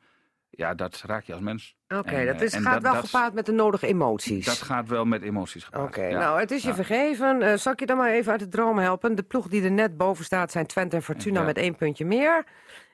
ja, 0.57 0.75
dat 0.75 1.03
raak 1.07 1.25
je 1.25 1.33
als 1.33 1.43
mens. 1.43 1.77
Oké, 1.89 2.11
En, 2.15 2.27
dat 2.27 2.35
eh, 2.37 2.43
is, 2.43 2.55
gaat 2.55 2.73
dat- 2.73 2.83
wel 2.83 2.93
dat- 2.93 3.05
gepaard 3.05 3.35
met 3.35 3.47
de 3.47 3.53
nodige 3.53 3.87
emoties. 3.87 4.45
Dat 4.45 4.63
gaat 4.63 4.89
wel 4.89 5.05
met 5.05 5.23
emoties 5.23 5.65
gepaard. 5.65 5.85
Oké, 5.85 6.07
ja. 6.07 6.19
nou, 6.19 6.41
het 6.41 6.51
is 6.51 6.63
je 6.63 6.69
Ja. 6.69 6.75
vergeven. 6.75 7.43
Eh, 7.43 7.57
zal 7.57 7.73
ik 7.73 7.81
je 7.81 7.87
dan 7.87 7.97
maar 7.97 8.11
even 8.11 8.31
uit 8.33 8.41
de 8.41 8.49
droom 8.49 8.79
helpen? 8.79 9.15
De 9.15 9.23
ploeg 9.23 9.49
die 9.49 9.63
er 9.65 9.71
net 9.71 9.97
boven 9.97 10.25
staat 10.25 10.51
zijn 10.53 10.67
Twente 10.67 10.97
en 10.97 11.03
Fortuna 11.03 11.41
Ja. 11.41 11.47
met 11.47 11.57
één 11.57 11.77
puntje 11.77 12.05
meer. 12.05 12.45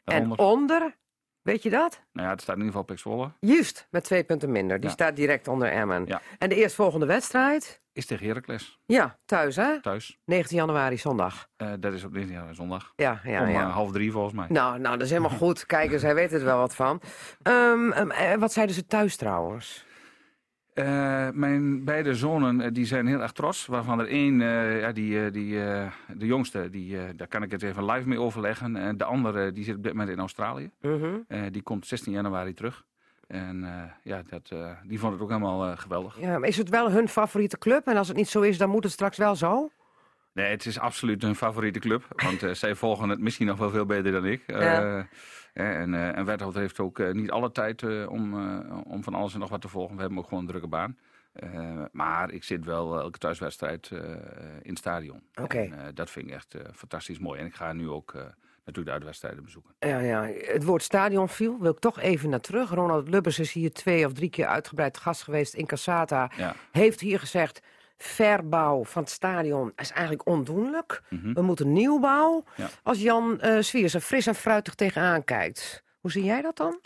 En 0.04 0.38
onder, 0.38 0.96
weet 1.48 1.62
je 1.62 1.70
dat? 1.70 2.02
Nou 2.12 2.26
ja, 2.26 2.32
het 2.32 2.42
staat 2.42 2.56
in 2.56 2.62
ieder 2.62 2.78
geval 2.78 2.94
Pek 2.94 2.98
Zwolle. 2.98 3.30
Juist, 3.40 3.86
met 3.90 4.04
twee 4.04 4.24
punten 4.24 4.52
minder. 4.52 4.76
Die 4.80 4.88
Ja. 4.88 4.94
staat 4.94 5.16
direct 5.16 5.48
onder 5.48 5.70
Emmen. 5.70 6.04
Ja. 6.06 6.20
En 6.38 6.48
de 6.48 6.54
eerstvolgende 6.54 7.06
wedstrijd? 7.06 7.80
Is 7.92 8.06
tegen 8.06 8.26
Heracles, 8.26 8.78
Ja, 8.86 9.18
thuis 9.24 9.56
hè? 9.56 9.80
thuis. 9.80 10.18
19 10.24 10.56
januari, 10.56 10.96
zondag. 10.98 11.48
Eh, 11.56 11.72
dat 11.80 11.92
is 11.92 12.04
op 12.04 12.12
19 12.12 12.36
jaar 12.36 12.54
zondag. 12.54 12.92
Ja, 12.96 13.20
ja, 13.24 13.42
Om 13.42 13.48
ja. 13.48 13.60
eh, 13.60 13.72
half 13.74 13.92
drie 13.92 14.12
volgens 14.12 14.34
mij. 14.34 14.46
Nou, 14.48 14.78
nou, 14.78 14.96
dat 14.96 15.04
is 15.06 15.10
helemaal 15.12 15.38
goed. 15.46 15.66
Kijkers, 15.66 16.02
hij 16.02 16.14
weet 16.14 16.32
er 16.32 16.44
wel 16.44 16.58
wat 16.58 16.74
van. 16.74 17.00
Ehm, 17.42 17.90
ehm, 17.92 18.10
eh, 18.10 18.34
wat 18.38 18.52
zeiden 18.52 18.74
ze 18.74 18.86
thuis 18.86 19.16
trouwens? 19.16 19.86
Eh, 20.78 21.28
mijn 21.32 21.84
beide 21.84 22.14
zonen 22.14 22.60
eh, 22.60 22.68
die 22.72 22.84
zijn 22.86 23.06
heel 23.06 23.20
erg 23.20 23.32
trots. 23.32 23.66
Waarvan 23.66 23.98
er 23.98 24.08
één, 24.08 24.40
eh, 24.40 24.80
ja, 24.80 24.92
die, 24.92 25.30
die, 25.30 25.58
de 26.16 26.26
jongste, 26.26 26.70
die, 26.70 27.14
daar 27.16 27.28
kan 27.28 27.42
ik 27.42 27.50
het 27.50 27.62
even 27.62 27.84
live 27.84 28.08
mee 28.08 28.20
overleggen. 28.20 28.76
En 28.76 28.96
de 28.96 29.04
andere 29.04 29.52
die 29.52 29.64
zit 29.64 29.76
op 29.76 29.82
dit 29.82 29.92
moment 29.92 30.10
in 30.10 30.18
Australië. 30.18 30.70
Mhm. 30.80 31.50
Die 31.50 31.62
komt 31.62 31.86
16 31.86 32.12
januari 32.12 32.54
terug. 32.54 32.84
En 33.26 33.66
ja, 34.02 34.22
dat, 34.28 34.52
die 34.86 34.98
vond 34.98 35.12
het 35.12 35.22
ook 35.22 35.28
helemaal 35.28 35.76
geweldig. 35.76 36.20
Ja, 36.20 36.38
maar 36.38 36.48
is 36.48 36.56
het 36.56 36.68
wel 36.68 36.90
hun 36.90 37.08
favoriete 37.08 37.58
club? 37.58 37.86
En 37.86 37.96
als 37.96 38.08
het 38.08 38.16
niet 38.16 38.28
zo 38.28 38.40
is, 38.40 38.58
dan 38.58 38.70
moet 38.70 38.84
het 38.84 38.92
straks 38.92 39.16
wel 39.16 39.36
zo? 39.36 39.70
Nee, 40.32 40.50
het 40.50 40.66
is 40.66 40.78
absoluut 40.78 41.22
hun 41.22 41.34
favoriete 41.34 41.78
club. 41.78 42.04
Want 42.16 42.58
zij 42.58 42.74
volgen 42.74 43.08
het 43.08 43.20
misschien 43.20 43.46
nog 43.46 43.58
wel 43.58 43.70
veel 43.70 43.86
beter 43.86 44.12
dan 44.12 44.24
ik. 44.24 44.42
Ja. 44.46 45.08
En, 45.58 46.14
en 46.14 46.24
Wethouder 46.24 46.60
heeft 46.60 46.80
ook 46.80 46.98
eh, 46.98 47.12
niet 47.12 47.30
alle 47.30 47.52
tijd 47.52 47.82
eh, 47.82 48.10
om, 48.10 48.34
om 48.82 49.02
van 49.02 49.14
alles 49.14 49.34
en 49.34 49.40
nog 49.40 49.50
wat 49.50 49.60
te 49.60 49.68
volgen. 49.68 49.94
We 49.94 50.00
hebben 50.00 50.18
ook 50.18 50.28
gewoon 50.28 50.42
een 50.42 50.48
drukke 50.48 50.68
baan. 50.68 50.98
Maar 51.92 52.30
ik 52.30 52.44
zit 52.44 52.64
wel 52.64 53.00
elke 53.00 53.18
thuiswedstrijd 53.18 53.90
in 54.62 54.70
het 54.70 54.78
stadion. 54.78 55.22
Oké. 55.40 55.58
En, 55.58 55.94
dat 55.94 56.10
vind 56.10 56.26
ik 56.26 56.34
echt 56.34 56.54
fantastisch 56.74 57.18
mooi. 57.18 57.40
En 57.40 57.46
ik 57.46 57.54
ga 57.54 57.72
nu 57.72 57.88
ook 57.88 58.14
natuurlijk 58.64 58.86
de 58.86 58.92
uitwedstrijden 58.92 59.44
bezoeken. 59.44 59.74
Ja, 59.78 59.98
ja, 59.98 60.30
het 60.52 60.64
woord 60.64 60.82
stadion 60.82 61.28
viel. 61.28 61.58
Wil 61.60 61.70
ik 61.70 61.78
toch 61.78 62.00
even 62.00 62.30
naar 62.30 62.40
terug. 62.40 62.70
Ronald 62.70 63.08
Lubbers 63.08 63.38
is 63.38 63.52
hier 63.52 63.72
twee 63.72 64.06
of 64.06 64.12
drie 64.12 64.30
keer 64.30 64.46
uitgebreid 64.46 64.98
gast 64.98 65.22
geweest 65.22 65.54
in 65.54 65.66
Cassata. 65.66 66.30
Ja. 66.36 66.54
Heeft 66.72 67.00
hier 67.00 67.18
gezegd, 67.18 67.62
verbouw 67.98 68.84
van 68.84 69.02
het 69.02 69.10
stadion 69.10 69.72
is 69.76 69.90
eigenlijk 69.90 70.26
ondoenlijk. 70.26 71.02
Mhm. 71.10 71.32
We 71.32 71.42
moeten 71.42 71.72
nieuwbouw. 71.72 72.44
Ja. 72.56 72.68
Als 72.82 73.00
Jan 73.00 73.40
eh 73.40 73.60
Swiers 73.60 73.94
er 73.94 74.00
fris 74.00 74.26
en 74.26 74.34
fruitig 74.34 74.74
tegenaan 74.74 75.24
kijkt. 75.24 75.82
Hoe 76.00 76.10
zie 76.10 76.24
jij 76.24 76.42
dat 76.42 76.56
dan? 76.56 76.80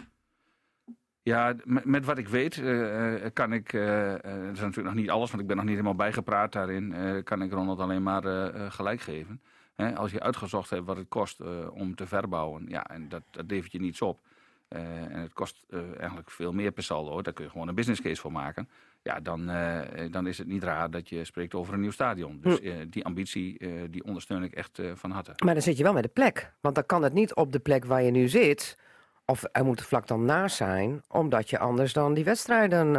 Ja, 1.23 1.55
met, 1.65 1.85
met 1.85 2.05
wat 2.05 2.19
ik 2.19 2.29
weet 2.29 2.59
eh, 2.59 3.25
eh, 3.25 3.33
kan 3.33 3.53
ik, 3.53 3.73
dat 3.73 4.25
is 4.53 4.61
natuurlijk 4.61 4.83
nog 4.83 4.95
niet 4.95 5.11
alles, 5.11 5.31
want 5.31 5.43
ik 5.43 5.49
ben 5.49 5.57
nog 5.57 5.65
niet 5.65 5.75
helemaal 5.75 5.95
bijgepraat 5.95 6.53
daarin, 6.53 6.95
kan 7.25 7.43
ik 7.43 7.53
Ronald 7.53 7.79
alleen 7.79 8.03
maar 8.03 8.23
gelijk 8.71 9.01
geven. 9.01 9.43
Hè, 9.75 9.97
als 9.97 10.11
je 10.11 10.21
uitgezocht 10.21 10.71
hebt 10.71 10.87
wat 10.87 10.97
het 10.97 11.09
kost 11.09 11.41
om 11.71 11.95
te 11.95 12.07
verbouwen, 12.07 12.65
ja, 12.69 12.87
en 12.87 13.09
dat, 13.09 13.23
dat 13.31 13.45
levert 13.47 13.73
je 13.73 13.81
niets 13.81 14.03
op. 14.03 14.21
En 14.69 15.21
het 15.21 15.33
kost 15.33 15.67
eigenlijk 15.99 16.31
veel 16.31 16.53
meer 16.53 16.73
per 16.73 16.83
saldo, 16.83 17.23
daar 17.23 17.33
kun 17.33 17.45
je 17.45 17.51
gewoon 17.51 17.69
een 17.69 17.75
business 17.75 18.01
case 18.01 18.21
voor 18.21 18.33
maken. 18.33 18.69
Ja, 19.03 19.21
dan, 19.21 19.49
eh, 19.51 19.81
dan 20.11 20.27
is 20.27 20.39
het 20.39 20.47
niet 20.47 20.63
raar 20.63 20.91
dat 20.91 21.09
je 21.09 21.25
spreekt 21.25 21.55
over 21.55 21.75
een 21.75 21.81
nieuw 21.81 21.91
stadion. 21.91 22.39
Dus 22.41 22.59
Hm. 22.59 22.67
eh, 22.67 22.75
die 22.91 23.05
ambitie, 23.05 23.59
eh, 23.59 23.69
die 23.91 24.05
ondersteun 24.05 24.43
ik 24.43 24.53
echt 24.53 24.81
van 24.95 25.11
harte. 25.11 25.33
Maar 25.45 25.55
dan 25.55 25.63
zit 25.63 25.77
je 25.77 25.83
wel 25.83 25.93
met 25.93 26.03
de 26.03 26.09
plek. 26.09 26.53
Want 26.61 26.75
dan 26.75 26.87
kan 26.87 27.03
het 27.03 27.13
niet 27.13 27.35
op 27.35 27.53
de 27.53 27.59
plek 27.59 27.85
waar 27.85 28.03
je 28.03 28.11
nu 28.11 28.29
zit. 28.29 28.77
Of 29.25 29.45
er 29.53 29.65
moet 29.65 29.83
vlak 29.83 30.07
dan 30.07 30.25
naast 30.25 30.57
zijn. 30.57 31.03
Omdat 31.09 31.51
je 31.51 31.59
anders 31.59 31.93
dan 31.93 32.15
die 32.15 32.25
wedstrijden 32.25 32.91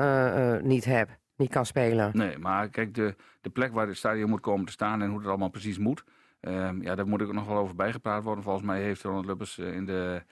niet 0.68 0.86
hebt. 0.86 1.12
Niet 1.36 1.50
kan 1.50 1.66
spelen. 1.66 2.10
Nee, 2.14 2.38
maar 2.38 2.70
kijk, 2.70 2.94
de, 2.96 3.16
de 3.42 3.50
plek 3.50 3.74
waar 3.74 3.88
het 3.88 3.98
stadion 3.98 4.30
moet 4.30 4.40
komen 4.42 4.66
te 4.66 4.72
staan 4.72 5.02
en 5.02 5.10
hoe 5.10 5.20
het 5.20 5.28
allemaal 5.28 5.50
precies 5.50 5.78
moet. 5.78 6.04
ehm, 6.40 6.82
ja, 6.82 6.96
daar 6.96 7.08
moet 7.08 7.22
ik 7.22 7.32
nog 7.34 7.48
wel 7.48 7.58
over 7.58 7.76
bijgepraat 7.76 8.24
worden. 8.24 8.44
Volgens 8.44 8.66
mij 8.66 8.82
heeft 8.82 9.02
Ronald 9.04 9.26
Lubbers 9.26 9.58
in 9.58 9.86
de 9.86 10.24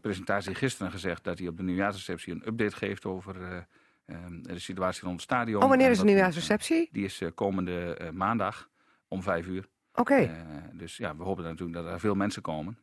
presentatie 0.00 0.54
gisteren 0.54 0.92
gezegd 0.92 1.24
dat 1.24 1.38
hij 1.38 1.48
op 1.48 1.56
de 1.56 1.62
nieuwjaarsreceptie 1.62 2.32
een 2.32 2.46
update 2.46 2.76
geeft 2.76 3.04
over 3.04 3.66
eh, 4.06 4.16
ehm, 4.16 4.42
de 4.42 4.58
situatie 4.58 5.00
rond 5.02 5.14
het 5.14 5.22
stadion. 5.22 5.62
Oh, 5.62 5.68
wanneer 5.68 5.90
is 5.90 5.98
de 5.98 6.04
nieuwjaarsreceptie? 6.04 6.88
Die 6.92 7.04
is 7.04 7.20
eh, 7.20 7.28
komende 7.34 7.94
eh, 7.96 8.10
maandag 8.10 8.68
om 9.08 9.22
vijf 9.22 9.46
uur. 9.46 9.66
Oké. 9.94 10.14
Eh, 10.14 10.30
dus 10.72 10.96
ja, 10.96 11.16
we 11.16 11.22
hopen 11.22 11.44
natuurlijk 11.44 11.72
dat 11.84 11.86
er 11.86 12.00
veel 12.00 12.14
mensen 12.14 12.42
komen. 12.42 12.78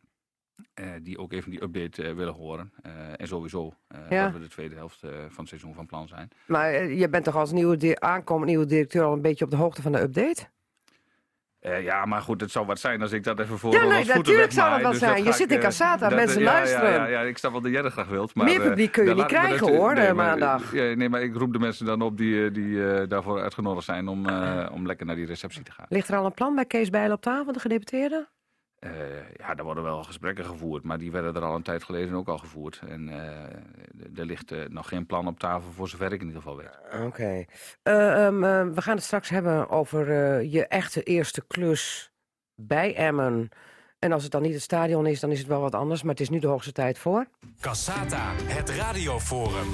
eh, 0.74 0.86
die 1.02 1.18
ook 1.18 1.32
even 1.34 1.52
die 1.52 1.64
update 1.64 2.04
eh, 2.08 2.14
willen 2.16 2.34
horen. 2.34 2.72
Eh, 2.82 2.92
en 3.22 3.28
sowieso 3.28 3.74
eh, 3.88 4.00
Ja. 4.10 4.24
dat 4.24 4.34
we 4.34 4.40
de 4.40 4.48
tweede 4.48 4.76
helft 4.76 5.04
eh, 5.04 5.10
van 5.10 5.38
het 5.40 5.48
seizoen 5.48 5.74
van 5.74 5.86
plan 5.86 6.08
zijn. 6.08 6.30
Maar 6.48 6.74
eh, 6.74 7.00
je 7.00 7.10
bent 7.10 7.24
toch 7.24 7.36
als 7.36 7.52
nieuwe 7.52 8.00
aankomend 8.00 8.48
nieuwe 8.50 8.66
directeur 8.66 9.04
al 9.04 9.14
een 9.14 9.22
beetje 9.22 9.46
op 9.46 9.52
de 9.52 9.58
hoogte 9.58 9.82
van 9.82 9.92
de 9.92 10.02
update? 10.02 10.48
Eh, 11.64 11.84
ja, 11.84 12.06
maar 12.06 12.22
goed, 12.22 12.42
het 12.42 12.52
zou 12.52 12.66
wat 12.66 12.80
zijn 12.80 13.02
als 13.02 13.12
ik 13.12 13.24
dat 13.24 13.40
even 13.40 13.58
voor 13.60 13.74
Ja, 13.74 13.86
nee, 13.86 14.06
natuurlijk 14.06 14.52
zou 14.52 14.70
dat 14.70 14.82
wel 14.82 14.92
dus 14.92 15.00
zijn. 15.00 15.24
Je 15.24 15.32
zit 15.32 15.52
in 15.52 15.58
eh, 15.58 15.64
Cassata, 15.64 16.10
mensen 16.10 16.40
ja, 16.42 16.52
luisteren. 16.52 16.90
Ja, 16.92 16.96
ja, 17.08 17.08
ja, 17.08 17.22
ik 17.22 17.38
snap 17.38 17.52
wel 17.52 17.62
dat 17.62 17.72
jij 17.72 17.82
dat 17.82 17.92
graag 17.92 18.08
wilt. 18.08 18.36
Maar, 18.36 18.46
Meer 18.46 18.62
eh, 18.62 18.68
publiek 18.68 18.92
kun 18.92 19.04
je 19.04 19.10
dan 19.10 19.18
niet 19.18 19.26
krijgen, 19.26 19.60
dat- 19.60 19.76
hoor, 19.76 19.94
nee, 19.94 20.14
maar, 20.14 20.26
maandag. 20.26 20.74
nee, 20.74 21.10
maar 21.10 21.22
ik 21.22 21.36
roep 21.36 21.54
de 21.54 21.60
mensen 21.60 21.86
dan 21.86 22.02
op 22.02 22.18
die, 22.18 22.52
die 22.52 23.08
daarvoor 23.08 23.42
uitgenodigd 23.42 23.86
zijn 23.86 24.08
om, 24.08 24.28
om 24.72 24.86
lekker 24.86 25.06
naar 25.06 25.16
die 25.16 25.26
receptie 25.26 25.64
te 25.64 25.72
gaan. 25.72 25.86
Ligt 25.90 26.08
er 26.08 26.18
al 26.18 26.26
een 26.26 26.34
plan 26.34 26.56
bij 26.56 26.66
Kees 26.66 26.90
Bijl 26.90 27.12
op 27.12 27.22
tafel, 27.22 27.54
de 27.54 27.60
gedeputeerde? 27.60 28.28
Eh, 28.84 28.92
ja, 29.38 29.54
daar 29.56 29.66
worden 29.66 29.84
wel 29.84 30.04
gesprekken 30.04 30.46
gevoerd, 30.46 30.84
maar 30.84 30.98
die 30.98 31.12
werden 31.12 31.36
er 31.36 31.42
al 31.42 31.56
een 31.56 31.62
tijd 31.64 31.84
geleden 31.84 32.14
ook 32.16 32.28
al 32.28 32.38
gevoerd. 32.38 32.82
En 32.88 33.10
eh, 33.10 33.44
d- 34.14 34.20
er 34.20 34.26
ligt 34.26 34.52
eh, 34.52 34.60
nog 34.70 34.88
geen 34.88 35.06
plan 35.06 35.28
op 35.28 35.40
tafel, 35.40 35.72
voor 35.72 35.88
zover 35.90 36.12
ik 36.14 36.22
in 36.22 36.28
ieder 36.28 36.42
geval 36.42 36.58
weet. 36.58 36.80
Oké. 37.06 37.46
Eh, 37.84 38.26
ehm, 38.26 38.44
eh, 38.44 38.68
we 38.74 38.82
gaan 38.82 38.96
het 38.96 39.04
straks 39.04 39.30
hebben 39.30 39.70
over 39.70 40.10
eh, 40.12 40.52
je 40.54 40.68
echte 40.68 41.04
eerste 41.04 41.44
klus 41.48 42.12
bij 42.56 42.96
Emmen. 42.96 43.50
En 44.00 44.12
als 44.12 44.24
het 44.24 44.32
dan 44.32 44.42
niet 44.42 44.54
het 44.54 44.62
stadion 44.62 45.06
is, 45.06 45.20
dan 45.20 45.32
is 45.32 45.40
het 45.40 45.48
wel 45.48 45.62
wat 45.62 45.76
anders. 45.76 46.02
Maar 46.02 46.12
het 46.12 46.22
is 46.22 46.30
nu 46.30 46.40
de 46.40 46.48
hoogste 46.48 46.72
tijd 46.72 46.98
voor. 47.00 47.26
Cassata, 47.62 48.32
het 48.44 48.70
radioforum. 48.70 49.68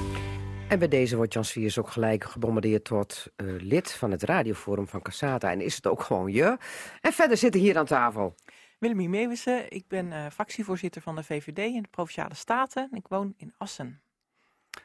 En 0.68 0.78
bij 0.78 0.88
deze 0.88 1.16
wordt 1.16 1.32
Jan 1.32 1.44
Sviers 1.44 1.78
ook 1.78 1.90
gelijk 1.90 2.24
gebombardeerd 2.24 2.84
tot 2.84 3.26
eh, 3.36 3.46
lid 3.58 3.92
van 3.92 4.10
het 4.10 4.22
radioforum 4.22 4.88
van 4.88 5.02
Cassata. 5.02 5.50
En 5.50 5.60
is 5.60 5.76
het 5.76 5.86
ook 5.86 6.02
gewoon 6.02 6.32
je. 6.32 6.56
En 7.00 7.12
verder 7.12 7.36
zitten 7.36 7.60
hier 7.60 7.78
aan 7.78 7.84
tafel. 7.86 8.34
Willemie 8.80 9.08
Meeuwissen, 9.08 9.70
ik 9.70 9.84
ben 9.88 10.12
eh, 10.12 10.26
fractievoorzitter 10.30 11.02
van 11.02 11.14
de 11.14 11.22
VVD 11.22 11.58
in 11.58 11.82
de 11.82 11.88
Provinciale 11.90 12.34
Staten. 12.34 12.88
Ik 12.92 13.08
woon 13.08 13.34
in 13.36 13.54
Assen. 13.58 14.00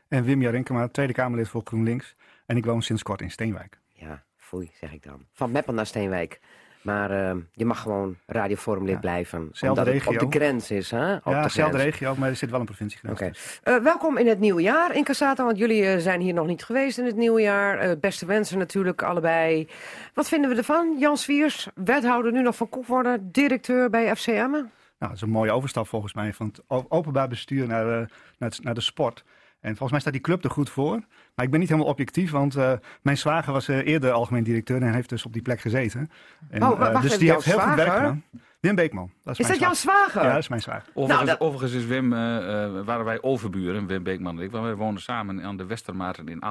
En 0.07 0.23
Wim 0.23 0.41
Jarenkema, 0.41 0.87
Tweede 0.87 1.13
Kamerlid 1.13 1.49
voor 1.49 1.61
GroenLinks. 1.63 2.15
En 2.45 2.57
ik 2.57 2.65
woon 2.65 2.81
sinds 2.81 3.03
kort 3.03 3.21
in 3.21 3.31
Steenwijk. 3.31 3.79
Ja, 3.87 4.23
foei, 4.37 4.71
zeg 4.73 4.93
ik 4.93 5.03
dan. 5.03 5.25
Van 5.31 5.51
Meppel 5.51 5.73
naar 5.73 5.85
Steenwijk. 5.85 6.39
Maar 6.85 7.11
eh, 7.11 7.35
je 7.53 7.65
mag 7.65 7.81
gewoon 7.81 8.15
Ja, 8.93 8.99
blijven. 8.99 9.39
zelfde 9.51 9.67
omdat 9.69 9.85
het 9.93 10.07
op 10.07 10.11
regio. 10.13 10.29
de 10.29 10.37
grens 10.37 10.71
is, 10.71 10.91
hè? 10.91 11.15
Op 11.15 11.21
ja, 11.25 11.37
de 11.37 11.41
dezelfde 11.47 11.77
regio, 11.77 12.15
maar 12.17 12.29
er 12.29 12.35
zit 12.35 12.49
wel 12.49 12.59
een 12.59 12.65
tussen. 13.29 13.61
Eh, 13.63 13.77
welkom 13.83 14.17
in 14.17 14.27
het 14.27 14.39
nieuwe 14.39 14.61
jaar 14.61 14.95
in 14.95 15.03
Cassata, 15.03 15.43
want 15.45 15.57
jullie 15.57 15.85
eh, 15.85 15.97
zijn 15.99 16.21
hier 16.21 16.33
nog 16.33 16.47
niet 16.47 16.63
geweest 16.63 16.97
in 16.97 17.05
het 17.05 17.15
nieuwe 17.15 17.41
jaar. 17.41 17.77
Eh, 17.79 17.91
beste 17.99 18.25
wensen 18.25 18.57
natuurlijk, 18.57 19.01
allebei. 19.03 19.67
Wat 20.13 20.27
vinden 20.27 20.49
we 20.49 20.55
ervan? 20.55 20.95
Jan 20.99 21.17
Swiers, 21.17 21.67
wethouder 21.75 22.31
nu 22.31 22.41
nog 22.41 22.55
van 22.55 22.69
Koevoorde, 22.69 23.17
directeur 23.21 23.89
bij 23.89 24.15
FC 24.15 24.27
Emmen. 24.27 24.71
Nou, 24.99 25.11
dat 25.11 25.11
is 25.15 25.21
een 25.21 25.29
mooie 25.29 25.51
overstap 25.51 25.87
volgens 25.87 26.13
mij 26.13 26.33
van 26.33 26.47
het 26.47 26.61
openbaar 26.89 27.27
bestuur 27.27 27.67
naar, 27.67 27.85
naar, 27.85 28.49
het- 28.49 28.63
naar 28.63 28.73
de 28.73 28.81
sport. 28.81 29.23
En 29.65 29.71
volgens 29.71 29.91
mij 29.91 29.99
staat 29.99 30.13
die 30.13 30.21
club 30.21 30.43
er 30.43 30.49
goed 30.49 30.69
voor. 30.69 30.99
Maar 31.35 31.45
ik 31.45 31.51
ben 31.51 31.59
niet 31.59 31.69
helemaal 31.69 31.89
objectief, 31.91 32.31
want 32.31 32.55
eh, 32.55 32.71
mijn 33.01 33.17
zwager 33.17 33.53
was 33.53 33.67
eh, 33.67 33.87
eerder 33.87 34.11
algemeen 34.11 34.43
directeur 34.43 34.81
en 34.81 34.93
heeft 34.93 35.09
dus 35.09 35.25
op 35.25 35.33
die 35.33 35.41
plek 35.41 35.59
gezeten. 35.61 36.11
En, 36.49 36.63
Oh, 36.63 36.71
eh, 36.71 36.77
wacht 36.79 36.93
dus 36.93 37.03
even, 37.05 37.19
die 37.19 37.31
heeft 37.31 37.45
heel 37.45 37.59
goed 37.59 37.73
werk 37.75 37.81
zwager? 37.81 37.99
gedaan. 38.05 38.23
Wim 38.59 38.75
Beekman. 38.75 39.11
Dat 39.23 39.33
is, 39.33 39.39
Is 39.39 39.47
dat 39.47 39.59
jouw 39.59 39.73
zwager? 39.73 40.23
Ja, 40.23 40.29
dat 40.29 40.37
is 40.37 40.47
mijn 40.47 40.61
zwager. 40.61 40.89
Overigens, 40.93 41.15
Nou, 41.15 41.25
dat- 41.25 41.47
overigens 41.47 41.73
is 41.73 41.85
Wim, 41.85 42.13
eh, 42.13 42.63
eh, 42.63 42.85
waren 42.85 43.05
wij 43.05 43.21
overburen, 43.21 43.87
Wim 43.87 44.03
Beekman 44.03 44.37
en 44.37 44.43
ik. 44.43 44.51
Want 44.51 44.63
wij 44.63 44.75
woonden 44.75 45.01
samen 45.03 45.43
aan 45.43 45.57
de 45.57 45.65
Westermaarten 45.65 46.27
in 46.27 46.41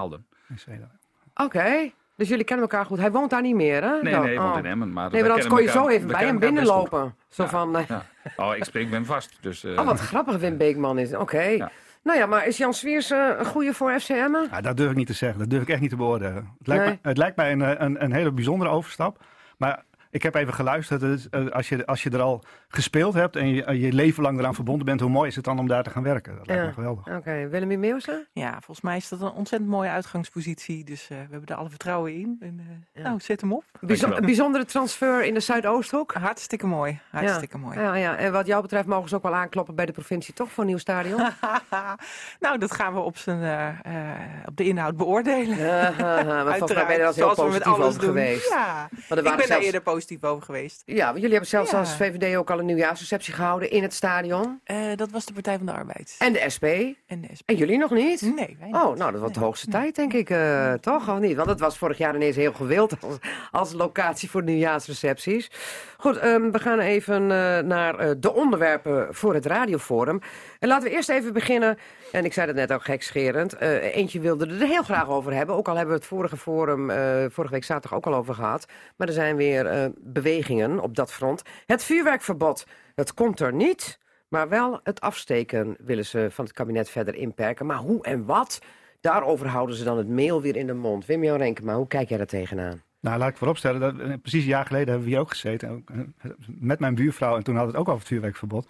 Zweden. 0.57 0.91
Oké, 1.35 1.91
dus 2.17 2.29
jullie 2.29 2.45
kennen 2.45 2.69
elkaar 2.69 2.87
goed. 2.87 2.99
Hij 2.99 3.11
woont 3.13 3.31
daar 3.31 3.43
niet 3.43 3.55
meer, 3.55 3.83
hè? 3.83 4.01
Nee, 4.03 4.13
Dan- 4.13 4.23
nee, 4.23 4.35
hij 4.35 4.45
woont 4.45 4.53
oh. 4.53 4.59
in 4.59 4.67
Emmen. 4.67 4.93
Maar 4.93 5.11
Nee, 5.11 5.21
maar 5.21 5.31
anders 5.31 5.49
kon 5.49 5.63
je 5.63 5.69
zo 5.69 5.89
even 5.89 6.09
bij 6.09 6.25
hem 6.25 6.39
binnenlopen. 6.39 7.15
Zo 7.29 7.43
Ja. 7.43 7.49
van. 7.49 7.85
Ja. 7.89 8.05
Oh, 8.37 8.57
ik 8.57 8.65
spreek 8.65 8.89
Wim 8.91 9.05
vast. 9.05 9.39
Dus, 9.41 9.65
eh, 9.65 9.79
oh 9.79 9.85
wat 9.85 10.01
grappig 10.01 10.37
Wim 10.37 10.57
Beekman 10.57 10.99
is. 10.99 11.15
Oké. 11.15 11.43
Ja. 11.43 11.71
Nou 12.05 12.19
ja, 12.19 12.27
maar 12.27 12.47
is 12.47 12.57
Jan 12.57 12.75
Swiers 12.75 13.11
eh, 13.11 13.31
een 13.39 13.45
goede 13.45 13.75
voor 13.75 14.01
FCM? 14.01 14.35
Ja, 14.51 14.61
dat 14.61 14.77
durf 14.77 14.91
ik 14.91 14.97
niet 14.97 15.07
te 15.07 15.13
zeggen. 15.13 15.39
Dat 15.39 15.51
durf 15.51 15.63
ik 15.63 15.69
echt 15.69 15.81
niet 15.81 15.91
te 15.91 15.97
beoordelen. 15.97 16.55
Het 16.59 16.67
lijkt, 16.67 16.85
Nee. 16.85 16.99
het 17.03 17.17
lijkt 17.17 17.37
mij 17.37 17.53
een, 17.53 17.63
eh, 17.63 17.71
een, 17.87 18.05
een 18.05 18.13
hele 18.13 18.33
bijzondere 18.33 18.71
overstap. 18.71 19.25
Maar 19.59 19.85
ik 20.15 20.23
heb 20.23 20.35
even 20.35 20.55
geluisterd. 20.55 21.01
Het 21.01 21.19
is, 21.19 21.29
eh, 21.31 21.47
als, 21.51 21.69
je, 21.69 21.87
als 21.87 22.03
je 22.03 22.11
er 22.11 22.21
al 22.21 22.43
gespeeld 22.69 23.15
hebt 23.15 23.37
en 23.37 23.49
je, 23.49 23.79
je 23.81 23.93
leven 23.93 24.23
lang 24.23 24.39
eraan 24.39 24.55
verbonden 24.55 24.87
bent, 24.87 25.01
hoe 25.01 25.11
mooi 25.11 25.29
is 25.29 25.37
het 25.37 25.45
dan 25.45 25.59
om 25.59 25.69
daar 25.69 25.83
te 25.83 25.91
gaan 25.91 26.03
werken? 26.03 26.37
Dat 26.37 26.47
lijkt 26.47 26.63
Ja. 26.63 26.69
me 26.69 26.75
geweldig. 26.75 27.07
Oké, 27.17 27.49
Willemie 27.49 27.79
Meeuwsen? 27.79 28.27
Ja, 28.33 28.51
volgens 28.53 28.81
mij 28.81 28.97
is 28.97 29.09
dat 29.09 29.21
een 29.21 29.31
ontzettend 29.33 29.71
mooie 29.71 29.89
uitgangspositie. 29.89 30.85
Dus 30.85 31.03
eh, 31.03 31.09
we 31.09 31.15
hebben 31.31 31.47
er 31.49 31.55
alle 31.55 31.69
vertrouwen 31.69 32.15
in. 32.15 32.37
En, 32.41 32.61
eh, 32.93 33.05
Nou, 33.05 33.21
zet 33.21 33.41
hem 33.41 33.53
op. 33.53 33.65
Bijzo- 33.81 34.21
bijzondere 34.21 34.65
transfer 34.65 35.25
in 35.25 35.35
de 35.35 35.41
Zuidoosthoek? 35.41 36.13
Hartstikke 36.15 36.67
mooi. 36.67 36.99
Hartstikke 37.11 37.59
mooi. 37.59 37.79
Ja, 37.79 37.95
ja. 37.95 38.17
En 38.17 38.33
wat 38.33 38.47
jou 38.47 38.63
betreft 38.63 38.87
mogen 38.87 39.09
ze 39.09 39.15
ook 39.17 39.23
wel 39.23 39.35
aankloppen 39.35 39.75
bij 39.75 39.87
de 39.87 39.93
provincie, 39.93 40.35
toch? 40.35 40.51
Voor 40.51 40.63
een 40.63 40.69
nieuw 40.69 40.79
stadion? 40.79 41.21
nou, 42.41 42.59
dat 42.59 42.73
gaan 42.75 42.95
we 42.95 43.01
op, 43.01 43.17
zijn, 43.17 43.43
eh, 43.43 43.69
eh, 44.13 44.19
op 44.47 44.57
de 44.57 44.65
inhoud 44.65 44.97
beoordelen. 44.97 45.57
Ja, 45.59 45.93
maar 45.99 46.57
volgens 46.59 46.75
mij 46.75 46.87
ben 46.87 46.95
je 46.95 47.01
er 47.01 47.05
Uiteraard, 47.07 47.17
wel 47.17 47.27
heel 47.27 47.35
zoals 47.35 47.37
we 47.37 47.45
met 47.45 47.53
positief 47.53 47.73
alles 47.73 47.87
over 47.87 48.01
doen. 48.01 48.09
geweest. 48.11 48.49
Ja, 48.51 48.89
er 49.09 49.17
ik 49.17 49.23
ben 49.23 49.25
daar 49.37 49.43
zelfs- 49.47 49.65
eerder 49.65 49.81
positief 49.81 50.03
over 50.21 50.43
geweest. 50.43 50.83
Ja, 50.87 51.05
want 51.05 51.15
jullie 51.17 51.31
hebben 51.31 51.49
zelfs 51.49 51.71
Ja. 51.71 51.79
als 51.79 51.97
VVD 51.97 52.37
ook 52.37 52.51
al 52.51 52.59
een 52.59 52.67
nieuwjaarsreceptie 52.67 53.33
gehouden 53.35 53.71
in 53.71 53.83
het 53.83 53.95
stadion. 53.95 54.61
Eh, 54.65 54.77
dat 54.97 55.11
was 55.11 55.25
de 55.25 55.33
Partij 55.33 55.57
van 55.57 55.67
de 55.67 55.73
Arbeid. 55.73 56.15
En 56.19 56.33
de 56.33 56.43
SP. 56.55 56.65
En 57.07 57.21
de 57.21 57.29
SP. 57.39 57.49
En 57.49 57.57
jullie 57.57 57.79
nog 57.79 57.91
niet? 57.91 58.23
Nee, 58.23 58.57
wij 58.59 58.67
niet. 58.67 58.75
Oh, 58.77 58.97
nou, 58.97 59.11
dat 59.11 59.21
wordt 59.21 59.35
de 59.35 59.41
hoogste 59.41 59.71
tijd, 59.71 59.95
denk 59.97 60.13
ik. 60.13 60.31
eh, 60.31 60.73
toch, 60.73 61.09
of 61.11 61.19
niet? 61.19 61.37
Want 61.37 61.49
het 61.49 61.61
was 61.61 61.79
vorig 61.79 61.99
jaar 61.99 62.15
ineens 62.15 62.37
heel 62.37 62.53
gewild 62.53 62.97
als, 63.03 63.19
als 63.51 63.73
locatie 63.73 64.31
voor 64.31 64.43
nieuwjaarsrecepties. 64.43 65.51
Goed, 65.99 66.17
ehm, 66.17 66.51
we 66.51 66.59
gaan 66.59 66.79
even 66.79 67.23
eh, 67.23 67.59
naar 67.59 68.21
de 68.21 68.33
onderwerpen 68.35 69.15
voor 69.15 69.35
het 69.35 69.47
radioforum. 69.47 70.21
En 70.59 70.69
laten 70.69 70.89
we 70.89 70.95
eerst 70.95 71.09
even 71.09 71.33
beginnen. 71.33 71.79
En 72.13 72.25
ik 72.25 72.33
zei 72.33 72.47
het 72.47 72.57
net 72.57 72.73
ook 72.73 72.85
gekscherend. 72.85 73.59
eentje 73.61 74.21
wilde 74.21 74.47
er 74.47 74.67
heel 74.67 74.83
graag 74.83 75.09
over 75.09 75.33
hebben. 75.35 75.57
Ook 75.57 75.69
al 75.69 75.75
hebben 75.77 75.95
we 75.95 76.01
het 76.01 76.09
vorige 76.09 76.37
forum 76.37 76.91
vorige 77.31 77.53
week 77.53 77.65
zaterdag 77.65 77.99
ook 77.99 78.07
al 78.07 78.15
over 78.15 78.35
gehad. 78.35 78.67
Maar 78.97 79.09
er 79.09 79.15
zijn 79.15 79.37
weer 79.37 79.93
bewegingen 80.01 80.81
op 80.81 80.97
dat 80.97 81.13
front. 81.13 81.43
Het 81.67 81.85
vuurwerkverbod, 81.85 82.67
dat 82.95 83.15
komt 83.15 83.41
er 83.41 83.53
niet. 83.53 83.99
Maar 84.29 84.49
wel 84.49 84.81
het 84.83 85.01
afsteken 85.01 85.77
willen 85.79 86.07
ze 86.07 86.27
van 86.31 86.45
het 86.45 86.55
kabinet 86.55 86.91
verder 86.91 87.15
inperken. 87.15 87.67
Maar 87.67 87.77
hoe 87.77 88.03
en 88.03 88.25
wat? 88.25 88.61
Daarover 89.01 89.47
houden 89.49 89.77
ze 89.77 89.85
dan 89.85 89.97
het 89.99 90.09
meel 90.09 90.43
weer 90.43 90.57
in 90.57 90.67
de 90.67 90.75
mond. 90.75 91.07
Wim 91.07 91.25
Jan 91.25 91.37
Renkema, 91.37 91.75
hoe 91.75 91.87
kijk 91.87 92.09
jij 92.09 92.19
daar 92.19 92.27
tegenaan? 92.27 92.83
Nou, 93.01 93.19
laat 93.19 93.29
ik 93.29 93.37
vooropstellen, 93.37 93.81
dat, 93.81 93.99
eh, 93.99 94.13
precies 94.23 94.43
een 94.43 94.49
jaar 94.49 94.67
geleden 94.67 94.89
hebben 94.89 95.05
we 95.05 95.11
hier 95.11 95.21
ook 95.21 95.31
gezeten. 95.31 95.85
eh, 95.87 96.31
Met 96.47 96.79
mijn 96.79 96.95
buurvrouw 96.95 97.37
en 97.37 97.43
toen 97.43 97.55
hadden 97.57 97.73
we 97.73 97.79
het 97.79 97.89
ook 97.89 97.95
over 97.95 98.01
het 98.01 98.09
vuurwerkverbod. 98.09 98.69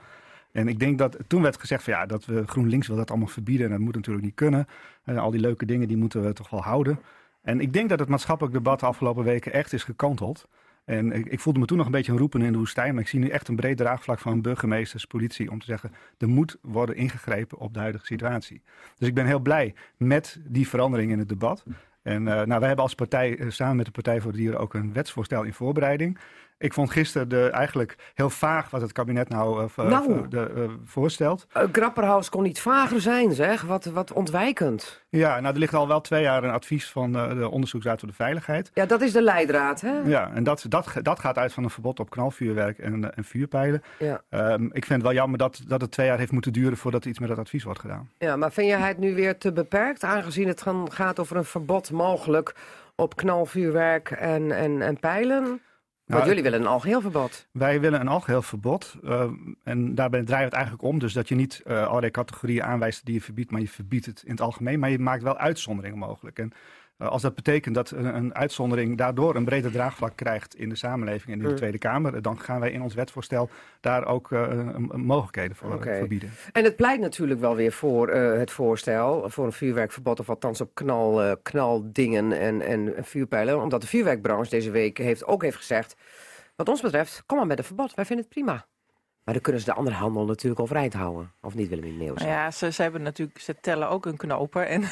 En 0.52 0.68
ik 0.68 0.78
denk 0.78 0.98
dat 0.98 1.16
toen 1.26 1.42
werd 1.42 1.60
gezegd 1.60 1.82
van 1.82 1.92
ja, 1.92 2.06
dat 2.06 2.24
we 2.24 2.46
GroenLinks 2.46 2.86
wil 2.86 2.96
dat 2.96 3.10
allemaal 3.10 3.28
verbieden. 3.28 3.66
En 3.66 3.72
dat 3.72 3.80
moet 3.80 3.94
natuurlijk 3.94 4.24
niet 4.24 4.34
kunnen. 4.34 4.66
En 5.04 5.18
al 5.18 5.30
die 5.30 5.40
leuke 5.40 5.66
dingen 5.66 5.88
die 5.88 5.96
moeten 5.96 6.22
we 6.22 6.32
toch 6.32 6.50
wel 6.50 6.62
houden. 6.62 7.00
En 7.42 7.60
ik 7.60 7.72
denk 7.72 7.88
dat 7.88 7.98
het 7.98 8.08
maatschappelijk 8.08 8.54
debat 8.54 8.80
de 8.80 8.86
afgelopen 8.86 9.24
weken 9.24 9.52
echt 9.52 9.72
is 9.72 9.84
gekanteld. 9.84 10.48
En 10.84 11.12
ik, 11.12 11.40
voelde 11.40 11.58
me 11.58 11.66
toen 11.66 11.76
nog 11.76 11.86
een 11.86 11.92
beetje 11.92 12.12
een 12.12 12.18
roepen 12.18 12.42
in 12.42 12.52
de 12.52 12.58
woestijn. 12.58 12.94
Maar 12.94 13.02
ik 13.02 13.08
zie 13.08 13.18
nu 13.18 13.28
echt 13.28 13.48
een 13.48 13.56
breed 13.56 13.76
draagvlak 13.76 14.18
van 14.18 14.42
burgemeesters, 14.42 15.04
politie. 15.04 15.50
Om 15.50 15.58
te 15.58 15.66
zeggen, 15.66 15.92
er 16.18 16.28
moet 16.28 16.56
worden 16.62 16.96
ingegrepen 16.96 17.58
op 17.58 17.74
de 17.74 17.80
huidige 17.80 18.06
situatie. 18.06 18.62
Dus 18.98 19.08
ik 19.08 19.14
ben 19.14 19.26
heel 19.26 19.40
blij 19.40 19.74
met 19.96 20.40
die 20.44 20.68
verandering 20.68 21.10
in 21.10 21.18
het 21.18 21.28
debat. 21.28 21.64
En 22.02 22.28
eh, 22.28 22.34
nou, 22.34 22.58
wij 22.58 22.66
hebben 22.66 22.84
als 22.84 22.94
partij 22.94 23.38
eh, 23.38 23.50
samen 23.50 23.76
met 23.76 23.86
de 23.86 23.92
Partij 23.92 24.20
voor 24.20 24.32
de 24.32 24.38
Dieren 24.38 24.60
ook 24.60 24.74
een 24.74 24.92
wetsvoorstel 24.92 25.42
in 25.42 25.52
voorbereiding. 25.52 26.18
Ik 26.58 26.72
vond 26.72 26.90
gisteren 26.90 27.28
de, 27.28 27.48
eigenlijk 27.50 27.96
heel 28.14 28.30
vaag 28.30 28.70
wat 28.70 28.80
het 28.80 28.92
kabinet 28.92 29.28
nou, 29.28 29.68
eh, 29.76 29.86
Nou. 29.88 30.28
de, 30.28 30.52
eh, 30.56 30.62
voorstelt. 30.84 31.46
Uh, 31.56 31.62
Grapperhaus 31.72 32.28
kon 32.28 32.42
niet 32.42 32.60
vager 32.60 33.00
zijn, 33.00 33.32
zeg. 33.32 33.62
Wat, 33.62 33.84
wat 33.84 34.12
ontwijkend. 34.12 35.04
Ja, 35.08 35.40
nou, 35.40 35.54
er 35.54 35.60
ligt 35.60 35.74
al 35.74 35.88
wel 35.88 36.00
twee 36.00 36.22
jaar 36.22 36.44
een 36.44 36.50
advies 36.50 36.90
van 36.90 37.12
de 37.12 37.48
Onderzoeksraad 37.50 37.98
voor 37.98 38.08
de 38.08 38.14
Veiligheid. 38.14 38.70
Ja, 38.74 38.86
dat 38.86 39.00
is 39.00 39.12
de 39.12 39.22
leidraad, 39.22 39.80
hè? 39.80 39.98
Ja, 40.04 40.30
en 40.34 40.44
dat, 40.44 40.64
dat, 40.68 40.92
dat 41.02 41.18
gaat 41.18 41.38
uit 41.38 41.52
van 41.52 41.64
een 41.64 41.70
verbod 41.70 42.00
op 42.00 42.10
knalvuurwerk 42.10 42.78
en, 42.78 43.14
en 43.14 43.24
vuurpijlen. 43.24 43.82
Ja. 43.98 44.22
Ehm, 44.28 44.64
ik 44.64 44.84
vind 44.84 44.88
het 44.88 45.02
wel 45.02 45.12
jammer 45.12 45.38
dat, 45.38 45.60
dat 45.66 45.80
het 45.80 45.90
twee 45.90 46.06
jaar 46.06 46.18
heeft 46.18 46.32
moeten 46.32 46.52
duren 46.52 46.76
voordat 46.76 47.02
er 47.04 47.10
iets 47.10 47.18
met 47.18 47.28
dat 47.28 47.38
advies 47.38 47.64
wordt 47.64 47.80
gedaan. 47.80 48.10
Ja, 48.18 48.36
maar 48.36 48.52
vind 48.52 48.68
jij 48.68 48.78
het 48.78 48.98
nu 48.98 49.14
weer 49.14 49.38
te 49.38 49.52
beperkt, 49.52 50.04
aangezien 50.04 50.48
het 50.48 50.62
gaan, 50.62 50.92
gaat 50.92 51.18
over 51.18 51.36
een 51.36 51.44
verbod 51.44 51.90
mogelijk 51.90 52.54
op 52.94 53.16
knalvuurwerk 53.16 54.10
en, 54.10 54.52
en, 54.52 54.82
en 54.82 55.00
pijlen? 55.00 55.60
Want 56.06 56.18
Nou, 56.18 56.34
jullie 56.34 56.42
willen 56.42 56.60
een 56.60 56.72
algeheel 56.72 57.00
verbod. 57.00 57.46
Wij 57.52 57.80
willen 57.80 58.00
een 58.00 58.08
algeheel 58.08 58.42
verbod. 58.42 58.94
eh, 59.04 59.30
en 59.62 59.94
daarbij 59.94 60.22
draait 60.24 60.44
het 60.44 60.52
eigenlijk 60.52 60.82
om. 60.84 60.98
Dus 60.98 61.12
dat 61.12 61.28
je 61.28 61.34
niet 61.34 61.60
eh 61.64 61.86
allerlei 61.86 62.10
categorieën 62.12 62.62
aanwijst 62.62 63.04
die 63.04 63.14
je 63.14 63.20
verbiedt, 63.20 63.50
maar 63.50 63.60
je 63.60 63.68
verbiedt 63.68 64.06
het 64.06 64.22
in 64.24 64.30
het 64.30 64.40
algemeen. 64.40 64.78
Maar 64.78 64.90
je 64.90 64.98
maakt 64.98 65.22
wel 65.22 65.36
uitzonderingen 65.36 65.98
mogelijk. 65.98 66.38
En 66.38 66.52
als 66.98 67.22
dat 67.22 67.34
betekent 67.34 67.74
dat 67.74 67.90
een, 67.90 68.16
een 68.16 68.34
uitzondering 68.34 68.98
daardoor 68.98 69.34
een 69.34 69.44
breder 69.44 69.70
draagvlak 69.70 70.16
krijgt 70.16 70.54
in 70.54 70.68
de 70.68 70.76
samenleving 70.76 71.26
en 71.26 71.32
in 71.32 71.38
de 71.38 71.48
Mm. 71.48 71.56
Tweede 71.56 71.78
Kamer, 71.78 72.22
dan 72.22 72.40
gaan 72.40 72.60
wij 72.60 72.70
in 72.70 72.82
ons 72.82 72.94
wetsvoorstel 72.94 73.48
daar 73.80 74.06
ook 74.06 74.32
eh, 74.32 74.76
mogelijkheden 74.92 75.56
voor 75.56 75.84
eh, 75.84 75.98
verbieden. 75.98 76.30
En 76.52 76.64
het 76.64 76.76
pleit 76.76 77.00
natuurlijk 77.00 77.40
wel 77.40 77.56
weer 77.56 77.72
voor 77.72 78.08
eh, 78.08 78.38
het 78.38 78.50
voorstel, 78.50 79.30
voor 79.30 79.44
een 79.44 79.52
vuurwerkverbod, 79.52 80.20
of 80.20 80.28
althans 80.28 80.60
op 80.60 80.74
knal, 80.74 81.22
eh, 81.22 81.32
knaldingen 81.42 82.32
en, 82.32 82.60
en 82.60 82.94
vuurpijlen. 83.04 83.62
Omdat 83.62 83.80
de 83.80 83.86
vuurwerkbranche 83.86 84.50
deze 84.50 84.70
week 84.70 84.98
heeft, 84.98 85.24
ook 85.26 85.42
heeft 85.42 85.56
gezegd, 85.56 85.96
wat 86.56 86.68
ons 86.68 86.80
betreft, 86.80 87.22
kom 87.26 87.38
maar 87.38 87.46
met 87.46 87.58
een 87.58 87.64
verbod, 87.64 87.94
wij 87.94 88.04
vinden 88.04 88.24
het 88.24 88.34
prima. 88.34 88.66
Maar 89.24 89.34
dan 89.34 89.42
kunnen 89.42 89.60
ze 89.60 89.66
de 89.66 89.74
andere 89.76 89.96
handel 89.96 90.24
natuurlijk 90.24 90.60
overeind 90.60 90.92
houden. 90.92 91.32
Of 91.40 91.54
niet, 91.54 91.68
Willem 91.68 91.98
Nieuws? 91.98 92.18
Nou 92.18 92.30
ja, 92.30 92.50
ze, 92.50 92.72
ze 92.72 92.82
hebben 92.82 93.02
natuurlijk, 93.02 93.38
ze 93.38 93.60
tellen 93.60 93.88
ook 93.88 94.06
een 94.06 94.16
knoper. 94.16 94.66
En 94.66 94.82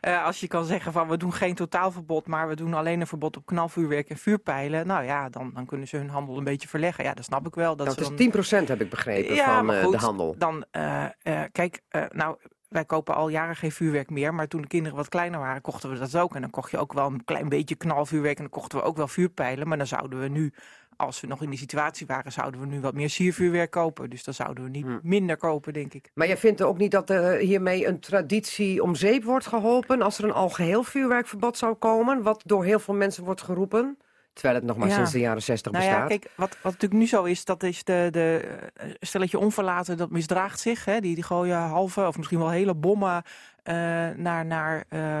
eh, 0.00 0.24
als 0.24 0.40
je 0.40 0.46
kan 0.46 0.64
zeggen 0.64 0.92
van 0.92 1.08
we 1.08 1.16
doen 1.16 1.32
geen 1.32 1.54
totaalverbod, 1.54 2.26
maar 2.26 2.48
we 2.48 2.56
doen 2.56 2.74
alleen 2.74 3.00
een 3.00 3.06
verbod 3.06 3.36
op 3.36 3.46
knalvuurwerk 3.46 4.08
en 4.08 4.16
vuurpijlen. 4.16 4.86
Nou 4.86 5.04
ja, 5.04 5.28
dan, 5.28 5.50
dan 5.54 5.66
kunnen 5.66 5.88
ze 5.88 5.96
hun 5.96 6.08
handel 6.08 6.36
een 6.38 6.44
beetje 6.44 6.68
verleggen. 6.68 7.04
Ja, 7.04 7.14
dat 7.14 7.24
snap 7.24 7.46
ik 7.46 7.54
wel. 7.54 7.76
Dat 7.76 7.86
Dat 7.86 7.94
ze 7.94 8.14
is 8.14 8.32
dan, 8.32 8.64
10% 8.64 8.68
heb 8.68 8.80
ik 8.80 8.90
begrepen 8.90 9.34
Ja, 9.34 9.56
van 9.56 9.72
eh, 9.72 9.82
goed, 9.82 9.92
de 9.92 9.98
handel. 9.98 10.34
Dan, 10.38 10.64
eh, 10.70 11.04
kijk, 11.52 11.82
nou, 12.10 12.36
wij 12.68 12.84
kopen 12.84 13.14
al 13.14 13.28
jaren 13.28 13.56
geen 13.56 13.72
vuurwerk 13.72 14.10
meer. 14.10 14.34
Maar 14.34 14.48
toen 14.48 14.60
de 14.60 14.68
kinderen 14.68 14.96
wat 14.96 15.08
kleiner 15.08 15.40
waren, 15.40 15.62
kochten 15.62 15.90
we 15.90 15.98
dat 15.98 16.16
ook. 16.16 16.34
En 16.34 16.40
dan 16.40 16.50
kocht 16.50 16.70
je 16.70 16.78
ook 16.78 16.92
wel 16.92 17.06
een 17.06 17.24
klein 17.24 17.48
beetje 17.48 17.74
knalvuurwerk. 17.74 18.36
En 18.36 18.42
dan 18.42 18.52
kochten 18.52 18.78
we 18.78 18.84
ook 18.84 18.96
wel 18.96 19.08
vuurpijlen. 19.08 19.68
Maar 19.68 19.78
dan 19.78 19.86
zouden 19.86 20.20
we 20.20 20.28
nu, 20.28 20.52
als 20.96 21.20
we 21.20 21.26
nog 21.26 21.42
in 21.42 21.50
die 21.50 21.58
situatie 21.58 22.06
waren, 22.06 22.32
zouden 22.32 22.60
we 22.60 22.66
nu 22.66 22.80
wat 22.80 22.94
meer 22.94 23.10
siervuurwerk 23.10 23.70
kopen. 23.70 24.10
Dus 24.10 24.24
dan 24.24 24.34
zouden 24.34 24.64
we 24.64 24.70
niet 24.70 24.84
Hm. 24.84 24.98
minder 25.02 25.36
kopen, 25.36 25.72
denk 25.72 25.94
ik. 25.94 26.10
Maar 26.14 26.26
jij 26.26 26.36
vindt 26.36 26.62
ook 26.62 26.78
niet 26.78 26.90
dat 26.90 27.10
er 27.10 27.38
hiermee 27.38 27.86
een 27.86 28.00
traditie 28.00 28.82
om 28.82 28.94
zeep 28.94 29.24
wordt 29.24 29.46
geholpen... 29.46 30.02
als 30.02 30.18
er 30.18 30.24
een 30.24 30.32
algeheel 30.32 30.82
vuurwerkverbod 30.82 31.56
zou 31.56 31.74
komen... 31.74 32.22
wat 32.22 32.42
door 32.44 32.64
heel 32.64 32.78
veel 32.78 32.94
mensen 32.94 33.24
wordt 33.24 33.42
geroepen... 33.42 33.98
terwijl 34.36 34.54
het 34.54 34.64
nog 34.64 34.76
maar 34.76 34.88
Ja. 34.88 34.94
sinds 34.94 35.10
de 35.12 35.18
jaren 35.18 35.42
60 35.42 35.72
Nou 35.72 35.84
bestaat. 35.84 36.02
ja, 36.02 36.16
kijk, 36.16 36.32
wat, 36.34 36.56
wat 36.62 36.72
natuurlijk 36.72 37.00
nu 37.00 37.06
zo 37.06 37.24
is, 37.24 37.44
dat 37.44 37.62
is 37.62 37.84
de, 37.84 38.08
de 38.10 38.56
eh, 38.74 38.90
stelletje 39.00 39.38
onverlaten, 39.38 39.96
dat 39.96 40.10
misdraagt 40.10 40.60
zich. 40.60 40.84
Hè? 40.84 41.00
Die, 41.00 41.14
die 41.14 41.24
gooien 41.24 41.56
halve 41.58 42.06
of 42.06 42.16
misschien 42.16 42.38
wel 42.38 42.50
hele 42.50 42.74
bommen 42.74 43.22
eh, 43.62 43.74
naar, 44.16 44.46
naar 44.46 44.84
eh, 44.88 45.20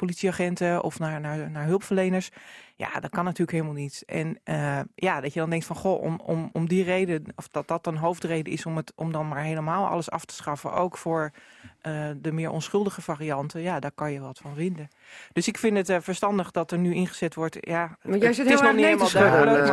politieagenten 0.00 0.82
of 0.82 0.98
naar, 0.98 1.20
naar, 1.20 1.50
naar 1.50 1.66
hulpverleners. 1.66 2.30
Ja, 2.76 3.00
dat 3.00 3.10
kan 3.10 3.24
natuurlijk 3.24 3.50
helemaal 3.50 3.74
niet. 3.74 4.02
En 4.06 4.38
eh, 4.44 4.80
ja, 4.94 5.20
dat 5.20 5.32
je 5.32 5.40
dan 5.40 5.50
denkt 5.50 5.64
van, 5.64 5.76
goh, 5.76 6.02
om, 6.02 6.20
om, 6.24 6.50
om 6.52 6.68
die 6.68 6.84
reden, 6.84 7.24
of 7.36 7.48
dat 7.48 7.68
dat 7.68 7.86
een 7.86 7.96
hoofdreden 7.96 8.52
is 8.52 8.66
om, 8.66 8.76
het, 8.76 8.92
om 8.96 9.12
dan 9.12 9.28
maar 9.28 9.42
helemaal 9.42 9.86
alles 9.86 10.10
af 10.10 10.24
te 10.24 10.34
schaffen, 10.34 10.72
ook 10.72 10.96
voor 10.98 11.30
eh, 11.80 12.08
de 12.16 12.32
meer 12.32 12.50
onschuldige 12.50 13.00
varianten, 13.02 13.60
ja, 13.60 13.80
daar 13.80 13.90
kan 13.94 14.12
je 14.12 14.20
wat 14.20 14.38
van 14.38 14.54
vinden. 14.54 14.88
Dus 15.32 15.48
ik 15.48 15.58
vind 15.58 15.76
het 15.76 15.88
eh, 15.88 15.96
verstandig 16.00 16.50
dat 16.50 16.70
er 16.72 16.78
nu 16.78 16.94
ingezet 16.94 17.34
wordt. 17.34 17.56
Ja, 17.60 17.96
Maar 18.02 18.16
jij 18.18 18.26
het- 18.26 18.36
zit 18.36 18.44
het 18.44 18.54
is 18.54 18.60
heel 18.60 18.72
nog 18.72 18.80
erg 18.80 19.00
niet 19.00 19.10
helemaal 19.10 19.10
duidelijk. 19.32 19.66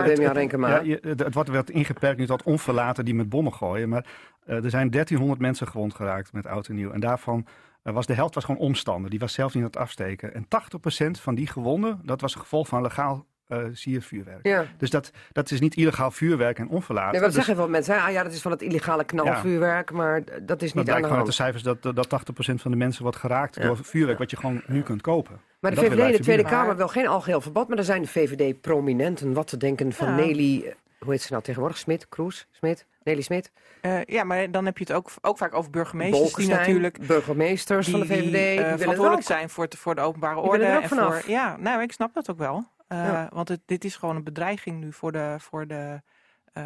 Ja, 0.85 1.23
het 1.23 1.33
wordt 1.33 1.49
werd 1.49 1.69
ingeperkt 1.69 2.17
nu 2.19 2.25
tot 2.25 2.43
onverlaten 2.43 3.05
die 3.05 3.13
met 3.15 3.29
bommen 3.29 3.53
gooien. 3.53 3.89
Maar 3.89 4.05
er 4.45 4.69
zijn 4.69 4.89
1300 4.89 5.39
mensen 5.41 5.67
gewond 5.67 5.93
geraakt 5.93 6.33
met 6.33 6.45
oud 6.47 6.67
en 6.67 6.75
nieuw. 6.75 6.91
En 6.91 6.99
daarvan 6.99 7.45
was 7.93 8.05
de 8.05 8.13
helft 8.13 8.33
was 8.35 8.43
gewoon 8.43 8.61
omstander. 8.61 9.09
Die 9.09 9.19
was 9.19 9.33
zelf 9.33 9.53
niet 9.53 9.63
aan 9.63 9.69
het 9.69 9.77
afsteken. 9.79 10.33
En 10.33 10.45
80% 10.45 11.21
van 11.21 11.35
die 11.35 11.47
gewonden, 11.47 11.99
dat 12.03 12.21
was 12.21 12.35
een 12.35 12.41
gevolg 12.41 12.67
van 12.67 12.81
legaal 12.81 13.25
eh, 13.47 13.59
siervuurwerk. 13.73 14.47
Ja. 14.47 14.65
Dus 14.77 14.89
dat, 14.89 15.11
dat 15.31 15.51
is 15.51 15.59
niet 15.59 15.75
illegaal 15.75 16.11
vuurwerk 16.11 16.59
en 16.59 16.67
onverlaten. 16.69 17.11
Nee, 17.11 17.19
wat 17.19 17.29
Dus- 17.29 17.37
zeggen 17.37 17.55
veel 17.55 17.69
mensen? 17.69 17.93
hè? 17.95 17.99
Ah 18.01 18.11
ja, 18.11 18.23
dat 18.23 18.31
is 18.33 18.41
van 18.41 18.51
het 18.51 18.61
illegale 18.61 19.03
knalvuurwerk, 19.03 19.91
maar 19.91 20.23
dat 20.23 20.31
is 20.31 20.37
dat 20.45 20.49
niet 20.49 20.61
aan 20.77 20.83
blijkt 20.83 21.01
de 21.01 21.07
vanuit 21.07 21.09
de 21.09 21.15
hand. 21.15 21.33
cijfers 21.33 21.63
dat, 21.63 21.95
dat 21.95 22.07
80% 22.07 22.61
van 22.61 22.71
de 22.71 22.77
mensen 22.77 23.01
wordt 23.03 23.17
geraakt 23.17 23.55
Ja. 23.55 23.61
door 23.63 23.77
vuurwerk 23.81 24.17
wat 24.19 24.29
je 24.31 24.37
gewoon 24.37 24.61
nu 24.67 24.81
kunt 24.81 25.01
kopen. 25.01 25.39
Maar 25.59 25.71
de 25.71 25.81
Dat 25.81 25.85
VVD 25.85 26.05
in 26.05 26.11
de 26.11 26.19
Tweede. 26.19 26.43
Kamer 26.43 26.75
wil 26.77 26.87
geen 26.87 27.07
algeheel 27.07 27.41
verbod, 27.41 27.67
maar 27.67 27.77
er 27.77 27.83
zijn 27.83 28.01
de 28.01 28.07
VVD-prominenten 28.07 29.33
wat 29.33 29.47
te 29.47 29.57
denken 29.57 29.93
van 29.93 30.07
Ja. 30.07 30.15
Nelly, 30.15 30.73
hoe 30.99 31.11
heet 31.11 31.21
ze 31.21 31.31
nou 31.31 31.43
tegenwoordig? 31.43 31.77
Smit, 31.79 32.09
Kroes, 32.09 32.47
Smit, 32.51 32.85
Nelly 33.03 33.21
Smit, 33.21 33.51
Eh, 33.81 34.03
ja, 34.03 34.23
maar 34.23 34.51
dan 34.51 34.65
heb 34.65 34.77
je 34.77 34.83
het 34.83 34.93
ook, 34.93 35.09
ook 35.21 35.37
vaak 35.37 35.53
over 35.53 35.71
burgemeesters 35.71 36.33
die 36.33 36.47
natuurlijk 36.47 37.07
burgemeesters 37.07 37.85
die, 37.85 37.97
van 37.97 38.07
de 38.07 38.13
VVD, 38.13 38.21
die, 38.21 38.31
die, 38.31 38.39
eh, 38.39 38.71
er 38.71 38.77
verantwoordelijk 38.77 39.25
zijn 39.27 39.49
voor, 39.49 39.67
voor 39.77 39.95
de 39.95 40.01
openbare 40.01 40.39
orde. 40.39 40.65
en 40.65 40.87
vanaf. 40.87 41.19
voor, 41.21 41.31
ja, 41.31 41.57
nou, 41.57 41.81
ik 41.81 41.91
snap 41.91 42.13
dat 42.13 42.29
ook 42.29 42.37
wel. 42.37 42.71
Eh, 42.87 42.97
Ja. 42.97 43.29
Want 43.33 43.47
het, 43.47 43.61
dit 43.65 43.83
is 43.83 43.95
gewoon 43.95 44.15
een 44.15 44.23
bedreiging 44.23 44.79
nu 44.79 44.93
voor 44.93 45.11
de, 45.11 45.35
voor 45.39 45.67
de 45.67 46.01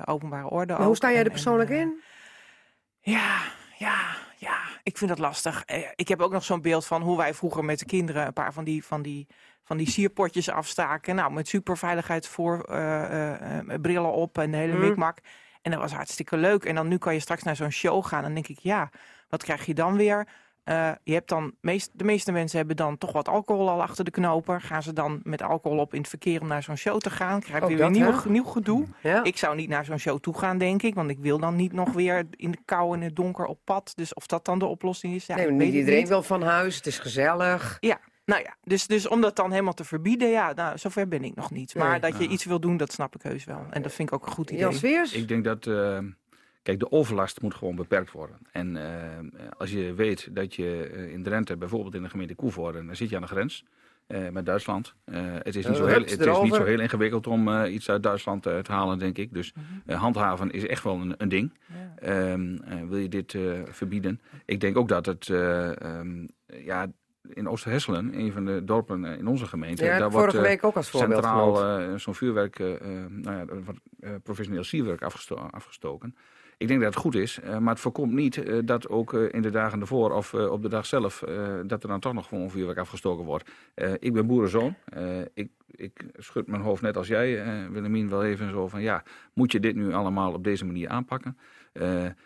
openbare 0.06 0.50
orde. 0.50 0.74
Maar 0.74 0.86
hoe 0.86 0.96
sta 0.96 1.12
jij 1.12 1.24
er 1.24 1.30
persoonlijk 1.30 1.70
in? 1.70 2.02
Ja, 3.00 3.38
ja, 3.78 4.00
ja. 4.38 4.58
Ik 4.84 4.98
vind 4.98 5.10
dat 5.10 5.20
lastig. 5.20 5.64
Ik 5.96 6.08
heb 6.08 6.22
ook 6.22 6.32
nog 6.32 6.44
zo'n 6.44 6.62
beeld 6.62 6.86
van 6.86 7.02
hoe 7.02 7.18
wij 7.18 7.34
vroeger 7.34 7.66
met 7.66 7.80
de 7.80 7.86
kinderen 7.86 8.26
een 8.26 8.34
paar 8.34 8.54
van 8.54 8.64
die, 8.64 8.86
van 8.86 9.02
die, 9.02 9.28
van 9.64 9.78
die 9.78 9.90
sierpotjes 9.90 10.50
afstaken. 10.50 11.16
Nou, 11.16 11.32
met 11.32 11.48
superveiligheid 11.48 12.28
voor 12.28 12.64
eh, 12.64 13.04
eh, 13.04 13.58
eh, 13.60 13.82
brillen 13.82 14.14
op 14.14 14.38
en 14.38 14.52
de 14.52 14.58
hele 14.58 14.74
Mhm. 14.74 14.88
mikmak. 14.88 15.18
En 15.62 15.72
dat 15.72 15.80
was 15.80 15.92
hartstikke 15.94 16.38
leuk. 16.38 16.66
En 16.66 16.76
dan 16.76 16.88
nu 16.88 16.98
kan 16.98 17.14
je 17.14 17.20
straks 17.20 17.44
naar 17.44 17.56
zo'n 17.56 17.70
show 17.72 18.06
gaan. 18.06 18.20
En 18.20 18.26
dan 18.26 18.34
denk 18.34 18.48
ik, 18.48 18.60
ja, 18.60 18.90
wat 19.30 19.44
krijg 19.44 19.66
je 19.66 19.74
dan 19.74 19.96
weer? 19.98 20.28
Je 21.04 21.14
hebt 21.14 21.30
dan, 21.30 21.54
meest, 21.62 21.90
de 21.94 22.04
meeste 22.04 22.32
mensen 22.32 22.58
hebben 22.58 22.76
dan 22.76 22.98
toch 22.98 23.12
wat 23.12 23.28
alcohol 23.28 23.70
al 23.70 23.82
achter 23.82 24.06
de 24.06 24.12
knoper. 24.12 24.62
Gaan 24.62 24.84
ze 24.84 24.94
dan 24.94 25.20
met 25.24 25.42
alcohol 25.42 25.78
op 25.78 25.94
in 25.94 26.00
het 26.00 26.10
verkeer 26.10 26.42
om 26.42 26.48
naar 26.48 26.64
zo'n 26.64 26.76
show 26.76 27.00
te 27.00 27.10
gaan? 27.10 27.40
Krijg 27.40 27.62
je 27.62 27.68
weer 27.68 27.78
dat, 27.78 27.90
nieuw, 27.92 28.14
nieuw 28.28 28.44
gedoe. 28.44 28.86
Ja. 29.02 29.24
Ik 29.24 29.38
zou 29.38 29.56
niet 29.56 29.70
naar 29.70 29.86
zo'n 29.86 29.98
show 29.98 30.20
toe 30.20 30.38
gaan, 30.38 30.58
denk 30.58 30.82
ik. 30.82 30.96
Want 30.96 31.10
ik 31.10 31.20
wil 31.20 31.40
dan 31.40 31.56
niet 31.56 31.74
nog 31.74 31.92
weer 31.94 32.26
in 32.32 32.52
de 32.52 32.58
kou 32.66 32.96
en 32.96 33.02
het 33.02 33.16
donker 33.16 33.46
op 33.46 33.60
pad. 33.64 33.92
Dus 33.96 34.14
of 34.14 34.26
dat 34.26 34.46
dan 34.46 34.60
de 34.60 34.66
oplossing 34.66 35.14
is, 35.16 35.26
ja, 35.26 35.36
nee, 35.36 35.44
ik 35.48 35.50
weet 35.58 35.60
niet 35.60 35.74
iedereen 35.74 36.08
wil 36.08 36.24
van 36.24 36.42
huis, 36.44 36.76
het 36.76 36.86
is 36.88 37.00
gezellig. 37.00 37.78
Ja, 37.80 38.00
nou 38.32 38.44
ja. 38.44 38.56
Dus, 38.64 38.88
dus 38.88 39.08
om 39.08 39.22
dat 39.22 39.36
dan 39.36 39.52
helemaal 39.52 39.74
te 39.74 39.84
verbieden, 39.84 40.30
ja, 40.30 40.54
nou, 40.54 40.78
zover 40.78 41.08
ben 41.08 41.24
ik 41.24 41.36
nog 41.36 41.52
niet. 41.52 41.76
Maar 41.76 42.00
Nee. 42.00 42.12
dat 42.12 42.22
je 42.22 42.28
iets 42.28 42.46
wil 42.46 42.60
doen, 42.60 42.78
dat 42.78 42.92
snap 42.92 43.16
ik 43.16 43.22
heus 43.22 43.44
wel. 43.44 43.66
En 43.70 43.82
dat 43.82 43.94
vind 43.94 44.08
ik 44.10 44.16
ook 44.16 44.26
een 44.26 44.32
goed 44.32 44.50
idee. 44.50 45.02
Ik 45.12 45.28
denk 45.28 45.44
dat, 45.44 45.68
eh, 45.68 45.98
kijk, 46.64 46.80
de 46.80 46.92
overlast 46.92 47.42
moet 47.42 47.56
gewoon 47.56 47.76
beperkt 47.76 48.12
worden. 48.12 48.38
En 48.52 48.78
eh, 48.78 49.20
als 49.58 49.72
je 49.72 49.94
weet 49.94 50.36
dat 50.36 50.56
je 50.56 50.90
eh, 50.94 51.12
in 51.12 51.24
Drenthe, 51.24 51.58
bijvoorbeeld 51.58 51.96
in 51.96 52.04
de 52.04 52.10
gemeente 52.10 52.36
Koevoorde, 52.36 52.86
dan 52.86 52.96
zit 52.96 53.10
je 53.10 53.16
aan 53.16 53.22
de 53.22 53.28
grens 53.28 53.66
eh, 54.08 54.30
met 54.30 54.46
Duitsland. 54.46 54.94
Eh, 55.04 55.22
het 55.24 55.56
is, 55.56 55.66
niet 55.68 55.76
zo, 55.78 55.86
heel, 55.86 56.00
het 56.02 56.10
is 56.20 56.42
niet 56.42 56.54
zo 56.54 56.64
heel 56.66 56.80
ingewikkeld 56.80 57.28
om 57.28 57.48
eh, 57.48 57.74
iets 57.74 57.90
uit 57.90 58.04
Duitsland 58.04 58.44
te 58.44 58.62
halen, 58.68 59.00
denk 59.00 59.18
ik. 59.18 59.34
Dus 59.34 59.54
eh, 59.86 60.00
handhaven 60.02 60.52
is 60.52 60.68
echt 60.68 60.84
wel 60.84 60.96
een, 61.02 61.14
een 61.18 61.30
ding. 61.30 61.54
Ja. 61.68 61.94
Ehm, 61.96 62.56
eh, 62.56 62.88
wil 62.88 62.98
je 62.98 63.10
dit 63.10 63.34
eh, 63.34 63.42
verbieden? 63.66 64.22
Ik 64.46 64.60
denk 64.60 64.78
ook 64.78 64.88
dat 64.88 65.06
het, 65.06 65.30
eh, 65.30 65.82
ehm, 65.82 66.28
ja, 66.46 66.88
in 67.30 67.48
Oosterhesselen, 67.48 68.20
een 68.20 68.32
van 68.32 68.46
de 68.46 68.64
dorpen 68.64 69.06
eh, 69.06 69.18
in 69.18 69.28
onze 69.28 69.46
gemeente, 69.46 69.84
Ja, 69.84 69.98
daar 69.98 70.08
ik 70.08 70.14
wordt 70.14 70.26
vorige 70.32 70.38
eh, 70.38 70.44
week 70.44 70.64
ook 70.64 70.76
als 70.76 70.90
voorbeeld 70.90 71.24
centraal 71.24 71.66
eh, 71.66 71.96
zo'n 71.96 72.16
vuurwerk, 72.16 72.60
eh, 72.60 72.68
nou 73.10 73.38
ja, 73.38 73.46
professioneel 74.24 74.64
sierwerk 74.64 75.02
afgesto- 75.02 75.36
afgestoken. 75.36 76.16
Ik 76.58 76.68
denk 76.68 76.82
dat 76.82 76.94
het 76.94 77.04
goed 77.04 77.16
is, 77.16 77.40
maar 77.60 77.70
het 77.70 77.80
voorkomt 77.80 78.14
niet 78.14 78.44
dat 78.66 78.90
ook 78.90 79.14
in 79.14 79.42
de 79.42 79.50
dagen 79.50 79.80
ervoor 79.82 80.12
of 80.12 80.34
op 80.34 80.62
de 80.62 80.70
dag 80.70 80.86
zelf, 80.86 81.24
dat 81.66 81.84
er 81.84 81.90
dan 81.90 82.00
toch 82.00 82.14
nog 82.14 82.28
gewoon 82.28 82.50
vuurwerk 82.50 82.78
afgestoken 82.78 83.26
wordt. 83.26 83.50
Ik 84.00 84.14
ben 84.14 84.28
boerenzoon. 84.28 84.76
Ik, 85.34 85.50
ik 85.72 86.06
schud 86.18 86.48
mijn 86.48 86.62
hoofd 86.62 86.82
net 86.82 86.98
als 86.98 87.08
jij, 87.08 87.44
Willemien, 87.72 88.10
wel 88.10 88.24
even 88.24 88.50
zo 88.50 88.68
van 88.68 88.82
ja, 88.82 89.04
moet 89.34 89.52
je 89.52 89.60
dit 89.60 89.76
nu 89.76 89.94
allemaal 89.94 90.34
op 90.34 90.44
deze 90.44 90.66
manier 90.66 90.90
aanpakken? 90.90 91.38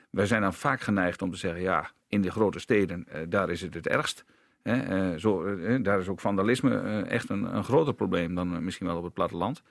Wij 0.10 0.26
zijn 0.26 0.42
dan 0.42 0.54
vaak 0.54 0.82
geneigd 0.82 1.22
om 1.22 1.32
te 1.32 1.38
zeggen 1.38 1.62
ja, 1.62 1.92
in 2.08 2.22
de 2.22 2.32
grote 2.32 2.60
steden, 2.60 3.08
daar 3.30 3.50
is 3.50 3.62
het 3.62 3.74
het 3.74 3.88
ergst. 3.88 4.26
Hè, 4.70 4.80
eh, 5.12 5.18
zo, 5.20 5.44
eh, 5.46 5.84
daar 5.84 6.00
is 6.00 6.08
ook 6.08 6.20
vandalisme 6.20 6.80
eh, 6.80 7.12
echt 7.12 7.30
een, 7.30 7.56
een 7.56 7.64
groter 7.64 7.94
probleem 7.94 8.36
dan 8.36 8.54
eh, 8.56 8.60
misschien 8.60 8.88
wel 8.88 8.98
op 8.98 9.04
het 9.04 9.14
platteland. 9.14 9.62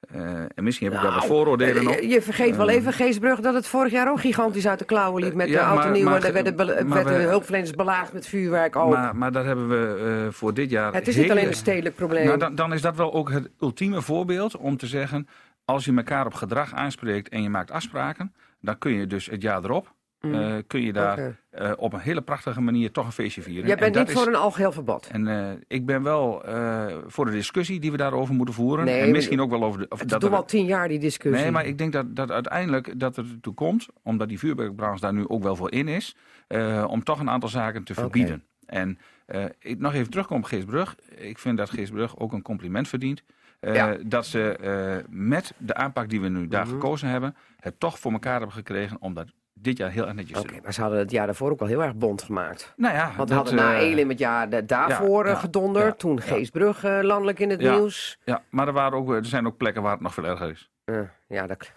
Eh, 0.00 0.20
en 0.40 0.64
misschien 0.64 0.86
heb 0.86 0.96
ik 0.96 1.02
daar 1.02 1.12
wat 1.12 1.20
Nou, 1.22 1.32
vooroordelen 1.34 1.82
eh, 1.82 1.88
op. 1.88 1.94
Je, 2.00 2.08
je 2.08 2.22
vergeet 2.22 2.56
wel 2.56 2.68
even, 2.68 2.92
Geesbrug, 2.92 3.40
dat 3.40 3.54
het 3.54 3.66
vorig 3.66 3.92
jaar 3.92 4.10
ook 4.10 4.20
gigantisch 4.20 4.66
uit 4.68 4.78
de 4.78 4.84
klauwen 4.84 5.22
liep 5.22 5.34
met 5.34 5.48
Ja, 5.48 5.52
de 5.54 5.58
auto 5.60 5.82
maar- 5.82 5.90
nieuw. 5.92 6.08
er 6.26 6.32
werden, 6.32 6.56
be- 6.56 6.84
maar 6.86 7.04
werden 7.04 7.22
we- 7.22 7.28
hulpverleners 7.28 7.70
belaagd 7.70 8.12
met 8.12 8.26
vuurwerk 8.26 8.76
ook. 8.76 8.90
Maar, 8.90 9.16
maar 9.16 9.32
daar 9.32 9.44
hebben 9.44 9.68
we 9.68 10.22
eh, 10.26 10.32
voor 10.32 10.54
dit 10.54 10.70
jaar. 10.70 10.94
het 10.94 11.08
is 11.08 11.16
niet 11.16 11.30
alleen 11.30 11.46
een 11.46 11.54
stedelijk 11.54 11.94
probleem. 11.94 12.26
Nou, 12.26 12.38
dan, 12.38 12.54
dan 12.54 12.72
is 12.72 12.82
dat 12.82 12.96
wel 12.96 13.12
ook 13.12 13.30
het 13.30 13.50
ultieme 13.60 14.02
voorbeeld 14.02 14.56
om 14.56 14.76
te 14.76 14.86
zeggen. 14.86 15.28
Als 15.64 15.84
je 15.84 15.94
elkaar 15.96 16.26
op 16.26 16.34
gedrag 16.34 16.72
aanspreekt 16.74 17.28
en 17.28 17.42
je 17.42 17.50
maakt 17.50 17.70
afspraken, 17.70 18.34
dan 18.60 18.78
kun 18.78 18.92
je 18.92 19.06
dus 19.06 19.26
het 19.26 19.42
jaar 19.42 19.64
erop. 19.64 19.94
Mm. 20.20 20.34
eh, 20.34 20.54
kun 20.66 20.80
je 20.82 20.92
daar 20.92 21.38
eh, 21.50 21.72
op 21.76 21.92
een 21.92 21.98
hele 22.00 22.20
prachtige 22.22 22.60
manier 22.60 22.90
toch 22.92 23.06
een 23.06 23.12
feestje 23.12 23.42
vieren. 23.42 23.62
Jij 23.62 23.72
En 23.72 23.78
bent 23.80 23.94
dat 23.94 24.06
niet 24.06 24.12
is- 24.16 24.18
voor 24.22 24.28
een 24.32 24.38
algeheel 24.38 24.72
verbod. 24.72 25.06
En 25.12 25.26
eh, 25.28 25.50
ik 25.66 25.86
ben 25.86 26.02
wel 26.02 26.42
voor 27.06 27.24
de 27.24 27.30
discussie 27.30 27.80
die 27.80 27.90
we 27.90 27.96
daarover 27.96 28.34
moeten 28.34 28.54
voeren. 28.54 28.84
Nee, 28.84 29.00
en 29.00 29.10
misschien 29.10 29.40
ook 29.40 29.50
wel 29.50 29.64
over 29.64 29.80
de. 29.80 29.86
Of 29.88 30.00
Het 30.00 30.08
dat 30.08 30.20
doen 30.20 30.30
er- 30.30 30.36
al 30.36 30.44
tien 30.44 30.64
jaar, 30.66 30.88
die 30.88 30.98
discussie. 30.98 31.42
Nee, 31.42 31.50
maar 31.52 31.66
ik 31.66 31.78
denk 31.78 31.92
dat, 31.92 32.16
dat 32.16 32.30
uiteindelijk 32.30 33.00
dat 33.00 33.16
het 33.16 33.30
ertoe 33.30 33.54
komt, 33.54 33.86
omdat 34.02 34.28
die 34.28 34.38
vuurwerkbranche 34.38 35.00
daar 35.00 35.12
nu 35.14 35.28
ook 35.28 35.42
wel 35.42 35.56
voor 35.56 35.72
in 35.72 35.88
is, 35.88 36.16
om 36.86 37.04
toch 37.04 37.20
een 37.20 37.30
aantal 37.30 37.48
zaken 37.48 37.84
te 37.84 37.94
verbieden. 37.94 38.44
En 38.66 38.98
ik 39.58 39.78
nog 39.78 39.94
even 39.94 40.10
terugkom 40.10 40.36
op 40.38 40.44
Geesbrug. 40.44 40.96
Ik 41.16 41.38
vind 41.38 41.58
dat 41.58 41.70
Geesbrug 41.70 42.18
ook 42.18 42.32
een 42.32 42.42
compliment 42.42 42.88
verdient. 42.88 43.22
Ja. 43.60 43.96
Dat 44.06 44.26
ze 44.26 44.56
met 45.10 45.52
de 45.58 45.74
aanpak 45.74 46.08
die 46.08 46.20
we 46.20 46.28
nu 46.28 46.48
daar 46.48 46.64
Mhm. 46.64 46.72
gekozen 46.74 47.08
hebben, 47.08 47.36
het 47.60 47.80
toch 47.80 47.98
voor 47.98 48.12
elkaar 48.12 48.36
hebben 48.36 48.52
gekregen 48.56 48.96
om 49.00 49.14
dat 49.14 49.26
dit 49.60 49.76
jaar 49.76 49.90
heel 49.90 50.06
erg 50.06 50.14
netjes 50.14 50.42
maar 50.62 50.72
ze 50.72 50.80
hadden 50.80 50.98
het 50.98 51.10
jaar 51.10 51.26
daarvoor 51.26 51.50
ook 51.50 51.58
wel 51.58 51.68
heel 51.68 51.82
erg 51.82 51.94
bond 51.94 52.22
gemaakt. 52.22 52.72
Nou 52.76 52.94
ja, 52.94 53.04
Want 53.04 53.28
we 53.28 53.34
dat, 53.34 53.44
hadden 53.44 53.54
na 53.54 53.74
eh, 53.74 53.90
Elim 53.90 54.08
het 54.08 54.18
jaar 54.18 54.66
daarvoor 54.66 55.24
ja, 55.24 55.28
eh, 55.28 55.34
ja, 55.34 55.40
gedonderd. 55.40 55.86
ja, 55.86 55.92
toen. 55.92 56.20
Geesbrug 56.20 56.84
eh, 56.84 56.98
landelijk 57.02 57.38
in 57.38 57.50
het 57.50 57.60
nieuws. 57.60 58.18
Ja, 58.24 58.42
maar 58.50 58.66
er, 58.66 58.72
waren 58.72 58.98
ook, 58.98 59.12
er 59.12 59.24
zijn 59.24 59.46
ook 59.46 59.56
plekken 59.56 59.82
waar 59.82 59.92
het 59.92 60.00
nog 60.00 60.14
veel 60.14 60.24
erger 60.24 60.50
is. 60.50 60.70
Ja, 61.28 61.46
dat, 61.46 61.70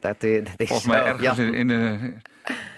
dat, 0.00 0.16
eh, 0.18 0.44
dat 0.44 0.52
is 0.56 0.68
Volgens 0.68 0.88
mij 0.88 1.02
ergens 1.04 1.36
ja. 1.36 1.42
in, 1.44 1.68
de, 1.68 2.12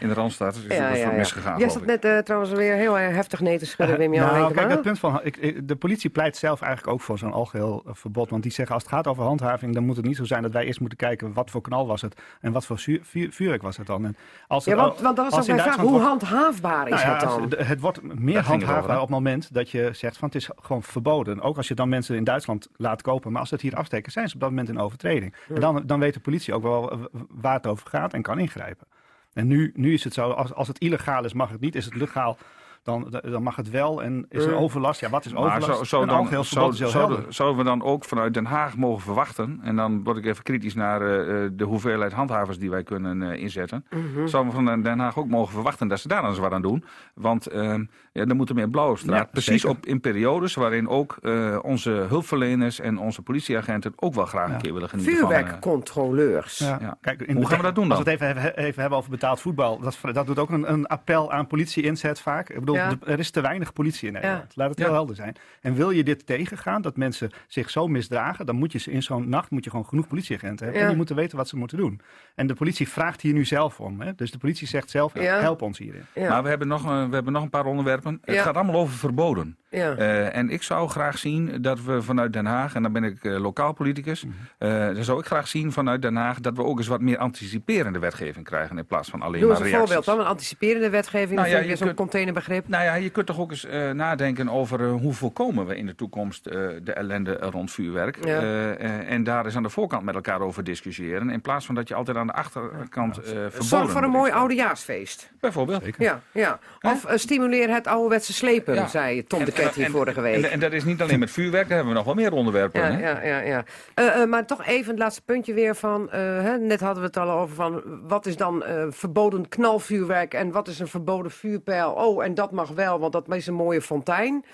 in 0.01 0.09
de 0.09 0.15
Randstad 0.15 0.57
is 0.69 0.77
Ja, 0.77 0.89
ja, 0.95 1.11
misgegaan. 1.11 1.59
Jij 1.59 1.69
geloof 1.69 1.73
zat 1.73 1.87
net 2.03 2.05
eh, 2.05 2.19
trouwens 2.19 2.53
weer 2.53 2.75
heel 2.75 2.99
eh, 2.99 3.15
heftig 3.15 3.41
nee 3.41 3.59
te 3.59 3.67
schudden, 3.67 3.99
Wim 3.99 4.15
Jan 4.15 4.27
nou, 4.27 4.55
kijk, 4.55 4.69
dat 4.69 4.83
punt 4.83 4.99
van, 4.99 5.21
ik, 5.23 5.69
de 5.69 5.77
politie 5.77 6.11
pleit 6.11 6.37
zelf 6.37 6.61
eigenlijk 6.61 6.93
ook 6.93 7.01
voor 7.01 7.19
zo'n 7.19 7.33
algeheel 7.33 7.83
eh, 7.87 7.93
verbod. 7.95 8.31
Want 8.31 8.43
die 8.43 8.53
zeggen 8.53 8.75
als 8.75 8.83
het 8.85 8.93
gaat 8.93 9.07
over 9.07 9.23
handhaving, 9.25 9.75
dan 9.75 9.85
moet 9.85 9.97
het 9.97 10.05
niet 10.05 10.17
zo 10.17 10.25
zijn 10.25 10.43
dat 10.43 10.53
wij 10.53 10.65
eerst 10.65 10.81
moeten 10.81 10.99
kijken 10.99 11.33
wat 11.33 11.51
voor 11.51 11.61
knal 11.61 11.87
was 11.87 12.03
het 12.03 12.21
en 12.41 12.53
wat 12.53 12.67
voor 12.67 12.79
vuur- 12.79 13.01
vuurwerk 13.31 13.63
was 13.63 13.77
het 13.77 13.87
dan. 13.87 14.05
En 14.05 14.17
als 14.49 14.65
Ja, 14.65 14.75
want, 14.77 14.97
al- 14.97 15.03
want 15.03 15.17
dat 15.17 15.31
was 15.31 15.41
ook 15.41 15.47
mijn 15.47 15.59
vraag. 15.61 15.77
Hoe 15.77 15.91
wordt- 15.91 16.07
handhaafbaar 16.07 16.85
is 16.89 16.91
Nou 17.03 17.07
ja, 17.07 17.13
het 17.13 17.51
dan? 17.59 17.67
het 17.67 17.81
wordt 17.81 18.03
meer 18.21 18.41
handhaafbaar 18.43 18.79
over, 18.83 18.95
op 18.95 19.01
het 19.01 19.11
moment 19.11 19.55
dat 19.55 19.71
je 19.71 19.91
zegt 19.93 20.17
van 20.17 20.29
het 20.29 20.37
is 20.37 20.49
gewoon 20.63 20.83
verboden. 20.83 21.41
Ook 21.41 21.57
als 21.57 21.69
je 21.69 21.75
dan 21.75 21.89
mensen 21.89 22.17
in 22.17 22.25
Duitsland 22.25 22.69
laat 22.77 23.03
kopen. 23.03 23.31
Maar 23.31 23.41
als 23.41 23.49
ze 23.49 23.55
het 23.55 23.65
hier 23.65 23.75
afsteken, 23.75 24.13
zijn 24.13 24.29
ze 24.29 24.35
op 24.35 24.41
dat 24.41 24.49
moment 24.51 24.69
in 24.69 24.79
overtreding. 24.79 25.35
En 25.55 25.61
dan, 25.61 25.80
dan 25.87 26.01
weet 26.01 26.15
de 26.15 26.21
politie 26.21 26.55
ook 26.55 26.63
wel 26.63 27.09
waar 27.31 27.55
het 27.55 27.67
over 27.67 27.89
gaat 27.89 28.15
en 28.15 28.23
kan 28.23 28.39
ingrijpen. 28.39 28.87
En 29.33 29.47
nu, 29.47 29.73
nu 29.75 29.93
is 29.93 30.05
het 30.05 30.15
zo, 30.15 30.31
als, 30.31 30.55
als 30.55 30.69
het 30.69 30.79
illegaal 30.79 31.25
is, 31.25 31.33
mag 31.33 31.51
het 31.51 31.61
niet. 31.61 31.75
Is 31.75 31.85
het 31.85 31.95
legaal, 31.95 32.39
dan, 32.83 33.15
dan 33.23 33.43
mag 33.43 33.57
het 33.57 33.71
wel. 33.71 34.03
En 34.03 34.27
is 34.29 34.45
er 34.45 34.51
Mm. 34.51 34.57
overlast? 34.59 35.01
Ja, 35.01 35.09
wat 35.11 35.25
is 35.25 35.35
overlast? 35.35 35.89
zou 35.89 36.03
een 36.03 36.09
dan, 36.09 36.29
heel 36.29 36.45
zouden, 36.45 36.91
helder. 36.91 37.25
zouden 37.29 37.59
we 37.59 37.65
dan 37.65 37.83
ook 37.83 38.05
vanuit 38.05 38.35
Den 38.35 38.45
Haag 38.45 38.77
mogen 38.77 39.03
verwachten, 39.03 39.61
en 39.63 39.77
dan 39.77 40.03
word 40.05 40.17
ik 40.17 40.25
even 40.27 40.43
kritisch 40.43 40.75
naar 40.75 41.03
eh, 41.03 41.45
eh, 41.45 41.51
de 41.53 41.65
hoeveelheid 41.65 42.13
handhavers 42.13 42.59
die 42.59 42.71
wij 42.71 42.83
kunnen 42.83 43.23
eh, 43.23 43.43
inzetten, 43.43 43.85
Mhm. 43.91 44.27
zouden 44.27 44.53
we 44.55 44.63
van 44.65 44.83
Den 44.83 44.99
Haag 44.99 45.19
ook 45.19 45.29
mogen 45.29 45.53
verwachten 45.53 45.89
dat 45.89 46.01
ze 46.01 46.09
daar 46.09 46.21
dan 46.21 46.31
eens 46.31 46.39
wat 46.39 46.53
aan 46.53 46.63
doen. 46.63 46.85
Want 47.15 47.47
ehm 47.47 47.85
ja, 48.13 48.25
er 48.27 48.37
moet 48.37 48.49
er 48.49 48.55
meer 48.55 48.69
blauwe 48.71 48.97
straat. 48.97 49.19
Ja, 49.19 49.25
Precies 49.25 49.61
zeker. 49.61 49.77
op, 49.77 49.87
in 49.87 50.01
periodes 50.01 50.55
waarin 50.55 50.89
ook 50.89 51.17
eh, 51.23 51.59
onze 51.63 51.91
hulpverleners 51.91 52.81
en 52.81 52.99
onze 52.99 53.23
politieagenten 53.23 53.93
ook 53.97 54.15
wel 54.15 54.27
graag 54.27 54.51
een 54.51 54.59
keer 54.61 54.73
willen 54.75 54.89
genieten 54.89 55.17
van... 55.17 55.33
eh, 55.33 55.37
Vuurwerkcontroleurs. 55.39 56.59
Ja. 56.59 56.79
Ja. 56.81 56.99
Kijk, 57.01 57.23
in 57.23 57.37
Hoe 57.37 57.47
gaan 57.47 57.57
we 57.57 57.63
dat 57.63 57.75
doen 57.75 57.89
dan? 57.89 57.97
Als 57.97 58.05
we 58.07 58.11
het 58.11 58.21
even, 58.21 58.57
even 58.57 58.81
hebben 58.81 58.99
over 58.99 59.11
betaald 59.11 59.41
voetbal, 59.41 59.79
dat, 59.79 59.99
dat 60.13 60.27
doet 60.27 60.39
ook 60.39 60.51
een, 60.51 60.73
een 60.73 60.87
appel 60.87 61.33
aan 61.33 61.47
politie-inzet 61.47 62.21
vaak. 62.21 62.49
Ik 62.49 62.59
bedoel, 62.59 62.70
Ja. 62.75 62.97
er 63.07 63.19
is 63.19 63.31
te 63.31 63.41
weinig 63.41 63.73
politie 63.73 64.07
in 64.07 64.13
Nederland. 64.13 64.57
Laat 64.57 64.69
het 64.69 64.79
Ja. 64.79 64.85
heel 64.85 64.95
helder 64.95 65.17
zijn. 65.17 65.37
En 65.61 65.75
wil 65.75 65.91
je 65.91 66.03
dit 66.05 66.27
tegengaan, 66.27 66.83
dat 66.83 66.97
mensen 66.97 67.31
zich 67.47 67.71
zo 67.71 67.87
misdragen, 67.87 68.47
dan 68.47 68.57
moet 68.57 68.73
je 68.73 68.79
ze 68.79 68.91
in 68.91 69.03
zo'n 69.03 69.29
nacht 69.29 69.51
moet 69.51 69.65
je 69.65 69.71
gewoon 69.71 69.87
genoeg 69.87 70.07
politieagenten 70.09 70.59
hebben. 70.65 70.75
Ja. 70.75 70.81
En 70.81 70.89
die 70.89 70.97
moeten 70.97 71.17
weten 71.17 71.37
wat 71.37 71.49
ze 71.49 71.57
moeten 71.57 71.77
doen. 71.79 72.01
En 72.35 72.47
de 72.47 72.55
politie 72.55 72.89
vraagt 72.89 73.21
hier 73.21 73.33
nu 73.33 73.45
zelf 73.45 73.81
om. 73.81 74.01
Hè? 74.01 74.15
Dus 74.15 74.31
de 74.31 74.39
politie 74.39 74.67
zegt 74.67 74.91
zelf, 74.91 75.21
Ja. 75.21 75.41
help 75.41 75.63
ons 75.63 75.79
hierin. 75.79 76.03
Ja. 76.15 76.29
Maar 76.29 76.43
we 76.43 76.49
hebben, 76.49 76.69
nog, 76.69 76.83
we 76.85 77.15
hebben 77.15 77.33
nog 77.33 77.43
een 77.43 77.51
paar 77.51 77.67
onderwerpen. 77.67 78.19
Het 78.25 78.39
gaat 78.39 78.55
allemaal 78.55 78.75
over 78.81 78.95
verboden. 78.99 79.57
ja. 79.71 79.95
Eh, 79.97 80.37
en 80.37 80.51
ik 80.51 80.63
zou 80.63 80.89
graag 80.89 81.19
zien 81.19 81.63
dat 81.63 81.83
we 81.85 82.03
vanuit 82.03 82.33
Den 82.33 82.47
Haag, 82.47 82.75
en 82.75 82.83
dan 82.83 82.93
ben 82.93 83.05
ik 83.05 83.25
eh, 83.25 83.41
lokaal 83.41 83.73
politicus, 83.73 84.25
Mhm. 84.25 84.35
eh, 84.59 84.71
dan 84.95 85.05
zou 85.05 85.19
ik 85.21 85.27
graag 85.27 85.49
zien 85.49 85.73
vanuit 85.73 86.03
Den 86.03 86.17
Haag 86.17 86.41
dat 86.41 86.57
we 86.57 86.65
ook 86.65 86.79
eens 86.79 86.87
wat 86.87 87.01
meer 87.01 87.19
anticiperende 87.19 87.99
wetgeving 87.99 88.45
krijgen 88.45 88.79
in 88.79 88.87
plaats 88.87 89.11
van 89.11 89.23
alleen 89.23 89.41
Doe 89.41 89.51
eens 89.51 89.59
maar 89.59 89.67
een 89.69 89.73
reacties. 89.73 89.95
voorbeeld 89.95 90.17
dan, 90.17 90.27
een 90.27 90.31
anticiperende 90.33 90.91
wetgeving. 90.91 91.35
Nou 91.39 91.47
ja, 91.49 91.53
vind 91.55 91.65
je 91.65 91.71
je 91.71 91.77
zo'n 91.77 91.87
kunt- 91.87 91.99
containerbegrip. 91.99 92.60
Nou 92.67 92.85
ja, 92.85 92.95
je 92.95 93.11
kunt 93.11 93.27
toch 93.27 93.39
ook 93.41 93.51
eens 93.51 93.65
eh, 93.67 93.91
nadenken 93.91 94.49
over 94.49 94.81
eh, 94.81 94.93
hoe 94.93 95.13
voorkomen 95.13 95.67
we 95.67 95.77
in 95.77 95.87
de 95.87 95.95
toekomst 95.95 96.47
eh, 96.47 96.61
de 96.83 96.93
ellende 96.93 97.33
rond 97.33 97.71
vuurwerk. 97.71 98.25
Ja. 98.27 98.39
Eh, 98.41 98.71
eh, 98.71 99.11
en 99.11 99.25
daar 99.25 99.45
eens 99.45 99.57
aan 99.57 99.63
de 99.63 99.69
voorkant 99.71 100.03
met 100.05 100.15
elkaar 100.15 100.41
over 100.41 100.65
discussiëren. 100.65 101.31
In 101.31 101.41
plaats 101.41 101.67
van 101.67 101.75
dat 101.75 101.89
je 101.89 101.95
altijd 101.95 102.17
aan 102.17 102.27
de 102.27 102.33
achterkant 102.33 103.19
eh 103.19 103.25
verboden 103.25 103.65
Zorg 103.65 103.91
voor 103.91 104.03
een 104.03 104.11
mooi 104.11 104.31
oudejaarsfeest. 104.33 105.31
Bijvoorbeeld. 105.41 105.85
Ja, 105.99 106.21
ja. 106.33 106.59
Of 106.81 107.05
stimuleer 107.15 107.69
het 107.71 107.87
ouderwetse 107.87 108.33
slepen, 108.33 108.75
Ja. 108.75 108.87
zei 108.87 109.25
Tom 109.27 109.39
En- 109.39 109.45
de 109.45 109.53
Ket 109.53 109.75
hier 109.75 109.85
en- 109.85 109.91
vorige 109.91 110.21
week. 110.21 110.45
En, 110.45 110.51
en 110.51 110.61
dat 110.61 110.73
is 110.73 110.85
niet 110.85 111.03
alleen 111.03 111.19
met 111.19 111.31
vuurwerk, 111.31 111.69
daar 111.69 111.77
hebben 111.77 111.89
we 111.93 111.99
nog 111.99 112.05
wel 112.07 112.15
meer 112.23 112.33
onderwerpen. 112.33 112.81
Ja, 112.81 112.91
hè? 112.99 113.29
ja, 113.29 113.41
ja, 113.41 113.65
ja. 113.97 114.27
Maar 114.27 114.47
toch 114.47 114.65
even 114.67 114.91
het 114.91 114.99
laatste 114.99 115.23
puntje 115.23 115.55
weer 115.55 115.75
van... 115.77 116.11
eh, 116.11 116.21
hè, 116.21 116.59
net 116.59 116.81
hadden 116.81 117.01
we 117.03 117.07
het 117.07 117.17
al 117.17 117.31
over 117.31 117.55
van... 117.55 117.83
wat 118.09 118.27
is 118.27 118.37
dan 118.37 118.65
eh, 118.65 118.85
verboden 118.91 119.49
knalvuurwerk 119.49 120.35
en 120.35 120.51
wat 120.53 120.69
is 120.69 120.79
een 120.79 120.89
verboden 120.89 121.31
vuurpijl? 121.31 121.91
Oh, 121.93 122.25
en 122.25 122.35
dat 122.35 122.50
mag 122.51 122.69
wel, 122.69 122.99
want 122.99 123.13
dat 123.13 123.35
is 123.35 123.47
een 123.47 123.55
mooie 123.55 123.83
fontein. 123.83 124.45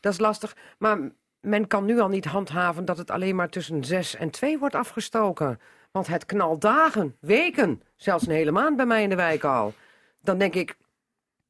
Dat 0.00 0.12
is 0.12 0.18
lastig. 0.18 0.56
Maar 0.78 0.98
men 1.40 1.66
kan 1.66 1.84
nu 1.84 1.98
al 2.00 2.08
niet 2.08 2.24
handhaven 2.24 2.84
dat 2.84 2.98
het 2.98 3.10
alleen 3.10 3.36
maar 3.36 3.48
tussen 3.48 3.84
zes 3.84 4.14
en 4.16 4.30
twee 4.30 4.58
wordt 4.58 4.74
afgestoken. 4.74 5.60
Want 5.90 6.06
het 6.06 6.26
knalt 6.26 6.60
dagen, 6.60 7.16
weken, 7.20 7.82
zelfs 7.96 8.26
een 8.26 8.32
hele 8.32 8.50
maand 8.50 8.76
bij 8.76 8.86
mij 8.86 9.02
in 9.02 9.08
de 9.08 9.16
wijk 9.16 9.44
al. 9.44 9.72
Dan 10.20 10.38
denk 10.38 10.54
ik, 10.54 10.76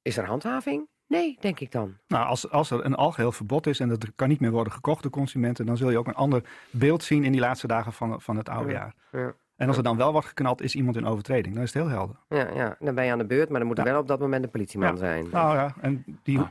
is 0.02 0.16
er 0.16 0.26
handhaving? 0.26 0.88
Nee, 1.07 1.36
denk 1.40 1.61
ik 1.61 1.72
dan. 1.72 1.96
Nou, 2.07 2.26
als, 2.26 2.50
als 2.50 2.70
er 2.70 2.84
een 2.84 2.94
algeheel 2.94 3.32
verbod 3.32 3.66
is 3.66 3.80
en 3.80 3.88
dat 3.88 4.07
kan 4.16 4.28
niet 4.28 4.40
meer 4.40 4.50
worden 4.50 4.72
gekocht 4.72 5.02
door 5.02 5.11
consumenten, 5.11 5.66
dan 5.66 5.76
zul 5.76 5.90
je 5.90 5.98
ook 5.98 6.07
een 6.07 6.14
ander 6.14 6.42
beeld 6.70 7.02
zien 7.02 7.24
in 7.24 7.32
die 7.32 7.40
laatste 7.40 7.66
dagen 7.66 7.92
van, 7.92 8.20
van 8.20 8.36
het 8.36 8.48
oude 8.48 8.72
Ja, 8.72 8.78
jaar. 8.78 8.94
ja. 9.22 9.34
En 9.57 9.68
als 9.68 9.76
er 9.76 9.82
dan 9.82 9.96
wel 9.96 10.12
wordt 10.12 10.26
geknald, 10.26 10.62
is 10.62 10.74
iemand 10.74 10.96
in 10.96 11.07
overtreding. 11.07 11.55
Dan 11.55 11.62
is 11.62 11.72
het 11.72 11.82
heel 11.82 11.92
helder. 11.92 12.16
Ja, 12.28 12.48
ja, 12.55 12.76
dan 12.80 12.94
ben 12.94 13.05
je 13.05 13.12
aan 13.12 13.18
de 13.18 13.24
beurt, 13.26 13.48
maar 13.48 13.59
dan 13.59 13.68
moet 13.68 13.78
er 13.78 13.84
Ja. 13.84 13.90
wel 13.92 14.00
op 14.00 14.09
dat 14.09 14.20
moment 14.20 14.44
een 14.44 14.50
politieman 14.50 14.90
Ja. 14.90 14.96
zijn. 14.96 15.26
Nou 15.30 15.55
ja, 15.57 15.74
en 15.80 16.05
die, 16.22 16.38
Ah. 16.38 16.46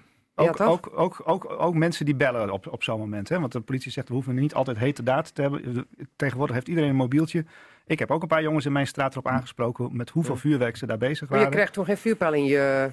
Ook, 0.47 0.59
ook, 0.61 0.89
ook, 0.95 1.21
ook, 1.25 1.49
ook 1.57 1.73
mensen 1.73 2.05
die 2.05 2.15
bellen 2.15 2.49
op, 2.51 2.67
op 2.71 2.83
zo'n 2.83 2.99
moment. 2.99 3.29
Hè? 3.29 3.39
Want 3.39 3.51
de 3.51 3.59
politie 3.61 3.91
zegt, 3.91 4.07
we 4.07 4.13
hoeven 4.13 4.35
niet 4.35 4.53
altijd 4.53 4.77
hete 4.77 5.03
data 5.03 5.29
te 5.33 5.41
hebben. 5.41 5.87
Tegenwoordig 6.15 6.55
heeft 6.55 6.67
iedereen 6.67 6.89
een 6.89 6.95
mobieltje. 6.95 7.45
Ik 7.85 7.99
heb 7.99 8.11
ook 8.11 8.21
een 8.21 8.27
paar 8.27 8.41
jongens 8.41 8.65
in 8.65 8.71
mijn 8.71 8.87
straat 8.87 9.11
erop 9.11 9.27
aangesproken 9.27 9.95
met 9.95 10.09
hoeveel 10.09 10.35
vuurwerk 10.35 10.77
ze 10.77 10.85
daar 10.85 10.97
bezig 10.97 11.21
Maar 11.21 11.29
je 11.29 11.35
waren. 11.43 11.51
krijgt 11.51 11.73
toch 11.73 11.85
geen 11.85 11.97
vuurpijl 11.97 12.33
in 12.33 12.45
je... 12.45 12.91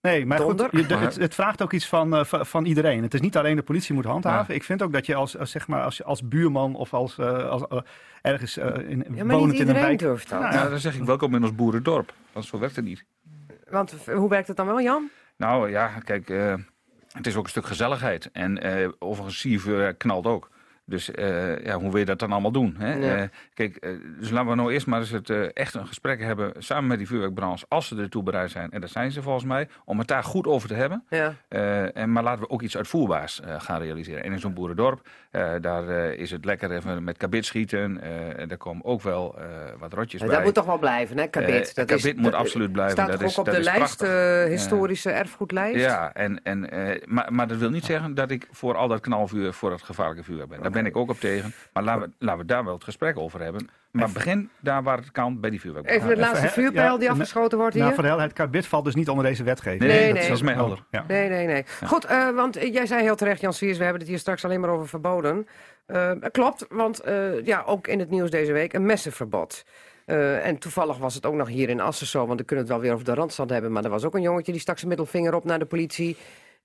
Nee, 0.00 0.26
maar 0.26 0.38
goed, 0.38 0.58
Donder. 0.58 0.76
je- 0.80 0.86
de- 0.86 0.96
het, 0.96 1.16
het 1.16 1.34
vraagt 1.34 1.62
ook 1.62 1.72
iets 1.72 1.86
van, 1.88 2.16
eh, 2.16 2.24
van, 2.24 2.64
iedereen. 2.64 3.02
Het 3.02 3.14
is 3.14 3.20
niet 3.20 3.36
alleen 3.36 3.56
de 3.56 3.62
politie 3.62 3.94
moet 3.94 4.04
handhaven. 4.04 4.54
Ik 4.54 4.64
vind 4.64 4.82
ook 4.82 4.92
dat 4.92 5.06
je 5.06 5.14
als, 5.14 5.38
als, 5.38 5.50
zeg 5.50 5.66
maar, 5.68 5.82
als, 5.82 6.04
als 6.04 6.28
buurman 6.28 6.74
of 6.74 6.94
als, 6.94 7.18
eh, 7.18 7.48
als 7.48 7.66
eh, 7.68 7.78
ergens 8.22 8.56
eh, 8.56 8.90
in, 8.90 9.04
Ja, 9.14 9.24
wonend 9.26 9.58
in 9.58 9.68
een 9.68 9.74
wijk... 9.74 9.98
durft 9.98 10.28
dat. 10.28 10.40
Nou 10.40 10.54
Ja, 10.54 10.68
dan 10.68 10.78
zeg 10.78 10.94
ik 10.96 11.02
welkom 11.04 11.34
in 11.34 11.42
ons 11.42 11.54
boerendorp. 11.54 12.12
Want 12.32 12.46
zo 12.46 12.58
werkt 12.58 12.76
het 12.76 12.84
niet. 12.84 13.04
Want 13.70 13.94
hoe 14.06 14.28
werkt 14.28 14.48
het 14.48 14.56
dan 14.56 14.66
wel, 14.66 14.80
Jan? 14.80 15.10
Nou 15.36 15.70
ja, 15.70 15.86
kijk, 16.04 16.30
eh, 16.30 16.54
het 17.12 17.26
is 17.26 17.36
ook 17.36 17.44
een 17.44 17.50
stuk 17.50 17.66
gezelligheid. 17.66 18.30
En 18.32 18.62
eh 18.62 18.88
overigens, 18.98 19.38
siervuurwerk 19.38 19.98
knalt 19.98 20.26
ook. 20.26 20.50
Dus 20.88 21.10
eh, 21.10 21.64
ja, 21.64 21.78
hoe 21.78 21.90
wil 21.90 21.98
je 21.98 22.04
dat 22.04 22.18
dan 22.18 22.32
allemaal 22.32 22.50
doen? 22.50 22.74
Hè? 22.78 22.94
Ja. 22.94 23.16
Eh, 23.16 23.28
kijk, 23.54 23.76
eh, 23.76 23.90
dus 24.18 24.30
laten 24.30 24.48
we 24.48 24.54
nou 24.54 24.72
eerst 24.72 24.86
maar 24.86 25.00
eens 25.00 25.10
het, 25.10 25.30
echt 25.52 25.74
een 25.74 25.86
gesprek 25.86 26.20
hebben 26.20 26.52
samen 26.58 26.86
met 26.86 26.98
die 26.98 27.06
vuurwerkbranche, 27.06 27.64
als 27.68 27.86
ze 27.88 27.96
ertoe 27.96 28.22
bereid 28.22 28.50
zijn. 28.50 28.70
En 28.70 28.80
dat 28.80 28.90
zijn 28.90 29.10
ze 29.10 29.22
volgens 29.22 29.44
mij, 29.44 29.68
om 29.84 29.98
het 29.98 30.08
daar 30.08 30.24
goed 30.24 30.46
over 30.46 30.68
te 30.68 30.74
hebben. 30.74 31.04
Ja. 31.08 31.34
En, 31.94 32.12
maar 32.12 32.22
laten 32.22 32.42
we 32.42 32.50
ook 32.50 32.62
iets 32.62 32.76
uitvoerbaars 32.76 33.40
gaan 33.58 33.80
realiseren. 33.80 34.24
En 34.24 34.32
in 34.32 34.38
zo'n 34.40 34.54
boerendorp, 34.54 35.08
daar 35.60 35.88
is 36.14 36.30
het 36.30 36.44
lekker 36.44 36.70
even 36.72 37.04
met 37.04 37.16
kabit 37.16 37.44
schieten. 37.44 38.00
en 38.36 38.48
daar 38.48 38.58
komen 38.58 38.84
ook 38.84 39.02
wel 39.02 39.38
wat 39.78 39.92
rotjes 39.92 40.20
bij. 40.20 40.30
Dat 40.30 40.44
moet 40.44 40.54
toch 40.54 40.66
wel 40.66 40.78
blijven, 40.78 41.18
hè, 41.18 41.26
kabit? 41.26 41.74
Dat 41.74 41.86
kabit 41.86 42.16
moet 42.16 42.34
absoluut 42.34 42.72
blijven. 42.72 42.96
Staat 42.96 43.08
Dat 43.08 43.18
toch 43.18 43.28
is- 43.28 43.38
ook 43.38 43.46
op 43.46 43.52
dat 43.52 43.64
de 43.64 43.70
lijst, 43.70 44.02
historische 44.50 45.10
erfgoedlijst? 45.10 45.84
Ja, 45.84 46.12
en, 46.14 46.42
en, 46.42 46.68
maar, 47.04 47.32
maar 47.32 47.48
dat 47.48 47.58
wil 47.58 47.70
niet 47.70 47.84
zeggen 47.84 48.14
dat 48.14 48.30
ik 48.30 48.48
voor 48.50 48.76
al 48.76 48.88
dat 48.88 49.00
knalvuur, 49.00 49.52
voor 49.52 49.70
het 49.70 49.82
gevaarlijke 49.82 50.22
vuur 50.24 50.46
ben. 50.46 50.62
Ben 50.82 50.86
ik 50.86 50.96
ook 50.96 51.10
op 51.10 51.20
tegen. 51.20 51.54
Maar 51.72 51.82
laten 51.82 52.02
we, 52.02 52.10
laten 52.18 52.40
we 52.40 52.46
daar 52.46 52.64
wel 52.64 52.74
het 52.74 52.84
gesprek 52.84 53.18
over 53.18 53.40
hebben. 53.40 53.68
Maar 53.90 54.10
begin 54.10 54.50
daar 54.60 54.82
waar 54.82 54.96
het 54.96 55.10
kan, 55.10 55.40
bij 55.40 55.50
die 55.50 55.60
vuurwerk. 55.60 55.90
Even 55.90 56.08
de 56.08 56.16
laatste 56.16 56.48
vuurpijl 56.48 56.92
ja, 56.92 56.98
die 56.98 57.10
afgeschoten 57.10 57.58
wordt 57.58 57.74
hier. 57.74 57.82
Nou, 57.82 57.94
voor 57.94 58.02
de 58.02 58.08
helderheid, 58.08 58.66
valt 58.66 58.84
dus 58.84 58.94
niet 58.94 59.08
onder 59.08 59.24
deze 59.24 59.42
wetgeving. 59.42 59.80
Nee, 59.80 59.90
Nee, 59.90 60.12
dat, 60.12 60.22
nee. 60.22 60.30
is 60.30 60.42
mij 60.42 60.54
helder. 60.54 60.84
Ja. 60.90 61.04
Nee, 61.08 61.28
nee, 61.28 61.46
nee. 61.46 61.64
Goed, 61.84 62.04
eh, 62.04 62.30
want 62.30 62.54
jij 62.54 62.86
zei 62.86 63.02
heel 63.02 63.16
terecht, 63.16 63.40
Jan 63.40 63.52
Swiers, 63.52 63.78
we 63.78 63.82
hebben 63.82 64.00
het 64.00 64.10
hier 64.10 64.18
straks 64.18 64.44
alleen 64.44 64.60
maar 64.60 64.70
over 64.70 64.88
verboden. 64.88 65.46
Eh, 65.86 66.12
klopt, 66.30 66.66
want 66.68 67.00
eh, 67.00 67.44
ja, 67.44 67.62
ook 67.66 67.86
in 67.86 67.98
het 67.98 68.10
nieuws 68.10 68.30
deze 68.30 68.52
week 68.52 68.72
een 68.72 68.86
messenverbod. 68.86 69.64
Eh, 70.04 70.46
en 70.46 70.58
toevallig 70.58 70.98
was 70.98 71.14
het 71.14 71.26
ook 71.26 71.34
nog 71.34 71.48
hier 71.48 71.68
in 71.68 71.80
Assen 71.80 72.06
zo, 72.06 72.26
want 72.26 72.40
we 72.40 72.44
kunnen 72.44 72.64
het 72.64 72.74
wel 72.74 72.82
weer 72.82 72.92
over 72.92 73.04
de 73.04 73.14
randstand 73.14 73.50
hebben. 73.50 73.72
Maar 73.72 73.84
er 73.84 73.90
was 73.90 74.04
ook 74.04 74.14
een 74.14 74.22
jongetje 74.22 74.52
die 74.52 74.60
stak 74.60 74.76
zijn 74.76 74.88
middelvinger 74.88 75.34
op 75.34 75.44
naar 75.44 75.58
de 75.58 75.64
politie. 75.64 76.16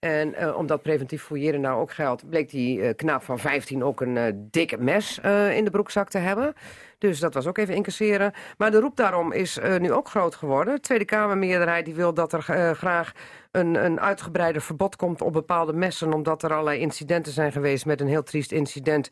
En 0.04 0.36
eh, 0.36 0.58
omdat 0.58 0.82
preventief 0.82 1.24
fouilleren 1.24 1.62
nou 1.62 1.82
ook 1.82 1.92
geldt, 1.92 2.30
bleek 2.30 2.50
die 2.50 2.82
eh, 2.82 2.96
knaap 2.96 3.24
van 3.24 3.40
15 3.40 3.84
ook 3.84 4.02
een 4.02 4.18
eh 4.18 4.34
dik 4.36 4.80
mes 4.80 5.18
in 5.54 5.64
de 5.64 5.70
broekzak 5.72 6.10
te 6.10 6.18
hebben. 6.18 6.54
Dus 6.98 7.20
dat 7.20 7.34
was 7.34 7.48
ook 7.48 7.58
even 7.58 7.76
incasseren. 7.76 8.34
Maar 8.58 8.72
de 8.72 8.80
roep 8.80 8.96
daarom 8.96 9.32
is 9.32 9.60
nu 9.80 9.92
ook 9.92 10.10
groot 10.10 10.36
geworden. 10.36 10.76
De 10.76 10.80
Tweede 10.80 11.06
Kamermeerderheid 11.06 11.86
die 11.86 11.96
wil 11.96 12.14
dat 12.14 12.34
er 12.34 12.42
graag 12.76 13.12
een, 13.52 13.86
een 13.86 14.00
uitgebreider 14.00 14.62
verbod 14.62 14.96
komt 14.96 15.22
op 15.22 15.34
bepaalde 15.34 15.74
messen. 15.74 16.14
Omdat 16.14 16.44
er 16.44 16.52
allerlei 16.52 16.80
incidenten 16.80 17.34
zijn 17.34 17.52
geweest 17.52 17.86
met 17.86 18.02
een 18.02 18.08
heel 18.08 18.24
triest 18.24 18.52
incident 18.52 19.10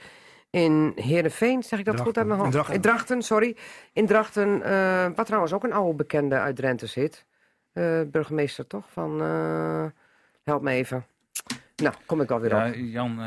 in 0.49 0.91
Heerenveen. 0.95 1.63
Zeg 1.63 1.79
ik 1.79 1.85
dat 1.85 1.99
goed 1.99 2.17
uit 2.17 2.27
mijn 2.27 2.39
hoofd? 2.39 2.53
In 2.53 2.57
Drachten. 2.57 2.75
In 2.75 2.81
Drachten, 2.81 3.21
sorry. 3.21 3.57
In 3.93 4.05
Drachten, 4.05 4.59
wat 5.15 5.25
trouwens 5.25 5.53
ook 5.53 5.63
een 5.63 5.73
oude 5.73 5.95
bekende 5.95 6.35
uit 6.35 6.55
Drenthe 6.55 6.87
zit. 6.87 7.25
Burgemeester 8.11 8.67
toch? 8.67 8.85
Van, 8.89 9.21
help 10.51 10.63
me 10.63 10.71
even. 10.71 11.05
Nou, 11.75 11.95
kom 12.05 12.21
ik 12.21 12.31
alweer 12.31 12.49
Ja, 12.55 12.67
op. 12.67 12.73
Jan, 12.75 13.19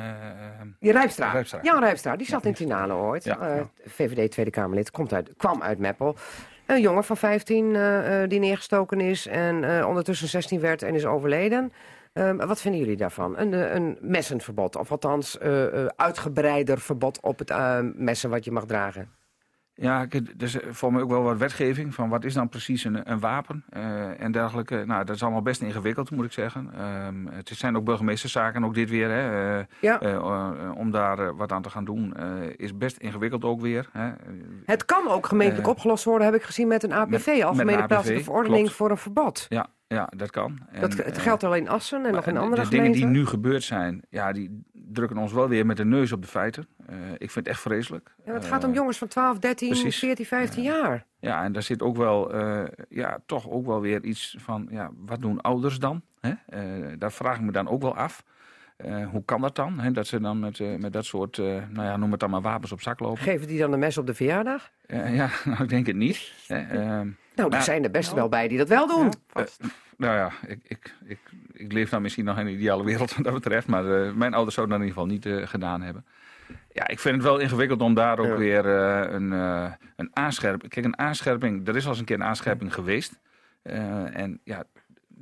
Je 0.78 0.92
Rijpstra. 0.92 1.30
Rijpstra. 1.30 1.58
Jan 1.62 1.80
Rijpstra, 1.80 2.16
die 2.16 2.26
zat 2.26 2.44
in 2.44 2.54
Tinale 2.54 2.92
ooit. 2.94 3.24
Ja, 3.24 3.38
Eh. 3.38 3.62
VVD 3.84 4.30
Tweede 4.30 4.50
Kamerlid, 4.50 4.90
komt 4.90 5.12
uit, 5.12 5.30
kwam 5.36 5.62
uit 5.62 5.78
Meppel. 5.78 6.16
Een 6.66 6.80
jongen 6.80 7.04
van 7.04 7.16
15 7.16 7.74
eh, 7.74 8.22
eh, 8.22 8.28
die 8.28 8.38
neergestoken 8.38 9.00
is 9.00 9.26
en 9.26 9.86
ondertussen 9.86 10.28
16 10.28 10.60
werd 10.60 10.82
en 10.82 10.94
is 10.94 11.04
overleden. 11.06 11.72
Ehm, 12.12 12.36
wat 12.36 12.60
vinden 12.60 12.80
jullie 12.80 12.96
daarvan? 12.96 13.38
Een, 13.38 13.76
een 13.76 13.98
messenverbod, 14.00 14.76
of 14.76 14.90
althans 14.90 15.38
uitgebreider 15.96 16.80
verbod 16.80 17.20
op 17.20 17.38
het 17.38 17.52
messen 17.96 18.30
wat 18.30 18.44
je 18.44 18.50
mag 18.50 18.64
dragen. 18.64 19.08
Ja, 19.76 20.06
er 20.10 20.22
is 20.42 20.56
voor 20.70 20.92
mij 20.92 21.02
ook 21.02 21.10
wel 21.10 21.22
wat 21.22 21.38
wetgeving 21.38 21.94
van 21.94 22.08
wat 22.08 22.24
is 22.24 22.34
dan 22.34 22.48
precies 22.48 22.84
een, 22.84 23.10
een 23.10 23.20
wapen 23.20 23.64
eh, 23.68 24.20
en 24.20 24.32
dergelijke. 24.32 24.82
Nou, 24.86 25.04
dat 25.04 25.14
is 25.16 25.22
allemaal 25.22 25.42
best 25.42 25.60
ingewikkeld, 25.62 26.10
moet 26.10 26.24
ik 26.24 26.32
zeggen. 26.32 26.70
Ehm, 26.78 27.26
het 27.26 27.48
zijn 27.54 27.76
ook 27.76 27.84
burgemeesterszaken, 27.84 28.64
ook 28.64 28.74
dit 28.74 28.90
weer. 28.90 29.08
Hè, 29.10 29.58
eh, 29.58 29.64
Ja. 29.80 30.00
eh, 30.00 30.14
eh, 30.14 30.76
om 30.76 30.90
daar 30.90 31.18
eh, 31.18 31.30
wat 31.36 31.52
aan 31.52 31.62
te 31.62 31.70
gaan 31.70 31.84
doen, 31.84 32.14
eh, 32.16 32.26
is 32.56 32.76
best 32.76 32.96
ingewikkeld 32.96 33.44
ook 33.44 33.60
weer. 33.60 33.88
Hè. 33.92 34.10
Het 34.64 34.84
kan 34.84 35.08
ook 35.08 35.26
gemeentelijk 35.26 35.66
Eh, 35.66 35.72
opgelost 35.72 36.04
worden, 36.04 36.26
heb 36.26 36.36
ik 36.36 36.42
gezien, 36.42 36.68
met 36.68 36.82
een 36.82 36.92
APV, 36.92 37.26
met 37.26 37.42
Algemene 37.44 37.86
Plaatselijke 37.86 38.24
Verordening 38.24 38.60
klopt. 38.62 38.76
voor 38.76 38.90
een 38.90 38.96
verbod. 38.98 39.46
Ja, 39.48 39.66
ja, 39.87 40.09
dat 40.16 40.30
kan. 40.30 40.59
dat, 40.80 40.93
het 40.93 41.16
eh, 41.16 41.22
geldt 41.22 41.45
alleen 41.45 41.68
Assen 41.68 42.05
en 42.07 42.12
nog 42.12 42.26
in 42.26 42.37
andere 42.37 42.62
de 42.62 42.68
dingen 42.68 42.85
gemeenten. 42.85 43.11
die 43.12 43.20
nu 43.20 43.26
gebeurd 43.26 43.62
zijn, 43.62 44.03
ja, 44.11 44.32
die 44.32 44.62
drukken 44.72 45.16
ons 45.16 45.32
wel 45.32 45.49
weer 45.49 45.66
met 45.66 45.76
de 45.76 45.85
neus 45.85 46.12
op 46.12 46.22
de 46.22 46.28
feiten. 46.28 46.66
Eh, 46.87 46.97
ik 47.12 47.30
vind 47.30 47.35
het 47.35 47.49
echt 47.49 47.61
vreselijk. 47.61 48.14
Ja, 48.24 48.32
het 48.32 48.45
gaat 48.45 48.64
om 48.64 48.70
Eh, 48.70 48.76
jongens 48.76 48.99
van 48.99 49.09
12, 49.09 49.39
13, 49.39 49.68
precies. 49.68 49.99
14, 49.99 50.26
15 50.26 50.62
jaar. 50.62 51.05
Ja, 51.20 51.45
en 51.45 51.53
daar 51.53 51.62
zit 51.62 51.82
ook 51.82 51.97
wel, 51.97 52.32
eh, 52.32 52.62
ja, 52.89 53.18
toch 53.26 53.51
ook 53.51 53.66
wel 53.66 53.80
weer 53.80 54.05
iets 54.05 54.37
van, 54.39 54.66
ja, 54.70 54.91
wat 54.97 55.20
doen 55.20 55.41
ouders 55.41 55.78
dan? 55.78 56.03
Hè? 56.20 56.32
Eh, 56.47 56.93
daar 56.99 57.12
vraag 57.12 57.37
ik 57.37 57.43
me 57.43 57.53
dan 57.53 57.68
ook 57.68 57.82
wel 57.82 57.97
af. 57.97 58.24
Eh, 58.76 59.09
hoe 59.09 59.24
kan 59.24 59.41
dat 59.41 59.57
dan? 59.57 59.93
Dat 59.93 60.07
ze 60.07 60.20
dan 60.20 60.39
met, 60.39 60.61
eh, 60.61 60.76
met 60.76 60.93
dat 60.93 61.05
soort, 61.05 61.39
eh, 61.39 61.45
nou 61.45 61.87
ja, 61.87 61.97
noem 61.97 62.11
het 62.11 62.20
dan 62.20 62.30
maar 62.30 62.41
wapens 62.41 62.72
op 62.72 62.80
zak 62.80 63.01
lopen. 63.01 63.22
Geven 63.22 63.47
die 63.47 63.59
dan 63.59 63.72
een 63.72 63.78
mes 63.78 63.99
op 63.99 64.07
de 64.07 64.14
verjaardag? 64.14 64.70
Eh, 64.87 65.14
ja, 65.16 65.30
nou, 65.45 65.62
ik 65.62 65.68
denk 65.68 65.87
het 65.87 65.97
niet. 65.97 66.32
Hè? 66.47 67.03
Nou, 67.35 67.49
er 67.49 67.55
Nou, 67.55 67.62
zijn 67.62 67.85
er 67.85 67.91
best 67.91 68.12
wel 68.12 68.28
bij 68.28 68.49
die 68.49 68.59
dat 68.59 68.68
wel 68.68 68.87
doen. 68.87 69.12
nou 69.97 70.16
ja, 70.16 70.30
ik, 70.47 70.59
ik, 70.62 70.95
ik, 71.05 71.18
ik 71.53 71.72
leef 71.72 71.91
dan 71.91 72.03
misschien 72.03 72.24
nog 72.24 72.39
in 72.39 72.47
een 72.47 72.53
ideale 72.53 72.85
wereld 72.85 73.14
wat 73.14 73.24
dat 73.24 73.35
betreft. 73.35 73.66
Maar 73.66 73.85
eh, 74.07 74.12
mijn 74.12 74.35
ouders 74.35 74.55
zouden 74.55 74.78
dat 74.78 74.87
in 74.87 74.95
ieder 74.95 75.16
geval 75.22 75.32
niet 75.35 75.43
eh, 75.43 75.49
gedaan 75.51 75.82
hebben. 75.82 76.05
Ja, 76.72 76.89
ik 76.89 76.99
vind 76.99 77.14
het 77.14 77.24
wel 77.24 77.39
ingewikkeld 77.39 77.80
om 77.80 77.95
daar 77.95 78.18
ook 78.18 78.26
Ja. 78.26 78.37
weer 78.37 78.66
eh, 78.78 79.12
een, 79.12 79.30
een 79.97 80.11
aanscherping... 80.12 80.72
Kijk, 80.72 80.87
een 80.87 80.99
aanscherping, 80.99 81.68
er 81.68 81.76
is 81.76 81.85
al 81.85 81.91
eens 81.91 81.99
een 81.99 82.05
keer 82.05 82.16
een 82.16 82.24
aanscherping 82.24 82.74
geweest. 82.74 83.20
En 83.62 84.41
ja, 84.45 84.64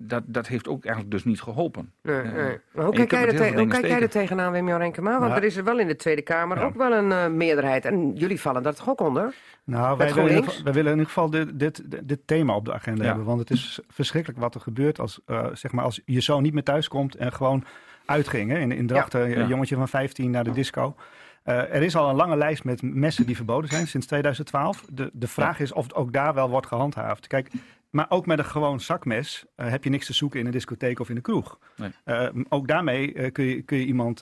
dat, 0.03 0.23
dat 0.27 0.47
heeft 0.47 0.69
ook 0.69 0.85
eigenlijk 0.85 1.15
dus 1.15 1.25
niet 1.25 1.41
geholpen. 1.41 1.93
Nee, 2.03 2.17
Eh, 2.21 2.33
nee. 2.33 2.33
Maar 2.35 2.59
en 2.75 2.83
hoe 2.85 2.93
kijk, 2.95 3.11
jij 3.11 3.27
er, 3.27 3.37
te- 3.37 3.59
hoe 3.59 3.67
kijk 3.69 3.87
jij 3.87 4.01
er 4.03 4.09
tegenaan, 4.11 4.53
Wim 4.53 4.69
Renkema? 4.69 5.11
Want 5.11 5.23
Nou, 5.23 5.35
er 5.37 5.45
is 5.45 5.57
er 5.57 5.65
wel 5.65 5.79
in 5.79 5.87
de 5.87 5.97
Tweede 5.97 6.23
Kamer 6.23 6.59
Ja. 6.59 6.65
ook 6.65 6.75
wel 6.75 6.93
een 6.93 7.13
eh, 7.13 7.27
meerderheid. 7.29 7.85
En 7.85 8.13
jullie 8.15 8.41
vallen 8.41 8.63
daar 8.63 8.75
toch 8.75 8.89
ook 8.89 9.01
onder? 9.01 9.35
Nou, 9.65 9.97
wij 9.97 10.07
willen, 10.07 10.09
in 10.09 10.09
ieder 10.09 10.13
GroenLinks? 10.13 10.47
geval, 10.49 10.65
wij 10.65 10.73
willen 10.73 10.93
in 10.93 10.99
ieder 10.99 11.13
geval 11.13 11.31
dit, 11.31 11.59
dit, 11.59 12.09
dit 12.09 12.21
thema 12.27 12.55
op 12.55 12.65
de 12.65 12.73
agenda 12.73 13.03
Ja. 13.03 13.09
hebben. 13.09 13.27
Want 13.27 13.39
het 13.41 13.51
is 13.51 13.81
verschrikkelijk 13.89 14.41
wat 14.41 14.55
er 14.55 14.61
gebeurt 14.61 15.01
als, 15.01 15.21
eh, 15.27 15.47
zeg 15.53 15.73
maar, 15.73 15.85
als 15.85 16.01
je 16.05 16.21
zoon 16.21 16.43
niet 16.43 16.55
meer 16.55 16.63
thuis 16.63 16.89
komt 16.89 17.15
en 17.17 17.33
gewoon 17.33 17.65
uitging. 18.07 18.51
Hè? 18.51 18.59
In, 18.59 18.73
in 18.73 18.87
Drachten, 18.87 19.21
een 19.23 19.39
Ja. 19.39 19.47
jongetje 19.47 19.77
van 19.77 19.89
15 19.89 20.31
naar 20.31 20.45
de 20.45 20.51
disco. 20.53 20.95
Eh, 21.43 21.57
er 21.57 21.83
is 21.83 21.97
al 21.97 22.09
een 22.09 22.15
lange 22.17 22.37
lijst 22.37 22.65
met 22.65 22.83
messen 22.83 23.27
die 23.27 23.37
verboden 23.37 23.71
zijn 23.71 23.87
sinds 23.87 24.07
2012. 24.07 24.85
De, 24.93 25.11
de 25.13 25.27
vraag 25.29 25.61
is 25.61 25.73
of 25.73 25.83
het 25.83 25.95
ook 25.95 26.13
daar 26.13 26.35
wel 26.35 26.51
wordt 26.51 26.67
gehandhaafd. 26.67 27.27
Kijk, 27.27 27.51
maar 27.93 28.07
ook 28.09 28.27
met 28.27 28.39
een 28.39 28.45
gewoon 28.45 28.81
zakmes 28.81 29.45
eh, 29.55 29.69
heb 29.69 29.85
je 29.85 29.91
niks 29.91 30.07
te 30.07 30.13
zoeken 30.13 30.41
in 30.41 30.47
een 30.47 30.53
discotheek 30.53 31.01
of 31.01 31.09
in 31.09 31.17
een 31.17 31.23
kroeg. 31.23 31.59
Nee. 31.77 31.91
Eh, 32.05 32.29
ook 32.49 32.69
daarmee 32.69 33.15
eh, 33.15 33.33
kun, 33.33 33.45
je, 33.45 33.63
kun 33.63 33.79
je 33.79 33.85
iemand 33.85 34.19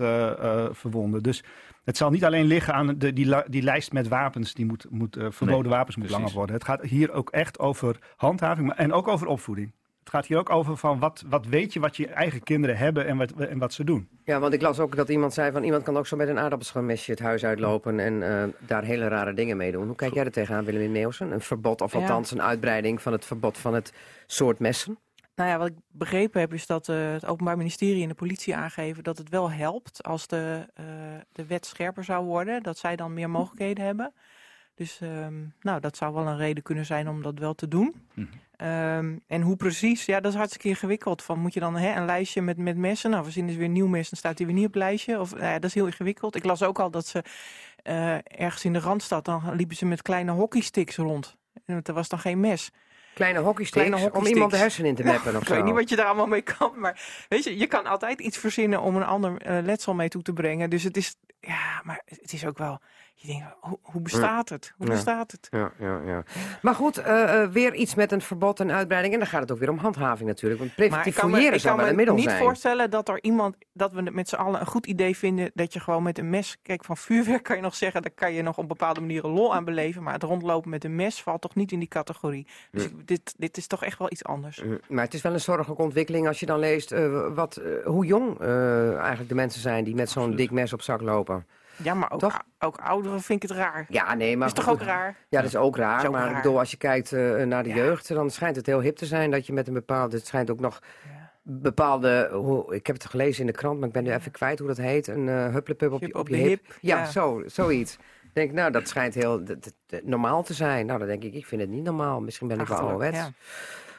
verwonden. 0.71 1.23
Dus 1.23 1.45
het 1.85 1.97
zal 1.97 2.11
niet 2.11 2.25
alleen 2.25 2.45
liggen 2.45 2.75
aan 2.75 2.99
de, 2.99 3.13
die, 3.13 3.35
die 3.49 3.63
lijst 3.63 3.93
met 3.93 4.09
wapens, 4.09 4.55
die 4.55 4.67
moet, 4.67 4.87
moet, 4.91 5.17
verboden 5.21 5.63
Nee, 5.63 5.77
wapens 5.77 5.97
moet 5.97 6.07
precies. 6.07 6.23
langer 6.23 6.33
worden. 6.33 6.55
Het 6.55 6.65
gaat 6.65 6.83
hier 6.83 7.13
ook 7.13 7.31
echt 7.31 7.59
over 7.59 7.99
handhaving 8.17 8.67
maar, 8.67 8.77
en 8.77 8.93
ook 8.93 9.09
over 9.09 9.27
opvoeding. 9.27 9.73
Het 10.01 10.09
gaat 10.09 10.27
hier 10.27 10.39
ook 10.39 10.51
over 10.51 10.77
van 10.77 10.98
wat, 10.98 11.24
wat 11.27 11.47
weet 11.47 11.72
je 11.72 11.81
wat 11.81 11.97
je 11.97 12.09
eigen 12.09 12.43
kinderen 12.43 12.77
hebben 12.77 13.06
en 13.06 13.16
wat, 13.16 13.32
en 13.32 13.59
wat 13.59 13.72
ze 13.72 13.85
doen. 13.85 14.09
Ja, 14.24 14.39
want 14.40 14.52
ik 14.52 14.62
las 14.62 14.78
ook 14.78 14.97
dat 14.97 15.09
iemand 15.09 15.35
zei 15.35 15.52
van 15.52 15.62
iemand 15.64 15.82
kan 15.82 15.97
ook 15.97 16.06
zo 16.06 16.16
met 16.16 16.28
een 16.28 16.39
aardappelschilmesje 16.39 17.10
het 17.10 17.20
huis 17.20 17.44
uitlopen 17.44 18.01
en 18.01 18.22
eh, 18.43 18.48
daar 18.66 18.85
hele 18.85 19.09
rare 19.09 19.35
dingen 19.35 19.56
mee 19.56 19.72
doen. 19.72 19.86
Hoe 19.86 19.97
kijk 19.97 20.14
jij 20.14 20.24
er 20.24 20.32
tegenaan, 20.32 20.64
Willem 20.64 20.93
Meeuwsen? 20.93 21.32
Een 21.32 21.40
verbod 21.40 21.81
of 21.81 21.93
Ja. 21.93 21.98
althans 21.98 22.31
een 22.31 22.43
uitbreiding 22.43 23.02
van 23.02 23.12
het 23.12 23.24
verbod 23.24 23.59
van 23.59 23.74
het 23.74 23.93
soort 24.27 24.59
messen? 24.59 24.98
Nou 25.35 25.51
ja, 25.51 25.59
wat 25.59 25.66
ik 25.68 25.74
begrepen 25.93 26.40
heb 26.40 26.52
is 26.52 26.66
dat 26.66 26.89
eh, 26.89 27.12
het 27.12 27.27
Openbaar 27.27 27.56
Ministerie 27.56 28.02
en 28.02 28.09
de 28.09 28.14
politie 28.14 28.56
aangeven 28.56 29.02
dat 29.05 29.18
het 29.18 29.28
wel 29.28 29.51
helpt 29.51 30.02
als 30.02 30.27
de, 30.27 30.66
eh, 30.74 30.85
de 31.32 31.47
wet 31.47 31.66
scherper 31.66 32.05
zou 32.05 32.24
worden. 32.24 32.62
Dat 32.62 32.78
zij 32.78 32.97
dan 32.97 33.14
meer 33.14 33.31
mogelijkheden 33.31 33.85
hebben. 33.85 34.12
Dus 34.74 35.01
ehm, 35.01 35.35
nou, 35.60 35.81
dat 35.81 35.97
zou 35.97 36.14
wel 36.14 36.27
een 36.27 36.36
reden 36.36 36.62
kunnen 36.62 36.86
zijn 36.86 37.09
om 37.09 37.22
dat 37.22 37.39
wel 37.39 37.55
te 37.55 37.68
doen. 37.68 37.94
Mhm. 38.14 38.27
Ehm, 38.61 39.16
en 39.27 39.43
hoe 39.43 39.57
precies, 39.57 40.05
ja, 40.05 40.20
dat 40.20 40.32
is 40.32 40.39
hartstikke 40.39 40.69
ingewikkeld. 40.69 41.23
Van, 41.23 41.39
moet 41.39 41.55
je 41.55 41.61
dan 41.61 41.77
hè, 41.77 41.97
een 41.97 42.05
lijstje 42.05 42.43
met, 42.43 42.57
met 42.57 42.77
messen? 42.77 43.11
Nou, 43.11 43.24
we 43.24 43.31
zien 43.31 43.47
dus 43.47 43.57
weer 43.57 43.65
een 43.65 43.73
nieuw 43.73 43.87
mes, 43.87 44.09
dan 44.11 44.19
staat 44.19 44.37
die 44.37 44.47
weer 44.47 44.55
niet 44.55 44.66
op 44.66 44.73
het 44.73 44.82
lijstje. 44.82 45.20
Of, 45.20 45.31
nou 45.31 45.45
ja, 45.45 45.53
dat 45.55 45.65
is 45.65 45.74
heel 45.74 45.87
ingewikkeld. 45.87 46.37
Ik 46.37 46.45
las 46.45 46.62
ook 46.62 46.78
al 46.78 46.91
dat 46.91 47.07
ze 47.07 47.23
eh, 47.82 48.15
ergens 48.41 48.65
in 48.65 48.73
de 48.73 48.78
Randstad, 48.78 49.24
dan 49.24 49.55
liepen 49.55 49.77
ze 49.77 49.87
met 49.87 50.03
kleine 50.03 50.32
hockeysticks 50.32 50.97
rond. 50.97 51.37
En 51.66 51.81
er 51.82 51.93
was 51.93 52.09
dan 52.09 52.19
geen 52.19 52.41
mes. 52.41 52.70
Kleine 53.15 53.39
hockeysticks, 53.39 53.87
Kleine 53.89 54.12
om 54.12 54.27
iemand 54.27 54.51
de 54.51 54.57
hersenen 54.57 54.89
in 54.89 54.95
te 54.95 55.05
meppen 55.05 55.35
of 55.35 55.41
Ik 55.41 55.49
zo. 55.49 55.55
weet 55.55 55.65
niet 55.65 55.74
wat 55.74 55.89
je 55.89 55.97
daar 55.97 56.07
allemaal 56.07 56.27
mee 56.27 56.43
kan, 56.43 56.73
maar 56.77 57.24
weet 57.28 57.45
je, 57.45 57.59
je 57.59 57.66
kan 57.66 57.87
altijd 57.87 58.20
iets 58.20 58.39
verzinnen 58.39 58.81
om 58.81 58.97
een 58.97 59.05
ander 59.05 59.37
eh, 59.37 59.62
letsel 59.62 59.95
mee 59.95 60.09
toe 60.09 60.23
te 60.23 60.32
brengen. 60.32 60.70
Dus 60.70 60.82
het 60.82 60.97
is, 60.97 61.16
ja, 61.41 61.81
maar 61.85 62.03
het 62.05 62.32
is 62.32 62.47
ook 62.47 62.59
wel, 62.59 62.81
je 63.21 63.27
denkt, 63.27 63.47
hoe, 63.61 63.79
hoe 63.83 64.01
bestaat 64.01 64.49
het? 64.49 64.73
Hoe 64.77 64.87
Ja. 64.87 64.93
bestaat 64.93 65.31
het? 65.33 65.49
Ja, 65.51 65.73
ja, 65.79 66.01
ja. 66.07 66.23
Maar 66.63 66.75
goed, 66.75 66.99
eh, 66.99 67.43
eh, 67.43 67.51
weer 67.51 67.75
iets 67.75 67.95
met 67.95 68.13
een 68.13 68.21
verbod 68.21 68.61
en 68.61 68.71
uitbreiding. 68.73 69.15
En 69.15 69.21
dan 69.21 69.29
gaat 69.29 69.41
het 69.41 69.53
ook 69.53 69.59
weer 69.59 69.71
om 69.71 69.79
handhaving 69.79 70.29
natuurlijk. 70.29 70.61
Want 70.61 70.75
preventief 70.75 71.15
kan 71.15 71.25
me, 71.25 71.31
fouilleren 71.31 71.59
ik 71.59 71.65
kan 71.65 71.87
me 71.87 71.93
middel 71.93 72.15
niet 72.15 72.25
zijn. 72.25 72.43
voorstellen 72.43 72.91
dat 72.91 73.09
er 73.09 73.23
iemand, 73.23 73.57
dat 73.73 73.93
we 73.93 74.03
met 74.13 74.29
z'n 74.29 74.35
allen 74.35 74.61
een 74.61 74.67
goed 74.67 74.87
idee 74.87 75.17
vinden 75.17 75.51
dat 75.55 75.73
je 75.73 75.81
gewoon 75.81 76.03
met 76.03 76.19
een 76.19 76.31
mes, 76.31 76.57
kijk 76.63 76.85
van 76.85 76.97
vuurwerk 76.97 77.43
kan 77.43 77.57
je 77.57 77.63
nog 77.63 77.75
zeggen, 77.75 78.03
daar 78.03 78.11
kan 78.15 78.33
je 78.33 78.43
nog 78.43 78.59
op 78.59 78.69
bepaalde 78.69 79.01
manieren 79.01 79.31
lol 79.31 79.55
aan 79.55 79.65
beleven, 79.65 80.03
maar 80.03 80.13
het 80.13 80.23
rondlopen 80.23 80.71
met 80.71 80.85
een 80.85 80.97
mes 80.97 81.23
valt 81.23 81.41
toch 81.41 81.55
niet 81.55 81.73
in 81.73 81.79
die 81.79 81.89
categorie. 81.89 82.47
Dus 82.71 82.89
dit, 83.05 83.35
dit 83.37 83.57
is 83.57 83.67
toch 83.67 83.85
echt 83.85 83.99
wel 83.99 84.11
iets 84.11 84.25
anders. 84.25 84.63
Mm, 84.63 84.81
Maar 84.89 85.05
het 85.05 85.15
is 85.15 85.23
wel 85.23 85.33
een 85.33 85.41
zorgelijke 85.41 85.83
ontwikkeling 85.83 86.27
als 86.27 86.41
je 86.41 86.47
dan 86.47 86.59
leest 86.59 86.93
eh, 86.93 87.27
wat, 87.35 87.57
eh, 87.57 87.85
hoe 87.85 88.07
jong 88.07 88.41
eh, 88.41 88.97
eigenlijk 88.97 89.29
de 89.29 89.35
mensen 89.35 89.61
zijn 89.61 89.85
die 89.85 89.95
met 89.95 90.11
zo'n 90.11 90.37
dik 90.37 90.51
mes 90.51 90.73
op 90.73 90.83
zak 90.83 91.01
lopen. 91.01 91.47
Ja, 91.82 91.94
maar 91.94 92.11
ook, 92.11 92.32
ook 92.59 92.77
ouderen 92.77 93.20
vind 93.23 93.43
ik 93.43 93.48
het 93.48 93.59
raar. 93.59 93.86
Ja, 93.89 94.15
nee, 94.15 94.36
maar 94.36 94.47
is 94.47 94.52
toch 94.55 94.69
ook 94.69 94.82
raar? 94.82 95.16
Ja, 95.28 95.40
dat 95.40 95.48
is 95.48 95.57
ook 95.57 95.77
raar. 95.77 96.01
Is 96.01 96.07
ook 96.07 96.12
maar 96.12 96.28
ik 96.31 96.36
bedoel, 96.36 96.59
als 96.59 96.70
je 96.70 96.77
kijkt 96.77 97.12
eh, 97.12 97.43
naar 97.43 97.62
de 97.62 97.69
Ja. 97.69 97.74
jeugd, 97.74 98.09
dan 98.09 98.31
schijnt 98.31 98.57
het 98.57 98.66
heel 98.66 98.81
hip 98.81 98.97
te 98.97 99.07
zijn 99.07 99.31
dat 99.31 99.47
je 99.47 99.52
met 99.52 99.69
een 99.69 99.74
bepaalde. 99.74 100.16
Het 100.16 100.27
schijnt 100.27 100.51
ook 100.51 100.61
nog 100.61 100.78
bepaalde. 101.43 102.28
Hoe, 102.32 102.74
ik 102.74 102.86
heb 102.86 102.97
het 102.97 103.05
gelezen 103.11 103.40
in 103.40 103.47
de 103.47 103.52
krant, 103.52 103.78
maar 103.78 103.89
ik 103.89 103.94
ben 103.94 104.05
nu 104.05 104.12
even 104.12 104.31
kwijt 104.32 104.59
hoe 104.59 104.69
dat 104.69 104.77
heet. 104.77 105.07
Een 105.07 105.27
hupplepup 105.28 105.93
op, 105.93 106.01
je, 106.01 106.15
op 106.15 106.28
je 106.28 106.36
hip. 106.36 106.48
hip, 106.48 106.77
Ja, 106.81 106.98
ja. 106.98 107.05
Zo, 107.05 107.43
zoiets. 107.47 107.94
Ik 108.23 108.36
denk, 108.36 108.52
nou, 108.52 108.70
dat 108.70 108.89
schijnt 108.89 109.15
heel 109.15 109.43
normaal 110.02 110.43
te 110.43 110.55
zijn. 110.55 110.86
Nou, 110.86 110.98
dan 110.98 111.09
denk 111.09 111.23
ik, 111.24 111.35
ik 111.35 111.47
vind 111.47 111.61
het 111.61 111.70
niet 111.70 111.82
normaal. 111.85 112.20
Misschien 112.20 112.48
ben 112.48 112.61
ik 112.61 112.66
wel 112.66 112.78
ouderwets. 112.78 113.19
ja. 113.19 113.31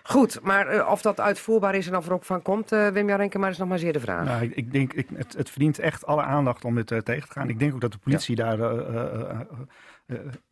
Goed, 0.04 0.40
maar 0.42 0.68
eh, 0.68 0.90
of 0.90 1.02
dat 1.02 1.20
uitvoerbaar 1.20 1.76
is 1.76 1.88
en 1.88 1.96
of 1.96 2.06
er 2.06 2.14
ook 2.14 2.24
van 2.24 2.42
komt, 2.42 2.72
eh 2.72 2.88
Wim 2.88 3.08
Jarenke, 3.08 3.38
maar 3.38 3.50
is 3.50 3.58
nog 3.58 3.68
maar 3.68 3.80
zeer 3.80 3.94
de 3.94 4.00
vraag. 4.00 4.26
Nou, 4.26 4.44
ik, 4.44 4.56
ik 4.56 4.72
denk, 4.72 4.94
ik, 4.94 5.08
het, 5.14 5.34
het 5.34 5.50
verdient 5.50 5.80
echt 5.80 6.06
alle 6.06 6.22
aandacht 6.22 6.66
om 6.66 6.76
dit 6.76 6.92
eh, 6.92 6.98
tegen 6.98 7.28
te 7.28 7.34
gaan. 7.34 7.50
Ik 7.50 7.60
denk 7.60 7.74
ook 7.74 7.82
dat 7.82 7.92
de 7.92 7.98
politie 7.98 8.36
daar. 8.36 8.58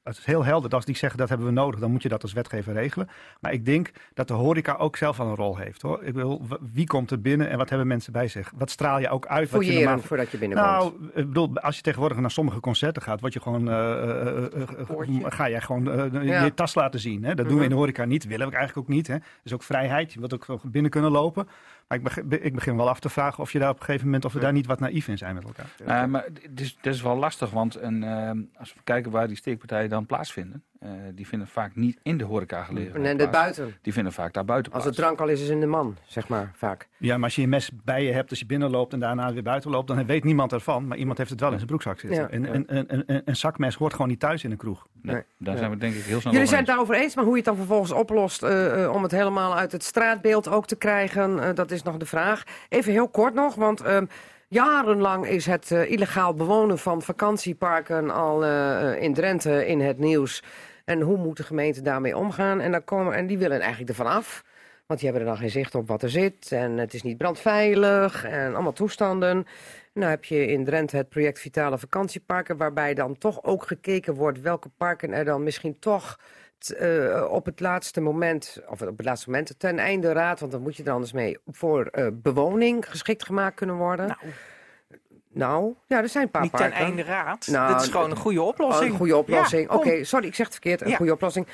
Het 0.09 0.17
is 0.17 0.25
heel 0.25 0.45
helder. 0.45 0.71
Als 0.71 0.85
die 0.85 0.97
zeggen 0.97 1.19
dat 1.19 1.29
hebben 1.29 1.47
we 1.47 1.53
nodig, 1.53 1.79
dan 1.79 1.91
moet 1.91 2.01
je 2.01 2.09
dat 2.09 2.21
als 2.21 2.33
wetgever 2.33 2.73
regelen. 2.73 3.09
Maar 3.39 3.53
ik 3.53 3.65
denk 3.65 3.91
dat 4.13 4.27
de 4.27 4.33
horeca 4.33 4.73
ook 4.73 4.97
zelf 4.97 5.17
wel 5.17 5.27
een 5.27 5.35
rol 5.35 5.57
heeft. 5.57 5.81
Hoor. 5.81 6.03
Ik 6.03 6.13
wil, 6.13 6.47
wie 6.73 6.87
komt 6.87 7.11
er 7.11 7.21
binnen 7.21 7.49
en 7.49 7.57
wat 7.57 7.69
hebben 7.69 7.87
mensen 7.87 8.13
bij 8.13 8.27
zich? 8.27 8.51
Wat 8.55 8.69
straal 8.69 8.99
je 8.99 9.09
ook 9.09 9.25
uit? 9.25 9.49
Wat 9.49 9.59
je 9.59 9.65
Fouilleren 9.65 9.83
normaal... 9.83 10.07
voordat 10.07 10.31
je 10.31 10.37
binnenkomt. 10.37 10.69
Nou, 10.69 10.93
ik 11.13 11.27
bedoel, 11.27 11.59
als 11.59 11.75
je 11.75 11.81
tegenwoordig 11.81 12.17
naar 12.17 12.31
sommige 12.31 12.59
concerten 12.59 13.01
gaat, 13.01 13.21
word 13.21 13.33
je 13.33 13.41
gewoon, 13.41 13.69
eh, 13.69 14.45
eh, 14.45 14.61
eh, 14.61 15.25
ga 15.25 15.49
jij 15.49 15.61
gewoon 15.61 15.83
Ja. 16.23 16.43
je 16.43 16.53
tas 16.53 16.75
laten 16.75 16.99
zien. 16.99 17.23
Hè? 17.23 17.35
Dat 17.35 17.49
doen 17.49 17.57
we 17.57 17.63
in 17.63 17.69
de 17.69 17.75
horeca 17.75 18.05
niet, 18.05 18.25
willen 18.25 18.49
we 18.49 18.55
eigenlijk 18.55 18.89
ook 18.89 18.95
niet. 18.95 19.07
Hè? 19.07 19.17
is 19.43 19.53
ook 19.53 19.63
vrijheid, 19.63 20.13
je 20.13 20.19
wilt 20.19 20.49
ook 20.49 20.61
binnen 20.63 20.91
kunnen 20.91 21.11
lopen. 21.11 21.47
Maar 21.89 21.97
ik 21.97 22.03
begin, 22.03 22.43
ik 22.45 22.53
begin 22.53 22.77
wel 22.77 22.89
af 22.89 22.99
te 22.99 23.09
vragen 23.09 23.43
of 23.43 23.51
je 23.51 23.59
daar 23.59 23.69
op 23.69 23.79
een 23.79 23.85
gegeven 23.85 24.05
moment, 24.05 24.25
of 24.25 24.33
we 24.33 24.39
daar 24.39 24.53
niet 24.53 24.65
wat 24.65 24.79
naïef 24.79 25.07
in 25.07 25.17
zijn 25.17 25.35
met 25.35 25.43
elkaar. 25.43 25.65
Uh, 25.81 26.05
maar 26.05 26.23
het 26.23 26.61
is, 26.61 26.75
het 26.75 26.85
is 26.85 27.01
wel 27.01 27.15
lastig, 27.15 27.49
want 27.49 27.81
een, 27.81 28.03
uh, 28.03 28.31
als 28.59 28.73
we 28.73 28.79
kijken 28.83 29.11
waar 29.11 29.27
die 29.27 29.37
steekpartijen 29.37 29.89
dan 29.89 29.98
plaatsvinden, 30.05 30.63
uh, 30.83 30.89
die 31.13 31.27
vinden 31.27 31.47
vaak 31.47 31.75
niet 31.75 31.99
in 32.03 32.17
de 32.17 32.23
horeca 32.23 32.63
gelegen. 32.63 33.05
En 33.05 33.17
de 33.17 33.29
buiten. 33.29 33.75
Die 33.81 33.93
vinden 33.93 34.13
vaak 34.13 34.33
daar 34.33 34.45
buiten 34.45 34.71
Als 34.71 34.83
het 34.85 34.95
drank 34.95 35.19
al 35.19 35.27
is, 35.27 35.41
is 35.41 35.49
in 35.49 35.59
de 35.59 35.65
man, 35.65 35.97
zeg 36.05 36.27
maar, 36.27 36.51
vaak. 36.55 36.87
Ja, 36.97 37.15
maar 37.15 37.23
als 37.23 37.35
je 37.35 37.41
een 37.41 37.49
mes 37.49 37.71
bij 37.83 38.03
je 38.03 38.11
hebt, 38.11 38.29
als 38.29 38.39
je 38.39 38.45
binnenloopt 38.45 38.93
en 38.93 38.99
daarna 38.99 39.33
weer 39.33 39.43
buiten 39.43 39.71
loopt, 39.71 39.87
dan 39.87 40.05
weet 40.05 40.23
niemand 40.23 40.51
ervan, 40.53 40.87
maar 40.87 40.97
iemand 40.97 41.17
heeft 41.17 41.29
het 41.29 41.39
wel 41.39 41.49
in 41.49 41.55
zijn 41.55 41.67
broekzak 41.67 41.99
zitten. 41.99 42.21
Ja. 42.21 42.29
En, 42.29 42.45
en, 42.45 42.87
en, 42.87 43.05
en, 43.07 43.21
een 43.25 43.35
zakmes 43.35 43.75
hoort 43.75 43.91
gewoon 43.91 44.07
niet 44.07 44.19
thuis 44.19 44.43
in 44.43 44.51
een 44.51 44.57
kroeg. 44.57 44.87
Nee, 45.01 45.13
Nee. 45.15 45.23
daar 45.37 45.53
Ja. 45.53 45.59
zijn 45.59 45.71
we 45.71 45.77
denk 45.77 45.93
ik 45.93 46.03
heel 46.03 46.19
snel 46.19 46.33
Jullie 46.33 46.47
over 46.47 46.47
zijn 46.47 46.59
het 46.59 46.69
eens. 46.69 46.77
daarover 46.77 46.95
eens, 47.03 47.15
maar 47.15 47.23
hoe 47.23 47.33
je 47.33 47.39
het 47.39 47.47
dan 47.49 47.57
vervolgens 47.57 47.91
oplost 47.91 48.43
eh, 48.43 48.83
eh, 48.83 48.91
om 48.93 49.03
het 49.03 49.11
helemaal 49.11 49.55
uit 49.55 49.71
het 49.71 49.83
straatbeeld 49.83 50.47
ook 50.49 50.65
te 50.67 50.75
krijgen, 50.75 51.43
eh, 51.43 51.55
dat 51.55 51.71
is 51.71 51.83
nog 51.83 51.97
de 51.97 52.05
vraag. 52.05 52.43
Even 52.69 52.91
heel 52.91 53.09
kort 53.09 53.33
nog, 53.33 53.55
want 53.55 53.81
ehm, 53.81 54.05
jarenlang 54.49 55.27
is 55.27 55.45
het 55.45 55.71
eh, 55.71 55.91
illegaal 55.91 56.33
bewonen 56.33 56.77
van 56.77 57.01
vakantieparken 57.01 58.09
al 58.09 58.45
eh, 58.45 59.01
in 59.01 59.13
Drenthe 59.13 59.67
in 59.67 59.79
het 59.79 59.97
nieuws. 59.97 60.43
En 60.85 61.01
hoe 61.01 61.17
moet 61.17 61.37
de 61.37 61.43
gemeente 61.43 61.81
daarmee 61.81 62.17
omgaan? 62.17 62.59
En, 62.59 62.83
komen, 62.83 63.13
en 63.13 63.27
die 63.27 63.37
willen 63.37 63.59
eigenlijk 63.59 63.89
ervan 63.89 64.11
af. 64.11 64.43
Want 64.85 64.99
die 64.99 65.09
hebben 65.09 65.27
er 65.27 65.33
dan 65.33 65.41
geen 65.43 65.51
zicht 65.51 65.75
op 65.75 65.87
wat 65.87 66.03
er 66.03 66.09
zit. 66.09 66.51
En 66.51 66.77
het 66.77 66.93
is 66.93 67.03
niet 67.03 67.17
brandveilig 67.17 68.25
en 68.25 68.53
allemaal 68.53 68.73
toestanden. 68.73 69.45
Nou 69.93 70.09
heb 70.09 70.25
je 70.25 70.47
in 70.47 70.65
Drenthe 70.65 70.97
het 70.97 71.09
project 71.09 71.39
Vitale 71.39 71.77
Vakantieparken... 71.77 72.57
waarbij 72.57 72.93
dan 72.93 73.17
toch 73.17 73.43
ook 73.43 73.63
gekeken 73.67 74.13
wordt 74.13 74.41
welke 74.41 74.69
parken 74.77 75.13
er 75.13 75.25
dan 75.25 75.43
misschien 75.43 75.79
toch... 75.79 76.19
eh, 76.67 77.25
op 77.31 77.45
het 77.45 77.59
laatste 77.59 78.01
moment, 78.01 78.61
of 78.67 78.81
op 78.81 78.97
het 78.97 79.05
laatste 79.05 79.29
moment, 79.29 79.53
ten 79.57 79.79
einde 79.79 80.11
raad... 80.11 80.39
want 80.39 80.51
dan 80.51 80.61
moet 80.61 80.75
je 80.77 80.83
er 80.83 80.91
anders 80.91 81.11
mee, 81.11 81.37
voor 81.47 81.85
eh, 81.85 82.07
bewoning 82.13 82.89
geschikt 82.89 83.25
gemaakt 83.25 83.55
kunnen 83.55 83.75
worden. 83.75 84.07
Nou, 84.07 84.19
Nou, 85.33 85.73
ja, 85.87 86.01
er 86.01 86.09
zijn 86.09 86.23
een 86.23 86.31
paar 86.31 86.41
niet 86.41 86.57
ten 86.57 86.71
einde 86.71 87.03
raad. 87.03 87.47
Nou, 87.47 87.73
Dit 87.73 87.81
is 87.81 87.87
gewoon 87.87 88.11
een 88.11 88.17
goede 88.17 88.41
oplossing. 88.41 88.85
Oh, 88.85 88.91
een 88.91 88.97
goede 88.97 89.17
oplossing. 89.17 89.69
Ja. 89.71 89.75
Oké, 89.75 90.03
sorry, 90.03 90.27
ik 90.27 90.35
zeg 90.35 90.45
het 90.45 90.55
verkeerd. 90.55 90.81
Een 90.81 90.89
Ja. 90.89 90.95
goede 90.95 91.11
oplossing. 91.13 91.47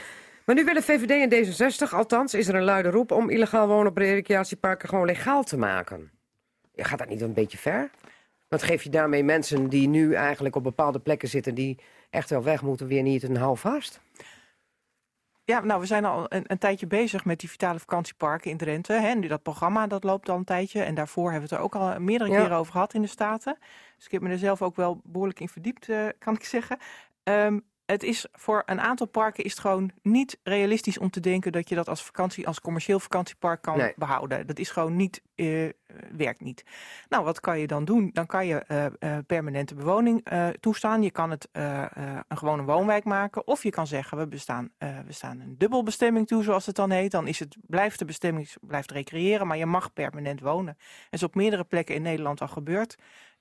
Maar 0.45 0.55
nu 0.55 0.65
willen 0.65 0.83
VVD 0.83 1.09
en 1.31 1.45
D66, 1.45 1.93
althans 1.93 2.33
is 2.33 2.47
er 2.47 2.55
een 2.55 2.63
luide 2.63 2.89
roep... 2.89 3.11
om 3.11 3.29
illegaal 3.29 3.67
wonen 3.67 3.87
op 3.87 3.97
recreatieparken 3.97 4.89
gewoon 4.89 5.05
legaal 5.05 5.43
te 5.43 5.57
maken. 5.57 6.11
Gaat 6.75 6.99
dat 6.99 7.09
niet 7.09 7.21
een 7.21 7.33
beetje 7.33 7.57
ver? 7.57 7.89
Want 8.47 8.63
geef 8.63 8.83
je 8.83 8.89
daarmee 8.89 9.23
mensen 9.23 9.69
die 9.69 9.87
nu 9.87 10.13
eigenlijk 10.13 10.55
op 10.55 10.63
bepaalde 10.63 10.99
plekken 10.99 11.27
zitten... 11.29 11.55
die 11.55 11.79
echt 12.09 12.29
wel 12.29 12.43
weg 12.43 12.61
moeten, 12.61 12.87
weer 12.87 13.01
niet 13.01 13.23
een 13.23 13.37
houvast? 13.37 13.99
Ja, 15.45 15.59
nou, 15.59 15.79
we 15.79 15.85
zijn 15.85 16.05
al 16.05 16.25
een, 16.29 16.43
een 16.47 16.57
tijdje 16.57 16.87
bezig 16.87 17.25
met 17.25 17.39
die 17.39 17.49
vitale 17.49 17.79
vakantieparken 17.79 18.51
in 18.51 18.57
Drenthe. 18.57 18.93
Hè. 18.93 19.07
En 19.07 19.19
nu 19.19 19.27
dat 19.27 19.43
programma, 19.43 19.87
dat 19.87 20.03
loopt 20.03 20.29
al 20.29 20.37
een 20.37 20.43
tijdje. 20.43 20.81
En 20.83 20.95
daarvoor 20.95 21.31
hebben 21.31 21.49
we 21.49 21.55
het 21.55 21.63
er 21.63 21.65
ook 21.69 21.75
al 21.75 21.99
meerdere 21.99 22.31
Ja. 22.31 22.41
keren 22.41 22.57
over 22.57 22.71
gehad 22.71 22.93
in 22.93 23.01
de 23.01 23.07
Staten. 23.07 23.57
Dus 23.95 24.05
ik 24.05 24.11
heb 24.11 24.21
me 24.21 24.29
er 24.29 24.37
zelf 24.37 24.61
ook 24.61 24.75
wel 24.75 25.01
behoorlijk 25.03 25.39
in 25.39 25.49
verdiept, 25.49 25.89
eh, 25.89 26.07
kan 26.19 26.33
ik 26.33 26.43
zeggen. 26.43 26.77
Ehm, 27.23 27.59
het 27.85 28.03
is 28.03 28.27
voor 28.31 28.63
een 28.65 28.81
aantal 28.81 29.07
parken 29.07 29.43
is 29.43 29.51
het 29.51 29.59
gewoon 29.59 29.91
niet 30.01 30.39
realistisch 30.43 30.97
om 30.97 31.09
te 31.09 31.19
denken 31.19 31.51
dat 31.51 31.69
je 31.69 31.75
dat 31.75 31.89
als 31.89 32.03
vakantie, 32.03 32.47
als 32.47 32.61
commercieel 32.61 32.99
vakantiepark 32.99 33.61
kan 33.61 33.77
Nee. 33.77 33.93
behouden. 33.95 34.47
Dat 34.47 34.59
is 34.59 34.69
gewoon 34.69 34.95
niet, 34.95 35.21
eh, 35.35 35.69
werkt 36.11 36.41
niet. 36.41 36.63
Nou, 37.09 37.23
wat 37.23 37.39
kan 37.39 37.59
je 37.59 37.67
dan 37.67 37.85
doen? 37.85 38.09
Dan 38.13 38.25
kan 38.25 38.47
je 38.47 38.55
eh, 38.55 38.85
eh, 38.85 39.25
permanente 39.27 39.75
bewoning 39.75 40.27
toestaan. 40.59 41.03
Je 41.03 41.11
kan 41.11 41.29
het 41.29 41.47
een 41.51 42.37
gewone 42.37 42.63
woonwijk 42.63 43.03
maken. 43.03 43.47
Of 43.47 43.63
je 43.63 43.69
kan 43.69 43.87
zeggen, 43.87 44.17
we, 44.17 44.27
bestaan, 44.27 44.71
we 44.77 45.13
staan 45.13 45.39
een 45.39 45.55
dubbelbestemming 45.57 46.27
toe, 46.27 46.43
zoals 46.43 46.65
het 46.65 46.75
dan 46.75 46.91
heet. 46.91 47.11
Dan 47.11 47.27
is 47.27 47.39
het, 47.39 47.57
blijft 47.67 47.99
de 47.99 48.05
bestemming 48.05 48.49
blijft 48.61 48.91
recreëren, 48.91 49.47
maar 49.47 49.57
je 49.57 49.65
mag 49.65 49.93
permanent 49.93 50.39
wonen. 50.39 50.77
Dat 50.77 51.09
is 51.09 51.23
op 51.23 51.35
meerdere 51.35 51.63
plekken 51.63 51.95
in 51.95 52.01
Nederland 52.01 52.41
al 52.41 52.47
gebeurd. 52.47 52.95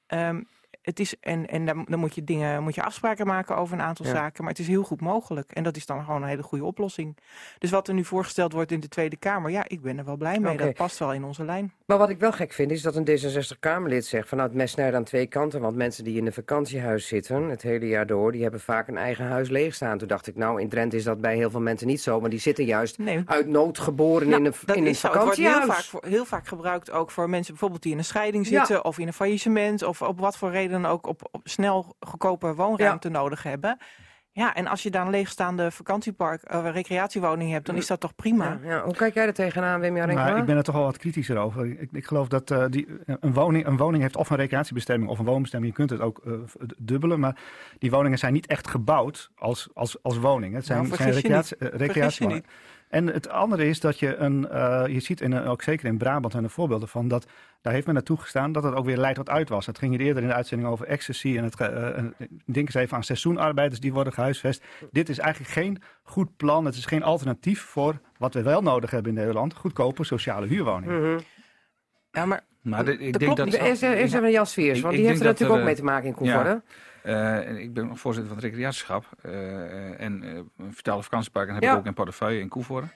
Ehm, 0.06 0.42
het 0.84 1.00
is, 1.00 1.14
en, 1.20 1.46
en 1.46 1.66
dan, 1.66 1.84
dan 1.88 1.98
moet 1.98 2.14
je 2.14 2.24
dingen, 2.24 2.62
moet 2.62 2.74
je 2.74 2.82
afspraken 2.82 3.26
maken 3.26 3.56
over 3.56 3.74
een 3.74 3.82
aantal 3.84 4.06
Ja. 4.06 4.12
zaken. 4.12 4.42
Maar 4.44 4.52
het 4.52 4.60
is 4.62 4.68
heel 4.68 4.82
goed 4.82 5.00
mogelijk. 5.00 5.50
En 5.52 5.62
dat 5.62 5.76
is 5.76 5.86
dan 5.86 6.04
gewoon 6.04 6.22
een 6.22 6.28
hele 6.28 6.42
goede 6.42 6.64
oplossing. 6.64 7.16
Dus 7.58 7.70
wat 7.70 7.88
er 7.88 7.94
nu 7.94 8.04
voorgesteld 8.04 8.52
wordt 8.52 8.72
in 8.72 8.80
de 8.80 8.88
Tweede 8.88 9.16
Kamer, 9.16 9.50
ja, 9.50 9.64
ik 9.66 9.82
ben 9.82 9.98
er 9.98 10.04
wel 10.04 10.16
blij 10.16 10.38
mee. 10.40 10.56
Dat 10.56 10.74
past 10.74 10.98
wel 10.98 11.12
in 11.12 11.24
onze 11.24 11.44
lijn. 11.44 11.72
Maar 11.86 11.98
wat 11.98 12.08
ik 12.10 12.18
wel 12.18 12.32
gek 12.32 12.52
vind, 12.52 12.70
is 12.70 12.82
dat 12.82 12.96
een 12.96 13.04
D66-Kamerlid 13.08 14.06
zegt... 14.06 14.28
van 14.28 14.38
nou, 14.38 14.50
het 14.50 14.58
mes 14.58 14.70
snijdt 14.70 14.96
aan 14.96 15.04
twee 15.04 15.26
kanten. 15.26 15.60
Want 15.60 15.76
mensen 15.76 16.04
die 16.04 16.16
in 16.16 16.26
een 16.26 16.32
vakantiehuis 16.32 17.06
zitten, 17.08 17.42
het 17.48 17.62
hele 17.62 17.86
jaar 17.88 18.06
door... 18.06 18.32
die 18.32 18.42
hebben 18.42 18.60
vaak 18.60 18.88
een 18.88 18.96
eigen 18.96 19.26
huis 19.26 19.48
leegstaan. 19.48 19.98
Toen 19.98 20.08
dacht 20.08 20.26
ik, 20.26 20.36
nou, 20.36 20.60
in 20.60 20.68
Drenthe 20.68 20.96
is 20.96 21.04
dat 21.04 21.20
bij 21.20 21.36
heel 21.36 21.50
veel 21.50 21.60
mensen 21.60 21.86
niet 21.86 22.00
zo. 22.00 22.20
Maar 22.20 22.30
die 22.30 22.38
zitten 22.40 22.64
juist 22.64 22.98
Nee, 22.98 23.22
uit 23.26 23.46
nood 23.46 23.78
geboren 23.78 24.28
Ja, 24.28 24.36
in 24.36 24.44
een, 24.44 24.52
dat 24.64 24.76
in 24.76 24.82
een 24.82 24.88
is 24.88 25.00
zo. 25.00 25.06
Het 25.12 25.22
wordt 25.22 25.36
heel 25.36 25.46
vakantiehuis. 25.50 25.86
vaak, 25.88 26.04
heel 26.04 26.24
vaak 26.24 26.46
gebruikt 26.46 26.90
ook 26.90 27.10
voor 27.10 27.30
mensen 27.30 27.50
bijvoorbeeld 27.52 27.82
die 27.82 27.92
in 27.92 27.98
een 27.98 28.04
scheiding 28.04 28.48
Ja. 28.48 28.58
zitten... 28.58 28.84
of 28.84 28.98
in 28.98 29.06
een 29.06 29.12
faillissement 29.12 29.82
of 29.82 30.02
op 30.02 30.20
wat 30.20 30.36
voor 30.36 30.50
reden 30.50 30.73
dan 30.82 30.86
ook 30.86 31.06
op, 31.06 31.28
op 31.30 31.40
snel 31.44 31.96
goedkope 32.00 32.54
woonruimte 32.54 33.08
nodig 33.08 33.42
hebben. 33.42 33.78
Ja, 34.34 34.54
en 34.54 34.66
als 34.66 34.82
je 34.82 34.90
dan 34.90 35.04
een 35.04 35.10
leegstaande 35.10 35.70
vakantiepark, 35.70 36.42
eh, 36.42 36.70
recreatiewoning 36.72 37.50
hebt, 37.50 37.66
dan 37.66 37.76
is 37.76 37.86
dat 37.86 38.00
toch 38.00 38.14
prima? 38.14 38.58
Ja, 38.62 38.68
ja. 38.68 38.82
Hoe 38.84 38.94
kijk 38.94 39.14
jij 39.14 39.26
er 39.26 39.34
tegenaan, 39.34 39.80
Wim 39.80 39.96
Jarenka? 39.96 40.24
Maar 40.24 40.38
ik 40.38 40.44
ben 40.44 40.56
er 40.56 40.62
toch 40.62 40.74
wel 40.74 40.84
wat 40.84 40.96
kritischer 40.96 41.36
over. 41.36 41.80
Ik, 41.80 41.88
ik 41.92 42.06
geloof 42.06 42.28
dat 42.28 42.50
eh, 42.50 42.64
die, 42.68 42.88
een, 43.06 43.32
woning, 43.32 43.66
een 43.66 43.76
woning 43.76 44.02
heeft 44.02 44.16
of 44.16 44.30
een 44.30 44.36
recreatiebestemming 44.36 45.10
of 45.10 45.18
een 45.18 45.24
woonbestemming. 45.24 45.72
Je 45.72 45.78
kunt 45.78 45.90
het 45.90 46.00
ook 46.00 46.20
eh, 46.24 46.32
dubbelen, 46.78 47.20
maar 47.20 47.36
die 47.78 47.90
woningen 47.90 48.18
zijn 48.18 48.32
niet 48.32 48.46
echt 48.46 48.68
gebouwd 48.68 49.30
als, 49.36 49.68
als, 49.74 50.02
als 50.02 50.18
woning. 50.18 50.54
Het 50.54 50.66
zijn, 50.66 50.82
Nou, 50.82 50.96
zijn 50.96 51.08
je 51.08 51.14
recreatie, 51.14 51.56
eh, 51.56 51.68
recreatiewoningen. 51.68 52.44
En 52.94 53.06
het 53.06 53.28
andere 53.28 53.66
is 53.68 53.80
dat 53.80 53.98
je 53.98 54.16
een, 54.16 54.48
eh, 54.48 54.82
je 54.86 55.00
ziet 55.00 55.20
in, 55.20 55.32
een- 55.32 55.46
ook 55.46 55.62
zeker 55.62 55.86
in 55.86 55.98
Brabant 55.98 56.32
zijn 56.32 56.44
er 56.44 56.50
voorbeelden 56.50 56.88
van, 56.88 57.08
dat 57.08 57.26
daar 57.62 57.72
heeft 57.72 57.86
men 57.86 57.94
naartoe 57.94 58.16
gestaan 58.16 58.52
dat 58.52 58.62
het 58.62 58.74
ook 58.74 58.84
weer 58.84 58.96
leidt 58.96 59.16
tot 59.16 59.28
uitwas. 59.30 59.66
Het 59.66 59.78
ging 59.78 59.96
hier 59.96 60.06
eerder 60.06 60.22
in 60.22 60.28
de 60.28 60.34
uitzending 60.34 60.70
over 60.70 60.86
ecstasy 60.86 61.36
en 61.36 61.44
het, 61.44 61.60
eh, 61.60 61.98
en 61.98 62.14
denk 62.44 62.66
eens 62.66 62.74
even 62.74 62.96
aan 62.96 63.04
seizoenarbeiders 63.04 63.80
die 63.80 63.92
worden 63.92 64.12
gehuisvest. 64.12 64.64
Dit 64.90 65.08
is 65.08 65.18
eigenlijk 65.18 65.52
geen 65.52 65.82
goed 66.02 66.36
plan, 66.36 66.64
het 66.64 66.74
is 66.74 66.84
geen 66.86 67.02
alternatief 67.02 67.60
voor 67.62 68.00
wat 68.18 68.34
we 68.34 68.42
wel 68.42 68.62
nodig 68.62 68.90
hebben 68.90 69.12
in 69.12 69.18
Nederland, 69.18 69.54
goedkope 69.54 70.04
sociale 70.04 70.46
huurwoningen. 70.46 71.00
Mhm. 71.12 71.18
Ja, 72.10 72.24
maar 72.26 72.40
Maar 72.62 72.84
de- 72.84 72.92
ik 72.98 73.12
Dat 73.12 73.20
denk 73.20 73.34
klopt 73.34 73.50
dat... 73.52 73.60
Even 73.60 74.30
Jan 74.30 74.46
Sweers, 74.46 74.76
Ik- 74.76 74.82
want 74.82 74.94
ik 74.94 75.00
die 75.00 75.08
heeft 75.08 75.20
er 75.20 75.26
dat 75.26 75.32
natuurlijk 75.40 75.50
ook 75.50 75.58
er, 75.58 75.64
mee 75.64 75.74
te 75.74 75.84
maken 75.84 76.16
in 76.18 76.26
ja. 76.26 76.62
Eh, 77.04 77.48
en 77.48 77.56
ik 77.60 77.72
ben 77.74 77.86
nog 77.86 77.98
voorzitter 78.00 78.32
van 78.34 78.42
het 78.42 78.50
recreatieschap. 78.52 79.06
eh, 79.22 80.00
en 80.00 80.22
eh 80.22 80.40
Vitale 80.70 81.02
Vakantieparken 81.02 81.54
heb 81.54 81.62
Ja. 81.62 81.72
ik 81.72 81.78
ook 81.78 81.86
in 81.86 81.94
portefeuille 81.94 82.40
in 82.40 82.48
Koevoorde. 82.48 82.86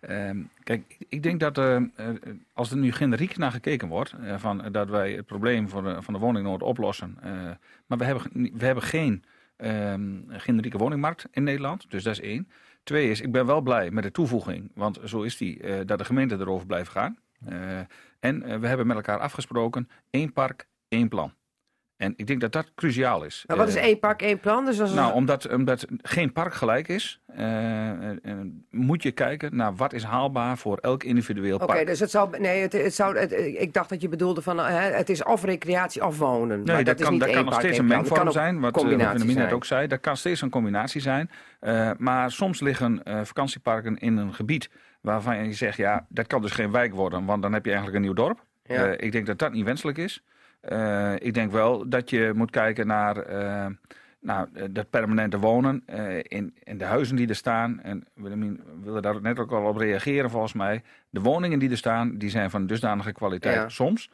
Ehm, 0.00 0.38
kijk, 0.62 0.96
ik- 1.08 1.22
denk 1.22 1.40
dat 1.40 1.58
als 2.52 2.70
er 2.70 2.76
nu 2.76 2.92
generiek 2.92 3.36
naar 3.36 3.50
gekeken 3.50 3.88
wordt, 3.88 4.14
van, 4.36 4.68
dat 4.72 4.88
wij 4.88 5.12
het 5.12 5.26
probleem 5.26 5.68
van 5.68 5.84
de, 5.84 6.02
van 6.02 6.14
de 6.14 6.20
woningnood 6.20 6.62
oplossen. 6.62 7.18
maar 7.86 7.98
we 7.98 8.04
hebben, 8.04 8.22
we 8.32 8.64
hebben 8.64 8.84
geen 8.84 9.24
ehm, 9.56 10.10
generieke 10.28 10.78
woningmarkt 10.78 11.26
in 11.30 11.42
Nederland, 11.42 11.90
dus 11.90 12.02
dat 12.02 12.12
is 12.12 12.20
één. 12.20 12.48
Twee 12.82 13.10
is, 13.10 13.20
ik 13.20 13.32
ben 13.32 13.46
wel 13.46 13.60
blij 13.60 13.90
met 13.90 14.02
de 14.02 14.10
toevoeging, 14.10 14.70
want 14.74 14.98
zo 15.04 15.22
is 15.22 15.36
die, 15.36 15.84
dat 15.84 15.98
de 15.98 16.04
gemeente 16.04 16.34
erover 16.38 16.66
blijft 16.66 16.90
gaan. 16.90 17.18
En 18.20 18.60
we 18.60 18.66
hebben 18.66 18.86
met 18.86 18.96
elkaar 18.96 19.18
afgesproken, 19.18 19.88
één 20.10 20.32
park, 20.32 20.66
één 20.88 21.08
plan. 21.08 21.32
En 21.96 22.12
ik 22.16 22.26
denk 22.26 22.40
dat 22.40 22.52
dat 22.52 22.74
cruciaal 22.74 23.24
is. 23.24 23.44
Maar 23.46 23.56
wat 23.56 23.68
is 23.68 23.74
Eh, 23.74 23.82
één 23.82 23.98
park, 23.98 24.22
één 24.22 24.38
plan? 24.40 24.64
Dus 24.64 24.80
als 24.80 24.92
nou, 24.92 25.12
omdat, 25.12 25.48
omdat 25.52 25.86
geen 26.02 26.32
park 26.32 26.54
gelijk 26.54 26.88
is, 26.88 27.20
eh, 27.26 28.10
eh, 28.10 28.16
moet 28.70 29.02
je 29.02 29.10
kijken 29.10 29.56
naar 29.56 29.74
wat 29.74 29.92
is 29.92 30.02
haalbaar 30.02 30.58
voor 30.58 30.78
elk 30.78 31.04
individueel 31.04 31.54
Oké, 31.56 31.66
park. 31.66 31.86
dus 31.86 32.00
het 32.00 32.10
zou... 32.10 32.38
Nee, 32.38 32.60
het, 32.62 32.72
het 32.72 32.94
zou, 32.94 33.18
het- 33.18 33.32
ik 33.32 33.72
dacht 33.72 33.88
dat 33.88 34.00
je 34.00 34.08
bedoelde 34.08 34.42
van... 34.42 34.58
het 34.58 35.08
is 35.08 35.24
of 35.24 35.44
recreatie 35.44 36.04
of 36.04 36.18
wonen. 36.18 36.62
Nee, 36.62 36.74
maar 36.74 36.84
dat, 36.84 37.00
kan, 37.00 37.10
niet 37.10 37.20
dat 37.20 37.28
één 37.28 37.38
kan 37.38 37.46
nog 37.46 37.54
steeds 37.54 37.78
een 37.78 37.86
mengvorm 37.86 38.30
zijn, 38.30 38.60
wat, 38.60 38.82
Wilhelmina 38.82 39.42
net 39.42 39.52
ook 39.52 39.64
zei. 39.64 39.86
Dat 39.86 40.00
kan 40.00 40.16
steeds 40.16 40.40
een 40.40 40.50
combinatie 40.50 41.00
zijn. 41.00 41.30
Maar 41.98 42.30
soms 42.30 42.60
liggen 42.60 43.00
vakantieparken 43.22 43.96
in 43.98 44.16
een 44.16 44.34
gebied 44.34 44.70
waarvan 45.00 45.46
je 45.46 45.52
zegt... 45.52 45.76
ja, 45.76 46.06
dat 46.08 46.26
kan 46.26 46.42
dus 46.42 46.52
geen 46.52 46.70
wijk 46.70 46.94
worden, 46.94 47.24
want 47.24 47.42
dan 47.42 47.52
heb 47.52 47.64
je 47.64 47.70
eigenlijk 47.70 47.98
een 47.98 48.04
nieuw 48.04 48.24
dorp. 48.24 48.44
Ja. 48.64 48.86
Ik 48.86 49.12
denk 49.12 49.26
dat 49.26 49.38
dat 49.38 49.52
niet 49.52 49.64
wenselijk 49.64 49.98
is. 49.98 50.22
Eh, 50.60 51.14
ik 51.18 51.34
denk 51.34 51.52
wel 51.52 51.88
dat 51.88 52.10
je 52.10 52.32
moet 52.34 52.50
kijken 52.50 52.86
naar 52.86 53.16
eh, 53.16 53.66
dat 54.70 54.90
permanente 54.90 55.38
wonen 55.38 55.82
eh, 55.86 56.18
in, 56.18 56.54
in 56.62 56.78
de 56.78 56.84
huizen 56.84 57.16
die 57.16 57.28
er 57.28 57.34
staan. 57.34 57.80
En 57.80 58.06
Willemien 58.14 58.60
wilde 58.82 59.00
daar 59.00 59.20
net 59.20 59.38
ook 59.38 59.52
al 59.52 59.64
op 59.64 59.76
reageren 59.76 60.30
volgens 60.30 60.52
mij. 60.52 60.82
De 61.10 61.20
woningen 61.20 61.58
die 61.58 61.70
er 61.70 61.76
staan, 61.76 62.18
die 62.18 62.30
zijn 62.30 62.50
van 62.50 62.66
dusdanige 62.66 63.12
kwaliteit 63.12 63.54
Ja. 63.54 63.68
soms... 63.68 64.10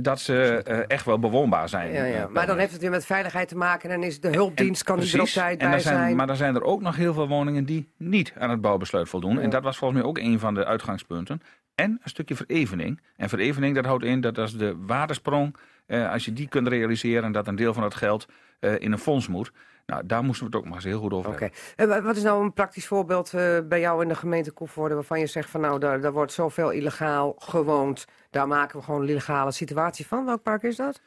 dat 0.00 0.20
ze 0.20 0.62
echt 0.88 1.04
wel 1.04 1.18
bewoonbaar 1.18 1.68
zijn. 1.68 1.92
Ja, 1.92 2.04
ja. 2.04 2.28
Maar 2.28 2.46
dan 2.46 2.58
heeft 2.58 2.72
het 2.72 2.80
weer 2.80 2.90
met 2.90 3.06
veiligheid 3.06 3.48
te 3.48 3.56
maken... 3.56 3.90
en 3.90 4.02
is 4.02 4.20
de 4.20 4.28
hulpdienst, 4.28 4.82
kan 4.84 4.98
die 4.98 5.06
er 5.06 5.12
op 5.12 5.18
Precies. 5.18 5.42
tijd 5.42 5.58
bij 5.58 5.80
zijn, 5.80 5.96
zijn. 5.96 6.16
Maar 6.16 6.26
dan 6.26 6.36
zijn 6.36 6.54
er 6.54 6.62
ook 6.62 6.80
nog 6.82 6.96
heel 6.96 7.14
veel 7.14 7.28
woningen 7.28 7.64
die 7.64 7.92
niet 7.96 8.32
aan 8.38 8.50
het 8.50 8.60
bouwbesluit 8.60 9.08
voldoen. 9.08 9.34
Ja. 9.34 9.40
En 9.40 9.50
dat 9.50 9.62
was 9.62 9.76
volgens 9.76 10.00
mij 10.00 10.08
ook 10.08 10.18
een 10.18 10.38
van 10.38 10.54
de 10.54 10.64
uitgangspunten. 10.64 11.42
En 11.74 11.90
een 12.02 12.10
stukje 12.10 12.36
verevening. 12.36 13.00
En 13.16 13.28
verevening, 13.28 13.74
dat 13.74 13.84
houdt 13.84 14.04
in 14.04 14.20
dat 14.20 14.38
als 14.38 14.56
de 14.56 14.76
waardesprong, 14.86 15.54
eh, 15.54 15.62
als 15.88 16.24
je 16.24 16.32
die 16.32 16.48
kunt 16.48 16.68
realiseren, 16.68 17.32
dat 17.32 17.46
een 17.46 17.56
deel 17.56 17.74
van 17.74 17.82
het 17.82 17.94
geld 17.94 18.26
eh, 18.60 18.80
in 18.80 18.92
een 18.92 18.98
fonds 18.98 19.28
moet. 19.28 19.52
Nou, 19.86 20.06
daar 20.06 20.22
moesten 20.24 20.46
we 20.46 20.52
het 20.52 20.60
ook 20.60 20.64
maar 20.68 20.74
eens 20.78 20.84
heel 20.84 21.00
goed 21.00 21.12
over 21.12 21.30
Oké. 21.30 21.38
hebben. 21.42 21.58
En 21.76 21.88
wa- 21.88 22.02
wat 22.02 22.16
is 22.16 22.22
nou 22.22 22.42
een 22.42 22.52
praktisch 22.52 22.86
voorbeeld 22.86 23.34
eh, 23.34 23.58
bij 23.68 23.80
jou 23.80 24.02
in 24.02 24.08
de 24.08 24.14
gemeente 24.14 24.50
Koevoorde... 24.50 24.94
waarvan 24.94 25.20
je 25.20 25.26
zegt 25.26 25.50
van 25.50 25.60
nou, 25.60 25.78
daar, 25.78 26.00
daar 26.00 26.12
wordt 26.12 26.32
zoveel 26.32 26.70
illegaal 26.70 27.34
gewoond... 27.38 28.04
daar 28.30 28.48
maken 28.48 28.78
we 28.78 28.84
gewoon 28.84 29.02
een 29.02 29.08
illegale 29.08 29.52
situatie 29.52 30.06
van. 30.06 30.24
Welk 30.24 30.42
park 30.42 30.62
is 30.62 30.76
dat? 30.76 31.00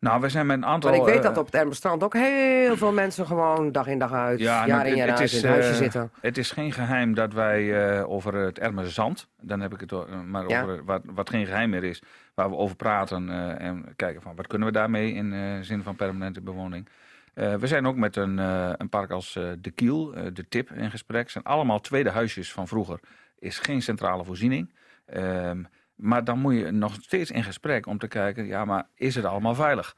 Nou, 0.00 0.20
we 0.20 0.28
zijn 0.28 0.46
met 0.46 0.56
een 0.56 0.64
aantal... 0.66 0.90
Want 0.90 1.02
ik 1.02 1.08
weet 1.08 1.18
eh, 1.18 1.28
dat 1.28 1.38
op 1.38 1.46
het 1.46 1.54
Ermenstrand 1.54 2.02
ook 2.02 2.14
heel 2.14 2.76
veel 2.76 2.92
mensen 2.92 3.26
gewoon 3.26 3.72
dag 3.72 3.86
in 3.86 3.98
dag 3.98 4.12
uit... 4.12 4.38
Ja, 4.38 4.66
jaar 4.66 4.78
nou, 4.78 4.88
in 4.88 4.96
jaar 4.96 5.10
uit 5.10 5.20
is, 5.20 5.32
in 5.32 5.38
het 5.38 5.48
huisje 5.48 5.70
eh, 5.70 5.76
zitten. 5.76 6.10
Het 6.20 6.38
is 6.38 6.50
geen 6.50 6.72
geheim 6.72 7.14
dat 7.14 7.32
wij 7.32 7.96
eh, 7.98 8.10
over 8.10 8.34
het 8.34 8.58
Erme 8.58 8.88
Zand, 8.88 9.28
dan 9.40 9.60
heb 9.60 9.72
ik 9.74 9.80
het 9.80 10.24
maar 10.26 10.48
Ja. 10.48 10.62
over 10.62 10.84
wat, 10.84 11.02
wat 11.04 11.30
geen 11.30 11.46
geheim 11.46 11.70
meer 11.70 11.84
is, 11.84 12.02
waar 12.34 12.50
we 12.50 12.56
over 12.56 12.76
praten 12.76 13.30
eh, 13.30 13.66
en 13.66 13.84
kijken 13.96 14.22
van 14.22 14.36
wat 14.36 14.46
kunnen 14.46 14.68
we 14.68 14.74
daarmee 14.74 15.12
in 15.12 15.32
eh, 15.32 15.40
zin 15.60 15.82
van 15.82 15.96
permanente 15.96 16.40
bewoning. 16.40 16.88
Eh, 17.34 17.54
we 17.54 17.66
zijn 17.66 17.86
ook 17.86 17.96
met 17.96 18.16
een, 18.16 18.38
eh, 18.38 18.70
een 18.76 18.88
park 18.88 19.10
als 19.10 19.36
eh, 19.36 19.44
De 19.60 19.70
Kiel, 19.70 20.14
eh, 20.14 20.24
De 20.32 20.48
Tip 20.48 20.70
in 20.70 20.90
gesprek. 20.90 21.30
zijn 21.30 21.44
allemaal 21.44 21.80
tweede 21.80 22.10
huisjes 22.10 22.52
van 22.52 22.68
vroeger. 22.68 23.00
Is 23.38 23.58
geen 23.58 23.82
centrale 23.82 24.24
voorziening. 24.24 24.70
Ehm, 25.06 25.62
maar 25.98 26.24
dan 26.24 26.38
moet 26.38 26.54
je 26.54 26.70
nog 26.70 26.94
steeds 26.94 27.30
in 27.30 27.44
gesprek 27.44 27.86
om 27.86 27.98
te 27.98 28.08
kijken, 28.08 28.46
ja, 28.46 28.64
maar 28.64 28.88
is 28.94 29.14
het 29.14 29.24
allemaal 29.24 29.54
veilig? 29.54 29.96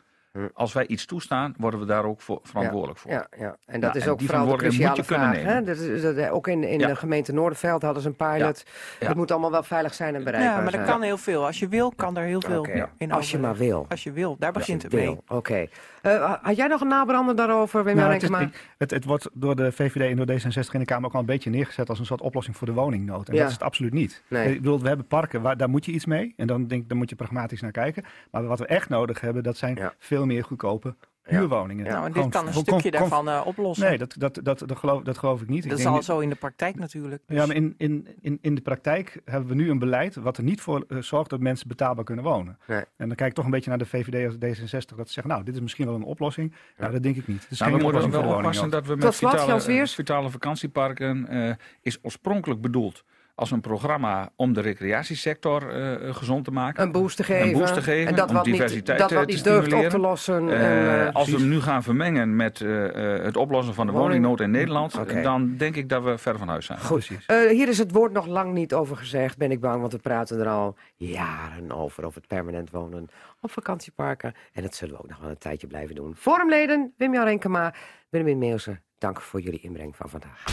Als 0.55 0.73
wij 0.73 0.87
iets 0.87 1.07
toestaan, 1.07 1.55
worden 1.59 1.81
we 1.81 1.87
daar 1.87 2.05
ook 2.05 2.21
voor, 2.21 2.39
verantwoordelijk 2.43 2.99
voor. 2.99 3.11
Ja, 3.11 3.27
ja, 3.39 3.57
en 3.67 3.81
dat 3.81 3.95
Ja, 3.95 4.01
is 4.01 4.09
ook 4.09 4.21
vooral 4.21 4.21
de 4.21 4.25
verantwoordelijkheid 4.25 4.73
cruciale 4.75 4.97
moet 4.97 5.07
je 5.07 5.15
vraag. 5.15 5.33
kunnen 5.35 5.55
Hè? 5.55 5.63
Dat 5.65 5.77
is, 6.17 6.17
dat, 6.23 6.31
ook 6.31 6.49
in, 6.49 6.65
in 6.65 6.79
Ja. 6.79 6.87
de 6.87 6.97
gemeente 6.97 7.33
Noorderveld 7.33 7.83
hadden 7.83 8.03
ze 8.03 8.09
een 8.09 8.15
pilot. 8.17 8.65
Ja. 9.01 9.07
Het 9.07 9.17
moet 9.17 9.31
allemaal 9.31 9.51
wel 9.51 9.63
veilig 9.63 9.95
zijn 9.95 10.15
en 10.15 10.25
bereikbaar 10.25 10.53
ja, 10.57 10.57
maar 10.63 10.67
er 10.67 10.71
zijn. 10.73 10.85
kan 10.85 11.03
heel 11.03 11.17
veel. 11.17 11.47
Als 11.47 11.59
je 11.59 11.69
wil, 11.69 11.93
kan 11.97 12.17
er 12.17 12.25
heel 12.25 12.41
veel 12.41 12.67
in 12.97 13.13
Als 13.13 13.31
je 13.31 13.39
maar 13.39 13.57
wil. 13.57 13.87
Als 13.89 14.03
je 14.03 14.13
wil, 14.13 14.37
daar 14.39 14.53
begint 14.53 14.83
het 14.83 14.93
mee. 14.93 15.19
Oké. 15.29 15.67
Eh, 16.03 16.35
had 16.43 16.57
jij 16.57 16.67
nog 16.67 16.81
een 16.81 16.89
nabrander 16.89 17.37
daarover, 17.37 17.85
Wim 17.85 17.97
Nou, 17.97 18.13
het, 18.13 18.23
is- 18.23 18.29
Jarenkema? 18.29 18.59
ik- 18.59 18.69
het, 18.79 18.91
het 18.91 19.05
wordt 19.05 19.29
door 19.33 19.57
de 19.57 19.73
VVD 19.73 20.11
en 20.11 20.17
door 20.17 20.27
D66 20.27 20.73
in 20.73 20.79
de 20.79 20.85
Kamer 20.85 21.07
ook 21.09 21.15
al 21.15 21.21
een 21.21 21.27
beetje 21.27 21.51
neergezet 21.51 21.89
als 21.89 21.99
een 21.99 22.07
soort 22.07 22.21
oplossing 22.21 22.57
voor 22.57 22.67
de 22.67 22.73
woningnood. 22.73 23.29
En 23.29 23.35
Ja. 23.35 23.41
dat 23.41 23.49
is 23.49 23.55
het 23.55 23.65
absoluut 23.65 23.93
niet. 23.93 24.23
Nee. 24.29 24.49
Ik 24.53 24.57
bedoel, 24.61 24.81
we 24.81 24.89
hebben 24.89 25.07
parken, 25.07 25.43
waar, 25.43 25.57
daar 25.57 25.69
moet 25.71 25.85
je 25.85 25.93
iets 25.93 26.07
mee. 26.07 26.35
En 26.37 26.47
dan, 26.47 26.67
denk, 26.67 26.83
ik, 26.83 26.89
dan 26.89 26.99
moet 26.99 27.11
je 27.11 27.17
pragmatisch 27.17 27.61
naar 27.61 27.71
kijken. 27.71 28.05
Maar 28.31 28.45
wat 28.47 28.59
we 28.59 28.67
echt 28.67 28.89
nodig 28.89 29.21
hebben, 29.21 29.43
dat 29.43 29.57
zijn 29.57 29.75
Ja. 29.75 29.93
Veel 30.21 30.35
meer 30.35 30.45
goedkope 30.45 30.95
Ja. 31.25 31.39
huurwoningen. 31.39 31.85
Nou, 31.85 31.97
en 31.97 32.05
dit 32.05 32.13
Gewoon 32.13 32.31
kan 32.31 32.47
een 32.47 32.53
stukje 32.53 32.91
daarvan 32.91 33.29
eh, 33.29 33.43
oplossen. 33.45 33.87
Nee, 33.89 33.99
dat, 33.99 34.15
dat, 34.19 34.41
dat, 34.43 34.63
dat, 34.67 34.79
geloof, 34.79 35.03
dat 35.03 35.19
geloof 35.19 35.41
ik 35.43 35.49
niet. 35.49 35.65
Ik 35.65 35.71
dat 35.71 35.79
is 35.79 35.85
denk 35.85 35.97
al 35.97 36.03
zo 36.03 36.19
in 36.19 36.29
de 36.29 36.35
praktijk 36.35 36.77
natuurlijk. 36.77 37.23
Dus 37.27 37.37
Ja, 37.37 37.47
maar 37.47 37.57
in, 37.57 37.75
in, 37.77 38.09
in, 38.21 38.39
in 38.41 38.55
de 38.55 38.61
praktijk 38.61 39.21
hebben 39.25 39.49
we 39.49 39.55
nu 39.55 39.71
een 39.71 39.79
beleid 39.79 40.15
wat 40.15 40.37
er 40.37 40.43
niet 40.43 40.61
voor 40.61 40.85
eh, 40.89 40.99
zorgt 40.99 41.31
dat 41.31 41.41
mensen 41.41 41.69
betaalbaar 41.69 42.05
kunnen 42.05 42.25
wonen. 42.25 42.59
Nee. 42.67 42.79
En 42.97 43.07
dan 43.07 43.15
kijk 43.17 43.29
ik 43.31 43.35
toch 43.35 43.45
een 43.45 43.51
beetje 43.51 43.69
naar 43.69 43.79
de 43.79 43.87
VVD 43.87 44.29
of 44.29 44.35
D66 44.35 44.97
dat 44.97 45.07
ze 45.07 45.13
zeggen, 45.13 45.29
nou, 45.33 45.45
dit 45.45 45.55
is 45.55 45.61
misschien 45.61 45.87
wel 45.87 45.95
een 45.95 46.03
oplossing. 46.03 46.55
Nou, 46.79 46.93
dat 46.93 47.03
denk 47.03 47.17
ik 47.17 47.27
niet. 47.27 47.43
Het 47.43 47.51
is 47.51 47.59
Nou, 47.59 47.71
geen 47.71 47.81
we 47.81 47.93
moeten 47.93 48.11
wel 48.11 48.35
oppassen 48.37 48.71
dat 48.71 48.87
we 48.87 48.93
Tot 48.93 49.03
met 49.03 49.15
slot, 49.15 49.33
Jan 49.33 49.41
vitale, 49.41 49.61
Sweers. 49.61 49.95
vitale 49.95 50.31
vakantieparken 50.31 51.29
eh, 51.29 51.55
is 51.83 51.99
oorspronkelijk 52.03 52.61
bedoeld 52.61 53.05
als 53.41 53.51
een 53.51 53.61
programma 53.61 54.33
om 54.37 54.53
de 54.53 54.61
recreatiesector 54.61 55.69
eh, 55.71 56.15
gezond 56.15 56.45
te 56.45 56.51
maken. 56.51 56.83
Een 56.85 56.93
boost 56.93 57.17
te 57.17 57.23
geven. 57.25 57.47
Een 57.47 57.53
boost 57.59 57.75
te 57.75 57.83
geven, 57.83 58.09
en 58.09 58.15
dat 58.15 58.29
om 58.29 58.35
wat 58.35 58.45
niet, 58.45 58.55
diversiteit 58.55 58.99
dat 58.99 59.09
te- 59.09 59.15
wat 59.15 59.29
te 59.29 59.35
niet 59.35 59.45
durft 59.45 59.73
op 59.73 59.85
te 59.89 59.99
lossen. 59.99 60.49
Eh, 60.51 61.01
en, 61.01 61.07
eh, 61.09 61.15
als 61.15 61.29
we 61.31 61.37
hem 61.39 61.49
nu 61.49 61.61
gaan 61.61 61.83
vermengen 61.83 62.37
met 62.37 62.61
eh, 62.61 63.15
eh, 63.17 63.25
het 63.25 63.37
oplossen 63.37 63.75
van 63.75 63.87
de 63.87 63.93
Woning- 63.93 64.09
woningnood 64.11 64.41
in 64.41 64.51
Nederland, 64.51 65.23
dan 65.23 65.57
denk 65.57 65.77
ik 65.77 65.89
dat 65.89 66.03
we 66.03 66.19
ver 66.19 66.39
van 66.39 66.49
huis 66.49 66.67
zijn. 66.67 66.79
Goed. 66.81 67.11
Eh, 67.27 67.37
hier 67.49 67.69
is 67.69 67.79
het 67.79 67.93
woord 67.93 68.13
nog 68.13 68.27
lang 68.27 68.53
niet 68.53 68.75
over 68.75 68.97
gezegd, 68.97 69.39
ben 69.39 69.51
ik 69.51 69.61
bang. 69.61 69.81
Want 69.81 69.93
we 69.93 69.99
praten 69.99 70.41
er 70.41 70.49
al 70.49 70.77
jaren 70.97 71.73
over, 71.73 72.05
over 72.05 72.19
het 72.19 72.29
permanent 72.29 72.71
wonen 72.71 73.09
op 73.41 73.51
vakantieparken. 73.51 74.35
En 74.53 74.63
dat 74.63 74.75
zullen 74.75 74.95
we 74.95 75.01
ook 75.03 75.09
nog 75.09 75.19
wel 75.21 75.31
een 75.31 75.39
tijdje 75.39 75.67
blijven 75.67 75.95
doen. 75.95 76.15
Forumleden, 76.17 76.95
Wim 76.97 77.15
Jan 77.15 77.25
Renkema, 77.25 77.75
Willem 78.09 78.39
Meeuwse, 78.39 78.81
dank 78.99 79.21
voor 79.21 79.41
jullie 79.41 79.61
inbreng 79.61 79.97
van 79.97 80.09
vandaag. 80.09 80.45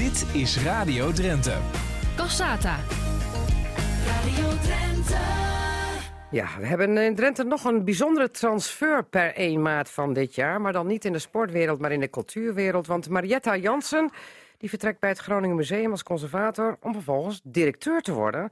Dit 0.00 0.26
is 0.32 0.62
Radio 0.62 1.12
Drenthe. 1.12 1.56
Cassata. 2.16 2.76
Radio 4.06 4.48
Drenthe. 4.48 5.18
Ja, 6.30 6.46
we 6.58 6.66
hebben 6.66 6.98
in 6.98 7.14
Drenthe 7.14 7.44
nog 7.44 7.64
een 7.64 7.84
bijzondere 7.84 8.30
transfer 8.30 9.04
per 9.04 9.34
1 9.34 9.62
maart 9.62 9.90
van 9.90 10.12
dit 10.12 10.34
jaar. 10.34 10.60
Maar 10.60 10.72
dan 10.72 10.86
niet 10.86 11.04
in 11.04 11.12
de 11.12 11.18
sportwereld, 11.18 11.80
maar 11.80 11.92
in 11.92 12.00
de 12.00 12.10
cultuurwereld. 12.10 12.86
Want 12.86 13.08
Marietta 13.08 13.56
Jansen 13.56 14.10
die 14.58 14.68
vertrekt 14.68 15.00
bij 15.00 15.10
het 15.10 15.18
Groningen 15.18 15.56
Museum 15.56 15.90
als 15.90 16.02
conservator... 16.02 16.76
om 16.80 16.92
vervolgens 16.92 17.40
directeur 17.44 18.00
te 18.00 18.12
worden 18.12 18.50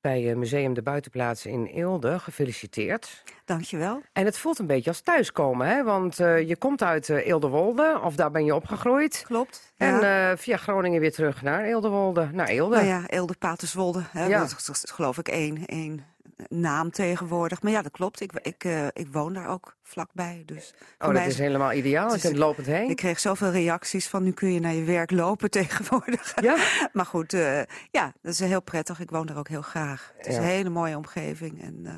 bij 0.00 0.30
eh, 0.30 0.36
Museum 0.36 0.74
de 0.74 0.82
Buitenplaats 0.82 1.46
in 1.46 1.64
Eelde. 1.66 2.18
Gefeliciteerd. 2.18 3.22
Dankjewel. 3.44 4.02
En 4.12 4.24
het 4.24 4.38
voelt 4.38 4.58
een 4.58 4.66
beetje 4.66 4.90
als 4.90 5.00
thuiskomen, 5.00 5.66
hè? 5.66 5.84
Want 5.84 6.20
eh, 6.20 6.48
je 6.48 6.56
komt 6.56 6.82
uit 6.82 7.08
uh, 7.08 7.26
Eelde-Wolde, 7.26 8.00
of 8.04 8.14
daar 8.14 8.30
ben 8.30 8.44
je 8.44 8.54
opgegroeid. 8.54 9.22
Klopt. 9.26 9.72
En 9.76 10.02
eh, 10.02 10.36
via 10.36 10.56
Groningen 10.56 11.00
weer 11.00 11.12
terug 11.12 11.42
naar 11.42 11.64
Eelde-Wolde, 11.64 12.28
naar 12.32 12.46
Eelde. 12.46 12.74
Nou 12.74 12.86
ja, 12.86 13.02
Eelde, 13.06 13.34
Paterswolde. 13.38 14.02
Hè, 14.10 14.26
Ja. 14.26 14.38
Dat 14.38 14.68
is 14.72 14.84
geloof 14.90 15.18
ik 15.18 15.28
één, 15.28 15.66
één 15.66 16.04
naam 16.48 16.90
tegenwoordig. 16.90 17.62
Maar 17.62 17.72
ja, 17.72 17.82
dat 17.82 17.92
klopt. 17.92 18.20
Ik, 18.20 18.32
ik, 18.42 18.64
eh, 18.64 18.86
ik 18.86 19.06
woon 19.12 19.32
daar 19.32 19.48
ook 19.48 19.76
vlakbij. 19.82 20.42
Dus 20.46 20.74
Oh, 20.98 21.14
dat 21.14 21.26
is 21.26 21.38
helemaal 21.38 21.72
ideaal. 21.72 22.06
Je 22.06 22.12
Dus 22.12 22.20
kunt 22.22 22.32
ik- 22.34 22.38
lopend 22.38 22.66
heen. 22.66 22.90
Ik 22.90 22.96
kreeg 22.96 23.20
zoveel 23.20 23.50
reacties 23.50 24.08
van 24.08 24.22
nu 24.22 24.32
kun 24.32 24.52
je 24.52 24.60
naar 24.60 24.74
je 24.74 24.84
werk 24.84 25.10
lopen 25.10 25.50
tegenwoordig. 25.60 26.34
Ja? 26.42 26.56
maar 26.92 27.06
goed, 27.06 27.32
eh, 27.32 27.62
ja, 27.90 28.12
dat 28.22 28.32
is 28.32 28.38
heel 28.40 28.62
prettig. 28.62 29.00
Ik 29.00 29.10
woon 29.10 29.26
daar 29.26 29.38
ook 29.38 29.48
heel 29.48 29.62
graag. 29.62 30.12
Het 30.16 30.26
is 30.26 30.34
Ja. 30.34 30.40
een 30.40 30.46
hele 30.46 30.68
mooie 30.70 30.96
omgeving. 30.96 31.62
En, 31.62 31.86
eh, 31.86 31.94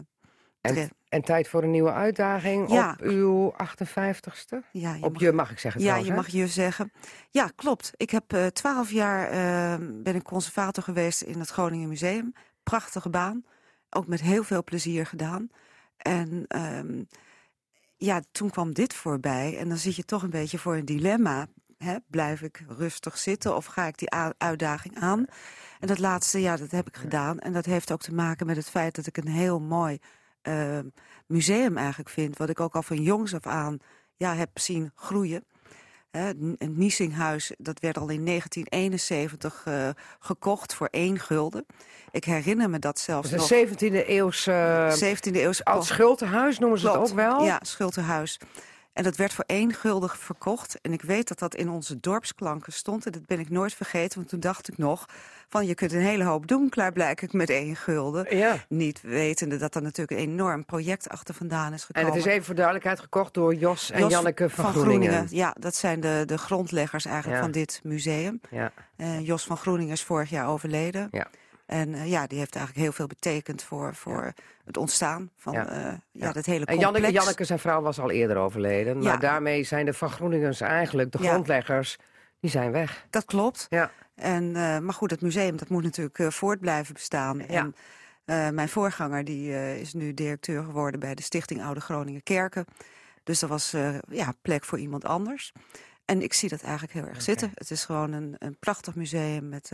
En, 0.60 0.90
en 1.08 1.22
tijd 1.22 1.48
voor 1.48 1.62
een 1.62 1.70
nieuwe 1.70 1.92
uitdaging 1.92 2.70
Ja. 2.72 2.90
op 2.90 3.00
uw 3.00 3.52
58ste? 3.56 4.62
ja, 4.72 4.94
je 4.94 5.02
Op 5.04 5.12
mag- 5.12 5.22
je 5.22 5.32
mag 5.32 5.50
ik 5.50 5.58
zeggen 5.58 5.80
Ja, 5.80 5.86
trouwens, 5.86 6.08
je 6.10 6.20
mag 6.22 6.28
je 6.28 6.46
zeggen. 6.46 6.92
Ja, 7.30 7.50
klopt. 7.56 7.92
Ik 7.96 8.10
heb 8.10 8.50
twaalf 8.52 8.90
jaar 8.90 9.28
eh, 9.30 9.86
ben 10.02 10.14
ik 10.14 10.22
conservator 10.22 10.82
geweest 10.82 11.22
in 11.22 11.38
het 11.40 11.48
Groningen 11.48 11.88
Museum. 11.88 12.32
Prachtige 12.62 13.08
baan. 13.10 13.44
Ook 13.94 14.06
met 14.06 14.20
heel 14.20 14.42
veel 14.44 14.64
plezier 14.64 15.06
gedaan. 15.06 15.50
En 15.96 16.44
ehm, 16.48 17.02
ja, 17.96 18.22
toen 18.32 18.50
kwam 18.50 18.72
dit 18.72 18.94
voorbij. 18.94 19.58
En 19.58 19.68
dan 19.68 19.78
zit 19.78 19.96
je 19.96 20.04
toch 20.04 20.22
een 20.22 20.30
beetje 20.30 20.58
voor 20.58 20.76
een 20.76 20.84
dilemma. 20.84 21.46
Hè? 21.78 21.96
Blijf 22.06 22.42
ik 22.42 22.64
rustig 22.68 23.18
zitten 23.18 23.56
of 23.56 23.64
ga 23.64 23.86
ik 23.86 23.98
die 23.98 24.10
uitdaging 24.38 24.98
aan? 24.98 25.26
En 25.80 25.86
dat 25.86 25.98
laatste, 25.98 26.40
ja, 26.40 26.56
dat 26.56 26.70
heb 26.70 26.88
ik 26.88 26.96
gedaan. 26.96 27.38
En 27.38 27.52
dat 27.52 27.64
heeft 27.64 27.92
ook 27.92 28.02
te 28.02 28.14
maken 28.14 28.46
met 28.46 28.56
het 28.56 28.70
feit 28.70 28.94
dat 28.94 29.06
ik 29.06 29.16
een 29.16 29.28
heel 29.28 29.60
mooi 29.60 29.98
eh, 30.42 30.78
museum 31.26 31.76
eigenlijk 31.76 32.08
vind. 32.08 32.36
Wat 32.36 32.48
ik 32.48 32.60
ook 32.60 32.74
al 32.74 32.82
van 32.82 33.02
jongs 33.02 33.34
af 33.34 33.46
aan 33.46 33.78
ja, 34.16 34.34
heb 34.34 34.58
zien 34.58 34.90
groeien. 34.94 35.44
Het 36.12 36.36
het 36.58 36.76
Niesinghuis, 36.76 37.52
dat 37.58 37.80
werd 37.80 37.98
al 37.98 38.08
in 38.08 38.24
1971 38.24 39.62
eh, 39.64 39.88
gekocht 40.20 40.74
voor 40.74 40.88
één 40.90 41.18
gulden. 41.18 41.66
Ik 42.10 42.24
herinner 42.24 42.70
me 42.70 42.78
dat 42.78 42.98
zelfs 42.98 43.32
is 43.32 43.50
nog. 43.50 43.50
een 43.50 43.68
17e 43.68 44.06
eeuwse 44.06 44.88
17e 45.04 45.32
eeuwse 45.32 45.64
oud 45.64 45.84
schultenhuis 45.84 46.58
noemen 46.58 46.78
ze 46.78 46.86
het 46.86 46.94
Klopt. 46.94 47.10
ook 47.10 47.16
wel. 47.16 47.44
Ja, 47.44 47.58
Schultenhuis. 47.62 48.38
En 48.92 49.02
dat 49.02 49.16
werd 49.16 49.32
voor 49.32 49.44
één 49.46 49.72
gulden 49.74 50.08
verkocht. 50.10 50.80
En 50.80 50.92
ik 50.92 51.02
weet 51.02 51.28
dat 51.28 51.38
dat 51.38 51.54
in 51.54 51.68
onze 51.70 52.00
dorpsklanken 52.00 52.72
stond. 52.72 53.06
En 53.06 53.12
dat 53.12 53.26
ben 53.26 53.38
ik 53.40 53.50
nooit 53.50 53.74
vergeten, 53.74 54.18
want 54.18 54.28
toen 54.28 54.40
dacht 54.40 54.68
ik 54.68 54.78
nog... 54.78 55.06
van 55.48 55.66
je 55.66 55.74
kunt 55.74 55.92
een 55.92 56.00
hele 56.00 56.24
hoop 56.24 56.46
doen, 56.46 56.68
klaarblijkelijk 56.68 57.32
met 57.34 57.50
één 57.50 57.76
gulden. 57.76 58.36
Ja. 58.36 58.56
Niet 58.68 59.00
wetende 59.02 59.56
dat 59.56 59.74
er 59.74 59.82
natuurlijk 59.82 60.20
een 60.20 60.26
enorm 60.28 60.64
project 60.64 61.08
achter 61.08 61.34
vandaan 61.34 61.72
is 61.72 61.80
En 61.80 61.86
gekomen. 61.86 62.10
het 62.12 62.18
is 62.26 62.32
even 62.32 62.44
voor 62.44 62.54
duidelijkheid 62.54 63.00
gekocht 63.00 63.34
door 63.34 63.54
Jos 63.54 63.90
en 63.90 64.00
Jos 64.00 64.10
Janneke 64.12 64.50
van, 64.50 64.72
Groeningen. 64.72 65.26
Ja, 65.30 65.54
dat 65.58 65.74
zijn 65.74 66.00
de, 66.00 66.22
de 66.26 66.38
grondleggers 66.38 67.04
eigenlijk 67.04 67.36
Ja. 67.36 67.42
van 67.42 67.52
dit 67.52 67.80
museum. 67.82 68.40
Ja. 68.50 68.72
Eh, 68.96 69.26
Jos 69.26 69.44
van 69.44 69.56
Groeningen 69.56 69.92
is 69.92 70.02
vorig 70.02 70.30
jaar 70.30 70.48
overleden. 70.48 71.08
Ja. 71.10 71.26
En 71.72 71.94
eh, 71.94 72.10
ja, 72.10 72.26
die 72.26 72.38
heeft 72.38 72.54
eigenlijk 72.56 72.84
heel 72.84 72.92
veel 72.94 73.06
betekend 73.06 73.62
voor, 73.62 73.94
voor 73.94 74.32
het 74.64 74.76
ontstaan 74.76 75.30
van 75.36 75.52
Ja. 75.52 75.68
eh, 75.68 75.92
ja. 76.12 76.32
Dat 76.32 76.46
hele 76.46 76.64
En 76.64 76.66
complex. 76.66 76.82
Janneke, 76.82 77.12
Janneke, 77.12 77.44
zijn 77.44 77.58
vrouw, 77.58 77.82
was 77.82 77.98
al 78.00 78.10
eerder 78.10 78.36
overleden. 78.36 78.98
Maar 78.98 79.12
Ja. 79.12 79.16
daarmee 79.16 79.64
zijn 79.64 79.84
de 79.86 79.92
Van 79.92 80.10
Groeningens 80.10 80.60
eigenlijk, 80.60 81.12
de 81.12 81.18
grondleggers, 81.18 81.96
die 82.40 82.50
zijn 82.50 82.72
weg. 82.72 83.06
Dat 83.10 83.24
klopt. 83.24 83.66
Ja. 83.70 83.90
En, 84.14 84.56
eh, 84.56 84.78
maar 84.78 84.94
goed, 84.94 85.10
het 85.10 85.20
museum 85.20 85.56
dat 85.56 85.68
moet 85.68 85.82
natuurlijk 85.82 86.32
voort 86.32 86.60
blijven 86.60 86.94
bestaan. 86.94 87.40
En 87.40 87.74
mijn 88.54 88.68
voorganger 88.68 89.24
die, 89.24 89.78
is 89.80 89.92
nu 89.92 90.14
directeur 90.14 90.64
geworden 90.64 91.00
bij 91.00 91.14
de 91.14 91.22
Stichting 91.22 91.62
Oude 91.62 91.80
Groningen 91.80 92.22
Kerken. 92.22 92.64
Dus 93.22 93.38
dat 93.38 93.48
was 93.48 93.74
ja, 94.08 94.32
plek 94.42 94.64
voor 94.64 94.78
iemand 94.78 95.04
anders. 95.04 95.52
En 96.04 96.22
ik 96.22 96.32
zie 96.32 96.48
dat 96.48 96.62
eigenlijk 96.62 96.92
heel 96.92 97.06
erg 97.06 97.22
zitten. 97.22 97.50
Het 97.54 97.70
is 97.70 97.84
gewoon 97.84 98.12
een, 98.12 98.34
een 98.38 98.56
prachtig 98.58 98.94
museum 98.94 99.48
met 99.48 99.70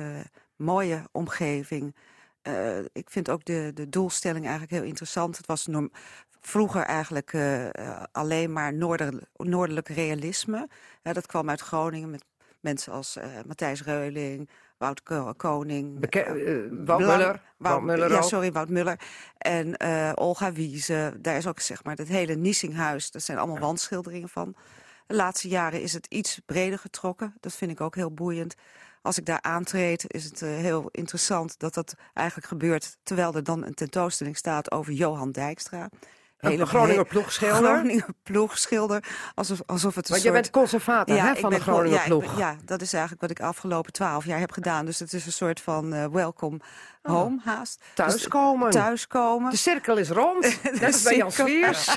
mooie 0.58 1.02
omgeving. 1.12 1.94
Eh, 2.42 2.78
ik 2.78 3.10
vind 3.10 3.30
ook 3.30 3.44
de, 3.44 3.70
de 3.74 3.88
doelstelling 3.88 4.44
eigenlijk 4.44 4.72
heel 4.74 4.82
interessant. 4.88 5.36
Het 5.36 5.46
was 5.46 5.66
norm- 5.66 5.92
vroeger 6.40 6.82
eigenlijk 6.82 7.32
eh, 7.32 7.66
eh, 7.66 8.02
alleen 8.12 8.52
maar 8.52 8.74
noorder, 8.74 9.22
noordelijk 9.36 9.88
realisme. 9.88 10.68
Ja, 11.02 11.12
dat 11.12 11.26
kwam 11.26 11.48
uit 11.50 11.60
Groningen 11.60 12.10
met 12.10 12.24
mensen 12.60 12.92
als 12.92 13.18
Matthijs 13.46 13.82
Reuling, 13.84 14.48
Wout 14.78 15.02
Ko- 15.02 15.32
Koning. 15.36 15.98
Beke- 15.98 16.68
Wout 16.84 17.00
Muller. 17.00 17.42
Wout 17.56 17.82
Muller 17.82 18.10
ja, 18.12 18.22
sorry, 18.22 18.52
Wout 18.52 18.68
Muller. 18.68 19.00
En 19.38 19.80
Olga 20.18 20.52
Wiese. 20.52 21.16
Daar 21.20 21.36
is 21.36 21.46
ook 21.46 21.60
zeg 21.60 21.84
maar 21.84 21.96
het 21.96 22.08
hele 22.08 22.34
Niesinghuis. 22.34 23.10
Dat 23.10 23.22
zijn 23.22 23.38
allemaal 23.38 23.58
wandschilderingen 23.58 24.28
van. 24.28 24.54
De 25.06 25.14
laatste 25.14 25.48
jaren 25.48 25.82
is 25.82 25.92
het 25.92 26.06
iets 26.06 26.40
breder 26.46 26.78
getrokken. 26.78 27.34
Dat 27.40 27.52
vind 27.54 27.70
ik 27.70 27.80
ook 27.80 27.94
heel 27.94 28.14
boeiend. 28.14 28.54
Als 29.02 29.18
ik 29.18 29.24
daar 29.24 29.42
aantreed, 29.42 30.04
is 30.06 30.24
het 30.24 30.42
eh, 30.42 30.48
heel 30.48 30.88
interessant 30.90 31.58
dat 31.58 31.74
dat 31.74 31.94
eigenlijk 32.14 32.48
gebeurt... 32.48 32.96
terwijl 33.02 33.34
er 33.34 33.44
dan 33.44 33.64
een 33.64 33.74
tentoonstelling 33.74 34.36
staat 34.36 34.70
over 34.70 34.92
Johan 34.92 35.32
Dijkstra. 35.32 35.88
Een 36.38 36.66
Groninger 36.66 37.04
ploegschilder. 37.04 37.74
Groninger 37.74 38.14
ploegschilder. 38.22 39.04
Alsof, 39.34 39.62
alsof 39.66 39.94
het 39.94 40.04
een 40.04 40.10
Want 40.10 40.22
je 40.26 40.32
bent 40.32 40.50
conservator 40.50 41.22
hè, 41.22 41.36
van 41.36 41.50
de 41.50 41.60
Groninger 41.60 41.98
ja, 41.98 42.08
ben- 42.08 42.18
ploeg. 42.18 42.38
ja, 42.38 42.56
dat 42.64 42.80
is 42.80 42.92
eigenlijk 42.92 43.22
wat 43.22 43.30
ik 43.30 43.40
afgelopen 43.40 43.92
twaalf 43.92 44.24
jaar 44.24 44.38
heb 44.38 44.52
gedaan. 44.52 44.84
Dus 44.84 44.98
het 44.98 45.12
is 45.12 45.26
een 45.26 45.32
soort 45.32 45.60
van 45.60 45.92
eh, 45.92 46.06
welcome 46.06 46.60
home 47.12 47.38
haast. 47.44 47.78
Dus 47.78 47.88
Thuiskomen. 47.94 48.70
thuiskomen. 48.70 49.50
De 49.50 49.56
cirkel 49.56 49.96
is 49.96 50.10
rond. 50.10 50.42
Net 50.62 50.84
als 50.84 51.02
bij 51.02 51.16
Jan. 51.16 51.32
Swiers. 51.32 51.96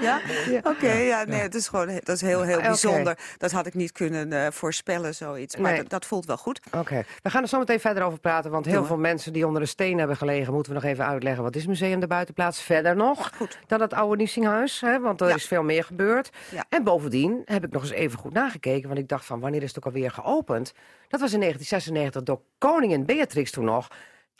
Ja? 0.00 0.20
Oké, 0.62 0.92
ja, 0.92 1.24
nee, 1.24 1.40
het 1.40 1.54
is 1.54 1.68
gewoon 1.68 1.86
dat 1.86 2.08
is 2.16 2.20
heel, 2.20 2.42
heel 2.42 2.60
bijzonder. 2.60 3.18
Dat 3.38 3.50
had 3.50 3.66
ik 3.66 3.74
niet 3.74 3.92
kunnen 3.92 4.32
eh, 4.32 4.50
voorspellen, 4.50 5.14
zoiets. 5.14 5.56
Maar 5.56 5.70
Nee. 5.70 5.80
dat, 5.80 5.90
dat 5.90 6.04
voelt 6.06 6.26
wel 6.26 6.36
goed. 6.36 6.60
Oké, 6.72 7.04
we 7.22 7.30
gaan 7.30 7.42
er 7.42 7.48
zo 7.48 7.58
meteen 7.58 7.80
verder 7.80 8.02
over 8.02 8.18
praten. 8.18 8.50
Want 8.50 8.66
heel 8.66 8.80
we. 8.80 8.86
veel 8.86 8.96
mensen 8.96 9.32
die 9.32 9.46
onder 9.46 9.62
een 9.62 9.68
steen 9.68 9.98
hebben 9.98 10.16
gelegen... 10.16 10.52
moeten 10.52 10.72
we 10.72 10.78
nog 10.80 10.90
even 10.90 11.06
uitleggen 11.06 11.42
wat 11.42 11.56
is 11.56 11.66
Museum 11.66 12.00
de 12.00 12.06
Buitenplaats 12.06 12.62
verder 12.62 12.96
nog. 12.96 13.30
Goed. 13.36 13.58
Dan 13.66 13.80
het 13.80 13.92
oude 13.92 14.16
Niesinghuis, 14.16 14.80
hè, 14.80 15.00
want 15.00 15.20
er 15.20 15.34
is 15.34 15.46
veel 15.46 15.62
meer 15.62 15.84
gebeurd. 15.84 16.30
Ja. 16.50 16.64
En 16.68 16.84
bovendien 16.84 17.42
heb 17.44 17.64
ik 17.64 17.72
nog 17.72 17.82
eens 17.82 17.90
even 17.90 18.18
goed 18.18 18.32
nagekeken... 18.32 18.88
want 18.88 19.00
ik 19.00 19.08
dacht 19.08 19.24
van 19.24 19.40
wanneer 19.40 19.62
is 19.62 19.68
het 19.68 19.78
ook 19.78 19.84
alweer 19.84 20.10
geopend? 20.10 20.72
Dat 21.08 21.20
was 21.20 21.32
in 21.32 21.40
1996 21.40 22.22
door 22.22 22.40
koningin 22.58 23.04
Beatrix 23.06 23.50
toen 23.50 23.64
nog... 23.64 23.88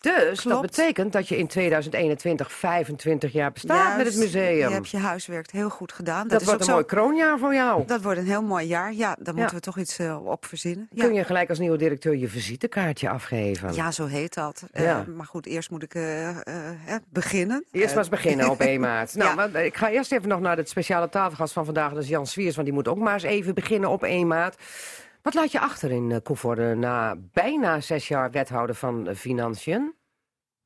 Dus 0.05 0.43
dat 0.43 0.61
betekent 0.61 1.13
dat 1.13 1.29
je 1.29 1.37
in 1.39 1.47
2021 1.47 2.53
25 2.53 3.33
jaar 3.33 3.53
bestaat 3.53 3.97
met 3.97 4.07
het 4.07 4.17
museum. 4.17 4.69
Je 4.69 4.75
hebt 4.75 4.89
je 4.89 4.97
huiswerk 4.99 5.51
heel 5.51 5.71
goed 5.71 5.93
gedaan. 5.93 6.21
Dat, 6.23 6.31
dat 6.31 6.41
is 6.41 6.47
wordt 6.47 6.63
ook 6.63 6.69
een 6.69 6.75
zo. 6.75 6.81
mooi 6.81 6.85
kroonjaar 6.87 7.39
voor 7.39 7.55
jou. 7.55 7.87
Dat 7.87 8.03
wordt 8.03 8.19
een 8.19 8.27
heel 8.27 8.43
mooi 8.43 8.67
jaar. 8.67 8.93
Ja, 8.93 9.17
daar 9.19 9.35
Ja. 9.35 9.41
moeten 9.41 9.57
we 9.57 9.63
toch 9.63 9.79
iets 9.79 9.99
eh, 9.99 10.27
op 10.27 10.47
verzinnen. 10.47 10.89
Ja. 10.91 11.05
Kun 11.05 11.15
je 11.15 11.25
gelijk 11.25 11.49
als 11.49 11.59
nieuwe 11.59 11.77
directeur 11.77 12.17
je 12.17 12.29
visitekaartje 12.29 13.09
afgeven? 13.09 13.75
Ja, 13.75 13.91
zo 13.91 14.07
heet 14.07 14.35
dat. 14.35 14.63
Eh, 14.73 15.01
maar 15.17 15.27
goed, 15.27 15.47
eerst 15.47 15.71
moet 15.71 15.83
ik 15.83 15.95
eh, 15.95 16.29
eh, 16.29 16.37
beginnen. 17.09 17.65
Eerst 17.71 17.89
maar 17.95 17.99
eens 18.05 18.09
beginnen 18.09 18.51
op 18.51 18.61
1 18.71 18.81
maart. 18.81 19.15
Nou, 19.15 19.35
maar 19.37 19.55
ik 19.65 19.77
ga 19.77 19.91
eerst 19.91 20.13
even 20.13 20.29
nog 20.29 20.41
naar 20.41 20.57
het 20.57 20.69
speciale 20.69 21.09
tafelgast 21.09 21.53
van 21.53 21.65
vandaag. 21.65 21.93
Dat 21.93 22.03
is 22.03 22.09
Jan 22.09 22.27
Swiers, 22.27 22.55
want 22.55 22.67
die 22.67 22.77
moet 22.77 22.89
ook 22.89 22.99
maar 22.99 23.15
eens 23.15 23.23
even 23.23 23.55
beginnen 23.55 23.91
op 23.91 24.03
1 24.03 24.27
maart. 24.27 24.57
Wat 25.25 25.35
laat 25.35 25.53
je 25.53 25.61
achter 25.61 25.91
in 25.91 26.11
uh, 26.11 26.17
Koevoorde 26.23 26.75
na 26.75 27.17
bijna 27.33 27.81
zes 27.81 28.09
jaar 28.09 28.31
wethouder 28.31 28.75
van 28.75 29.09
eh, 29.09 29.15
Financiën? 29.15 29.95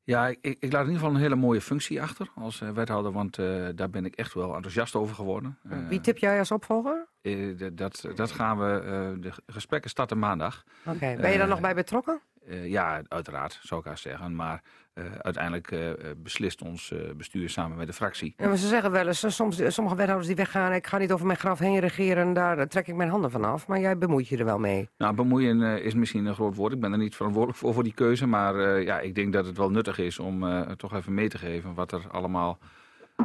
Ja, 0.03 0.27
ik, 0.27 0.39
ik 0.41 0.73
laat 0.73 0.83
in 0.87 0.87
ieder 0.87 0.95
geval 0.95 1.11
een 1.11 1.21
hele 1.21 1.35
mooie 1.37 1.61
functie 1.61 2.03
achter 2.03 2.31
als 2.35 2.61
eh, 2.61 2.71
wethouder, 2.71 3.13
want 3.13 3.39
eh, 3.39 3.69
daar 3.75 3.91
ben 3.91 4.05
ik 4.05 4.15
echt 4.15 4.35
wel 4.35 4.55
enthousiast 4.55 4.95
over 4.95 5.15
geworden. 5.15 5.59
Eh, 5.71 5.89
Wie 5.89 6.01
tip 6.01 6.19
jij 6.19 6.39
als 6.39 6.51
opvolger? 6.51 7.07
eh, 7.21 7.55
dat, 7.73 8.05
dat 8.15 8.31
gaan 8.31 8.59
we, 8.59 8.81
eh, 8.81 9.23
de 9.23 9.33
gesprekken 9.47 9.91
starten 9.91 10.19
maandag. 10.19 10.65
Oké, 10.87 10.99
ben 10.99 11.31
je 11.31 11.37
daar 11.37 11.41
Eh, 11.41 11.49
nog 11.49 11.61
bij 11.61 11.75
betrokken? 11.75 12.21
Eh, 12.49 12.67
ja, 12.67 13.03
uiteraard, 13.09 13.61
zou 13.63 13.81
ik 13.81 13.87
haar 13.87 13.99
zeggen. 13.99 14.37
Maar 14.37 14.63
eh, 14.93 15.05
uiteindelijk 15.19 15.71
eh, 15.71 15.81
beslist 16.17 16.63
ons 16.63 16.95
bestuur 17.17 17.51
samen 17.51 17.77
met 17.77 17.87
de 17.87 17.93
fractie. 17.93 18.35
Ja, 18.37 18.49
maar 18.49 18.57
ze 18.57 18.67
zeggen 18.67 18.91
wel 18.91 19.07
eens, 19.07 19.35
soms, 19.35 19.75
sommige 19.75 19.97
wethouders 19.97 20.27
die 20.27 20.37
weggaan... 20.37 20.73
ik 20.73 20.87
ga 20.87 20.99
niet 20.99 21.13
over 21.13 21.27
mijn 21.27 21.39
graf 21.39 21.59
heen 21.59 21.79
regeren, 21.79 22.33
daar 22.33 22.69
trek 22.69 22.87
ik 22.87 22.95
mijn 22.95 23.11
handen 23.11 23.31
van 23.31 23.45
af. 23.45 23.67
Maar 23.67 23.81
jij 23.81 23.99
bemoeit 23.99 24.29
je 24.29 24.37
er 24.37 24.45
wel 24.45 24.59
mee. 24.59 24.89
Nou, 24.99 25.15
bemoeien 25.15 25.83
is 25.83 25.95
misschien 25.95 26.27
een 26.27 26.35
groot 26.35 26.55
woord. 26.55 26.73
Ik 26.73 26.81
ben 26.81 26.93
er 26.93 26.99
niet 26.99 27.17
verantwoordelijk 27.17 27.61
voor, 27.61 27.75
voor 27.75 27.83
die 27.83 27.95
keuze. 27.95 28.27
Maar 28.27 28.81
ja, 28.81 29.01
ik 29.01 29.15
denk 29.15 29.33
dat 29.33 29.47
het 29.47 29.57
wel 29.57 29.71
nuttig 29.71 29.99
is 29.99 30.19
om 30.19 30.67
toch 30.77 30.95
even 30.95 31.15
mee 31.15 31.29
te 31.29 31.39
geven 31.39 31.75
wat 31.75 31.93
er 31.93 32.07
allemaal 32.11 32.59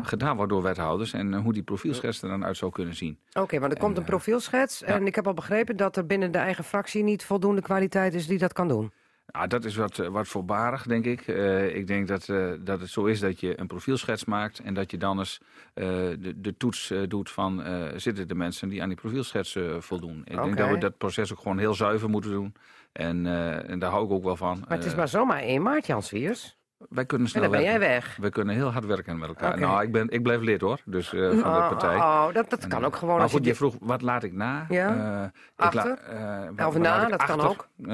gedaan 0.02 0.36
wordt 0.36 0.52
door 0.52 0.62
wethouders. 0.62 1.14
En 1.14 1.34
hoe 1.34 1.54
die 1.54 1.64
profielschets 1.64 2.22
er 2.22 2.30
dan 2.30 2.46
uit 2.46 2.58
zou 2.58 2.72
kunnen 2.72 2.96
zien. 2.96 3.20
Oké, 3.34 3.60
want 3.60 3.72
er 3.72 3.80
komt 3.80 3.98
een 3.98 4.04
profielschets. 4.04 4.84
En 4.84 5.08
ik 5.08 5.16
heb 5.16 5.28
al 5.28 5.34
begrepen 5.34 5.78
dat 5.78 5.98
er 5.98 6.06
binnen 6.06 6.32
de 6.32 6.38
eigen 6.38 6.64
fractie 6.64 7.04
niet 7.04 7.26
voldoende 7.26 7.62
kwaliteit 7.62 8.14
is 8.14 8.28
die 8.28 8.38
dat 8.38 8.54
kan 8.54 8.68
doen. 8.68 8.92
Ah, 9.26 9.50
dat 9.50 9.66
is 9.66 9.76
wat, 9.76 10.00
eh, 10.00 10.08
wat 10.08 10.28
voorbarig, 10.28 10.84
denk 10.84 11.06
ik. 11.06 11.22
Eh, 11.22 11.76
ik 11.76 11.88
denk 11.88 12.08
dat, 12.08 12.30
eh, 12.30 12.52
dat 12.60 12.80
het 12.80 12.90
zo 12.90 13.06
is 13.06 13.20
dat 13.20 13.40
je 13.40 13.60
een 13.60 13.68
profielschets 13.68 14.26
maakt... 14.26 14.60
en 14.60 14.74
dat 14.74 14.92
je 14.92 14.98
dan 14.98 15.20
eens 15.20 15.42
de, 15.74 16.34
de 16.36 16.58
toets 16.58 16.94
doet 17.08 17.30
van... 17.30 17.64
zitten 17.96 18.28
de 18.28 18.36
mensen 18.36 18.70
die 18.70 18.82
aan 18.82 18.88
die 18.88 18.98
profielschets 18.98 19.58
voldoen. 19.80 20.22
Ik 20.26 20.42
denk 20.44 20.58
dat 20.58 20.70
we 20.70 20.78
dat 20.78 20.98
proces 20.98 21.32
ook 21.32 21.40
gewoon 21.40 21.58
heel 21.58 21.74
zuiver 21.74 22.10
moeten 22.10 22.32
doen. 22.32 22.56
En, 22.92 23.26
en 23.68 23.80
daar 23.80 23.92
hou 23.92 24.06
ik 24.06 24.12
ook 24.12 24.24
wel 24.24 24.36
van. 24.36 24.64
Maar 24.68 24.78
het 24.78 24.86
is 24.86 24.96
maar 24.96 25.08
zomaar 25.08 25.42
1 25.42 25.62
maart, 25.62 25.86
Jan 25.86 26.04
Swiers. 26.04 26.58
Wij 26.90 27.06
kunnen 27.06 27.26
En 27.28 27.32
snel 27.34 27.44
dan 27.44 27.52
ben 27.52 27.64
jij 27.64 27.80
weg. 27.80 28.16
We 28.22 28.30
kunnen 28.30 28.56
heel 28.56 28.72
hard 28.72 28.86
werken 28.86 29.18
met 29.18 29.28
elkaar. 29.28 29.60
Nou, 29.60 29.84
ik, 29.84 29.92
ben, 29.92 30.10
ik 30.10 30.24
blijf 30.24 30.42
lid 30.42 30.62
hoor, 30.62 30.80
dus 30.86 31.14
eh, 31.14 31.30
van 31.30 31.38
de 31.38 31.44
Oh, 31.44 31.68
partij. 31.70 31.96
oh, 31.96 32.34
dat, 32.34 32.50
dat 32.50 32.64
En, 32.64 32.70
kan 32.70 32.80
eh, 32.82 32.86
ook 32.86 32.96
gewoon 32.96 33.14
Maar 33.14 33.24
als 33.24 33.32
goed, 33.32 33.46
je... 33.46 33.56
vroeg, 33.56 33.76
wat 33.80 34.02
laat 34.02 34.24
ik 34.24 34.34
na? 34.34 34.66
Ja. 34.70 35.22
Eh, 35.22 35.26
ik 35.56 35.64
Achter? 35.76 35.86
la- 35.86 36.44
eh, 36.44 36.50
wat- 36.56 36.68
Of 36.68 36.78
na, 36.78 37.04
ik 37.04 37.10
dat 37.10 37.24
kan 37.24 37.42
ook. 37.42 37.68
Eh, 37.82 37.88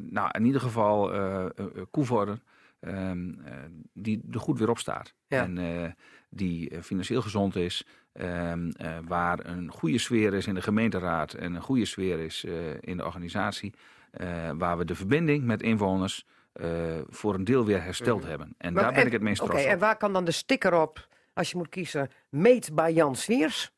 nou, 0.00 0.28
in 0.32 0.44
ieder 0.44 0.60
geval 0.60 1.12
eh 1.12 1.44
uh, 1.56 1.66
Koevoorden, 1.90 2.42
ehm, 2.80 3.28
eh, 3.44 3.52
die 3.92 4.22
er 4.30 4.40
goed 4.40 4.58
weer 4.58 4.70
op 4.70 4.78
staat. 4.78 5.14
Ja. 5.26 5.42
En 5.42 5.58
eh, 5.58 5.90
die 6.30 6.70
eh, 6.70 6.80
financieel 6.80 7.22
gezond 7.22 7.56
is, 7.56 7.86
ehm, 8.12 8.68
eh, 8.76 8.90
waar 9.08 9.38
een 9.46 9.70
goede 9.70 9.98
sfeer 9.98 10.34
is 10.34 10.46
in 10.46 10.54
de 10.54 10.62
gemeenteraad 10.62 11.32
en 11.32 11.54
een 11.54 11.62
goede 11.62 11.84
sfeer 11.84 12.18
is 12.18 12.44
eh, 12.44 12.52
in 12.80 12.96
de 12.96 13.04
organisatie, 13.04 13.74
eh, 14.10 14.26
waar 14.54 14.78
we 14.78 14.84
de 14.84 14.94
verbinding 14.94 15.44
met 15.44 15.62
inwoners 15.62 16.26
eh, 16.52 16.98
voor 17.08 17.34
een 17.34 17.44
deel 17.44 17.64
weer 17.64 17.82
hersteld 17.82 18.24
hebben. 18.24 18.54
En. 18.58 18.72
Maar- 18.72 18.82
daar 18.82 18.92
ben 18.92 19.06
ik 19.06 19.12
het 19.12 19.22
meest 19.22 19.40
Oké, 19.40 19.50
trots 19.50 19.64
en 19.66 19.74
op. 19.74 19.80
waar 19.80 19.96
kan 19.96 20.12
dan 20.12 20.24
de 20.24 20.30
sticker 20.30 20.80
op, 20.80 21.08
als 21.34 21.50
je 21.50 21.56
moet 21.56 21.68
kiezen, 21.68 22.10
meet 22.28 22.74
bij 22.74 22.92
Jan 22.92 23.16
Swiers? 23.16 23.72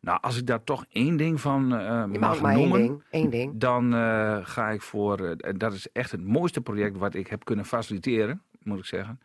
Nou, 0.00 0.18
als 0.20 0.36
ik 0.38 0.46
daar 0.46 0.64
toch 0.64 0.84
één 0.88 1.16
ding 1.16 1.40
van 1.40 1.68
Je 2.12 2.18
mag 2.18 2.40
maar 2.40 2.52
één 2.54 2.60
noemen, 2.68 2.80
ding. 2.80 3.04
Één 3.10 3.30
ding. 3.30 3.52
dan 3.54 3.94
eh, 3.94 4.38
ga 4.42 4.70
ik 4.70 4.82
voor, 4.82 5.18
en 5.30 5.58
dat 5.58 5.72
is 5.72 5.92
echt 5.92 6.10
het 6.10 6.24
mooiste 6.24 6.60
project 6.60 6.96
wat 6.96 7.14
ik 7.14 7.26
heb 7.26 7.44
kunnen 7.44 7.64
faciliteren, 7.64 8.42
moet 8.62 8.78
ik 8.78 8.84
zeggen. 8.84 9.20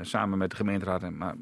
Samen 0.00 0.38
met 0.38 0.50
de 0.50 0.56
gemeenteraad 0.56 1.02
en 1.02 1.16
maar 1.16 1.34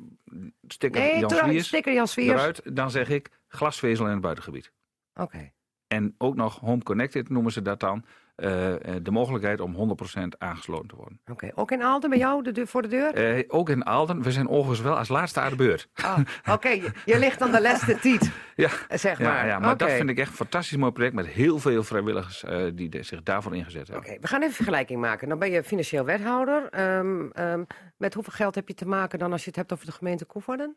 sticker 0.68 1.00
Nee, 1.00 1.18
Jan 1.18 1.30
Swiers, 1.30 1.66
sticker 1.66 1.92
Jan 1.94 2.08
Swiers. 2.08 2.32
eruit, 2.40 2.76
dan 2.76 2.90
zeg 2.90 3.08
ik 3.08 3.30
glasvezel 3.48 4.04
in 4.06 4.12
het 4.12 4.20
buitengebied. 4.20 4.72
Oké. 5.14 5.52
En 5.86 6.14
ook 6.18 6.34
nog 6.34 6.58
Home 6.60 6.82
Connected 6.82 7.28
noemen 7.28 7.52
ze 7.52 7.62
dat 7.62 7.80
dan. 7.80 8.04
Eh, 8.36 8.72
eh, 8.74 9.02
de 9.02 9.10
mogelijkheid 9.10 9.60
om 9.60 9.74
100% 9.74 10.38
aangesloten 10.38 10.88
te 10.88 10.96
worden. 10.96 11.20
Oké, 11.30 11.50
ook 11.54 11.70
in 11.70 11.82
Aalten 11.82 12.10
bij 12.10 12.18
jou 12.18 12.42
de 12.42 12.52
deur, 12.52 12.66
voor 12.66 12.82
de 12.82 12.88
deur? 12.88 13.14
Eh, 13.14 13.44
ook 13.48 13.68
in 13.68 13.86
Aalten, 13.86 14.22
we 14.22 14.32
zijn 14.32 14.48
overigens 14.48 14.80
wel 14.80 14.96
als 14.96 15.08
laatste 15.08 15.40
aan 15.40 15.50
de 15.50 15.56
beurt. 15.56 15.88
Ah, 15.94 16.18
Oké, 16.50 16.68
je, 16.68 16.90
je 17.04 17.18
ligt 17.18 17.42
aan 17.42 17.50
de 17.52 17.60
laatste 17.62 17.98
tiet, 17.98 18.30
Ja, 18.56 18.68
zeg 18.88 19.20
maar. 19.20 19.46
ja 19.46 19.58
maar 19.58 19.76
dat 19.76 19.90
vind 19.90 20.10
ik 20.10 20.18
echt 20.18 20.28
een 20.30 20.36
fantastisch 20.36 20.76
mooi 20.76 20.92
project 20.92 21.14
met 21.14 21.26
heel 21.26 21.58
veel 21.58 21.82
vrijwilligers 21.84 22.44
die 22.74 22.88
de- 22.88 23.02
zich 23.02 23.22
daarvoor 23.22 23.56
ingezet 23.56 23.88
hebben. 23.88 24.10
Oké, 24.10 24.20
we 24.20 24.26
gaan 24.26 24.42
even 24.42 24.54
vergelijking 24.54 25.00
maken. 25.00 25.28
Dan 25.28 25.38
ben 25.38 25.50
je 25.50 25.62
financieel 25.64 26.04
wethouder. 26.04 26.68
Ehm, 26.70 27.30
ehm, 27.30 27.62
met 27.96 28.14
hoeveel 28.14 28.32
geld 28.32 28.54
heb 28.54 28.68
je 28.68 28.74
te 28.74 28.86
maken 28.86 29.18
dan 29.18 29.32
als 29.32 29.40
je 29.42 29.46
het 29.48 29.56
hebt 29.56 29.72
over 29.72 29.86
de 29.86 29.92
gemeente 29.92 30.24
Koevoorden? 30.24 30.76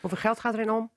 Hoeveel 0.00 0.18
geld 0.18 0.40
gaat 0.40 0.54
erin 0.54 0.70
om? 0.70 0.90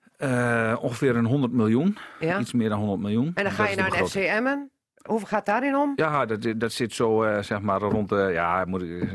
Ongeveer 0.81 1.15
een 1.15 1.25
100 1.25 1.53
miljoen, 1.53 1.97
Ja? 2.19 2.39
iets 2.39 2.53
meer 2.53 2.69
dan 2.69 2.79
100 2.79 2.99
miljoen. 3.01 3.31
En 3.35 3.43
dan 3.43 3.53
ga 3.53 3.67
je 3.67 3.75
naar 3.75 3.93
een. 3.99 4.07
FCM'en. 4.07 4.70
Hoeveel 5.03 5.27
gaat 5.27 5.45
daarin 5.45 5.75
om? 5.75 5.93
Ja, 5.95 6.25
dat, 6.25 6.47
dat 6.57 6.71
zit 6.71 6.93
zo 6.93 7.23
eh, 7.23 7.41
zeg 7.43 7.61
maar 7.61 7.79
rond 7.79 8.09
de, 8.09 8.29
ja, 8.33 8.65
moet 8.65 8.81
ik, 8.81 9.01
eh, 9.01 9.09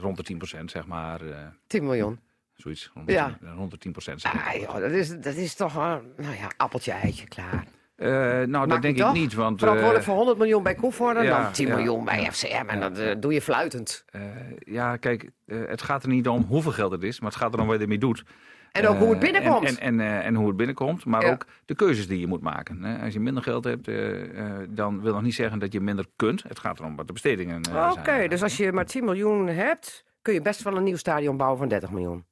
rond 0.00 0.16
de 0.16 0.22
10% 0.22 0.64
zeg 0.70 0.86
maar. 0.86 1.20
eh, 1.20 1.36
10 1.66 1.84
miljoen. 1.84 2.20
zoiets. 2.54 2.90
Rond 2.94 3.10
Ja. 3.10 3.36
10, 3.40 3.54
rond 3.56 3.70
de 3.70 3.78
10 3.78 3.94
zeg 3.98 4.34
ik. 4.34 4.40
Ah, 4.46 4.60
joh, 4.60 4.74
dat, 4.80 4.90
is, 4.90 5.08
dat 5.20 5.34
is 5.34 5.54
toch, 5.54 5.76
eh, 5.76 5.94
nou 6.16 6.34
ja, 6.36 6.50
appeltje, 6.56 6.92
eitje, 6.92 7.26
klaar. 7.28 7.64
Eh, 7.96 8.08
nou, 8.46 8.66
dat 8.68 8.82
denk 8.82 8.98
ik 8.98 9.12
niet, 9.12 9.34
want... 9.34 9.58
Verantwoordelijk 9.58 9.98
eh, 10.04 10.06
voor 10.08 10.16
100 10.16 10.38
miljoen 10.38 10.62
bij 10.62 10.74
Koevoorden, 10.74 11.22
ja, 11.24 11.42
dan 11.42 11.52
10 11.52 11.66
ja, 11.66 11.74
miljoen 11.74 12.04
bij 12.04 12.20
ja. 12.22 12.30
FCM. 12.32 12.64
En 12.68 12.80
dat 12.80 12.98
eh, 12.98 13.14
doe 13.20 13.32
je 13.32 13.42
fluitend. 13.42 14.04
eh, 14.06 14.20
ja, 14.58 14.96
kijk, 14.96 15.30
eh, 15.46 15.58
het 15.66 15.82
gaat 15.82 16.02
er 16.02 16.08
niet 16.08 16.28
om 16.28 16.42
hoeveel 16.48 16.72
geld 16.72 16.92
het 16.92 17.02
is, 17.02 17.20
maar 17.20 17.30
het 17.30 17.38
gaat 17.38 17.54
erom 17.54 17.66
wat 17.66 17.76
je 17.76 17.82
ermee 17.82 17.98
doet. 17.98 18.24
En 18.76 18.86
ook 18.88 18.96
hoe 18.98 19.14
het 19.14 19.22
Eh, 19.24 19.30
binnenkomt. 19.32 19.68
En, 19.68 19.78
en, 19.78 20.00
en, 20.00 20.06
eh, 20.20 20.26
en 20.26 20.34
hoe 20.34 20.46
het 20.46 20.56
binnenkomt, 20.56 21.04
maar 21.04 21.24
Ja. 21.24 21.30
ook 21.32 21.46
de 21.64 21.74
keuzes 21.74 22.08
die 22.08 22.20
je 22.20 22.26
moet 22.26 22.40
maken. 22.42 22.84
Als 23.02 23.12
je 23.12 23.20
minder 23.20 23.42
geld 23.42 23.64
hebt, 23.64 23.88
eh, 23.88 23.96
dan 24.68 25.00
wil 25.02 25.12
nog 25.12 25.22
niet 25.22 25.34
zeggen 25.34 25.58
dat 25.58 25.72
je 25.72 25.80
minder 25.80 26.06
kunt. 26.16 26.42
Het 26.48 26.58
gaat 26.58 26.78
erom 26.78 26.96
wat 26.96 27.06
de 27.06 27.12
bestedingen 27.12 27.62
eh, 27.62 27.90
Oké, 27.92 28.02
zijn. 28.04 28.28
dus 28.30 28.42
als 28.42 28.56
je 28.56 28.72
maar 28.72 28.86
10 28.86 29.04
miljoen 29.04 29.46
hebt, 29.46 30.04
kun 30.22 30.34
je 30.34 30.42
best 30.42 30.62
wel 30.62 30.76
een 30.76 30.82
nieuw 30.84 30.96
stadion 30.96 31.36
bouwen 31.36 31.58
van 31.58 31.68
30 31.68 31.90
miljoen. 31.90 32.24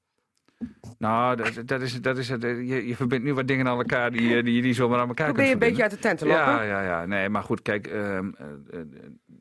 Nou, 0.98 1.36
dat, 1.36 1.62
dat 1.66 1.81
is, 1.81 2.01
dat 2.01 2.18
is 2.18 2.28
het. 2.28 2.43
Je, 2.43 2.86
je 2.86 2.97
verbindt 2.97 3.24
nu 3.24 3.35
wat 3.35 3.48
dingen 3.48 3.68
aan 3.68 3.78
elkaar 3.78 4.10
die, 4.10 4.36
eh, 4.36 4.44
die 4.44 4.55
je 4.55 4.62
niet 4.62 4.76
zomaar 4.76 5.01
aan 5.01 5.09
elkaar 5.09 5.26
Probeer 5.26 5.47
je 5.47 5.52
een 5.52 5.59
beetje 5.59 5.82
uit 5.82 5.90
de 5.90 5.98
tent 5.98 6.18
te 6.18 6.26
lokken. 6.26 6.44
Ja, 6.44 6.62
ja, 6.62 6.82
ja. 6.82 7.06
Nee, 7.06 7.28
maar 7.28 7.43
goed, 7.43 7.62
kijk. 7.62 7.86
ehm, 7.86 8.31
eh, 8.36 8.81
eh, 8.81 8.86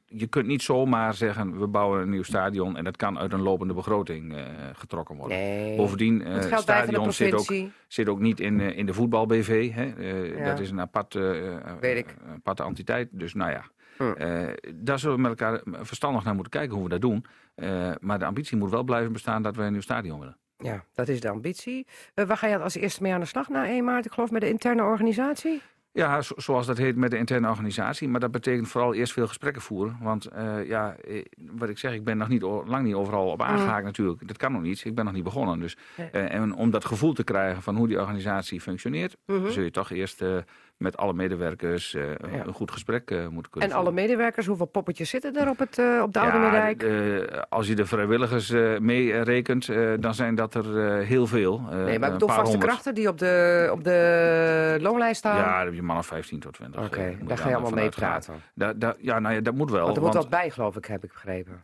je 0.06 0.28
kunt 0.28 0.48
niet 0.48 0.62
zomaar 0.62 1.14
zeggen, 1.14 1.60
we 1.60 1.68
bouwen 1.68 2.02
een 2.02 2.10
nieuw 2.10 2.24
stadion... 2.24 2.78
en 2.78 2.84
dat 2.84 2.98
kan 2.98 3.20
uit 3.20 3.34
een 3.34 3.42
lopende 3.42 3.74
begroting 3.74 4.36
getrokken 4.74 5.16
worden. 5.16 5.38
Nee. 5.38 5.78
Bovendien, 5.78 6.22
het 6.22 6.46
van 6.46 6.56
de 6.56 6.62
stadion 6.62 7.14
zit 7.14 7.34
ook, 7.34 7.54
zit 7.88 8.10
ook 8.10 8.20
niet 8.20 8.40
in, 8.40 8.60
in 8.60 8.86
de 8.86 8.94
voetbal-BV. 8.94 9.72
Ja. 10.38 10.46
Dat 10.46 10.60
is 10.60 10.70
een 10.72 10.80
aparte, 10.80 11.20
Weet 11.80 11.98
ik. 11.98 12.16
een 12.26 12.34
aparte 12.36 12.64
entiteit. 12.64 13.10
Dus 13.12 13.34
nou 13.34 13.52
ja, 13.52 13.64
Hm. 13.98 14.14
daar 14.76 15.00
zullen 15.00 15.16
we 15.16 15.22
met 15.22 15.40
elkaar 15.40 15.62
verstandig 15.66 16.24
naar 16.24 16.34
moeten 16.34 16.52
kijken 16.52 16.76
hoe 16.76 16.84
we 16.84 16.90
dat 16.90 17.02
doen. 17.02 17.26
Maar 18.00 18.20
de 18.20 18.26
ambitie 18.26 18.58
moet 18.58 18.70
wel 18.70 18.84
blijven 18.84 19.14
bestaan 19.14 19.42
dat 19.42 19.56
we 19.56 19.64
een 19.64 19.72
nieuw 19.72 19.82
stadion 19.82 20.20
willen. 20.20 20.38
Ja, 20.64 20.84
dat 20.94 21.08
is 21.08 21.20
de 21.20 21.30
ambitie. 21.30 21.88
Eh, 22.14 22.26
waar 22.26 22.38
ga 22.38 22.48
je 22.48 22.60
als 22.60 22.76
eerste 22.76 23.02
mee 23.02 23.14
aan 23.14 23.20
de 23.20 23.26
slag 23.26 23.50
na 23.50 23.68
1 23.70 23.84
maart? 23.84 24.06
Ik 24.06 24.12
geloof 24.12 24.32
met 24.32 24.42
de 24.42 24.50
interne 24.50 24.84
organisatie? 24.84 25.62
Ja, 25.92 26.22
zo- 26.22 26.34
zoals 26.38 26.66
dat 26.68 26.78
heet 26.78 26.96
met 26.96 27.12
de 27.12 27.18
interne 27.18 27.50
organisatie. 27.50 28.08
Maar 28.08 28.20
dat 28.20 28.32
betekent 28.32 28.68
vooral 28.68 28.94
eerst 28.94 29.14
veel 29.14 29.28
gesprekken 29.28 29.62
voeren. 29.62 29.98
Want 30.02 30.26
eh, 30.26 30.68
ja, 30.68 30.96
eh, 31.08 31.26
wat 31.52 31.70
ik 31.70 31.78
zeg, 31.78 31.94
ik 31.94 32.04
ben 32.04 32.18
nog 32.18 32.28
niet, 32.28 32.42
lang 32.42 32.84
niet 32.84 32.94
overal 32.94 33.28
op 33.30 33.42
aangehaakt 33.42 33.86
natuurlijk. 33.86 34.28
Dat 34.28 34.38
kan 34.38 34.52
nog 34.52 34.62
niet. 34.62 34.86
Ik 34.86 34.96
ben 34.96 35.06
nog 35.06 35.14
niet 35.14 35.24
begonnen. 35.24 35.60
Dus, 35.60 35.78
en 36.12 36.56
om 36.56 36.70
dat 36.72 36.86
gevoel 36.86 37.14
te 37.14 37.24
krijgen 37.24 37.62
van 37.62 37.76
hoe 37.76 37.88
die 37.88 38.00
organisatie 38.00 38.62
functioneert... 38.62 39.18
Mhm. 39.26 39.50
zul 39.52 39.64
je 39.64 39.72
toch 39.72 39.90
eerst 39.92 40.24
met 40.78 40.98
alle 40.98 41.14
medewerkers 41.14 41.94
eh, 41.94 42.04
Ja. 42.10 42.46
een 42.46 42.54
goed 42.54 42.72
gesprek 42.72 43.12
eh, 43.12 43.28
moeten 43.28 43.52
kunnen 43.52 43.70
En 43.70 43.76
alle 43.76 43.92
medewerkers, 43.92 44.46
hoeveel 44.46 44.66
poppetjes 44.66 45.10
zitten 45.10 45.36
er 45.36 45.50
op, 45.50 45.60
het, 45.60 45.78
eh, 45.78 46.00
op 46.04 46.14
de 46.14 46.20
Oude 46.20 46.38
Ja, 46.38 46.70
eh, 46.74 47.42
als 47.50 47.68
je 47.68 47.76
de 47.76 47.86
vrijwilligers 47.86 48.50
meerekent, 48.80 49.70
eh, 49.70 49.92
dan 50.00 50.14
zijn 50.14 50.36
dat 50.36 50.56
er 50.56 50.98
heel 50.98 51.28
veel. 51.28 51.60
Nee, 51.60 52.00
maar 52.00 52.08
ik 52.08 52.14
bedoel 52.14 52.28
vaste 52.28 52.44
honderd. 52.44 52.64
krachten 52.72 52.96
die 52.96 53.08
op 53.08 53.18
de, 53.18 53.68
op 53.72 53.84
de 53.84 54.78
loonlijst 54.82 55.18
staan? 55.18 55.36
Ja, 55.38 55.56
dan 55.58 55.66
heb 55.66 55.74
je 55.76 55.82
man 55.82 55.98
of 55.98 56.06
15 56.06 56.40
tot 56.40 56.54
20. 56.54 56.86
Oké, 56.86 57.18
daar 57.24 57.38
ga 57.38 57.50
je 57.50 57.56
allemaal 57.56 57.72
mee 57.74 57.90
praten. 57.90 58.34
Da, 58.56 58.74
da, 58.74 58.96
ja, 59.00 59.20
nou 59.20 59.36
ja, 59.36 59.42
dat 59.42 59.54
moet 59.54 59.72
wel. 59.72 59.84
Want 59.86 59.96
er 59.98 60.04
moet 60.04 60.14
want- 60.14 60.30
wat 60.30 60.40
bij, 60.40 60.50
geloof 60.50 60.76
ik, 60.76 60.86
heb 60.86 61.04
ik 61.04 61.12
begrepen. 61.14 61.64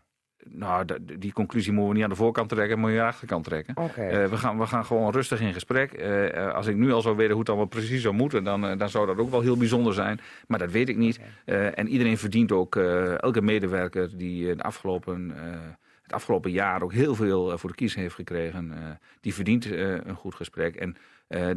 Nou, 0.51 0.85
die 1.19 1.34
conclusie 1.34 1.71
moeten 1.71 1.89
we 1.89 1.95
niet 1.95 2.03
aan 2.03 2.09
de 2.09 2.15
voorkant 2.15 2.49
trekken, 2.49 2.80
maar 2.80 2.91
aan 2.91 2.97
de 2.97 3.03
achterkant 3.03 3.43
trekken. 3.43 3.76
Eh, 3.76 4.26
we, 4.26 4.38
gaan, 4.38 4.57
we 4.57 4.65
gaan 4.65 4.85
gewoon 4.85 5.11
rustig 5.11 5.41
in 5.41 5.53
gesprek. 5.53 5.93
Eh, 5.93 6.47
eh, 6.47 6.53
als 6.53 6.67
ik 6.67 6.76
nu 6.76 6.91
al 6.91 7.01
zou 7.01 7.15
weten 7.15 7.31
hoe 7.31 7.39
het 7.39 7.49
allemaal 7.49 7.67
precies 7.67 8.01
zou 8.01 8.13
moeten, 8.13 8.43
dan, 8.43 8.77
dan 8.77 8.89
zou 8.89 9.05
dat 9.05 9.17
ook 9.17 9.30
wel 9.30 9.41
heel 9.41 9.57
bijzonder 9.57 9.93
zijn. 9.93 10.19
Maar 10.47 10.59
dat 10.59 10.71
weet 10.71 10.89
ik 10.89 10.97
niet. 10.97 11.19
En 11.45 11.88
iedereen 11.88 12.17
verdient 12.17 12.51
ook, 12.51 12.76
elke 12.76 13.41
medewerker 13.41 14.17
die 14.17 14.55
de 14.55 14.63
afgelopen, 14.63 15.34
het 16.01 16.13
afgelopen 16.13 16.51
jaar 16.51 16.81
ook 16.81 16.93
heel 16.93 17.15
veel 17.15 17.57
voor 17.57 17.69
de 17.69 17.76
kies 17.76 17.95
heeft 17.95 18.15
gekregen, 18.15 18.73
die 19.21 19.34
verdient 19.34 19.65
een 19.65 20.15
goed 20.15 20.35
gesprek. 20.35 20.76
En 20.76 20.95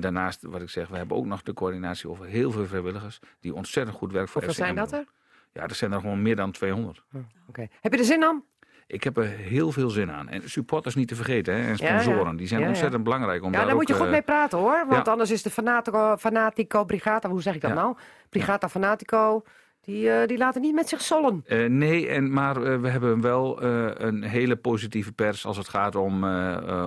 daarnaast, 0.01 0.43
wat 0.43 0.63
ik 0.63 0.71
zeg, 0.71 0.89
we 0.89 0.97
hebben 0.97 1.17
ook 1.17 1.27
nog 1.27 1.43
de 1.43 1.53
coördinatie 1.53 2.09
over 2.09 2.27
heel 2.27 2.51
veel 2.51 2.67
vrijwilligers 2.67 3.21
die 3.41 3.55
ontzettend 3.55 3.97
goed 3.97 4.13
werk 4.13 4.29
voor 4.29 4.43
Hoeveel 4.43 4.65
zijn 4.65 4.77
dat 4.77 4.93
er? 4.93 5.05
Ja, 5.53 5.63
er 5.63 5.75
zijn 5.75 5.93
er 5.93 6.01
gewoon 6.01 6.23
meer 6.23 6.37
dan 6.37 6.53
200. 6.53 7.03
Oké. 7.49 7.69
Heb 7.81 7.93
je 7.93 7.99
er 7.99 8.05
zin 8.05 8.25
aan? 8.25 8.45
Ik 8.87 9.05
heb 9.05 9.17
er 9.17 9.27
heel 9.29 9.73
veel 9.73 9.91
zin 9.91 10.11
aan. 10.11 10.29
En 10.29 10.51
supporters 10.51 10.95
niet 10.95 11.09
te 11.09 11.15
vergeten. 11.15 11.55
Hè? 11.55 11.69
En 11.69 11.77
sponsoren. 11.77 12.31
ja. 12.31 12.37
Die 12.37 12.47
zijn 12.47 12.61
Ja, 12.61 12.69
ontzettend 12.69 13.05
belangrijk. 13.05 13.43
Om 13.43 13.51
Ja, 13.53 13.57
daar 13.59 13.67
daar 13.67 13.75
moet 13.77 13.89
je 13.89 13.95
goed 13.95 14.05
eh, 14.05 14.11
mee 14.11 14.23
praten 14.23 14.59
hoor. 14.59 14.85
Want 14.89 15.09
anders 15.09 15.31
is 15.31 15.43
de 15.43 15.51
Fanatico, 15.51 16.17
Fanatico 16.17 16.85
Brigata, 16.85 17.29
hoe 17.29 17.43
zeg 17.43 17.55
ik 17.55 17.61
dat 17.61 17.75
nou? 17.75 17.97
Brigata 18.29 18.69
Fanatico, 18.69 19.43
die, 19.81 20.11
eh, 20.11 20.27
die 20.27 20.39
laten 20.39 20.61
niet 20.61 20.75
met 20.75 20.89
zich 20.89 21.01
zollen. 21.01 21.43
eh, 21.47 21.69
nee, 21.69 22.09
en, 22.09 22.33
maar 22.33 22.81
we 22.81 22.89
hebben 22.89 23.21
wel 23.21 23.63
een 23.63 24.23
hele 24.23 24.57
positieve 24.57 25.13
pers 25.13 25.47
als 25.47 25.57
het 25.57 25.69
gaat 25.69 25.95
om 25.95 26.25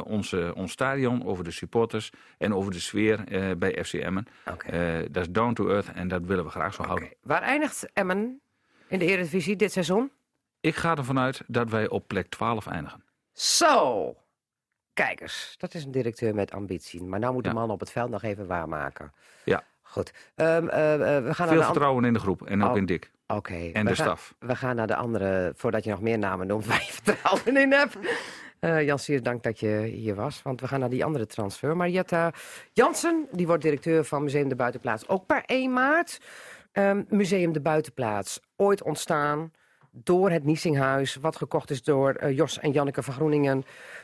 onze, 0.04 0.54
ons 0.56 0.72
stadion, 0.72 1.26
over 1.26 1.44
de 1.44 1.52
supporters 1.52 2.12
en 2.38 2.54
over 2.54 2.72
de 2.72 2.80
sfeer 2.80 3.24
bij 3.58 3.84
FC 3.84 3.94
Emmen. 3.94 4.26
Eh, 4.66 4.82
dat 5.12 5.24
is 5.24 5.30
down 5.32 5.54
to 5.54 5.70
earth 5.70 5.92
en 5.94 6.08
dat 6.08 6.22
willen 6.26 6.44
we 6.44 6.50
graag 6.50 6.74
zo 6.74 6.84
houden. 6.84 7.10
Waar 7.22 7.42
eindigt 7.42 7.90
Emmen 7.94 8.40
in 8.88 9.00
de 9.00 9.06
Eredivisie 9.06 9.56
dit 9.56 9.72
seizoen? 9.72 10.12
Ik 10.66 10.76
ga 10.76 10.96
ervan 10.96 11.20
uit 11.20 11.42
dat 11.48 11.70
wij 11.70 11.90
op 11.90 12.08
plek 12.08 12.30
12 12.30 12.68
eindigen. 12.68 13.04
Zo! 13.34 14.16
Kijkers, 14.94 15.56
dat 15.58 15.74
is 15.74 15.84
een 15.84 15.92
directeur 15.92 16.36
met 16.36 16.52
ambitie. 16.52 17.04
Maar 17.04 17.20
nou 17.20 17.34
moet 17.34 17.44
de 17.44 17.50
Ja. 17.50 17.56
man 17.56 17.70
op 17.70 17.80
het 17.80 17.92
veld 17.92 18.10
nog 18.10 18.24
even 18.24 18.48
waarmaken. 18.48 19.14
Ja. 19.44 19.64
Goed. 19.82 20.14
Eh, 20.36 20.58
eh, 20.58 20.64
we 21.24 21.34
gaan 21.34 21.46
naar 21.48 21.56
Veel 21.56 21.64
vertrouwen 21.64 22.06
in 22.06 22.14
de 22.14 22.20
groep 22.20 22.46
en 22.48 22.64
ook 22.64 22.72
Oh. 22.72 22.78
in 22.78 22.86
Dick 22.86 23.12
Oké. 23.28 23.54
en 23.54 23.62
we 23.64 23.72
de 23.72 23.96
gaan- 23.96 24.06
staf. 24.06 24.36
We 24.40 24.56
gaan 24.56 24.76
naar 24.76 24.88
de 24.88 24.96
andere, 24.96 25.54
voordat 25.56 25.84
je 25.84 25.90
nog 25.90 26.02
meer 26.02 26.18
namen 26.18 26.48
noemt, 26.48 26.66
waar 26.68 26.84
je 26.86 26.92
vertrouwen 27.04 27.58
in 27.58 27.72
hebt. 27.72 27.98
Eh 28.60 28.86
Jan 28.86 29.00
Siers, 29.00 29.22
dank 29.22 29.44
dat 29.44 29.60
je 29.60 29.68
hier 29.94 30.16
was, 30.16 30.42
want 30.42 30.62
we 30.62 30.68
gaan 30.68 30.80
naar 30.80 30.90
die 30.90 31.06
andere 31.06 31.26
transfer. 31.26 31.78
Marietta 31.78 32.34
Jansen, 32.74 33.28
die 33.32 33.48
wordt 33.48 33.64
directeur 33.64 34.04
van 34.06 34.24
Museum 34.24 34.50
de 34.50 34.56
Buitenplaats, 34.56 35.08
ook 35.08 35.26
per 35.26 35.44
1 35.46 35.74
maart. 35.74 36.20
Ehm, 36.72 37.04
Museum 37.10 37.52
de 37.54 37.62
Buitenplaats, 37.62 38.40
ooit 38.56 38.84
ontstaan 38.84 39.52
door 40.04 40.30
het 40.32 40.44
Niesinghuis, 40.44 41.16
wat 41.16 41.36
gekocht 41.36 41.70
is 41.70 41.84
door 41.84 42.10
eh, 42.14 42.36
Jos 42.36 42.60
en 42.60 42.72
Janneke 42.72 43.04
van 43.04 43.14
Groeningen. 43.14 43.64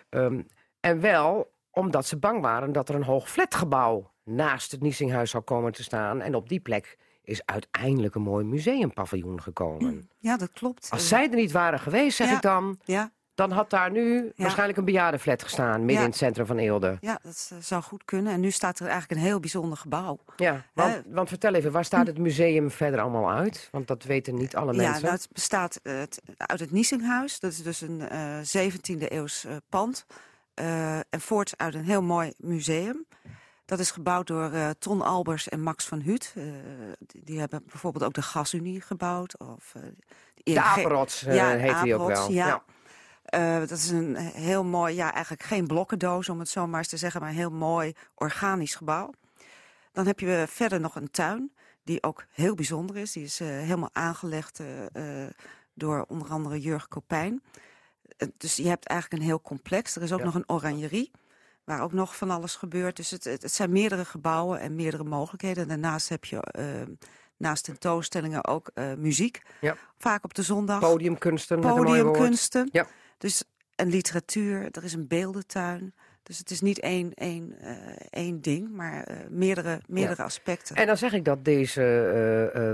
Ehm, 0.09 0.41
en 0.79 0.99
wel 1.01 1.51
omdat 1.71 2.05
ze 2.05 2.17
bang 2.17 2.41
waren 2.41 2.71
dat 2.71 2.89
er 2.89 2.95
een 2.95 3.03
hoog 3.03 3.29
flatgebouw 3.29 4.11
naast 4.23 4.71
het 4.71 4.81
Niesinghuis 4.81 5.29
zou 5.31 5.43
komen 5.43 5.71
te 5.71 5.83
staan. 5.83 6.21
En 6.21 6.35
op 6.35 6.49
die 6.49 6.59
plek 6.59 6.97
is 7.23 7.45
uiteindelijk 7.45 8.15
een 8.15 8.21
mooi 8.21 8.45
museumpaviljoen 8.45 9.41
gekomen. 9.41 10.09
Ja, 10.17 10.37
dat 10.37 10.51
klopt. 10.51 10.87
Als 10.89 11.07
zij 11.07 11.29
er 11.29 11.35
niet 11.35 11.51
waren 11.51 11.79
geweest, 11.79 12.17
zeg 12.17 12.27
Ja. 12.29 12.35
ik 12.35 12.41
dan, 12.41 12.79
Ja, 12.83 13.11
dan 13.47 13.51
had 13.57 13.69
daar 13.69 13.91
nu 13.91 14.31
waarschijnlijk 14.35 14.77
een 14.77 14.85
bejaardenflat 14.85 15.43
gestaan, 15.43 15.77
midden 15.79 15.95
Ja. 15.95 16.01
in 16.01 16.07
het 16.09 16.17
centrum 16.17 16.45
van 16.45 16.57
Eelde. 16.57 16.97
ja, 17.01 17.19
dat 17.23 17.49
eh, 17.53 17.57
zou 17.61 17.83
goed 17.83 18.05
kunnen. 18.05 18.33
En 18.33 18.39
nu 18.39 18.51
staat 18.51 18.79
er 18.79 18.87
eigenlijk 18.87 19.19
een 19.21 19.27
heel 19.27 19.39
bijzonder 19.39 19.77
gebouw. 19.77 20.19
Ja, 20.35 20.65
want, 20.73 21.01
want 21.07 21.29
vertel 21.29 21.53
even, 21.53 21.71
waar 21.71 21.85
staat 21.85 22.07
het 22.07 22.17
museum 22.17 22.71
verder 22.71 22.99
allemaal 22.99 23.31
uit? 23.31 23.67
Want 23.71 23.87
dat 23.87 24.03
weten 24.03 24.35
niet 24.35 24.55
alle 24.55 24.73
Ja, 24.73 24.81
mensen. 24.81 25.01
nou, 25.03 25.15
het 25.15 25.27
bestaat 25.33 25.79
eh, 25.83 25.93
uit 26.37 26.59
het 26.59 26.71
Niesinghuis. 26.71 27.39
Dat 27.39 27.51
is 27.51 27.63
dus 27.63 27.81
een 27.81 28.09
eh 28.09 28.37
17e 28.41 29.07
eeuws 29.11 29.45
eh, 29.45 29.55
pand. 29.69 30.05
Eh, 30.53 30.95
en 30.97 31.21
voort 31.21 31.53
uit 31.57 31.73
een 31.75 31.83
heel 31.85 32.01
mooi 32.01 32.33
museum. 32.37 33.05
Dat 33.65 33.79
is 33.79 33.91
gebouwd 33.91 34.27
door 34.27 34.51
Ton 34.79 35.01
Albers 35.01 35.49
en 35.49 35.61
Max 35.61 35.85
van 35.85 35.99
Huut. 35.99 36.33
Die, 36.99 37.21
die 37.23 37.39
hebben 37.39 37.63
bijvoorbeeld 37.67 38.03
ook 38.03 38.13
de 38.13 38.21
Gasunie 38.21 38.81
gebouwd. 38.81 39.39
Of, 39.39 39.73
eh, 39.75 39.81
De 40.43 40.61
Apenrots 40.61 41.23
eh, 41.23 41.49
heet 41.49 41.81
die 41.83 41.95
ook 41.95 42.07
wel. 42.07 42.31
Ja. 42.31 42.63
Eh, 43.31 43.59
dat 43.59 43.71
is 43.71 43.89
een 43.89 44.15
heel 44.15 44.63
mooi, 44.63 44.95
ja, 44.95 45.13
eigenlijk 45.13 45.43
geen 45.43 45.67
blokkendoos 45.67 46.29
om 46.29 46.39
het 46.39 46.49
zo 46.49 46.67
maar 46.67 46.79
eens 46.79 46.87
te 46.87 46.97
zeggen, 46.97 47.21
maar 47.21 47.29
een 47.29 47.35
heel 47.35 47.51
mooi 47.51 47.93
organisch 48.15 48.75
gebouw. 48.75 49.13
Dan 49.91 50.05
heb 50.07 50.19
je 50.19 50.45
verder 50.47 50.79
nog 50.79 50.95
een 50.95 51.11
tuin, 51.11 51.51
die 51.83 52.03
ook 52.03 52.25
heel 52.31 52.55
bijzonder 52.55 52.97
is. 52.97 53.11
Die 53.11 53.23
is 53.23 53.39
eh, 53.39 53.47
helemaal 53.47 53.89
aangelegd 53.93 54.59
eh, 54.59 55.03
door 55.73 56.05
onder 56.07 56.29
andere 56.29 56.59
Jurg 56.59 56.87
Kopijn. 56.87 57.43
Dus 58.37 58.55
je 58.55 58.67
hebt 58.67 58.85
eigenlijk 58.85 59.21
een 59.21 59.27
heel 59.27 59.41
complex. 59.41 59.95
Er 59.95 60.01
is 60.01 60.11
ook 60.11 60.19
Ja. 60.19 60.25
nog 60.25 60.35
een 60.35 60.49
oranjerie, 60.49 61.11
waar 61.63 61.81
ook 61.81 61.93
nog 61.93 62.15
van 62.15 62.29
alles 62.29 62.55
gebeurt. 62.55 62.95
Dus 62.95 63.11
het, 63.11 63.23
het, 63.23 63.51
zijn 63.51 63.71
meerdere 63.71 64.05
gebouwen 64.05 64.59
en 64.59 64.75
meerdere 64.75 65.03
mogelijkheden. 65.03 65.67
Daarnaast 65.67 66.09
heb 66.09 66.25
je 66.25 66.39
naast 67.37 67.63
tentoonstellingen 67.63 68.45
ook 68.45 68.71
muziek. 68.97 69.41
Ja. 69.61 69.75
Vaak 69.97 70.23
op 70.23 70.33
de 70.33 70.43
zondag. 70.43 70.79
Podiumkunsten. 70.79 71.59
Podiumkunsten. 71.59 72.69
Ja. 72.71 72.87
Dus 73.21 73.43
en 73.75 73.89
literatuur, 73.89 74.67
er 74.71 74.83
is 74.83 74.93
een 74.93 75.07
beeldentuin. 75.07 75.93
Dus 76.23 76.37
het 76.37 76.51
is 76.51 76.61
niet 76.61 76.79
één, 76.79 77.13
één, 77.13 77.55
eh, 77.59 77.75
één 78.09 78.41
ding, 78.41 78.71
maar 78.71 79.03
eh, 79.03 79.15
meerdere, 79.29 79.81
meerdere 79.87 80.23
aspecten. 80.23 80.75
En 80.75 80.87
dan 80.87 80.97
zeg 80.97 81.13
ik 81.13 81.25
dat 81.25 81.45
deze, 81.45 81.83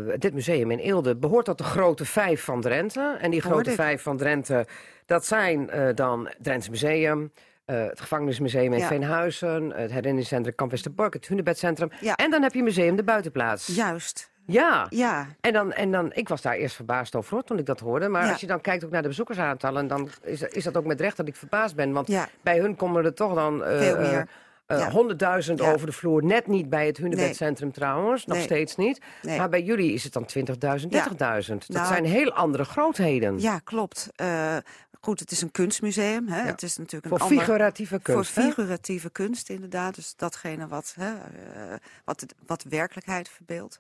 eh, 0.10 0.20
dit 0.20 0.34
museum 0.34 0.72
in 0.72 0.80
Eelde 0.80 1.16
behoort 1.16 1.46
tot 1.46 1.58
de 1.58 1.64
grote 1.64 2.06
vijf 2.06 2.44
van 2.44 2.62
Drenthe. 2.62 3.18
En 3.22 3.32
die 3.32 3.42
grote 3.42 3.70
ik. 3.70 3.76
vijf 3.76 4.02
van 4.02 4.18
Drenthe, 4.18 4.68
dat 5.06 5.26
zijn 5.26 5.70
dan 5.96 6.30
Drentse 6.40 6.70
Museum... 6.70 7.32
het 7.66 8.00
gevangenismuseum 8.00 8.74
in 8.74 8.80
Ja. 8.80 8.88
Veenhuizen, 8.88 9.64
het 9.64 9.90
herinneringscentrum 9.90 10.56
Kamp 10.56 10.72
Westerbork, 10.72 11.14
het 11.14 11.28
Hunebedcentrum. 11.28 11.92
Ja. 12.02 12.16
En 12.16 12.32
dan 12.32 12.42
heb 12.42 12.54
je 12.54 12.64
museum 12.64 12.96
De 12.96 13.04
Buitenplaats. 13.04 13.68
Juist, 13.68 14.32
Ja. 14.48 14.86
ja. 14.90 15.28
En 15.42 15.54
dan, 15.54 15.74
en 15.74 15.92
dan, 15.92 16.14
ik 16.14 16.28
was 16.30 16.42
daar 16.42 16.54
eerst 16.54 16.76
verbaasd 16.76 17.16
over 17.16 17.34
hoor, 17.34 17.44
toen 17.44 17.58
ik 17.60 17.66
dat 17.66 17.80
hoorde. 17.80 18.08
Maar 18.08 18.24
Ja. 18.26 18.32
als 18.32 18.42
je 18.42 18.48
dan 18.48 18.62
kijkt 18.62 18.84
ook 18.86 18.92
naar 18.92 19.02
de 19.02 19.08
bezoekersaantallen, 19.08 19.88
dan 19.88 20.10
is, 20.24 20.42
is 20.42 20.64
dat 20.64 20.78
ook 20.78 20.86
met 20.86 21.02
recht 21.02 21.18
dat 21.18 21.28
ik 21.28 21.36
verbaasd 21.36 21.76
ben. 21.76 21.92
Want 21.92 22.08
Ja. 22.08 22.28
bij 22.42 22.60
hun 22.60 22.76
komen 22.76 23.06
er 23.06 23.14
toch 23.14 23.34
dan 23.34 23.64
eh, 23.64 23.78
Veel 23.78 23.96
eh, 23.96 24.10
meer. 24.12 24.28
eh, 24.66 24.80
Ja. 24.80 24.90
100.000 24.92 25.60
Ja. 25.60 25.72
over 25.72 25.86
de 25.88 25.92
vloer. 25.94 26.24
Net 26.24 26.48
niet 26.48 26.70
bij 26.70 26.86
het 26.86 26.98
Hunebedcentrum 26.98 27.72
trouwens, 27.72 28.26
nog 28.26 28.36
Nee. 28.38 28.46
steeds 28.46 28.76
niet. 28.76 29.02
Nee. 29.22 29.38
Maar 29.38 29.50
bij 29.50 29.62
jullie 29.64 29.94
is 29.94 30.04
het 30.04 30.14
dan 30.14 30.26
20.000, 30.26 30.92
30.000. 30.92 31.68
Dat 31.68 31.76
Nou, 31.76 31.88
zijn 31.88 32.06
heel 32.06 32.32
andere 32.34 32.64
grootheden. 32.66 33.40
Ja, 33.40 33.60
klopt. 33.64 34.10
Eh, 34.16 34.58
goed, 35.02 35.20
het 35.20 35.32
is 35.32 35.42
een 35.42 35.52
kunstmuseum. 35.52 36.28
Hè? 36.28 36.42
Het 36.42 36.64
is 36.64 36.78
natuurlijk 36.78 37.08
Voor 37.08 37.18
een 37.18 37.24
ander... 37.30 37.38
figuratieve 37.46 38.00
kunst. 38.00 38.32
Voor 38.32 38.44
hè? 38.44 38.50
figuratieve 38.50 39.10
kunst, 39.10 39.50
inderdaad. 39.50 39.96
Dus 39.96 40.14
datgene 40.16 40.68
wat, 40.68 40.94
hè, 41.00 41.10
eh, 41.14 41.76
wat, 42.06 42.26
wat 42.46 42.64
werkelijkheid 42.70 43.30
verbeeldt. 43.30 43.80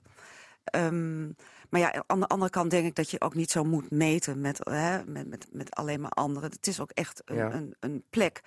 Ehm, 0.69 1.25
maar 1.69 1.79
ja, 1.81 2.03
aan 2.07 2.19
de 2.19 2.27
andere 2.27 2.51
kant 2.51 2.71
denk 2.71 2.85
ik 2.85 2.95
dat 2.95 3.11
je 3.11 3.21
ook 3.21 3.35
niet 3.35 3.51
zo 3.51 3.63
moet 3.63 3.91
meten 3.91 4.41
met, 4.41 4.59
hè, 4.63 5.05
met, 5.05 5.27
met, 5.27 5.47
met 5.51 5.71
alleen 5.75 6.01
maar 6.01 6.11
anderen. 6.11 6.49
Het 6.51 6.67
is 6.67 6.79
ook 6.79 6.91
echt 6.91 7.21
een, 7.25 7.35
Ja. 7.35 7.53
een, 7.53 7.75
een 7.79 8.03
plek. 8.09 8.41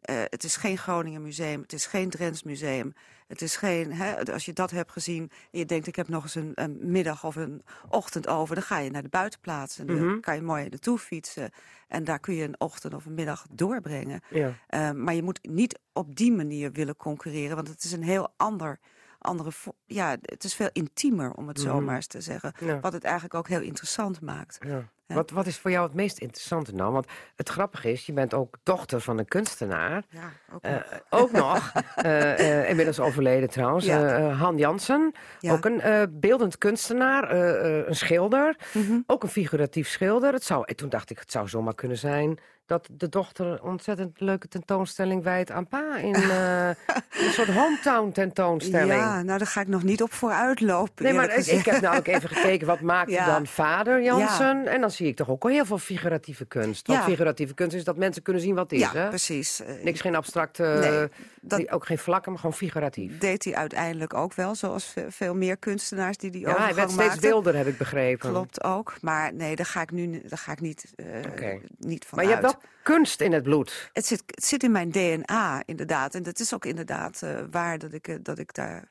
Eh, 0.00 0.16
het 0.24 0.44
is 0.44 0.56
geen 0.56 0.78
Groningen 0.78 1.22
museum, 1.22 1.60
het 1.60 1.72
is 1.72 1.86
geen 1.86 2.10
Drents 2.10 2.42
museum. 2.42 2.92
Het 3.26 3.42
is 3.42 3.56
geen, 3.56 3.92
hè, 3.92 4.32
als 4.32 4.44
je 4.44 4.52
dat 4.52 4.70
hebt 4.70 4.92
gezien 4.92 5.30
en 5.52 5.58
je 5.58 5.64
denkt 5.64 5.86
ik 5.86 5.96
heb 5.96 6.08
nog 6.08 6.22
eens 6.22 6.34
een, 6.34 6.52
een 6.54 6.78
middag 6.80 7.24
of 7.24 7.36
een 7.36 7.62
ochtend 7.88 8.28
over, 8.28 8.54
dan 8.54 8.64
ga 8.64 8.78
je 8.78 8.90
naar 8.90 9.02
de 9.02 9.08
buitenplaats 9.08 9.78
en 9.78 9.86
Mhm. 9.86 10.04
dan 10.04 10.20
kan 10.20 10.34
je 10.34 10.42
mooi 10.42 10.68
naartoe 10.68 10.98
fietsen. 10.98 11.50
En 11.88 12.04
daar 12.04 12.18
kun 12.20 12.34
je 12.34 12.44
een 12.44 12.60
ochtend 12.60 12.94
of 12.94 13.04
een 13.06 13.14
middag 13.14 13.46
doorbrengen. 13.50 14.20
Ja. 14.30 14.52
Eh, 14.66 14.90
maar 14.90 15.14
je 15.14 15.22
moet 15.22 15.38
niet 15.48 15.78
op 15.92 16.16
die 16.16 16.32
manier 16.32 16.72
willen 16.72 16.96
concurreren, 16.96 17.56
want 17.56 17.68
het 17.68 17.84
is 17.84 17.92
een 17.92 18.02
heel 18.02 18.28
ander, 18.36 18.78
andere. 19.26 19.50
Ja, 19.86 20.16
het 20.20 20.44
is 20.44 20.54
veel 20.54 20.68
intiemer, 20.72 21.32
om 21.32 21.48
het 21.48 21.60
zo 21.60 21.74
Mhm. 21.74 21.84
maar 21.84 21.94
eens 21.96 22.06
te 22.06 22.20
zeggen. 22.20 22.52
Ja. 22.60 22.80
Wat 22.80 22.92
het 22.92 23.04
eigenlijk 23.04 23.34
ook 23.34 23.48
heel 23.48 23.60
interessant 23.60 24.20
maakt. 24.20 24.58
Ja. 24.66 24.88
Wat, 25.06 25.30
wat 25.30 25.46
is 25.46 25.58
voor 25.58 25.70
jou 25.70 25.84
het 25.86 25.94
meest 25.94 26.18
interessante 26.18 26.72
nou? 26.74 26.92
Want 26.92 27.06
het 27.36 27.48
grappige 27.48 27.92
is, 27.92 28.06
je 28.06 28.12
bent 28.12 28.34
ook 28.34 28.56
dochter 28.62 29.00
van 29.00 29.18
een 29.18 29.28
kunstenaar. 29.28 30.02
Ja, 30.08 30.20
ook 30.54 30.62
Eh, 30.62 30.72
nog. 30.72 30.82
ook 31.10 31.32
nog, 31.32 31.72
eh, 31.94 32.60
eh, 32.62 32.68
inmiddels 32.68 33.00
overleden 33.00 33.50
trouwens, 33.50 33.84
Ja. 33.84 34.04
eh, 34.06 34.26
eh, 34.26 34.40
Han 34.40 34.56
Jansen. 34.58 35.12
Ja. 35.40 35.52
Ook 35.52 35.64
een 35.64 35.80
eh, 35.80 36.02
beeldend 36.10 36.58
kunstenaar, 36.58 37.30
eh, 37.30 37.78
eh, 37.78 37.86
een 37.86 37.96
schilder. 37.96 38.56
Mhm. 38.72 38.98
Ook 39.06 39.22
een 39.22 39.28
figuratief 39.28 39.88
schilder. 39.88 40.32
Het 40.32 40.44
zou, 40.44 40.62
en 40.66 40.76
toen 40.76 40.88
dacht 40.88 41.10
ik, 41.10 41.18
het 41.18 41.30
zou 41.30 41.48
zomaar 41.48 41.74
kunnen 41.74 41.98
zijn 41.98 42.38
dat 42.66 42.88
de 42.92 43.08
dochter 43.08 43.46
een 43.46 43.62
ontzettend 43.62 44.20
leuke 44.20 44.48
tentoonstelling 44.48 45.22
wijdt 45.22 45.50
aan 45.50 45.66
pa. 45.68 45.96
In 45.96 46.14
eh, 46.14 46.68
een 47.26 47.32
soort 47.32 47.48
hometown 47.48 48.10
tentoonstelling. 48.12 48.92
Ja, 49.00 49.22
nou 49.22 49.38
daar 49.38 49.46
ga 49.46 49.60
ik 49.60 49.66
nog 49.68 49.82
niet 49.82 50.02
op 50.02 50.12
vooruit 50.12 50.60
lopen. 50.60 51.04
Nee, 51.04 51.12
maar 51.12 51.36
ik, 51.36 51.46
ik 51.46 51.64
heb 51.64 51.80
namelijk 51.80 52.06
even 52.08 52.28
gekeken, 52.28 52.66
wat 52.66 52.80
maakt 52.80 53.10
Ja. 53.18 53.26
dan 53.26 53.46
vader 53.46 54.02
Jansen? 54.02 54.66
En 54.66 54.80
dan 54.80 54.90
zie 54.96 55.06
ik 55.06 55.16
toch 55.16 55.28
ook 55.30 55.44
al 55.44 55.50
heel 55.50 55.64
veel 55.64 55.78
figuratieve 55.78 56.44
kunst. 56.44 56.86
Want 56.86 56.98
Ja. 56.98 57.04
figuratieve 57.04 57.54
kunst 57.54 57.76
is 57.76 57.84
dat 57.84 57.96
mensen 57.96 58.22
kunnen 58.22 58.42
zien 58.42 58.54
wat 58.54 58.70
het 58.70 58.72
is, 58.72 58.78
Ja, 58.80 58.92
hè? 58.92 59.08
precies. 59.08 59.62
Niks, 59.82 60.00
geen 60.00 60.14
abstract, 60.14 60.58
Nee, 60.58 61.08
dat- 61.40 61.70
ook 61.72 61.86
geen 61.86 61.98
vlakken, 61.98 62.30
maar 62.32 62.40
gewoon 62.40 62.56
figuratief. 62.56 63.18
deed 63.18 63.44
hij 63.44 63.54
uiteindelijk 63.54 64.14
ook 64.14 64.34
wel, 64.34 64.54
zoals 64.54 64.84
ve- 64.84 65.06
veel 65.10 65.34
meer 65.34 65.56
kunstenaars 65.56 66.16
die 66.16 66.30
die 66.30 66.40
Ja, 66.40 66.46
hij 66.46 66.54
overgang 66.56 66.94
werd 66.94 67.10
steeds 67.10 67.24
wilder, 67.26 67.56
heb 67.56 67.66
ik 67.66 67.78
begrepen. 67.78 68.30
Klopt 68.30 68.64
ook, 68.64 68.94
maar 69.00 69.34
nee, 69.34 69.56
daar 69.56 69.66
ga 69.66 69.80
ik 69.80 69.90
nu 69.90 70.22
daar 70.28 70.38
ga 70.38 70.52
ik 70.52 70.60
niet, 70.60 70.84
Oké. 71.26 71.58
niet 71.78 72.04
van 72.04 72.18
Maar 72.18 72.26
je 72.26 72.30
hebt 72.34 72.42
wel 72.42 72.60
kunst 72.82 73.20
in 73.20 73.32
het 73.32 73.42
bloed. 73.42 73.90
Het 73.92 74.06
zit, 74.06 74.22
het 74.26 74.44
zit 74.44 74.62
in 74.62 74.72
mijn 74.72 74.90
DNA, 74.90 75.62
inderdaad. 75.66 76.14
En 76.14 76.22
dat 76.22 76.40
is 76.40 76.54
ook 76.54 76.64
inderdaad 76.64 77.22
eh, 77.22 77.38
waar 77.50 77.78
dat 77.78 77.92
ik, 77.92 78.08
eh, 78.08 78.14
dat 78.22 78.38
ik 78.38 78.54
daar 78.54 78.88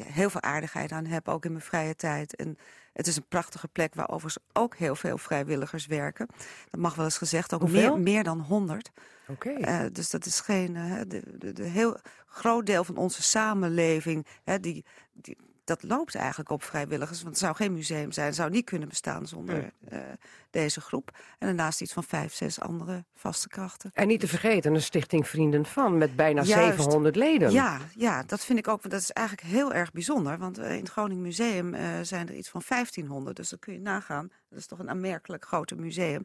heel 0.00 0.30
veel 0.30 0.42
aardigheid 0.42 0.92
aan 0.92 1.04
heb, 1.06 1.28
ook 1.28 1.44
in 1.44 1.52
mijn 1.52 1.64
vrije 1.64 1.94
tijd. 1.96 2.36
En 2.36 2.58
het 2.92 3.06
is 3.06 3.16
een 3.16 3.28
prachtige 3.28 3.68
plek 3.68 3.94
waar 3.94 4.08
overigens 4.08 4.44
ook 4.52 4.76
heel 4.76 4.94
veel 4.94 5.18
vrijwilligers 5.18 5.86
werken. 5.86 6.26
Dat 6.70 6.80
mag 6.80 6.94
wel 6.94 7.04
eens 7.04 7.18
gezegd, 7.18 7.54
ook 7.54 7.60
Hoeveel? 7.60 7.92
meer, 7.96 8.00
meer 8.00 8.24
dan 8.24 8.40
100. 8.40 8.90
Oké. 9.28 9.50
Eh, 9.50 9.80
dus 9.92 10.10
dat 10.10 10.26
is 10.26 10.40
geen. 10.40 10.76
eh, 10.76 11.00
de, 11.08 11.22
de, 11.38 11.52
de 11.52 11.64
heel 11.64 11.96
groot 12.26 12.66
deel 12.66 12.84
van 12.84 12.96
onze 12.96 13.22
samenleving. 13.22 14.26
Hè, 14.44 14.60
die, 14.60 14.84
die, 15.12 15.36
dat 15.64 15.82
loopt 15.82 16.14
eigenlijk 16.14 16.50
op 16.50 16.62
vrijwilligers. 16.62 17.22
Want 17.22 17.34
het 17.34 17.44
zou 17.44 17.54
geen 17.56 17.72
museum 17.72 18.12
zijn. 18.12 18.26
Het 18.26 18.34
zou 18.34 18.50
niet 18.50 18.64
kunnen 18.64 18.88
bestaan 18.88 19.26
zonder 19.26 19.72
eh, 19.88 19.98
deze 20.50 20.80
groep. 20.80 21.10
En 21.38 21.46
daarnaast 21.46 21.80
iets 21.80 21.92
van 21.92 22.04
vijf, 22.04 22.34
zes 22.34 22.60
andere 22.60 23.04
vaste 23.14 23.48
krachten. 23.48 23.90
En 23.94 24.06
niet 24.06 24.20
te 24.20 24.28
vergeten, 24.28 24.74
een 24.74 24.82
stichting 24.82 25.28
Vrienden 25.28 25.66
van, 25.66 25.98
met 25.98 26.16
bijna 26.16 26.42
Juist. 26.42 26.76
700 26.76 27.16
leden. 27.16 27.50
Ja, 27.50 27.78
ja, 27.96 28.22
dat 28.22 28.44
vind 28.44 28.58
ik 28.58 28.68
ook. 28.68 28.80
Want 28.80 28.92
dat 28.92 29.02
is 29.02 29.10
eigenlijk 29.10 29.48
heel 29.48 29.72
erg 29.72 29.92
bijzonder. 29.92 30.38
Want 30.38 30.58
eh, 30.58 30.72
in 30.72 30.78
het 30.78 30.88
Groningen 30.88 31.22
Museum 31.22 31.74
eh, 31.74 31.84
zijn 32.02 32.28
er 32.28 32.34
iets 32.34 32.48
van 32.48 32.62
1500. 32.68 33.36
Dus 33.36 33.48
dat 33.48 33.58
kun 33.58 33.72
je 33.72 33.80
nagaan. 33.80 34.30
Dat 34.48 34.58
is 34.58 34.66
toch 34.66 34.78
een 34.78 34.90
aanmerkelijk 34.90 35.44
groter 35.44 35.76
museum. 35.76 36.22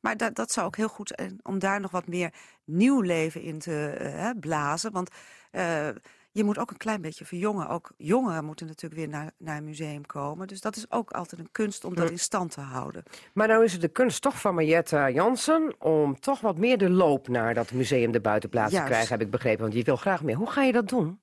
Maar 0.00 0.16
dat, 0.16 0.34
dat 0.34 0.52
zou 0.52 0.66
ook 0.66 0.76
heel 0.76 0.88
goed 0.88 1.12
zijn 1.16 1.38
om 1.42 1.58
daar 1.58 1.80
nog 1.80 1.90
wat 1.90 2.06
meer 2.06 2.32
nieuw 2.64 3.00
leven 3.00 3.42
in 3.42 3.58
te 3.58 4.34
blazen. 4.40 4.92
Want 4.92 5.10
je 6.32 6.44
moet 6.44 6.58
ook 6.58 6.70
een 6.70 6.76
klein 6.76 7.00
beetje 7.00 7.24
verjongen. 7.24 7.68
Ook 7.68 7.90
jongeren 7.96 8.44
moeten 8.44 8.66
natuurlijk 8.66 9.00
weer 9.00 9.08
naar, 9.08 9.30
naar 9.38 9.56
een 9.56 9.64
museum 9.64 10.06
komen. 10.06 10.46
Dus 10.46 10.60
dat 10.60 10.76
is 10.76 10.90
ook 10.90 11.10
altijd 11.10 11.40
een 11.40 11.52
kunst 11.52 11.84
om 11.84 11.94
dat 11.94 12.10
in 12.10 12.18
stand 12.18 12.50
te 12.50 12.60
houden. 12.60 13.02
Maar 13.32 13.48
nou 13.48 13.64
is 13.64 13.72
het 13.72 13.80
de 13.80 13.88
kunst 13.88 14.22
toch 14.22 14.40
van 14.40 14.54
Marietta 14.54 15.10
Jansen 15.10 15.74
om 15.78 16.20
toch 16.20 16.40
wat 16.40 16.58
meer 16.58 16.78
de 16.78 16.90
loop 16.90 17.28
naar 17.28 17.54
dat 17.54 17.72
museum 17.72 18.12
de 18.12 18.20
buitenplaats 18.20 18.74
te 18.74 18.82
krijgen, 18.82 19.08
heb 19.08 19.20
ik 19.20 19.30
begrepen. 19.30 19.60
Want 19.60 19.74
je 19.74 19.82
wil 19.82 19.96
graag 19.96 20.22
meer. 20.22 20.36
Hoe 20.36 20.50
ga 20.50 20.62
je 20.62 20.72
dat 20.72 20.88
doen? 20.88 21.20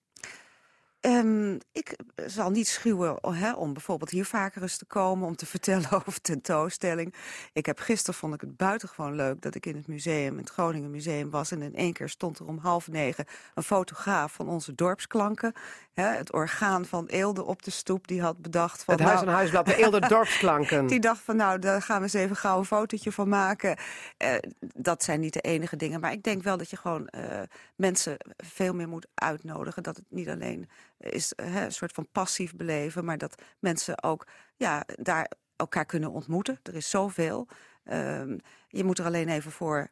Ehm, 0.99 1.57
ik 1.71 1.95
eh, 2.15 2.25
zal 2.27 2.49
niet 2.49 2.67
schuwen 2.67 3.23
oh, 3.23 3.53
om 3.57 3.73
bijvoorbeeld 3.73 4.09
hier 4.09 4.25
vaker 4.25 4.61
eens 4.61 4.77
te 4.77 4.85
komen... 4.85 5.27
om 5.27 5.35
te 5.35 5.45
vertellen 5.55 5.91
over 5.91 6.21
tentoonstelling. 6.21 7.13
Ik 7.53 7.65
heb 7.65 7.79
gisteren 7.79 8.19
vond 8.19 8.33
ik 8.33 8.41
het 8.41 8.57
buitengewoon 8.57 9.15
leuk 9.15 9.41
dat 9.41 9.55
ik 9.55 9.65
in 9.65 9.75
het 9.75 9.87
museum... 9.87 10.37
het 10.37 10.49
Groningen 10.49 10.91
Museum 10.91 11.29
was 11.29 11.51
en 11.51 11.61
in 11.61 11.75
één 11.75 11.93
keer 11.93 12.09
stond 12.09 12.39
er 12.39 12.45
om 12.47 12.57
half 12.57 12.87
negen... 12.87 13.25
een 13.55 13.63
fotograaf 13.63 14.33
van 14.33 14.49
onze 14.49 14.75
dorpsklanken. 14.75 15.53
Hè, 16.01 16.07
het 16.07 16.33
orgaan 16.33 16.85
van 16.85 17.05
Eelde 17.05 17.43
op 17.43 17.63
de 17.63 17.71
stoep, 17.71 18.07
die 18.07 18.21
had 18.21 18.37
bedacht... 18.37 18.83
Van, 18.83 18.93
Het 18.93 19.03
Huis 19.03 19.15
nou, 19.15 19.27
en 19.27 19.35
Huisblad, 19.35 19.65
de 19.65 19.75
Eelde 19.75 20.07
Dorpsklanken. 20.07 20.87
Die 20.87 20.99
dacht 20.99 21.19
van 21.21 21.35
nou, 21.35 21.59
daar 21.59 21.81
gaan 21.81 21.97
we 21.97 22.03
eens 22.03 22.13
even 22.13 22.35
gauw 22.35 22.57
een 22.57 22.65
fotootje 22.65 23.11
van 23.11 23.29
maken. 23.29 23.77
Eh, 24.17 24.35
dat 24.59 25.03
zijn 25.03 25.19
niet 25.19 25.33
de 25.33 25.41
enige 25.41 25.75
dingen. 25.75 25.99
Maar 25.99 26.11
ik 26.11 26.23
denk 26.23 26.43
wel 26.43 26.57
dat 26.57 26.69
je 26.69 26.77
gewoon 26.77 27.07
eh, 27.07 27.41
mensen 27.75 28.17
veel 28.37 28.73
meer 28.73 28.87
moet 28.87 29.07
uitnodigen. 29.13 29.83
Dat 29.83 29.95
het 29.95 30.05
niet 30.09 30.29
alleen 30.29 30.69
is 30.97 31.33
eh, 31.33 31.53
hè, 31.53 31.65
een 31.65 31.71
soort 31.71 31.91
van 31.91 32.07
passief 32.11 32.55
beleven. 32.55 33.05
Maar 33.05 33.17
dat 33.17 33.41
mensen 33.59 34.03
ook 34.03 34.27
ja, 34.55 34.83
daar 34.95 35.31
elkaar 35.55 35.85
kunnen 35.85 36.11
ontmoeten. 36.11 36.59
Er 36.63 36.75
is 36.75 36.89
zoveel. 36.89 37.47
Ehm, 37.83 38.37
je 38.67 38.83
moet 38.83 38.99
er 38.99 39.05
alleen 39.05 39.29
even 39.29 39.51
voor 39.51 39.89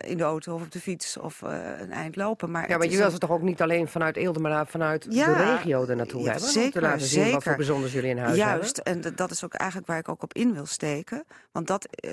in 0.00 0.16
de 0.16 0.22
auto 0.22 0.54
of 0.54 0.62
op 0.62 0.72
de 0.72 0.80
fiets 0.80 1.16
of 1.16 1.42
eh, 1.42 1.58
een 1.80 1.92
eind 1.92 2.16
lopen. 2.16 2.50
Maar 2.50 2.68
Ja, 2.68 2.76
maar 2.78 2.86
je 2.86 2.96
wil 2.96 3.10
ze 3.10 3.18
toch 3.18 3.30
ook 3.30 3.42
niet 3.42 3.62
alleen 3.62 3.88
vanuit 3.88 4.16
Eelde, 4.16 4.40
maar 4.40 4.66
vanuit 4.66 5.06
Ja, 5.10 5.26
de 5.34 5.54
regio 5.54 5.86
er 5.86 5.96
naartoe 5.96 6.20
ja, 6.20 6.26
hebben? 6.30 6.44
om 6.46 6.52
zeker, 6.52 6.72
te 6.72 6.80
laten 6.80 7.06
zien 7.06 7.22
wat 7.22 7.30
voor 7.32 7.40
zeker. 7.42 7.56
bijzonders 7.56 7.92
jullie 7.92 8.10
in 8.10 8.18
huis 8.18 8.38
hebben. 8.38 8.56
Juist, 8.56 8.78
en 8.78 9.02
dat 9.14 9.30
is 9.30 9.44
ook 9.44 9.54
eigenlijk 9.54 9.90
waar 9.90 9.98
ik 9.98 10.08
ook 10.08 10.22
op 10.22 10.34
in 10.34 10.52
wil 10.54 10.66
steken. 10.66 11.24
Want 11.52 11.66
dat 11.66 11.84
eh, 11.84 12.10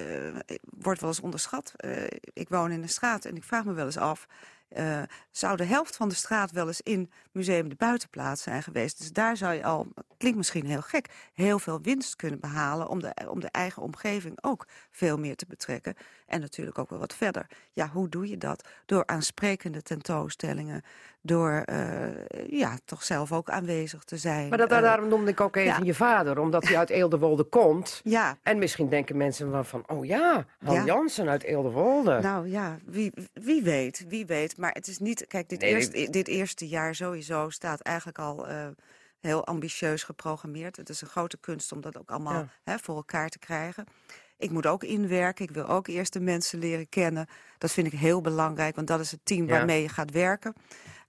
wordt 0.80 1.00
wel 1.00 1.10
eens 1.10 1.20
onderschat. 1.20 1.74
Eh, 1.76 1.92
ik 2.34 2.50
woon 2.50 2.72
in 2.72 2.82
een 2.82 2.90
straat 2.90 3.26
en 3.26 3.36
ik 3.36 3.44
vraag 3.44 3.66
me 3.66 3.74
wel 3.74 3.86
eens 3.86 3.98
af... 3.98 4.28
eh, 4.70 5.02
zou 5.32 5.58
de 5.58 5.66
helft 5.66 5.96
van 5.96 6.10
de 6.10 6.16
straat 6.16 6.52
wel 6.52 6.68
eens 6.68 6.82
in 6.82 7.12
Museum 7.32 7.70
de 7.70 7.76
Buitenplaats 7.76 8.42
zijn 8.44 8.64
geweest? 8.64 8.98
Dus 8.98 9.12
daar 9.12 9.38
zou 9.38 9.54
je 9.54 9.64
al, 9.64 9.88
klinkt 10.22 10.38
misschien 10.38 10.66
heel 10.66 10.82
gek... 10.82 11.10
heel 11.34 11.60
veel 11.60 11.82
winst 11.82 12.16
kunnen 12.16 12.40
behalen 12.40 12.88
om 12.88 13.00
de, 13.02 13.14
om 13.30 13.40
de 13.40 13.50
eigen 13.52 13.82
omgeving 13.82 14.38
ook 14.42 14.68
veel 14.92 15.18
meer 15.18 15.36
te 15.36 15.46
betrekken. 15.48 15.96
En 16.28 16.42
natuurlijk 16.42 16.78
ook 16.78 16.90
wel 16.90 17.00
wat 17.00 17.14
verder. 17.14 17.48
Ja, 17.74 17.88
hoe 17.88 18.10
doe 18.10 18.30
je 18.30 18.38
dat? 18.38 18.68
Door 18.86 19.06
aansprekende 19.06 19.82
tentoonstellingen. 19.82 20.82
Door 21.22 21.52
eh, 21.52 22.50
ja, 22.50 22.78
toch 22.86 23.04
zelf 23.04 23.32
ook 23.32 23.50
aanwezig 23.50 24.04
te 24.04 24.18
zijn. 24.18 24.50
Maar 24.50 24.58
dat, 24.58 24.72
Eh, 24.72 24.82
daarom 24.82 25.08
noemde 25.08 25.32
ik 25.32 25.42
ook 25.42 25.56
even 25.56 25.80
ja. 25.80 25.86
je 25.86 25.94
vader, 25.94 26.40
omdat 26.40 26.68
hij 26.68 26.78
uit 26.78 26.90
Eelderwolde 27.00 27.44
komt. 27.44 28.02
Ja, 28.04 28.38
En 28.44 28.58
misschien 28.58 28.90
denken 28.90 29.18
mensen 29.18 29.52
wel 29.52 29.64
van, 29.64 29.84
oh 29.88 30.06
ja, 30.06 30.46
Han 30.64 30.76
Ja. 30.76 30.86
Jansen 30.86 31.30
uit 31.30 31.44
Eelderwolde. 31.44 32.20
Nou 32.22 32.50
ja, 32.50 32.78
wie, 32.86 33.12
wie 33.34 33.64
weet, 33.64 34.06
wie 34.08 34.26
weet. 34.26 34.58
Maar 34.58 34.72
het 34.72 34.88
is 34.88 34.98
niet... 34.98 35.28
Kijk, 35.28 35.50
dit, 35.50 35.62
Nee, 35.62 35.74
eerste, 35.74 36.10
dit 36.10 36.28
eerste 36.28 36.68
jaar 36.68 36.96
sowieso 36.96 37.50
staat 37.50 37.82
eigenlijk 37.82 38.20
al 38.20 38.48
eh, 38.48 38.68
heel 39.22 39.46
ambitieus 39.46 40.04
geprogrammeerd. 40.04 40.78
Het 40.78 40.90
is 40.90 41.02
een 41.02 41.08
grote 41.08 41.38
kunst 41.38 41.72
om 41.72 41.82
dat 41.82 41.98
ook 41.98 42.12
allemaal 42.12 42.34
Ja. 42.34 42.48
hè, 42.64 42.80
voor 42.80 42.96
elkaar 42.96 43.30
te 43.30 43.40
krijgen. 43.40 43.86
Ik 44.38 44.50
moet 44.52 44.66
ook 44.66 44.84
inwerken. 44.84 45.46
Ik 45.46 45.52
wil 45.52 45.68
ook 45.68 45.88
eerst 45.88 46.14
de 46.14 46.20
mensen 46.20 46.60
leren 46.60 46.90
kennen. 46.90 47.28
Dat 47.58 47.72
vind 47.72 47.88
ik 47.94 48.00
heel 48.00 48.22
belangrijk, 48.22 48.76
want 48.76 48.88
dat 48.88 49.00
is 49.00 49.12
het 49.12 49.20
team 49.24 49.46
Ja. 49.48 49.52
waarmee 49.52 49.82
je 49.82 49.90
gaat 49.90 50.12
werken. 50.12 50.54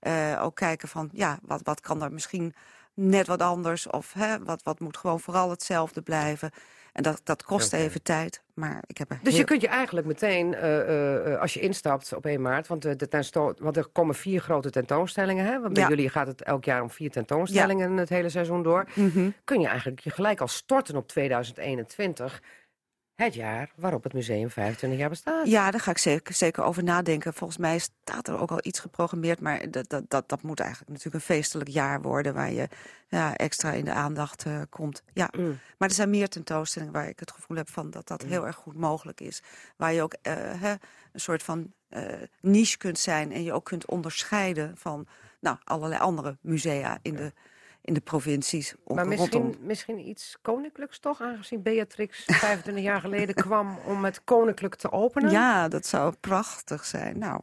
Eh, 0.01 0.41
ook 0.43 0.55
kijken 0.57 0.89
van, 0.89 1.09
ja, 1.13 1.39
wat, 1.43 1.61
wat 1.65 1.81
kan 1.81 2.03
er 2.03 2.13
misschien 2.13 2.55
net 2.95 3.27
wat 3.27 3.41
anders? 3.43 3.87
Of 3.87 4.13
hè, 4.13 4.45
wat, 4.45 4.63
wat 4.63 4.81
moet 4.81 4.97
gewoon 4.97 5.21
vooral 5.21 5.51
hetzelfde 5.51 6.03
blijven? 6.03 6.51
En 6.93 7.03
dat, 7.03 7.21
dat 7.25 7.43
kost 7.43 7.73
even 7.73 8.03
tijd, 8.03 8.43
maar 8.55 8.83
ik 8.87 8.99
heb 8.99 9.11
er 9.11 9.19
Dus 9.23 9.37
je 9.37 9.45
kunt 9.45 9.61
je 9.61 9.69
eigenlijk 9.69 10.07
meteen, 10.07 10.55
eh, 10.55 10.81
eh, 10.81 11.33
eh, 11.33 11.41
als 11.41 11.55
je 11.55 11.61
instapt 11.61 12.15
op 12.15 12.27
1 12.27 12.41
maart... 12.43 12.67
want, 12.67 12.83
de 12.83 13.09
tensto- 13.09 13.55
want 13.59 13.77
er 13.77 13.87
komen 13.87 14.15
vier 14.15 14.41
grote 14.41 14.71
tentoonstellingen. 14.71 15.45
Hè? 15.45 15.61
Want 15.61 15.73
bij 15.73 15.83
Ja. 15.83 15.89
jullie 15.89 16.09
gaat 16.09 16.27
het 16.27 16.43
elk 16.43 16.65
jaar 16.65 16.83
om 16.83 16.91
vier 16.91 17.11
tentoonstellingen 17.11 17.97
het 17.97 18.09
hele 18.09 18.29
seizoen 18.29 18.63
door. 18.63 18.85
Mhm. 18.95 19.31
Kun 19.45 19.61
je 19.61 19.67
eigenlijk 19.67 20.01
je 20.01 20.11
gelijk 20.11 20.41
al 20.41 20.49
storten 20.49 20.97
op 20.97 21.09
2021... 21.09 22.43
het 23.25 23.35
jaar 23.35 23.71
waarop 23.77 24.03
het 24.03 24.13
museum 24.13 24.51
25 24.51 24.99
jaar 24.99 25.09
bestaat. 25.09 25.47
Ja, 25.47 25.71
daar 25.71 25.81
ga 25.81 25.91
ik 25.91 25.99
zeker, 25.99 26.35
zeker 26.35 26.63
over 26.63 26.85
nadenken. 26.85 27.35
Volgens 27.35 27.59
mij 27.59 27.79
staat 27.79 28.29
er 28.29 28.39
ook 28.39 28.51
al 28.51 28.59
iets 28.63 28.81
geprogrammeerd. 28.81 29.41
Maar 29.41 29.71
dat, 29.71 29.89
dat, 29.89 30.05
dat, 30.09 30.29
dat 30.29 30.43
moet 30.43 30.61
eigenlijk 30.61 30.91
natuurlijk 30.91 31.17
een 31.17 31.35
feestelijk 31.35 31.71
jaar 31.71 32.03
worden... 32.03 32.35
waar 32.35 32.53
je 32.53 32.69
ja, 33.09 33.37
extra 33.37 33.73
in 33.73 33.85
de 33.85 33.93
aandacht 33.93 34.45
eh, 34.45 34.61
komt. 34.69 35.03
Ja. 35.13 35.31
Mm. 35.37 35.59
Maar 35.79 35.89
er 35.89 35.95
zijn 35.95 36.11
meer 36.11 36.29
tentoonstellingen 36.29 36.95
waar 36.95 37.09
ik 37.09 37.21
het 37.21 37.31
gevoel 37.31 37.57
heb... 37.57 37.71
van 37.71 37.91
dat 37.91 38.09
dat 38.09 38.23
heel 38.23 38.47
erg 38.47 38.57
goed 38.57 38.77
mogelijk 38.77 39.21
is. 39.21 39.43
Waar 39.77 39.93
je 39.93 40.03
ook 40.03 40.17
eh, 40.23 40.35
hè, 40.37 40.71
een 41.13 41.21
soort 41.21 41.43
van 41.43 41.73
eh, 41.89 42.05
niche 42.41 42.77
kunt 42.77 42.99
zijn... 42.99 43.33
en 43.33 43.43
je 43.43 43.53
ook 43.53 43.65
kunt 43.65 43.87
onderscheiden 43.87 44.77
van 44.77 45.07
nou, 45.41 45.57
allerlei 45.65 46.01
andere 46.01 46.37
musea 46.41 46.99
in 47.03 47.15
de, 47.15 47.33
in 47.83 47.95
de 47.95 48.01
provincies. 48.01 48.75
om- 48.85 48.95
Maar 48.97 49.05
rondom. 49.05 49.21
misschien, 49.21 49.57
misschien 49.67 50.09
iets 50.09 50.37
koninklijks 50.43 50.99
toch, 50.99 51.21
aangezien 51.21 51.63
Beatrix 51.63 52.25
25 52.27 52.85
jaar 52.85 53.01
geleden 53.01 53.35
kwam 53.35 53.79
om 53.87 54.05
het 54.05 54.25
koninklijk 54.25 54.75
te 54.75 54.93
openen? 54.93 55.31
Ja, 55.31 55.69
dat 55.69 55.87
zou 55.87 56.15
prachtig 56.21 56.85
zijn. 56.85 57.19
Nou, 57.19 57.41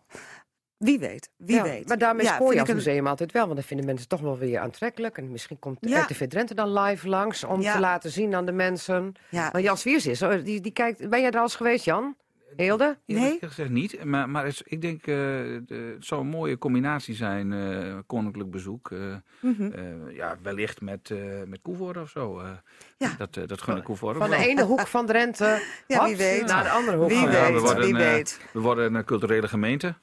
wie 0.78 1.00
weet, 1.00 1.30
wie 1.38 1.56
Ja, 1.56 1.64
weet. 1.64 1.88
Maar 1.88 1.98
daarmee 1.98 2.26
Ja, 2.26 2.34
spoor 2.36 2.54
je 2.54 2.60
als 2.60 2.70
een- 2.70 2.76
museum 2.76 3.08
altijd 3.08 3.32
wel, 3.32 3.44
want 3.44 3.56
dan 3.56 3.64
vinden 3.66 3.86
mensen 3.86 4.08
toch 4.08 4.22
wel 4.22 4.38
weer 4.38 4.60
aantrekkelijk. 4.60 5.18
En 5.18 5.32
misschien 5.32 5.60
komt 5.60 5.78
Ja. 5.82 6.02
RTV 6.02 6.28
Drenthe 6.28 6.54
dan 6.54 6.74
live 6.80 7.08
langs 7.10 7.44
om 7.44 7.62
Ja. 7.62 7.74
te 7.74 7.80
laten 7.80 8.12
zien 8.12 8.36
aan 8.36 8.46
de 8.46 8.52
mensen. 8.52 9.14
Ja, 9.30 9.50
Maar 9.52 9.62
Jan 9.62 9.78
Swiers 9.78 10.06
is, 10.06 10.20
die, 10.20 10.62
die 10.62 10.72
kijkt... 10.72 11.10
Ben 11.10 11.20
jij 11.22 11.30
er 11.30 11.36
al 11.38 11.42
eens 11.44 11.56
geweest, 11.56 11.86
Jan? 11.86 12.16
Heelde? 12.56 12.98
Nee? 13.06 13.24
Eerlijk 13.24 13.44
gezegd 13.46 13.70
niet, 13.70 14.04
maar, 14.04 14.30
maar 14.30 14.46
het 14.46 14.62
ik 14.66 14.82
denk 14.82 15.00
eh, 15.00 15.06
de- 15.06 15.92
het 15.96 16.06
zou 16.06 16.22
een 16.22 16.28
mooie 16.28 16.58
combinatie 16.58 17.16
zijn, 17.16 17.54
eh, 17.54 17.98
koninklijk 18.08 18.52
bezoek. 18.52 18.92
eh, 18.92 19.00
mhm. 19.42 19.72
eh, 19.72 20.16
ja, 20.16 20.38
wellicht 20.42 20.82
met, 20.82 21.12
eh 21.12 21.18
met 21.46 21.60
Koevoorde 21.62 22.00
of 22.02 22.10
zo. 22.10 22.40
eh. 22.40 22.50
Ja. 22.98 23.16
Dat, 23.18 23.34
dat 23.48 23.62
gun 23.62 23.78
ik 23.78 23.84
Van 23.98 24.14
de 24.30 24.36
wel. 24.36 24.46
ene 24.46 24.64
hoek 24.64 24.88
van 24.88 25.06
Drenthe 25.06 25.62
Ja, 25.88 26.06
wie 26.06 26.16
weet. 26.18 26.46
naar 26.46 26.64
de 26.64 26.70
andere 26.70 26.98
hoek 26.98 27.10
Wie 27.10 27.18
van 27.18 27.32
Ja, 27.32 27.34
Drenthe. 27.34 27.54
we 27.54 27.60
weet, 27.62 27.72
worden, 27.72 27.86
wie 27.86 27.96
weet. 28.06 28.40
We 28.54 28.60
worden 28.60 28.94
een 28.96 29.06
culturele 29.06 29.48
gemeente 29.48 29.96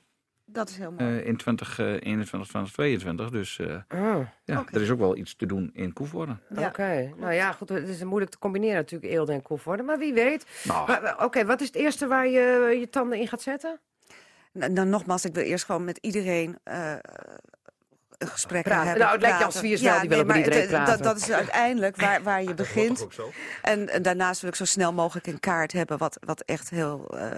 Dat 0.57 0.69
is 0.69 0.77
heel 0.77 0.91
mooi. 0.99 1.19
eh, 1.19 1.27
in 1.27 1.37
2021, 1.37 2.29
2022. 2.49 3.31
Dus 3.31 3.59
eh, 3.59 3.67
Ah, 3.89 4.19
ja, 4.45 4.61
Oké. 4.61 4.75
er 4.75 4.83
is 4.83 4.91
ook 4.91 4.99
wel 4.99 5.17
iets 5.17 5.37
te 5.37 5.47
doen 5.47 5.71
in 5.75 5.93
Koevoorde. 5.93 6.37
Ja. 6.55 6.67
Oké, 6.67 7.13
nou 7.17 7.33
ja, 7.33 7.53
goed, 7.53 7.69
het 7.69 7.89
is 7.89 8.05
moeilijk 8.05 8.31
te 8.31 8.39
combineren 8.39 8.77
natuurlijk, 8.77 9.13
Eelde 9.13 9.33
en 9.33 9.43
Koevoorde. 9.43 9.83
Maar 9.83 9.99
wie 9.99 10.13
weet. 10.15 10.47
Nou, 10.65 10.99
Oké, 11.19 11.45
wat 11.45 11.61
is 11.61 11.67
het 11.67 11.77
eerste 11.77 12.07
waar 12.07 12.27
je 12.29 12.77
je 12.81 12.89
tanden 12.91 13.19
in 13.19 13.29
gaat 13.29 13.43
zetten? 13.43 13.81
Nou, 14.53 14.73
nou, 14.73 14.87
nogmaals, 14.89 15.25
ik 15.25 15.35
wil 15.35 15.45
eerst 15.45 15.65
gewoon 15.65 15.85
met 15.85 15.99
iedereen 16.01 16.59
eh, 16.63 16.93
een 18.19 18.29
gesprek 18.29 18.63
Praten. 18.63 18.83
hebben. 18.87 19.03
Nou, 19.03 19.13
het 19.13 19.21
lijkt 19.23 19.39
Jan 19.39 19.49
praten. 19.51 19.67
Swiers 19.69 19.83
wel, 19.83 20.01
die 20.01 20.09
wil 20.09 20.19
ook 20.19 20.27
met 20.27 20.37
maar 20.37 20.45
iedereen 20.45 20.69
praten. 20.69 20.95
Dat, 20.95 21.03
dat 21.03 21.17
is 21.17 21.31
uiteindelijk 21.31 21.97
waar, 21.97 22.23
waar 22.23 22.43
je 22.43 22.55
begint. 22.55 23.03
ook 23.03 23.13
zo. 23.13 23.31
En, 23.63 23.89
en 23.89 24.03
daarnaast 24.03 24.41
wil 24.41 24.51
ik 24.51 24.57
zo 24.57 24.65
snel 24.65 24.93
mogelijk 24.93 25.27
een 25.27 25.41
kaart 25.41 25.73
hebben... 25.73 25.99
wat, 25.99 26.19
wat 26.25 26.41
echt 26.41 26.71
heel 26.71 27.09
eh, 27.19 27.31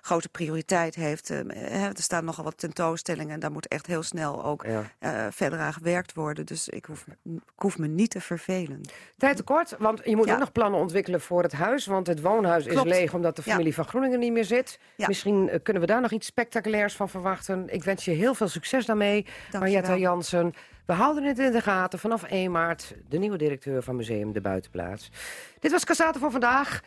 grote 0.00 0.28
prioriteit 0.28 0.94
heeft. 0.94 1.30
Eh, 1.30 1.38
hè, 1.54 1.86
er 1.88 2.02
staan 2.02 2.24
nogal 2.24 2.44
wat 2.44 2.58
tentoonstellingen... 2.58 3.34
en 3.34 3.40
daar 3.40 3.52
moet 3.52 3.68
echt 3.68 3.86
heel 3.86 4.02
snel 4.02 4.44
ook 4.44 4.64
Ja. 4.66 4.82
eh, 4.98 5.26
verder 5.30 5.58
aan 5.58 5.72
gewerkt 5.72 6.14
worden. 6.14 6.46
Dus 6.46 6.68
ik 6.68 6.84
hoef, 6.84 7.04
ik 7.24 7.40
hoef 7.54 7.78
me 7.78 7.86
niet 7.86 8.10
te 8.10 8.20
vervelen. 8.20 8.80
Tijd 9.16 9.36
tekort, 9.36 9.74
want 9.78 10.00
je 10.04 10.16
moet 10.16 10.26
Ja. 10.26 10.32
ook 10.32 10.38
nog 10.38 10.52
plannen 10.52 10.80
ontwikkelen 10.80 11.20
voor 11.20 11.42
het 11.42 11.52
huis. 11.52 11.86
Want 11.86 12.06
het 12.06 12.20
woonhuis 12.20 12.64
Klopt. 12.64 12.86
is 12.86 12.92
leeg 12.92 13.14
omdat 13.14 13.36
de 13.36 13.42
Ja. 13.44 13.50
familie 13.52 13.74
van 13.74 13.84
Groeningen 13.84 14.18
niet 14.18 14.32
meer 14.32 14.44
zit. 14.44 14.78
Ja. 14.96 15.06
Misschien 15.06 15.48
eh, 15.48 15.58
kunnen 15.62 15.82
we 15.82 15.88
daar 15.88 16.00
nog 16.00 16.10
iets 16.10 16.26
spectaculairs 16.26 16.94
van 16.96 17.08
verwachten. 17.08 17.68
Ik 17.68 17.84
wens 17.84 18.04
je 18.04 18.10
heel 18.10 18.34
veel 18.34 18.48
succes 18.48 18.86
daarmee, 18.86 19.26
Dank 19.50 19.64
Marietta 19.64 19.94
je 19.94 20.00
wel. 20.00 20.10
Jansen. 20.12 20.54
We 20.86 20.92
houden 20.96 21.24
het 21.24 21.38
in 21.38 21.52
de 21.52 21.60
gaten 21.60 21.98
vanaf 21.98 22.22
1 22.22 22.50
maart. 22.50 22.94
De 23.08 23.18
nieuwe 23.18 23.36
directeur 23.36 23.82
van 23.82 23.96
Museum 23.96 24.32
De 24.32 24.40
Buitenplaats. 24.40 25.10
Dit 25.58 25.70
was 25.70 25.84
Cassate 25.84 26.18
voor 26.18 26.30
vandaag. 26.30 26.80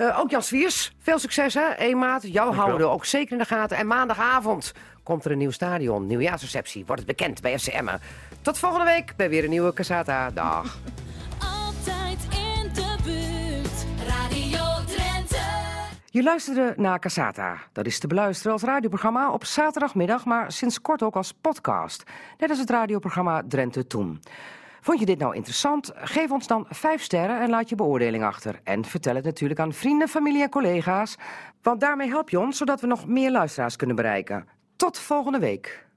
Eh, 0.00 0.18
ook 0.18 0.30
Jan 0.30 0.42
Swiers, 0.42 0.92
veel 0.98 1.18
succes 1.18 1.54
hè, 1.54 1.68
1 1.76 1.98
maart. 1.98 2.32
Jou 2.32 2.54
houden 2.54 2.78
we 2.78 2.92
ook 2.92 3.04
zeker 3.04 3.32
in 3.32 3.38
de 3.38 3.44
gaten. 3.44 3.76
En 3.76 3.86
maandagavond 3.86 4.72
komt 5.02 5.24
er 5.24 5.30
een 5.30 5.38
nieuw 5.38 5.50
stadion, 5.50 6.06
nieuwjaarsreceptie. 6.06 6.86
Wordt 6.86 7.02
het 7.06 7.16
bekend 7.16 7.40
bij 7.40 7.58
FCM. 7.58 7.96
Tot 8.42 8.58
volgende 8.58 8.84
week 8.84 9.12
bij 9.16 9.28
weer 9.28 9.44
een 9.44 9.50
nieuwe 9.50 9.72
Casata. 9.72 10.30
Dag. 10.30 10.78
Altijd 11.38 12.18
in 12.30 12.72
de 12.72 12.96
buurt. 13.04 14.06
Radio 14.08 14.84
Drenthe. 14.86 15.44
Je 16.10 16.22
luisterde 16.22 16.74
naar 16.76 16.98
Casata. 16.98 17.58
Dat 17.72 17.86
is 17.86 17.98
te 17.98 18.06
beluisteren 18.06 18.52
als 18.52 18.62
radioprogramma 18.62 19.32
op 19.32 19.44
zaterdagmiddag, 19.44 20.24
maar 20.24 20.52
sinds 20.52 20.80
kort 20.80 21.02
ook 21.02 21.16
als 21.16 21.32
podcast. 21.32 22.02
Net 22.38 22.50
als 22.50 22.58
het 22.58 22.70
radioprogramma 22.70 23.42
Drenthe 23.48 23.86
Toen. 23.86 24.20
Vond 24.80 24.98
je 24.98 25.06
dit 25.06 25.18
nou 25.18 25.34
interessant? 25.34 25.90
Geef 25.94 26.30
ons 26.30 26.46
dan 26.46 26.66
5 26.68 27.02
sterren 27.02 27.40
en 27.40 27.50
laat 27.50 27.68
je 27.68 27.74
beoordeling 27.74 28.24
achter. 28.24 28.60
En 28.64 28.84
vertel 28.84 29.14
het 29.14 29.24
natuurlijk 29.24 29.60
aan 29.60 29.72
vrienden, 29.72 30.08
familie 30.08 30.42
en 30.42 30.50
collega's. 30.50 31.16
Want 31.62 31.80
daarmee 31.80 32.08
help 32.08 32.30
je 32.30 32.40
ons, 32.40 32.56
zodat 32.56 32.80
we 32.80 32.86
nog 32.86 33.06
meer 33.06 33.30
luisteraars 33.30 33.76
kunnen 33.76 33.96
bereiken. 33.96 34.46
Tot 34.76 34.98
volgende 34.98 35.38
week. 35.38 35.89